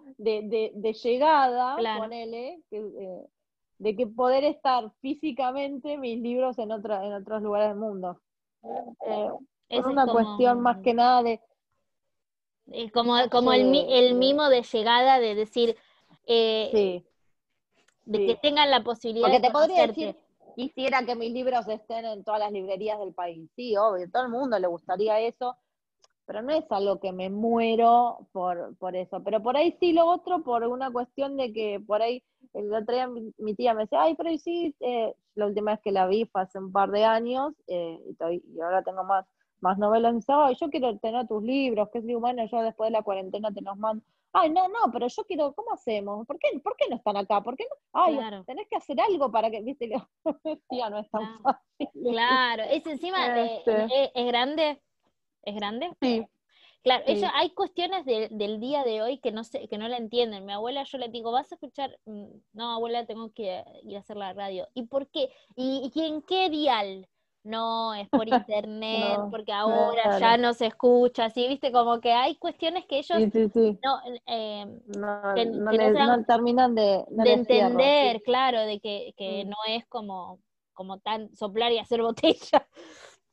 llegada, 1.02 1.76
ponele, 1.98 2.60
eh, 2.70 3.26
de 3.78 3.96
que 3.96 4.06
poder 4.06 4.44
estar 4.44 4.92
físicamente 5.00 5.98
mis 5.98 6.20
libros 6.20 6.58
en, 6.58 6.70
otra, 6.70 7.04
en 7.04 7.14
otros 7.14 7.42
lugares 7.42 7.68
del 7.70 7.78
mundo. 7.78 8.20
Eh, 9.06 9.30
es 9.68 9.84
una 9.84 10.06
cuestión 10.06 10.60
más 10.60 10.78
que 10.78 10.94
nada 10.94 11.22
de... 11.22 11.40
Es 12.70 12.92
como, 12.92 13.16
como 13.30 13.52
el, 13.52 13.74
el 13.74 14.14
mimo 14.14 14.48
de 14.48 14.62
llegada 14.62 15.18
de 15.18 15.34
decir, 15.34 15.76
eh, 16.26 16.70
sí. 16.72 17.04
de 18.04 18.26
que 18.26 18.36
tengan 18.36 18.70
la 18.70 18.84
posibilidad 18.84 19.26
Porque 19.26 19.40
te 19.40 19.50
podría 19.50 19.88
decir, 19.88 20.16
quisiera 20.54 21.04
que 21.04 21.14
mis 21.14 21.32
libros 21.32 21.66
estén 21.68 22.04
en 22.04 22.24
todas 22.24 22.40
las 22.40 22.52
librerías 22.52 22.98
del 22.98 23.14
país. 23.14 23.50
Sí, 23.56 23.76
obvio, 23.76 24.10
todo 24.10 24.24
el 24.24 24.28
mundo 24.30 24.58
le 24.58 24.66
gustaría 24.66 25.20
eso, 25.20 25.56
pero 26.26 26.42
no 26.42 26.52
es 26.52 26.64
algo 26.70 27.00
que 27.00 27.12
me 27.12 27.30
muero 27.30 28.28
por, 28.32 28.76
por 28.76 28.96
eso. 28.96 29.22
Pero 29.22 29.42
por 29.42 29.56
ahí 29.56 29.76
sí 29.80 29.92
lo 29.92 30.06
otro, 30.06 30.42
por 30.42 30.64
una 30.64 30.90
cuestión 30.90 31.36
de 31.36 31.52
que 31.52 31.80
por 31.86 32.02
ahí, 32.02 32.22
el 32.54 32.72
otro 32.72 32.94
día 32.94 33.08
mi, 33.38 33.54
tía 33.54 33.74
me 33.74 33.82
decía, 33.82 34.02
ay, 34.02 34.14
pero 34.16 34.36
sí, 34.38 34.74
eh, 34.80 35.14
la 35.34 35.46
última 35.46 35.72
vez 35.72 35.80
que 35.82 35.92
la 35.92 36.06
vi 36.06 36.24
fue 36.26 36.42
hace 36.42 36.58
un 36.58 36.72
par 36.72 36.90
de 36.90 37.04
años, 37.04 37.54
eh, 37.66 37.98
y, 38.30 38.60
ahora 38.60 38.82
tengo 38.82 39.04
más, 39.04 39.26
más 39.60 39.78
novelas, 39.78 40.12
me 40.12 40.18
dice, 40.18 40.32
ay, 40.34 40.56
yo 40.60 40.70
quiero 40.70 40.98
tener 40.98 41.26
tus 41.26 41.42
libros, 41.42 41.88
que 41.90 41.98
es 41.98 42.04
bueno, 42.20 42.44
yo 42.50 42.62
después 42.62 42.88
de 42.88 42.92
la 42.98 43.02
cuarentena 43.02 43.52
te 43.52 43.60
los 43.62 43.76
mando 43.76 44.04
ay, 44.32 44.50
no, 44.50 44.68
no, 44.68 44.90
pero 44.92 45.08
yo 45.08 45.24
quiero, 45.24 45.52
¿cómo 45.54 45.72
hacemos? 45.72 46.26
¿Por 46.26 46.38
qué, 46.38 46.48
¿por 46.60 46.76
qué 46.76 46.88
no 46.88 46.96
están 46.96 47.16
acá? 47.16 47.42
¿Por 47.42 47.56
qué 47.56 47.64
no? 47.64 47.76
Ay, 47.92 48.18
tenés 48.46 48.68
que 48.68 48.76
hacer 48.76 49.00
algo 49.00 49.30
para 49.30 49.50
que, 49.50 49.60
viste, 49.60 49.88
que 49.88 49.96
tía, 50.68 50.90
no 50.90 50.98
es 50.98 51.10
tan 51.10 51.42
fácil. 51.42 51.88
Claro, 52.10 52.64
es 52.64 52.86
encima, 52.86 53.28
de, 53.30 53.56
este. 53.56 54.10
¿es, 54.14 54.26
grande? 54.26 54.82
¿Es 55.42 55.54
grande? 55.54 55.90
Sí. 56.00 56.26
Claro, 56.82 57.04
hay 57.34 57.50
cuestiones 57.50 58.04
del 58.04 58.58
día 58.58 58.82
de 58.82 59.02
hoy 59.02 59.20
que 59.20 59.30
no 59.30 59.44
sé, 59.44 59.68
que 59.68 59.78
no 59.78 59.86
la 59.86 59.98
entienden. 59.98 60.44
Mi 60.44 60.52
abuela, 60.52 60.82
yo 60.82 60.98
le 60.98 61.08
digo, 61.08 61.30
vas 61.30 61.52
a 61.52 61.54
escuchar, 61.54 61.96
mm, 62.06 62.26
no, 62.54 62.72
abuela, 62.72 63.06
tengo 63.06 63.32
que 63.32 63.62
ir 63.84 63.96
a 63.96 64.00
hacer 64.00 64.16
la 64.16 64.32
radio. 64.32 64.66
¿Y 64.74 64.86
por 64.86 65.08
qué? 65.08 65.30
¿Y, 65.54 65.92
y 65.94 66.00
en 66.04 66.22
qué 66.22 66.50
dial? 66.50 67.08
No, 67.44 67.94
es 67.94 68.08
por 68.08 68.28
internet, 68.46 69.18
porque 69.30 69.52
ahora 69.52 70.18
ya 70.18 70.36
no 70.36 70.54
se 70.54 70.66
escucha, 70.66 71.26
así, 71.26 71.48
viste, 71.48 71.72
como 71.72 72.00
que 72.00 72.12
hay 72.12 72.36
cuestiones 72.36 72.86
que 72.86 72.98
ellos 72.98 73.18
no, 73.18 74.00
eh, 74.26 74.66
no, 74.96 76.24
terminan 76.26 76.74
de, 76.74 77.04
entender, 77.24 78.22
claro, 78.22 78.60
de 78.60 78.80
que, 78.80 79.14
que 79.16 79.44
mm. 79.44 79.48
no 79.48 79.56
es 79.68 79.86
como, 79.86 80.38
como 80.72 80.98
tan 80.98 81.34
soplar 81.34 81.72
y 81.72 81.78
hacer 81.78 82.02
botella. 82.02 82.68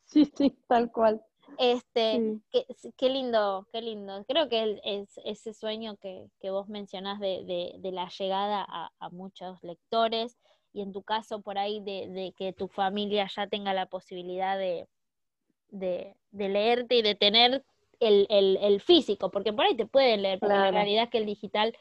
Sí, 0.05 0.25
sí, 0.25 0.57
tal 0.67 0.91
cual. 0.91 1.23
Este, 1.57 2.39
qué, 2.51 2.65
qué, 2.95 3.09
lindo, 3.09 3.67
qué 3.71 3.81
lindo. 3.81 4.23
Creo 4.27 4.47
que 4.47 4.79
es 4.83 5.19
ese 5.25 5.53
sueño 5.53 5.97
que, 5.97 6.29
que 6.39 6.51
vos 6.51 6.69
mencionás 6.69 7.19
de, 7.19 7.43
de, 7.43 7.75
de 7.79 7.91
la 7.91 8.07
llegada 8.07 8.65
a, 8.67 8.91
a 8.99 9.09
muchos 9.09 9.61
lectores, 9.63 10.37
y 10.73 10.81
en 10.81 10.91
tu 10.91 11.01
caso 11.03 11.41
por 11.41 11.57
ahí 11.57 11.81
de, 11.81 12.33
que 12.37 12.53
tu 12.53 12.67
familia 12.67 13.27
ya 13.35 13.47
tenga 13.47 13.73
la 13.73 13.87
posibilidad 13.87 14.57
de, 14.57 14.87
de, 15.69 16.15
leerte 16.31 16.95
y 16.95 17.01
de 17.01 17.15
tener 17.15 17.63
el, 17.99 18.81
físico, 18.81 19.29
porque 19.31 19.53
por 19.53 19.65
ahí 19.65 19.75
te 19.75 19.85
pueden 19.85 20.21
leer, 20.21 20.39
pero 20.39 20.55
la 20.55 20.71
realidad 20.71 21.05
es 21.05 21.09
que 21.09 21.17
el 21.17 21.25
digital 21.25 21.75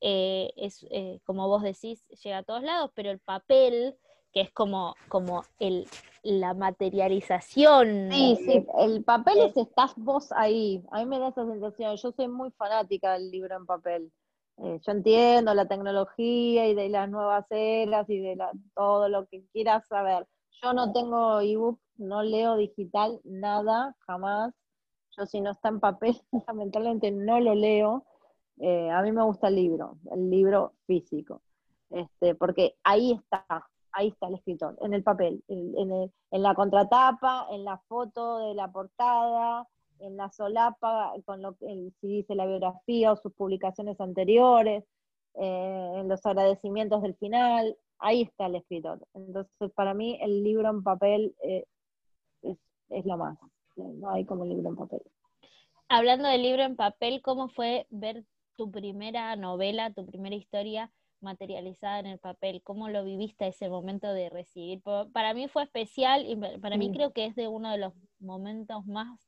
eh, 0.00 0.52
es, 0.56 0.86
eh, 0.90 1.20
como 1.24 1.48
vos 1.48 1.62
decís, 1.62 2.06
llega 2.22 2.38
a 2.38 2.42
todos 2.42 2.62
lados, 2.62 2.90
pero 2.94 3.10
el 3.10 3.18
papel, 3.18 3.96
que 4.32 4.42
es 4.42 4.50
como, 4.50 4.94
como 5.08 5.44
el, 5.58 5.86
la 6.22 6.54
materialización. 6.54 8.10
Sí, 8.12 8.36
sí, 8.44 8.66
el 8.78 9.02
papel 9.04 9.38
es, 9.38 9.56
estás 9.56 9.94
vos 9.96 10.30
ahí, 10.32 10.82
a 10.90 10.98
mí 10.98 11.06
me 11.06 11.18
da 11.18 11.28
esa 11.28 11.46
sensación, 11.46 11.96
yo 11.96 12.12
soy 12.12 12.28
muy 12.28 12.50
fanática 12.50 13.14
del 13.14 13.30
libro 13.30 13.56
en 13.56 13.66
papel. 13.66 14.12
Eh, 14.58 14.80
yo 14.82 14.92
entiendo 14.92 15.52
la 15.54 15.66
tecnología 15.66 16.68
y 16.68 16.74
de 16.74 16.88
las 16.88 17.08
nuevas 17.10 17.44
eras 17.50 18.08
y 18.08 18.20
de 18.20 18.38
todo 18.74 19.08
lo 19.08 19.26
que 19.26 19.44
quieras 19.52 19.86
saber. 19.88 20.26
Yo 20.62 20.72
no 20.72 20.92
tengo 20.92 21.40
ebook, 21.40 21.80
no 21.96 22.22
leo 22.22 22.56
digital, 22.56 23.20
nada, 23.24 23.96
jamás. 24.06 24.54
Yo 25.16 25.26
si 25.26 25.40
no 25.40 25.52
está 25.52 25.68
en 25.68 25.80
papel, 25.80 26.16
lamentablemente 26.48 27.10
no 27.10 27.40
lo 27.40 27.54
leo. 27.54 28.04
Eh, 28.58 28.90
a 28.90 29.02
mí 29.02 29.10
me 29.10 29.24
gusta 29.24 29.48
el 29.48 29.56
libro, 29.56 29.98
el 30.12 30.30
libro 30.30 30.74
físico, 30.86 31.42
este, 31.90 32.36
porque 32.36 32.76
ahí 32.84 33.10
está, 33.10 33.44
ahí 33.90 34.08
está 34.08 34.28
el 34.28 34.36
escritor, 34.36 34.76
en 34.80 34.94
el 34.94 35.02
papel, 35.02 35.42
en, 35.48 36.12
en 36.30 36.42
la 36.42 36.54
contratapa, 36.54 37.48
en 37.50 37.64
la 37.64 37.78
foto 37.88 38.38
de 38.38 38.54
la 38.54 38.70
portada, 38.70 39.66
en 40.04 40.16
la 40.16 40.30
solapa 40.30 41.12
con 41.24 41.42
lo 41.42 41.54
que 41.56 41.90
si 42.00 42.08
dice 42.08 42.34
la 42.34 42.46
biografía 42.46 43.12
o 43.12 43.16
sus 43.16 43.32
publicaciones 43.32 44.00
anteriores, 44.00 44.84
eh, 45.34 45.92
en 45.96 46.08
los 46.08 46.24
agradecimientos 46.24 47.02
del 47.02 47.16
final, 47.16 47.76
ahí 47.98 48.22
está 48.22 48.46
el 48.46 48.56
escritor. 48.56 49.04
Entonces, 49.14 49.72
para 49.74 49.92
mí 49.92 50.16
el 50.20 50.44
libro 50.44 50.70
en 50.70 50.82
papel 50.82 51.34
eh, 51.42 51.64
es, 52.42 53.04
lo 53.04 53.16
más, 53.16 53.36
no 53.76 54.10
hay 54.10 54.24
como 54.24 54.44
el 54.44 54.50
libro 54.50 54.68
en 54.68 54.76
papel. 54.76 55.02
Hablando 55.88 56.28
del 56.28 56.42
libro 56.42 56.62
en 56.62 56.76
papel, 56.76 57.20
¿cómo 57.22 57.48
fue 57.48 57.86
ver 57.90 58.24
tu 58.56 58.70
primera 58.70 59.34
novela, 59.34 59.92
tu 59.92 60.06
primera 60.06 60.36
historia 60.36 60.92
materializada 61.20 61.98
en 61.98 62.06
el 62.06 62.18
papel? 62.18 62.62
¿Cómo 62.62 62.88
lo 62.88 63.04
viviste 63.04 63.48
ese 63.48 63.68
momento 63.68 64.12
de 64.12 64.30
recibir? 64.30 64.82
Para 65.12 65.34
mí 65.34 65.48
fue 65.48 65.64
especial 65.64 66.26
y 66.26 66.36
para 66.58 66.76
mí 66.76 66.92
creo 66.92 67.12
que 67.12 67.26
es 67.26 67.34
de 67.34 67.48
uno 67.48 67.72
de 67.72 67.78
los 67.78 67.92
momentos 68.20 68.86
más 68.86 69.18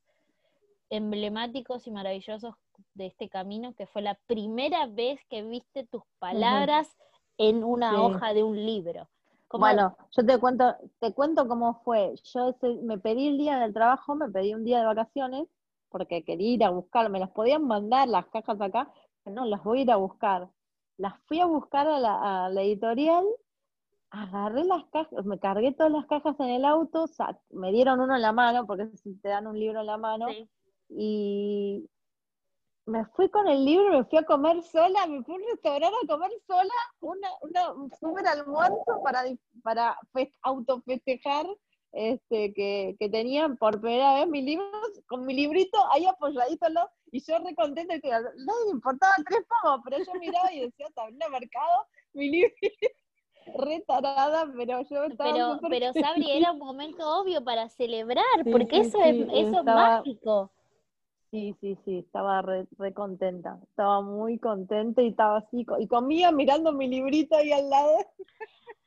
emblemáticos 0.89 1.87
y 1.87 1.91
maravillosos 1.91 2.55
de 2.93 3.07
este 3.07 3.29
camino, 3.29 3.73
que 3.73 3.87
fue 3.87 4.01
la 4.01 4.15
primera 4.27 4.85
vez 4.87 5.19
que 5.29 5.43
viste 5.43 5.85
tus 5.85 6.03
palabras 6.19 6.95
en 7.37 7.63
una 7.63 8.01
hoja 8.01 8.33
de 8.33 8.43
un 8.43 8.55
libro. 8.55 9.07
Bueno, 9.51 9.95
yo 10.11 10.25
te 10.25 10.37
cuento, 10.37 10.75
te 10.99 11.13
cuento 11.13 11.47
cómo 11.47 11.81
fue. 11.83 12.15
Yo 12.33 12.55
me 12.83 12.97
pedí 12.97 13.27
el 13.27 13.37
día 13.37 13.59
del 13.59 13.73
trabajo, 13.73 14.15
me 14.15 14.29
pedí 14.29 14.53
un 14.53 14.65
día 14.65 14.79
de 14.79 14.85
vacaciones, 14.85 15.47
porque 15.89 16.23
quería 16.23 16.53
ir 16.53 16.63
a 16.63 16.69
buscar, 16.69 17.09
me 17.09 17.19
las 17.19 17.31
podían 17.31 17.65
mandar 17.65 18.07
las 18.07 18.25
cajas 18.27 18.59
acá, 18.59 18.91
no, 19.25 19.45
las 19.45 19.63
voy 19.63 19.79
a 19.79 19.81
ir 19.83 19.91
a 19.91 19.95
buscar. 19.95 20.49
Las 20.97 21.13
fui 21.27 21.39
a 21.39 21.45
buscar 21.45 21.87
a 21.87 21.99
la, 21.99 22.61
editorial, 22.61 23.23
agarré 24.09 24.65
las 24.65 24.83
cajas, 24.85 25.25
me 25.25 25.39
cargué 25.39 25.71
todas 25.71 25.91
las 25.91 26.05
cajas 26.07 26.35
en 26.39 26.49
el 26.49 26.65
auto, 26.65 27.05
me 27.51 27.71
dieron 27.71 27.99
uno 27.99 28.15
en 28.15 28.21
la 28.21 28.31
mano, 28.31 28.65
porque 28.65 28.89
si 28.97 29.15
te 29.19 29.29
dan 29.29 29.47
un 29.47 29.59
libro 29.59 29.81
en 29.81 29.85
la 29.85 29.97
mano, 29.97 30.27
y 30.89 31.89
me 32.85 33.05
fui 33.07 33.29
con 33.29 33.47
el 33.47 33.65
libro, 33.65 33.97
me 33.97 34.05
fui 34.05 34.17
a 34.17 34.23
comer 34.23 34.63
sola, 34.63 35.05
me 35.07 35.23
fui 35.23 35.35
a 35.35 35.37
un 35.37 35.43
restaurante 35.51 35.97
a 36.03 36.07
comer 36.07 36.31
sola 36.47 36.73
una, 37.01 37.29
una, 37.41 37.73
un 37.73 37.91
super 37.99 38.25
almuerzo 38.25 39.01
para, 39.03 39.23
para 39.61 39.97
autofestejar 40.41 41.45
este, 41.91 42.53
que, 42.53 42.95
que 42.99 43.09
tenían 43.09 43.57
por 43.57 43.81
primera 43.81 44.15
vez 44.15 44.27
mis 44.27 44.43
libros, 44.43 45.01
con 45.07 45.25
mi 45.25 45.33
librito 45.33 45.77
ahí 45.91 46.05
apoyadito, 46.05 46.67
y 47.11 47.21
yo 47.23 47.37
re 47.39 47.55
contenta 47.55 47.99
que 47.99 48.09
no 48.09 48.53
le 48.65 48.71
importaba 48.71 49.13
tres 49.27 49.45
pomos, 49.61 49.81
pero 49.83 49.97
yo 50.03 50.19
miraba 50.19 50.53
y 50.53 50.61
decía, 50.61 50.87
también 50.95 51.21
he 51.21 51.29
marcado 51.29 51.87
mi 52.13 52.29
libro 52.29 52.53
re 53.57 53.83
tarada, 53.87 54.51
pero 54.55 54.81
yo 54.89 55.03
estaba 55.05 55.33
Pero, 55.33 55.59
pero 55.69 55.93
Sabri, 55.93 56.31
era 56.31 56.51
un 56.51 56.59
momento 56.59 57.19
obvio 57.19 57.43
para 57.43 57.69
celebrar, 57.69 58.25
porque 58.51 58.79
eso, 58.79 59.01
es, 59.01 59.27
eso 59.31 59.59
es 59.59 59.63
mágico. 59.63 60.51
Sí, 61.29 61.55
sí, 61.59 61.77
sí, 61.83 61.97
estaba 61.97 62.41
re, 62.41 62.67
contenta, 62.93 63.59
estaba 63.63 64.01
muy 64.01 64.39
contenta 64.39 65.01
y 65.01 65.07
estaba 65.07 65.39
así, 65.39 65.65
y 65.79 65.87
comía 65.87 66.31
mirando 66.31 66.71
mi 66.71 66.87
librito 66.87 67.35
ahí 67.35 67.51
al 67.51 67.69
lado. 67.69 67.97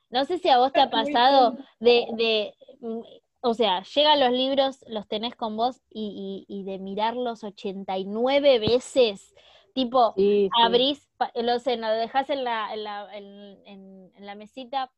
No 0.08 0.24
sé 0.24 0.38
si 0.38 0.48
a 0.48 0.58
vos 0.58 0.72
te 0.72 0.80
ha 0.80 0.90
pasado 0.90 1.56
de, 1.80 2.06
de, 2.16 2.54
mm, 2.80 3.00
o 3.42 3.54
sea, 3.54 3.82
llegan 3.82 4.20
los 4.20 4.32
libros, 4.32 4.84
los 4.88 5.06
tenés 5.06 5.34
con 5.36 5.56
vos 5.56 5.82
y, 5.90 6.46
y, 6.48 6.64
de 6.64 6.78
mirarlos 6.78 7.44
89 7.44 8.58
veces, 8.58 9.34
tipo, 9.74 10.14
abrís, 10.62 11.08
lo 11.34 11.58
sé, 11.58 11.76
lo 11.76 11.88
dejás 11.88 12.30
en 12.30 12.44
la, 12.44 12.72
en 12.72 12.84
la, 12.84 13.16
en, 13.16 14.12
la 14.18 14.34
mesita, 14.34 14.90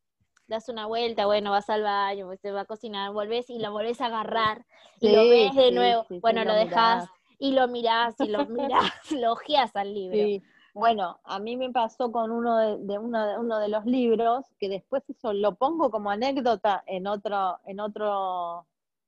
das 0.47 0.69
una 0.69 0.87
vuelta, 0.87 1.27
bueno, 1.27 1.51
vas 1.51 1.71
al 1.71 1.83
baño, 1.83 2.27
pues 2.27 2.41
te 2.41 2.53
va 2.53 2.63
a 2.63 2.67
cocinar, 2.67 3.13
volvés 3.13 3.51
y 3.51 3.59
lo 3.59 3.73
volvés 3.73 4.01
a 4.01 4.07
agarrar 4.07 4.65
y 5.01 5.09
lo 5.11 5.29
ves 5.29 5.55
de 5.55 5.73
nuevo, 5.73 6.07
bueno, 6.21 6.45
lo, 6.45 6.55
dejás 6.55 7.09
y 7.43 7.51
lo 7.51 7.67
mirás 7.67 8.15
y 8.21 8.29
lo 8.29 8.47
mirás, 8.47 8.93
lo 9.11 9.37
al 9.75 9.93
libro. 9.93 10.17
Sí. 10.17 10.43
Bueno, 10.75 11.19
a 11.25 11.41
mí 11.41 11.57
me 11.57 11.71
pasó 11.71 12.13
con 12.13 12.31
uno 12.31 12.57
de, 12.57 12.99
uno, 12.99 13.27
de, 13.27 13.37
uno 13.37 13.59
de 13.59 13.69
los 13.69 13.85
libros, 13.85 14.47
que 14.61 14.69
después 14.69 15.03
eso 15.11 15.33
lo 15.33 15.57
pongo 15.57 15.91
como 15.91 16.11
anécdota 16.11 16.85
en 16.87 17.09
otro, 17.09 17.59
en 17.67 17.81
otro, 17.81 18.65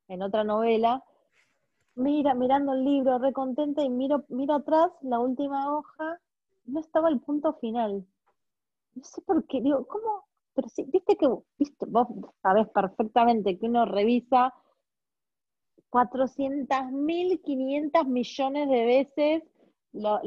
en 0.08 0.20
otra 0.20 0.42
novela. 0.42 1.04
Mira, 1.94 2.34
mirando 2.34 2.72
el 2.72 2.84
libro, 2.84 3.18
recontenta, 3.18 3.84
y 3.84 3.88
miro, 3.88 4.24
miro 4.28 4.54
atrás 4.54 4.90
la 5.02 5.20
última 5.20 5.72
hoja, 5.72 6.18
no 6.64 6.80
estaba 6.80 7.10
el 7.10 7.20
punto 7.20 7.54
final. 7.60 8.04
No 8.96 9.04
sé 9.04 9.22
por 9.22 9.46
qué, 9.46 9.60
digo, 9.60 9.86
¿cómo? 9.86 10.24
Pero 10.54 10.68
sí, 10.68 10.84
viste 10.92 11.16
que, 11.16 11.28
viste, 11.56 11.86
vos 11.86 12.08
sabés 12.42 12.68
perfectamente 12.70 13.56
que 13.60 13.66
uno 13.66 13.84
revisa 13.86 14.52
400.500 15.94 18.06
millones 18.06 18.68
de 18.68 18.84
veces 18.84 19.42
los, 19.92 20.20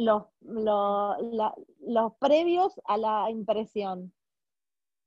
previos 2.20 2.82
a 2.86 2.98
la 2.98 3.30
impresión. 3.30 4.14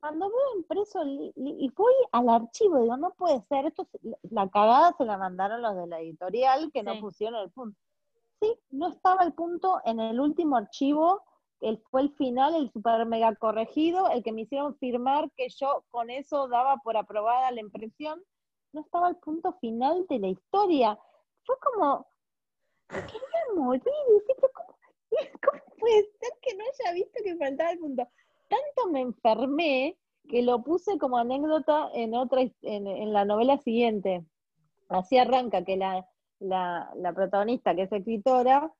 Cuando 0.01 0.28
veo 0.28 0.59
impreso 0.59 1.03
y 1.07 1.73
fui 1.74 1.95
al 2.12 2.28
archivo, 2.28 2.78
digo, 2.81 2.99
no 2.99 3.15
puede 3.15 3.41
ser, 3.49 3.65
esto 3.66 3.89
la 4.23 4.51
cagada 4.51 4.95
se 4.99 5.07
la 5.07 5.16
mandaron 5.16 5.62
los 5.62 5.74
de 5.77 5.87
la 5.87 6.01
editorial 6.01 6.70
que 6.73 6.82
no 6.82 7.01
pusieron 7.01 7.41
el 7.41 7.51
punto. 7.51 7.78
Sí, 8.43 8.55
no 8.70 8.89
estaba 8.89 9.24
el 9.24 9.32
punto 9.32 9.81
en 9.85 9.99
el 9.99 10.20
último 10.20 10.57
archivo, 10.57 11.23
el, 11.61 11.78
fue 11.91 12.03
el 12.03 12.11
final, 12.16 12.55
el 12.55 12.70
super 12.70 13.07
mega 13.07 13.35
corregido, 13.35 14.11
el 14.11 14.23
que 14.23 14.32
me 14.32 14.43
hicieron 14.43 14.77
firmar 14.77 15.31
que 15.37 15.49
yo 15.49 15.85
con 15.91 16.11
eso 16.11 16.49
daba 16.49 16.77
por 16.78 16.99
aprobada 16.99 17.51
la 17.51 17.61
impresión 17.61 18.23
no 18.73 18.81
estaba 18.81 19.09
el 19.09 19.17
punto 19.17 19.53
final 19.61 20.07
de 20.09 20.19
la 20.19 20.29
historia. 20.29 20.99
Fue 21.45 21.57
como, 21.61 22.07
quería 22.89 23.55
morir, 23.55 23.83
¿cómo, 24.41 24.53
¿cómo 25.43 25.63
puede 25.79 26.03
ser 26.03 26.33
que 26.43 26.57
no 26.57 26.65
haya 26.65 26.95
visto 26.95 27.21
que 27.25 27.37
faltaba 27.37 27.73
el 27.73 27.79
punto? 27.79 28.09
Tanto 28.49 28.91
me 28.91 29.01
enfermé 29.01 29.99
que 30.29 30.43
lo 30.43 30.63
puse 30.63 30.99
como 30.99 31.19
anécdota 31.19 31.91
en 31.95 32.15
otra 32.15 32.43
en, 32.63 33.13
la 33.13 33.25
novela 33.25 33.59
siguiente. 33.59 34.25
Así 34.89 35.19
arranca 35.19 35.65
que 35.65 35.77
la, 35.77 36.09
la, 36.41 36.91
la 36.97 37.13
protagonista, 37.13 37.75
que 37.75 37.83
es 37.83 37.93
escritora, 37.93 38.73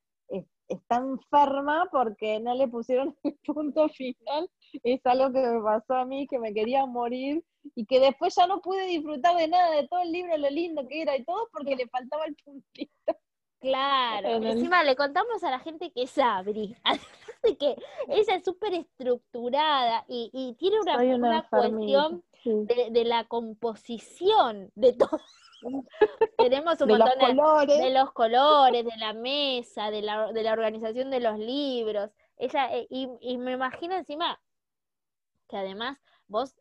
está 0.71 0.97
enferma 0.97 1.89
porque 1.91 2.41
no 2.41 2.55
le 2.55 2.69
pusieron 2.69 3.17
el 3.25 3.39
punto 3.45 3.89
final. 3.91 4.49
Es 4.83 5.05
algo 5.05 5.33
que 5.33 5.41
me 5.41 5.63
pasó 5.63 5.95
a 5.95 6.05
mí, 6.05 6.27
que 6.29 6.39
me 6.39 6.55
quería 6.55 6.87
morir 6.87 7.45
y 7.75 7.85
que 7.85 8.01
después 8.01 8.35
ya 8.35 8.47
no 8.47 8.61
pude 8.61 8.87
disfrutar 8.87 9.37
de 9.37 9.49
nada, 9.49 9.71
de 9.75 9.89
todo 9.89 10.01
el 10.01 10.13
libro, 10.13 10.37
lo 10.39 10.49
lindo 10.49 10.87
que 10.89 11.03
era 11.03 11.17
y 11.17 11.25
todo, 11.25 11.49
porque 11.53 11.77
le 11.77 11.89
faltaba 11.89 12.25
el 12.25 12.37
puntito. 12.37 13.17
Claro, 13.61 14.29
encima 14.29 14.83
le 14.85 14.97
contamos 14.97 15.45
a 15.45 15.51
la 15.51 15.59
gente 15.59 15.93
que 15.93 16.05
es 16.05 16.17
Abri, 16.17 16.75
de 17.43 17.57
que 17.59 17.77
ella 18.09 18.37
es 18.37 18.45
súper 18.45 18.73
estructurada 18.73 20.07
y, 20.09 20.57
tiene 20.59 20.81
una, 20.81 20.97
una, 20.97 21.43
cuestión 21.43 22.25
de, 22.43 23.05
la 23.05 23.25
composición 23.25 24.71
de 24.75 24.95
todo. 24.95 25.21
Tenemos 26.39 26.81
un 26.81 26.89
montón 26.89 27.19
de, 27.67 27.91
los 27.91 28.13
colores, 28.13 28.85
de 28.85 28.97
la 28.97 29.13
mesa, 29.13 29.91
de 29.91 30.03
la, 30.03 30.33
de 30.33 30.43
la 30.43 30.53
organización 30.53 31.11
de 31.11 31.21
los 31.21 31.39
libros. 31.39 32.11
Ella, 32.37 32.75
eh, 32.75 32.87
y, 32.91 33.09
y 33.21 33.39
me 33.39 33.53
imagino 33.53 33.95
encima 33.95 34.41
que 35.49 35.57
además 35.57 35.99
vos, 36.31 36.55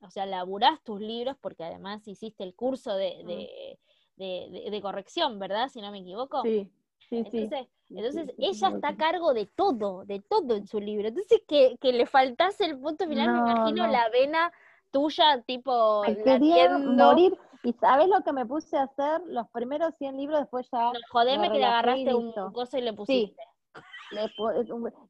o 0.00 0.10
sea, 0.10 0.26
laburás 0.26 0.82
tus 0.82 1.00
libros 1.00 1.36
porque 1.40 1.64
además 1.64 2.06
hiciste 2.06 2.42
el 2.42 2.54
curso 2.54 2.94
de, 2.96 3.78
de, 4.16 4.80
corrección, 4.82 5.38
¿verdad? 5.38 5.68
Si 5.68 5.80
no 5.80 5.90
me 5.90 6.00
equivoco. 6.00 6.42
Sí. 6.42 6.70
Sí, 7.08 7.16
entonces, 7.16 7.68
entonces 7.90 8.34
ella 8.38 8.68
está 8.68 8.88
a 8.88 8.96
cargo 8.96 9.34
de 9.34 9.44
todo, 9.44 10.04
de 10.06 10.20
todo 10.20 10.54
en 10.54 10.66
su 10.66 10.80
libro. 10.80 11.08
Entonces, 11.08 11.42
que, 11.46 11.76
que 11.78 11.92
le 11.92 12.06
faltase 12.06 12.64
el 12.64 12.78
punto 12.78 13.06
final, 13.06 13.32
me 13.32 13.50
imagino 13.50 13.86
la 13.86 14.08
vena 14.08 14.50
tuya, 14.90 15.42
tipo, 15.42 16.02
quería 16.24 16.78
morir. 16.78 17.36
¿Y 17.64 17.72
sabes 17.74 18.08
lo 18.08 18.22
que 18.22 18.32
me 18.32 18.46
puse 18.46 18.76
a 18.76 18.84
hacer? 18.84 19.22
Los 19.26 19.48
primeros 19.50 19.94
100 19.98 20.16
libros, 20.16 20.40
después 20.40 20.68
ya. 20.72 20.92
No, 20.92 20.92
jodeme 21.10 21.50
que 21.50 21.58
le 21.58 21.64
agarraste 21.64 22.14
un 22.14 22.32
coso 22.52 22.78
y 22.78 22.82
le 22.82 22.92
pusiste. 22.92 23.42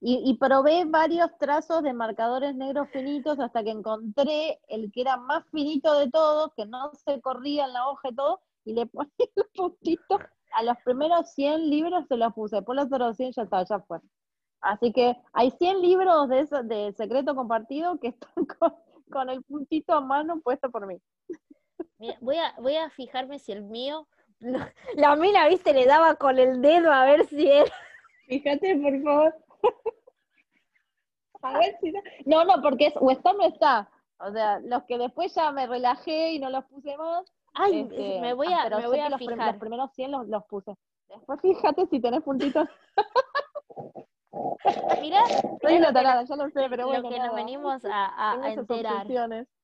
Y, 0.01 0.35
probé 0.35 0.85
varios 0.85 1.37
trazos 1.39 1.83
de 1.83 1.93
marcadores 1.93 2.55
negros 2.55 2.89
finitos 2.91 3.39
hasta 3.41 3.63
que 3.63 3.71
encontré 3.71 4.61
el 4.69 4.93
que 4.93 5.01
era 5.01 5.17
más 5.17 5.45
finito 5.51 5.99
de 5.99 6.11
todos, 6.11 6.53
que 6.55 6.67
no 6.67 6.93
se 6.95 7.21
corría 7.21 7.67
en 7.67 7.73
la 7.73 7.89
hoja 7.89 8.11
y 8.11 8.15
todo, 8.15 8.41
y 8.65 8.75
le 8.75 8.87
poní 8.87 9.11
el 9.37 9.45
puntito. 9.55 10.19
A 10.55 10.63
los 10.63 10.77
primeros 10.85 11.33
100 11.33 11.71
libros 11.71 12.05
se 12.09 12.17
los 12.17 12.33
puse, 12.35 12.63
por 12.63 12.77
los 12.77 12.87
otros 12.87 13.17
100 13.17 13.33
ya 13.33 13.43
está, 13.43 13.65
ya 13.65 13.81
fue. 13.81 14.01
Así 14.61 14.93
que 14.93 15.17
hay 15.33 15.51
100 15.51 15.83
libros 15.83 16.29
de, 16.29 16.41
eso, 16.41 16.63
de 16.63 16.93
secreto 16.93 17.35
compartido 17.35 17.99
que 17.99 18.09
están 18.21 18.47
con, 19.11 19.29
el 19.31 19.43
puntito 19.43 19.95
a 19.95 20.01
mano 20.01 20.41
puesto 20.41 20.71
por 20.71 20.87
mí. 20.87 21.01
Voy, 22.21 22.37
a, 22.37 22.55
voy 22.59 22.77
a 22.77 22.91
fijarme 22.91 23.39
si 23.39 23.53
el 23.53 23.63
mío, 23.63 24.07
la 24.97 25.17
mina, 25.17 25.49
viste, 25.49 25.73
le 25.73 25.87
daba 25.87 26.17
con 26.17 26.39
el 26.39 26.61
dedo 26.61 26.93
a 26.93 27.05
ver 27.05 27.27
si 27.27 27.49
era. 27.49 27.73
Fíjate, 28.27 28.77
por 28.77 29.03
favor. 29.03 29.35
A 31.43 31.59
ver 31.59 31.77
si 31.81 31.93
no. 31.93 32.01
No, 32.25 32.45
no, 32.45 32.63
porque 32.63 32.87
es, 32.87 32.95
o 32.97 33.11
está 33.11 33.33
no 33.33 33.45
está. 33.45 33.89
O 34.19 34.33
sea, 34.33 34.61
los 34.61 34.85
que 34.85 34.99
después 34.99 35.35
ya 35.35 35.51
me 35.53 35.67
relajé 35.67 36.33
y 36.33 36.39
no 36.39 36.51
los 36.51 36.65
puse 36.65 36.97
más. 36.97 37.25
Ay, 37.55 37.81
este, 37.81 38.21
me 38.21 38.35
voy 38.35 38.53
a, 38.53 38.69
me 38.69 38.87
voy 38.87 38.99
a 38.99 39.11
los 39.11 39.19
fijar. 39.19 39.53
los 39.53 39.57
primeros 39.57 39.93
100 39.93 40.11
los, 40.11 40.29
los 40.29 40.45
puse. 40.45 40.75
Después 41.09 41.41
fíjate 41.41 41.87
si 41.87 42.01
tenés 42.01 42.23
puntitos. 42.23 42.69
Mira, 45.01 45.21
Soy 45.61 45.77
una 45.77 45.93
tarada, 45.93 46.25
ya 46.25 46.37
lo 46.37 46.49
sé, 46.51 46.67
pero 46.71 46.87
bueno. 46.87 47.03
Lo 47.03 47.11
que 47.11 47.19
nos 47.19 47.35
venimos 47.35 47.85
a, 47.85 48.33
a, 48.33 48.53
enterar. 48.53 49.07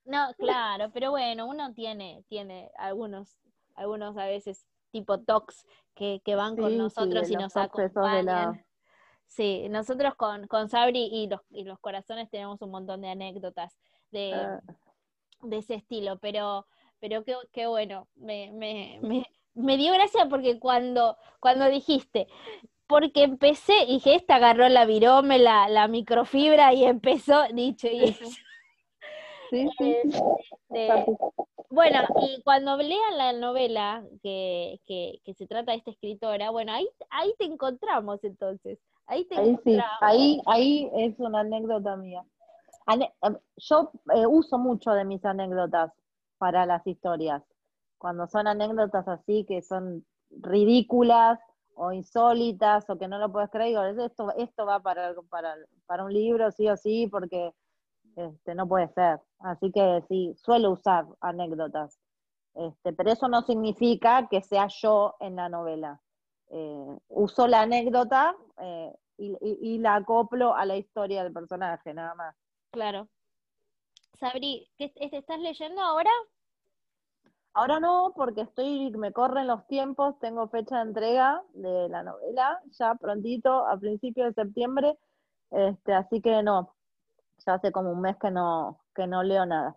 No, 0.09 0.33
claro, 0.39 0.91
pero 0.95 1.11
bueno, 1.11 1.47
uno 1.47 1.75
tiene, 1.75 2.25
tiene 2.29 2.71
algunos, 2.79 3.39
algunos 3.75 4.17
a 4.17 4.25
veces 4.25 4.67
tipo 4.91 5.21
talks 5.21 5.67
que, 5.95 6.23
que 6.25 6.35
van 6.35 6.57
con 6.57 6.79
nosotros 6.79 7.31
y 7.31 7.37
nos 7.37 7.55
acompañan. 7.55 8.65
Sí, 9.27 9.69
nosotros 9.69 10.15
con, 10.15 10.47
con 10.47 10.71
Sabri 10.71 11.11
y 11.13 11.29
los, 11.29 11.43
y 11.51 11.65
los 11.65 11.79
corazones 11.81 12.31
tenemos 12.31 12.63
un 12.63 12.71
montón 12.71 13.03
de 13.03 13.11
anécdotas 13.11 13.79
de, 14.11 14.33
ah. 14.33 14.63
de 15.43 15.59
ese 15.59 15.75
estilo, 15.75 16.19
pero, 16.19 16.67
pero 17.01 17.23
qué, 17.23 17.35
qué 17.53 17.67
bueno, 17.67 18.09
me, 18.15 18.51
me, 18.53 18.99
me, 19.03 19.27
me, 19.53 19.77
dio 19.77 19.93
gracia 19.93 20.27
porque 20.31 20.59
cuando, 20.59 21.19
cuando 21.39 21.67
dijiste, 21.67 22.29
porque 22.87 23.25
empecé, 23.25 23.75
dije, 23.87 24.15
esta 24.15 24.37
agarró 24.37 24.71
la 24.71 24.87
virome, 24.87 25.39
la, 25.39 25.69
la 25.69 25.87
microfibra 25.87 26.73
y 26.73 26.85
empezó, 26.85 27.47
dicho 27.53 27.89
y 27.89 28.17
Sí, 29.51 29.69
sí, 29.79 29.97
este, 30.71 31.07
bueno, 31.71 32.01
y 32.23 32.43
cuando 32.43 32.77
lean 32.77 33.19
la 33.19 33.33
novela 33.35 34.03
que, 34.23 34.81
que, 34.87 35.21
que, 35.25 35.35
se 35.35 35.47
trata 35.47 35.73
de 35.73 35.79
esta 35.79 35.91
escritora, 35.91 36.51
bueno, 36.51 36.73
ahí, 36.73 36.89
ahí 37.11 37.35
te 37.39 37.45
encontramos 37.45 38.25
entonces. 38.25 38.79
Ahí 39.07 39.25
te 39.27 39.39
ahí 39.39 39.59
Sí, 39.65 39.79
ahí, 40.01 40.41
ahí 40.47 40.91
es 40.95 41.19
una 41.19 41.41
anécdota 41.41 41.97
mía. 41.97 42.25
Em, 42.89 43.37
yo 43.57 43.91
eh, 44.15 44.27
uso 44.27 44.59
mucho 44.59 44.93
de 44.93 45.05
mis 45.05 45.25
anécdotas 45.25 45.93
para 46.39 46.65
las 46.65 46.87
historias. 46.87 47.43
Cuando 47.99 48.27
son 48.29 48.47
anécdotas 48.47 49.07
así 49.09 49.45
que 49.45 49.61
son 49.61 50.07
ridículas 50.31 51.39
o 51.75 51.93
insólitas 51.93 52.89
o 52.89 52.99
que 52.99 53.09
no 53.09 53.19
lo 53.19 53.31
puedes 53.31 53.51
creer, 53.51 53.69
digo, 53.69 54.05
esto, 54.05 54.33
esto 54.37 54.65
va 54.65 54.81
para, 54.81 55.15
para, 55.29 55.55
para 55.87 56.05
un 56.05 56.13
libro 56.13 56.51
sí 56.51 56.69
o 56.69 56.77
sí, 56.77 57.09
porque 57.09 57.53
este, 58.19 58.55
no 58.55 58.67
puede 58.67 58.89
ser. 58.89 59.21
Así 59.39 59.71
que 59.71 60.03
sí, 60.09 60.35
suelo 60.37 60.73
usar 60.73 61.07
anécdotas. 61.21 61.99
Este, 62.55 62.93
pero 62.93 63.13
eso 63.13 63.29
no 63.29 63.43
significa 63.43 64.27
que 64.29 64.43
sea 64.43 64.67
yo 64.67 65.15
en 65.21 65.37
la 65.37 65.49
novela. 65.49 66.01
Eh, 66.51 66.99
uso 67.09 67.47
la 67.47 67.63
anécdota 67.63 68.35
eh, 68.59 68.93
y, 69.19 69.79
la 69.79 69.97
acoplo 69.97 70.55
a 70.55 70.65
la 70.65 70.77
historia 70.77 71.23
del 71.23 71.33
personaje, 71.33 71.95
nada 71.95 72.15
más. 72.15 72.35
Claro. 72.73 73.09
Sabri, 74.19 74.69
¿qué 74.77 74.93
estás 74.97 75.39
leyendo 75.39 75.81
ahora? 75.81 76.11
Ahora 77.55 77.81
no, 77.81 78.13
porque 78.17 78.43
estoy, 78.43 78.91
me 78.91 79.13
corren 79.13 79.47
los 79.47 79.67
tiempos, 79.67 80.19
tengo 80.19 80.49
fecha 80.49 80.77
de 80.77 80.83
entrega 80.83 81.43
de 81.55 81.89
la 81.89 82.03
novela, 82.03 82.61
ya 82.79 82.95
prontito, 82.95 83.67
a 83.67 83.79
principios 83.79 84.35
de 84.35 84.43
septiembre, 84.43 84.99
este, 85.51 85.93
así 85.93 86.21
que 86.21 86.43
no, 86.43 86.75
ya 87.45 87.55
hace 87.55 87.73
como 87.73 87.93
un 87.93 88.01
mes 88.01 88.17
que 88.17 88.31
no, 88.31 88.81
que 88.95 89.07
no 89.07 89.23
leo 89.23 89.47
nada. 89.47 89.77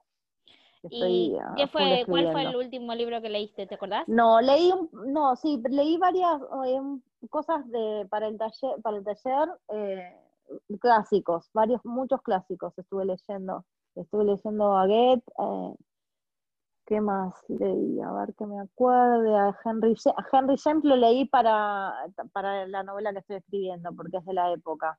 ¿Y 0.89 1.37
qué 1.57 1.67
fue, 1.67 2.03
cuál 2.07 2.31
fue 2.31 2.41
el 2.41 2.55
último 2.55 2.95
libro 2.95 3.21
que 3.21 3.29
leíste? 3.29 3.67
¿Te 3.67 3.75
acordás? 3.75 4.07
No, 4.07 4.41
leí, 4.41 4.73
no, 4.91 5.35
sí, 5.35 5.61
leí 5.69 5.97
varias 5.97 6.41
eh, 6.65 6.81
cosas 7.29 7.69
de, 7.69 8.07
para 8.09 8.27
el 8.27 8.37
taller, 8.37 8.81
para 8.81 8.97
el 8.97 9.03
taller 9.03 9.49
eh, 9.69 10.17
clásicos, 10.79 11.49
varios, 11.53 11.85
muchos 11.85 12.21
clásicos 12.21 12.77
estuve 12.77 13.05
leyendo. 13.05 13.63
Estuve 13.93 14.23
leyendo 14.23 14.75
a 14.75 14.87
Goethe, 14.87 15.31
eh, 15.37 15.75
¿qué 16.85 16.99
más 16.99 17.33
leí? 17.47 18.01
A 18.01 18.11
ver 18.13 18.33
que 18.33 18.45
me 18.45 18.59
acuerde, 18.59 19.37
a 19.37 19.55
Henry, 19.63 19.95
a 20.17 20.37
Henry 20.37 20.55
James 20.57 20.83
lo 20.83 20.95
leí 20.95 21.25
para, 21.25 21.93
para 22.31 22.65
la 22.67 22.83
novela 22.83 23.11
que 23.11 23.19
estoy 23.19 23.35
escribiendo, 23.35 23.93
porque 23.93 24.17
es 24.17 24.25
de 24.25 24.33
la 24.33 24.51
época. 24.51 24.97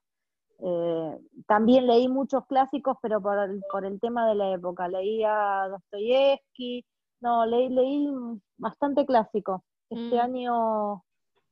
Eh, 0.65 1.19
también 1.47 1.87
leí 1.87 2.09
muchos 2.09 2.47
clásicos, 2.47 2.97
pero 3.03 3.21
por 3.21 3.37
el, 3.39 3.63
por 3.71 3.85
el 3.85 3.99
tema 4.01 4.29
de 4.29 4.37
la 4.37 4.53
época. 4.53 4.89
Leí 4.89 5.25
a 5.25 5.69
Dostoyevsky, 5.69 6.85
no, 7.21 7.47
leí, 7.47 7.69
leí 7.69 8.09
bastante 8.57 9.05
clásico. 9.05 9.65
Este 9.91 10.17
mm. 10.17 10.21
año 10.21 11.05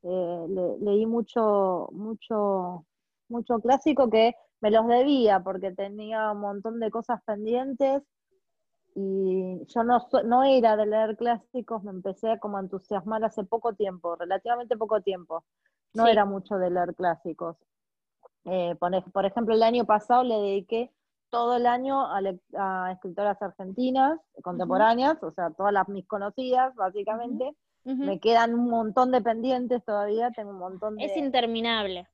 eh, 0.03 0.77
leí 0.81 1.07
mucho, 1.07 1.89
mucho, 1.93 2.87
mucho 3.29 3.59
clásico 3.59 4.09
que 4.09 4.35
me 4.61 4.71
los 4.71 4.87
debía 4.87 5.41
porque 5.41 5.73
tenía 5.73 6.31
un 6.33 6.41
montón 6.41 6.81
de 6.81 6.91
cosas 6.91 7.21
pendientes 7.25 8.03
y 8.95 9.65
yo 9.67 9.85
no, 9.85 10.07
no 10.25 10.45
era 10.45 10.77
de 10.77 10.87
leer 10.87 11.17
clásicos, 11.17 11.83
me 11.85 11.91
empecé 11.91 12.39
como 12.39 12.57
a 12.59 12.61
entusiasmar 12.61 13.25
hace 13.25 13.45
poco 13.45 13.75
tiempo, 13.75 14.17
relativamente 14.17 14.77
poco 14.77 15.01
tiempo. 15.01 15.45
No 15.95 16.07
era 16.07 16.25
mucho 16.25 16.57
de 16.57 16.71
leer 16.71 16.95
clásicos. 16.95 17.57
Eh, 18.45 18.75
por, 19.13 19.27
ejemplo, 19.27 19.55
el 19.55 19.63
año 19.63 19.85
pasado 19.85 20.25
le 20.25 20.37
dediqué 20.37 20.91
todo 21.29 21.57
el 21.57 21.67
año 21.67 22.07
a, 22.11 22.93
escritoras 22.93 23.41
argentinas 23.41 24.19
contemporáneas, 24.43 25.23
o 25.23 25.31
sea, 25.31 25.51
todas 25.51 25.73
las 25.73 25.89
mis 25.89 26.07
conocidas, 26.07 26.75
básicamente. 26.75 27.55
Me 27.83 28.21
quedan 28.21 28.55
un 28.55 28.69
montón 28.69 29.11
de 29.11 29.23
pendientes 29.23 29.83
todavía, 29.85 30.31
tengo 30.33 30.51
un 30.51 30.59
montón 30.59 30.97
de... 30.97 31.05
Es 31.07 31.17
interminable. 31.17 32.07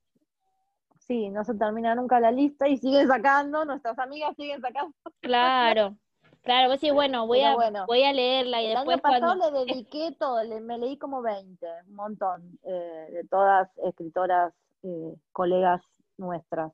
Sí, 1.01 1.29
no 1.29 1.45
se 1.45 1.55
termina 1.55 1.95
nunca 1.95 2.21
la 2.21 2.31
lista 2.31 2.69
y 2.69 2.79
siguen 2.79 3.09
sacando, 3.09 3.65
nuestras 3.65 3.99
amigas 3.99 4.35
siguen 4.37 4.61
sacando. 4.61 4.95
Claro, 5.21 5.97
claro, 6.43 6.71
vos 6.71 6.81
sí, 6.81 6.93
bueno, 6.93 7.27
voy, 7.27 7.43
a, 7.43 7.57
voy 7.87 8.05
a 8.05 8.13
leerla 8.13 8.63
y 8.63 8.69
después... 8.69 9.01
El 9.05 9.05
año 9.05 9.21
pasado 9.21 9.51
le 9.51 9.59
dediqué 9.67 10.17
todo, 10.19 10.41
me 10.61 10.79
leí 10.79 10.97
como 10.99 11.21
20, 11.21 11.67
un 11.89 11.95
montón, 11.95 12.59
eh, 12.63 13.09
de 13.13 13.25
todas 13.29 13.69
escritoras, 13.79 14.55
eh, 14.85 15.15
colegas 15.33 15.83
nuestras. 16.19 16.73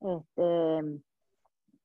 Este, 0.00 1.00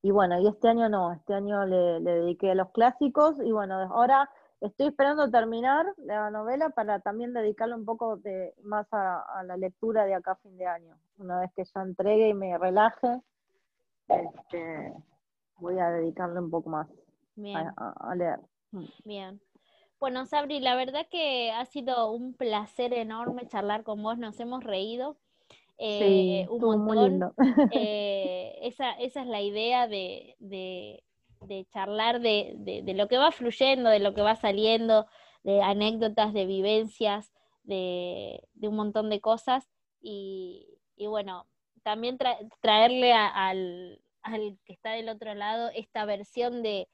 y 0.02 0.10
bueno, 0.10 0.40
y 0.40 0.48
este 0.48 0.68
año 0.68 0.88
no, 0.88 1.12
este 1.12 1.34
año 1.34 1.64
le, 1.64 2.00
dediqué 2.00 2.50
a 2.50 2.54
los 2.54 2.70
clásicos 2.70 3.36
y 3.42 3.52
bueno, 3.52 3.74
ahora 3.94 4.28
estoy 4.60 4.88
esperando 4.88 5.30
terminar 5.30 5.86
la 5.98 6.30
novela 6.30 6.70
para 6.70 7.00
también 7.00 7.32
dedicarle 7.32 7.74
un 7.74 7.84
poco 7.84 8.16
de, 8.16 8.54
más 8.62 8.86
a, 8.92 9.42
la 9.44 9.56
lectura 9.56 10.04
de 10.04 10.14
acá 10.14 10.32
a 10.32 10.36
fin 10.36 10.56
de 10.56 10.66
año. 10.66 10.96
Una 11.18 11.40
vez 11.40 11.50
que 11.54 11.64
ya 11.64 11.82
entregue 11.82 12.28
y 12.28 12.34
me 12.34 12.58
relaje, 12.58 13.20
este, 14.08 14.92
voy 15.58 15.78
a 15.78 15.90
dedicarle 15.90 16.40
un 16.40 16.50
poco 16.50 16.68
más 16.68 16.88
A, 17.36 18.14
leer. 18.16 18.40
Mm. 18.72 18.84
Bien. 19.04 19.40
Bueno, 20.00 20.26
Sabri, 20.26 20.58
la 20.58 20.74
verdad 20.74 21.06
que 21.08 21.52
ha 21.52 21.64
sido 21.64 22.10
un 22.10 22.34
placer 22.34 22.92
enorme 22.92 23.46
charlar 23.46 23.84
con 23.84 24.02
vos, 24.02 24.18
nos 24.18 24.40
hemos 24.40 24.64
reído. 24.64 25.16
Eh, 25.84 26.46
un 26.48 26.84
montón. 26.84 27.34
Eh, 27.72 28.58
esa, 28.62 28.92
esa 28.92 29.22
es 29.22 29.26
la 29.26 29.40
idea 29.42 29.88
de, 29.88 30.36
de, 30.38 31.66
charlar 31.70 32.20
de, 32.20 32.84
lo 32.94 33.08
que 33.08 33.18
va 33.18 33.32
fluyendo, 33.32 33.90
de 33.90 33.98
lo 33.98 34.14
que 34.14 34.22
va 34.22 34.36
saliendo, 34.36 35.06
de 35.42 35.60
anécdotas, 35.60 36.32
de 36.32 36.46
vivencias, 36.46 37.32
de, 37.64 38.46
un 38.62 38.76
montón 38.76 39.10
de 39.10 39.20
cosas. 39.20 39.68
Y, 40.00 40.78
bueno, 40.98 41.46
también 41.82 42.16
traerle 42.60 43.12
al, 43.12 44.00
al, 44.22 44.58
que 44.64 44.72
está 44.72 44.92
del 44.92 45.08
otro 45.08 45.34
lado 45.34 45.68
esta 45.74 46.04
versión 46.04 46.62
de, 46.62 46.88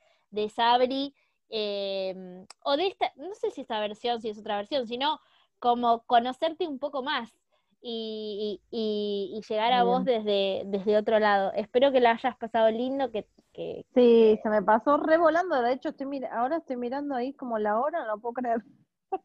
Sabri, 0.49 1.15
em, 1.51 2.47
o 2.65 2.77
de 2.79 2.87
esta, 2.87 3.13
no 3.17 3.35
sé 3.35 3.51
si 3.51 3.61
esta 3.61 3.81
versión, 3.81 4.23
si 4.23 4.31
es 4.31 4.39
otra 4.39 4.57
versión, 4.57 4.87
sino 4.87 5.21
como 5.59 6.05
conocerte 6.05 6.67
un 6.67 6.79
poco 6.79 7.03
más, 7.03 7.35
y, 7.81 8.61
y, 8.71 9.41
llegar 9.49 9.73
a 9.73 9.85
vos 9.85 10.05
desde, 10.05 10.63
desde 10.67 10.97
otro 10.97 11.19
lado. 11.19 11.53
Espero 11.55 11.93
que 11.93 12.01
la 12.01 12.13
hayas 12.13 12.37
pasado 12.37 12.71
lindo, 12.71 13.11
que... 13.11 13.27
que 13.53 13.85
sí, 13.95 14.39
se 14.43 14.49
me 14.49 14.63
pasó 14.63 14.97
revolando, 14.97 15.63
de 15.63 15.73
hecho 15.73 15.91
estoy 15.91 16.25
ahora 16.31 16.59
estoy 16.59 16.77
mirando 16.77 17.15
ahí 17.15 17.33
como 17.35 17.59
la 17.59 17.79
hora, 17.81 18.01
no 18.01 18.17
lo 18.17 18.21
puedo 18.21 18.35
creer. 18.35 18.63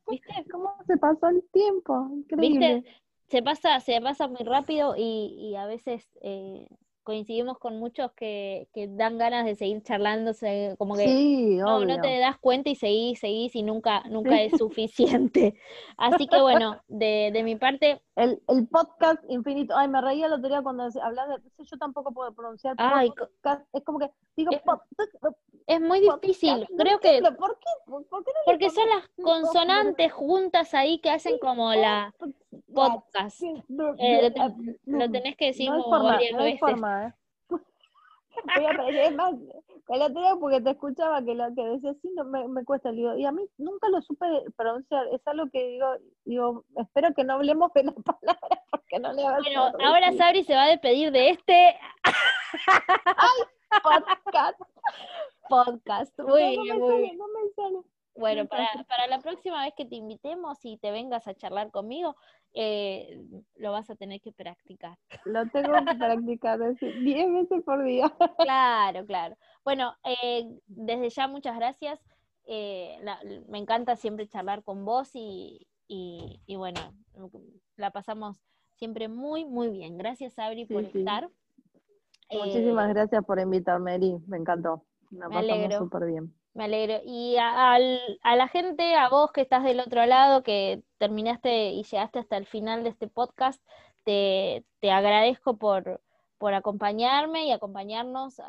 ¿Viste? 0.08 0.28
¿Cómo 0.52 0.76
se 0.88 0.98
pasó 0.98 1.28
el 1.28 1.44
tiempo? 1.52 2.10
Increíble. 2.12 2.76
¿Viste? 2.76 2.92
Se 3.28 3.42
pasa, 3.42 3.80
se 3.80 4.00
pasa 4.02 4.28
muy 4.28 4.44
rápido 4.44 4.96
y, 4.96 5.36
y 5.40 5.56
a 5.56 5.66
veces 5.66 6.08
eh, 6.22 6.68
coincidimos 7.04 7.60
con 7.60 7.78
muchos 7.80 8.12
que, 8.14 8.68
que, 8.74 8.88
dan 8.88 9.18
ganas 9.18 9.46
de 9.46 9.56
seguir 9.56 9.84
charlando, 9.84 10.32
como 10.78 10.96
que 10.96 11.58
no, 11.60 11.86
no, 11.86 12.02
te 12.02 12.20
das 12.20 12.38
cuenta 12.40 12.70
y 12.70 12.76
seguís, 12.76 13.20
seguís 13.20 13.56
y 13.56 13.64
nunca, 13.64 14.04
nunca 14.10 14.42
es 14.42 14.54
suficiente. 14.58 15.56
Así 15.98 16.28
que 16.28 16.42
bueno, 16.42 16.82
de, 16.88 17.32
de 17.34 17.44
mi 17.44 17.56
parte... 17.56 18.02
El, 18.16 18.42
el, 18.48 18.68
podcast 18.68 19.24
infinito, 19.28 19.76
ay, 19.76 19.88
me 19.88 20.00
reía 20.00 20.28
el 20.28 20.34
otro 20.34 20.48
día 20.48 20.62
cuando 20.62 20.84
hablaba 21.02 21.38
de, 21.38 21.44
yo 21.58 21.78
tampoco 21.78 22.14
puedo 22.14 22.32
pronunciar 22.34 22.76
ay, 22.78 23.10
podcast, 23.10 23.68
es 23.74 23.84
como 23.84 24.00
que 24.00 24.10
digo... 24.36 24.52
Es, 25.66 25.82
muy 25.82 26.02
difícil, 26.02 26.68
creo 26.78 27.00
que... 27.00 27.22
¿Por 27.38 27.58
qué? 27.58 28.02
porque 28.46 28.70
son 28.70 28.90
las 28.90 29.08
consonantes 29.22 30.12
juntas 30.12 30.74
ahí 30.74 31.00
que 31.00 31.10
hacen 31.10 31.38
como 31.40 31.74
la 31.74 32.14
podcast. 32.74 33.42
Eh, 33.44 33.64
lo, 34.86 35.12
tenés 35.12 35.36
que 35.38 35.48
decir 35.48 35.70
varias 35.70 36.38
veces. 36.38 36.62
Voy 38.56 38.66
a 38.66 39.06
es 39.06 39.16
más, 39.16 39.36
la 39.90 40.08
tengo 40.08 40.40
porque 40.40 40.62
te 40.62 40.72
escuchaba 40.72 41.24
que 41.24 41.36
lo 41.36 41.54
que 41.54 41.64
decía 41.64 41.94
sí 42.02 42.10
no, 42.16 42.24
me, 42.26 42.48
me 42.48 42.64
cuesta, 42.64 42.92
digo, 42.92 43.16
y 43.16 43.26
a 43.26 43.32
mí 43.32 43.44
nunca 43.58 43.90
lo 43.90 44.02
supe 44.02 44.26
pronunciar, 44.56 45.08
es 45.12 45.22
algo 45.28 45.50
que 45.52 45.68
digo, 45.68 45.88
digo, 46.26 46.66
espero 46.78 47.14
que 47.14 47.24
no 47.24 47.34
hablemos 47.34 47.72
de 47.74 47.84
la 47.84 47.92
palabra 48.20 48.64
porque 48.72 49.00
no 49.00 49.14
le 49.14 49.24
Bueno, 49.24 49.72
ahora 49.86 50.12
Sabri 50.14 50.44
se 50.44 50.56
va 50.56 50.64
a 50.64 50.70
despedir 50.70 51.12
de 51.12 51.30
este 51.30 51.76
podcast. 53.84 54.60
Podcast, 55.50 56.20
muy 56.20 56.58
bien, 56.62 56.80
muy 56.80 57.02
bien. 57.02 57.18
No 57.18 57.28
me 57.28 57.50
sale. 57.56 57.80
Bueno, 58.16 58.46
para, 58.48 58.68
para 58.88 59.08
la 59.08 59.20
próxima 59.20 59.64
vez 59.64 59.74
que 59.76 59.86
te 59.86 59.96
invitemos 59.96 60.64
y 60.64 60.78
te 60.78 60.92
vengas 60.92 61.28
a 61.28 61.34
charlar 61.34 61.72
conmigo, 61.72 62.16
eh, 62.54 63.20
lo 63.56 63.72
vas 63.72 63.90
a 63.90 63.96
tener 63.96 64.22
que 64.22 64.32
practicar. 64.32 64.98
Lo 65.26 65.48
tengo 65.50 65.74
que 65.86 65.96
practicar 65.96 66.60
10 66.60 67.34
veces 67.34 67.64
por 67.64 67.84
día. 67.84 68.14
Claro, 68.38 69.06
claro. 69.08 69.36
Bueno, 69.64 69.96
eh, 70.04 70.48
desde 70.68 71.10
ya 71.10 71.28
muchas 71.28 71.56
gracias. 71.58 72.00
Eh, 72.46 73.00
me 73.48 73.58
encanta 73.58 73.96
siempre 73.96 74.28
charlar 74.28 74.64
con 74.64 74.86
vos 74.86 75.12
y, 75.14 75.68
y, 75.88 76.56
bueno, 76.56 76.80
la 77.78 77.92
pasamos 77.92 78.38
siempre 78.76 79.08
muy, 79.08 79.46
muy 79.46 79.70
bien. 79.70 79.98
Gracias, 79.98 80.38
Abri, 80.38 80.66
por 80.66 80.84
estar. 80.84 81.30
Muchísimas 82.32 82.90
gracias 82.90 83.24
por 83.26 83.40
invitarme, 83.40 83.96
Eri. 83.96 84.18
Me 84.28 84.38
encantó. 84.38 84.84
La 85.12 85.30
me 85.30 85.36
pasamos 85.36 85.76
súper 85.76 86.06
bien. 86.06 86.34
Me 86.54 86.66
alegro. 86.66 87.02
Y 87.06 87.36
a, 87.40 87.80
la 87.80 88.48
gente, 88.48 88.96
a 88.96 89.10
vos 89.10 89.32
que 89.32 89.42
estás 89.42 89.64
del 89.64 89.80
otro 89.80 90.06
lado, 90.06 90.44
que 90.44 90.84
terminaste 90.98 91.70
y 91.70 91.84
llegaste 91.84 92.20
hasta 92.20 92.38
el 92.38 92.46
final 92.46 92.84
de 92.84 92.90
este 92.90 93.08
podcast, 93.08 93.64
te, 94.04 94.64
agradezco 94.84 95.58
por, 95.58 96.02
por 96.38 96.54
acompañarme 96.54 97.46
y 97.46 97.52
acompañarnos 97.52 98.40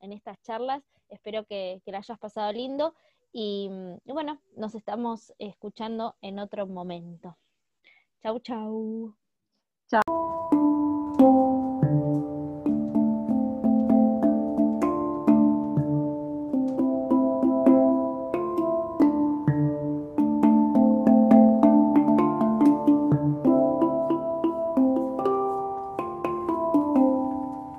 en 0.00 0.12
estas 0.12 0.40
charlas. 0.42 0.82
Espero 1.08 1.44
que, 1.44 1.80
que 1.84 1.92
la 1.92 1.98
hayas 1.98 2.18
pasado 2.18 2.52
lindo 2.52 2.94
y, 3.32 3.70
y 4.04 4.12
bueno, 4.12 4.40
nos 4.56 4.74
estamos 4.74 5.32
escuchando 5.38 6.16
en 6.20 6.38
otro 6.38 6.66
momento. 6.66 7.36
Chau, 8.22 8.38
chau. 8.40 9.14
Chao. 9.88 10.31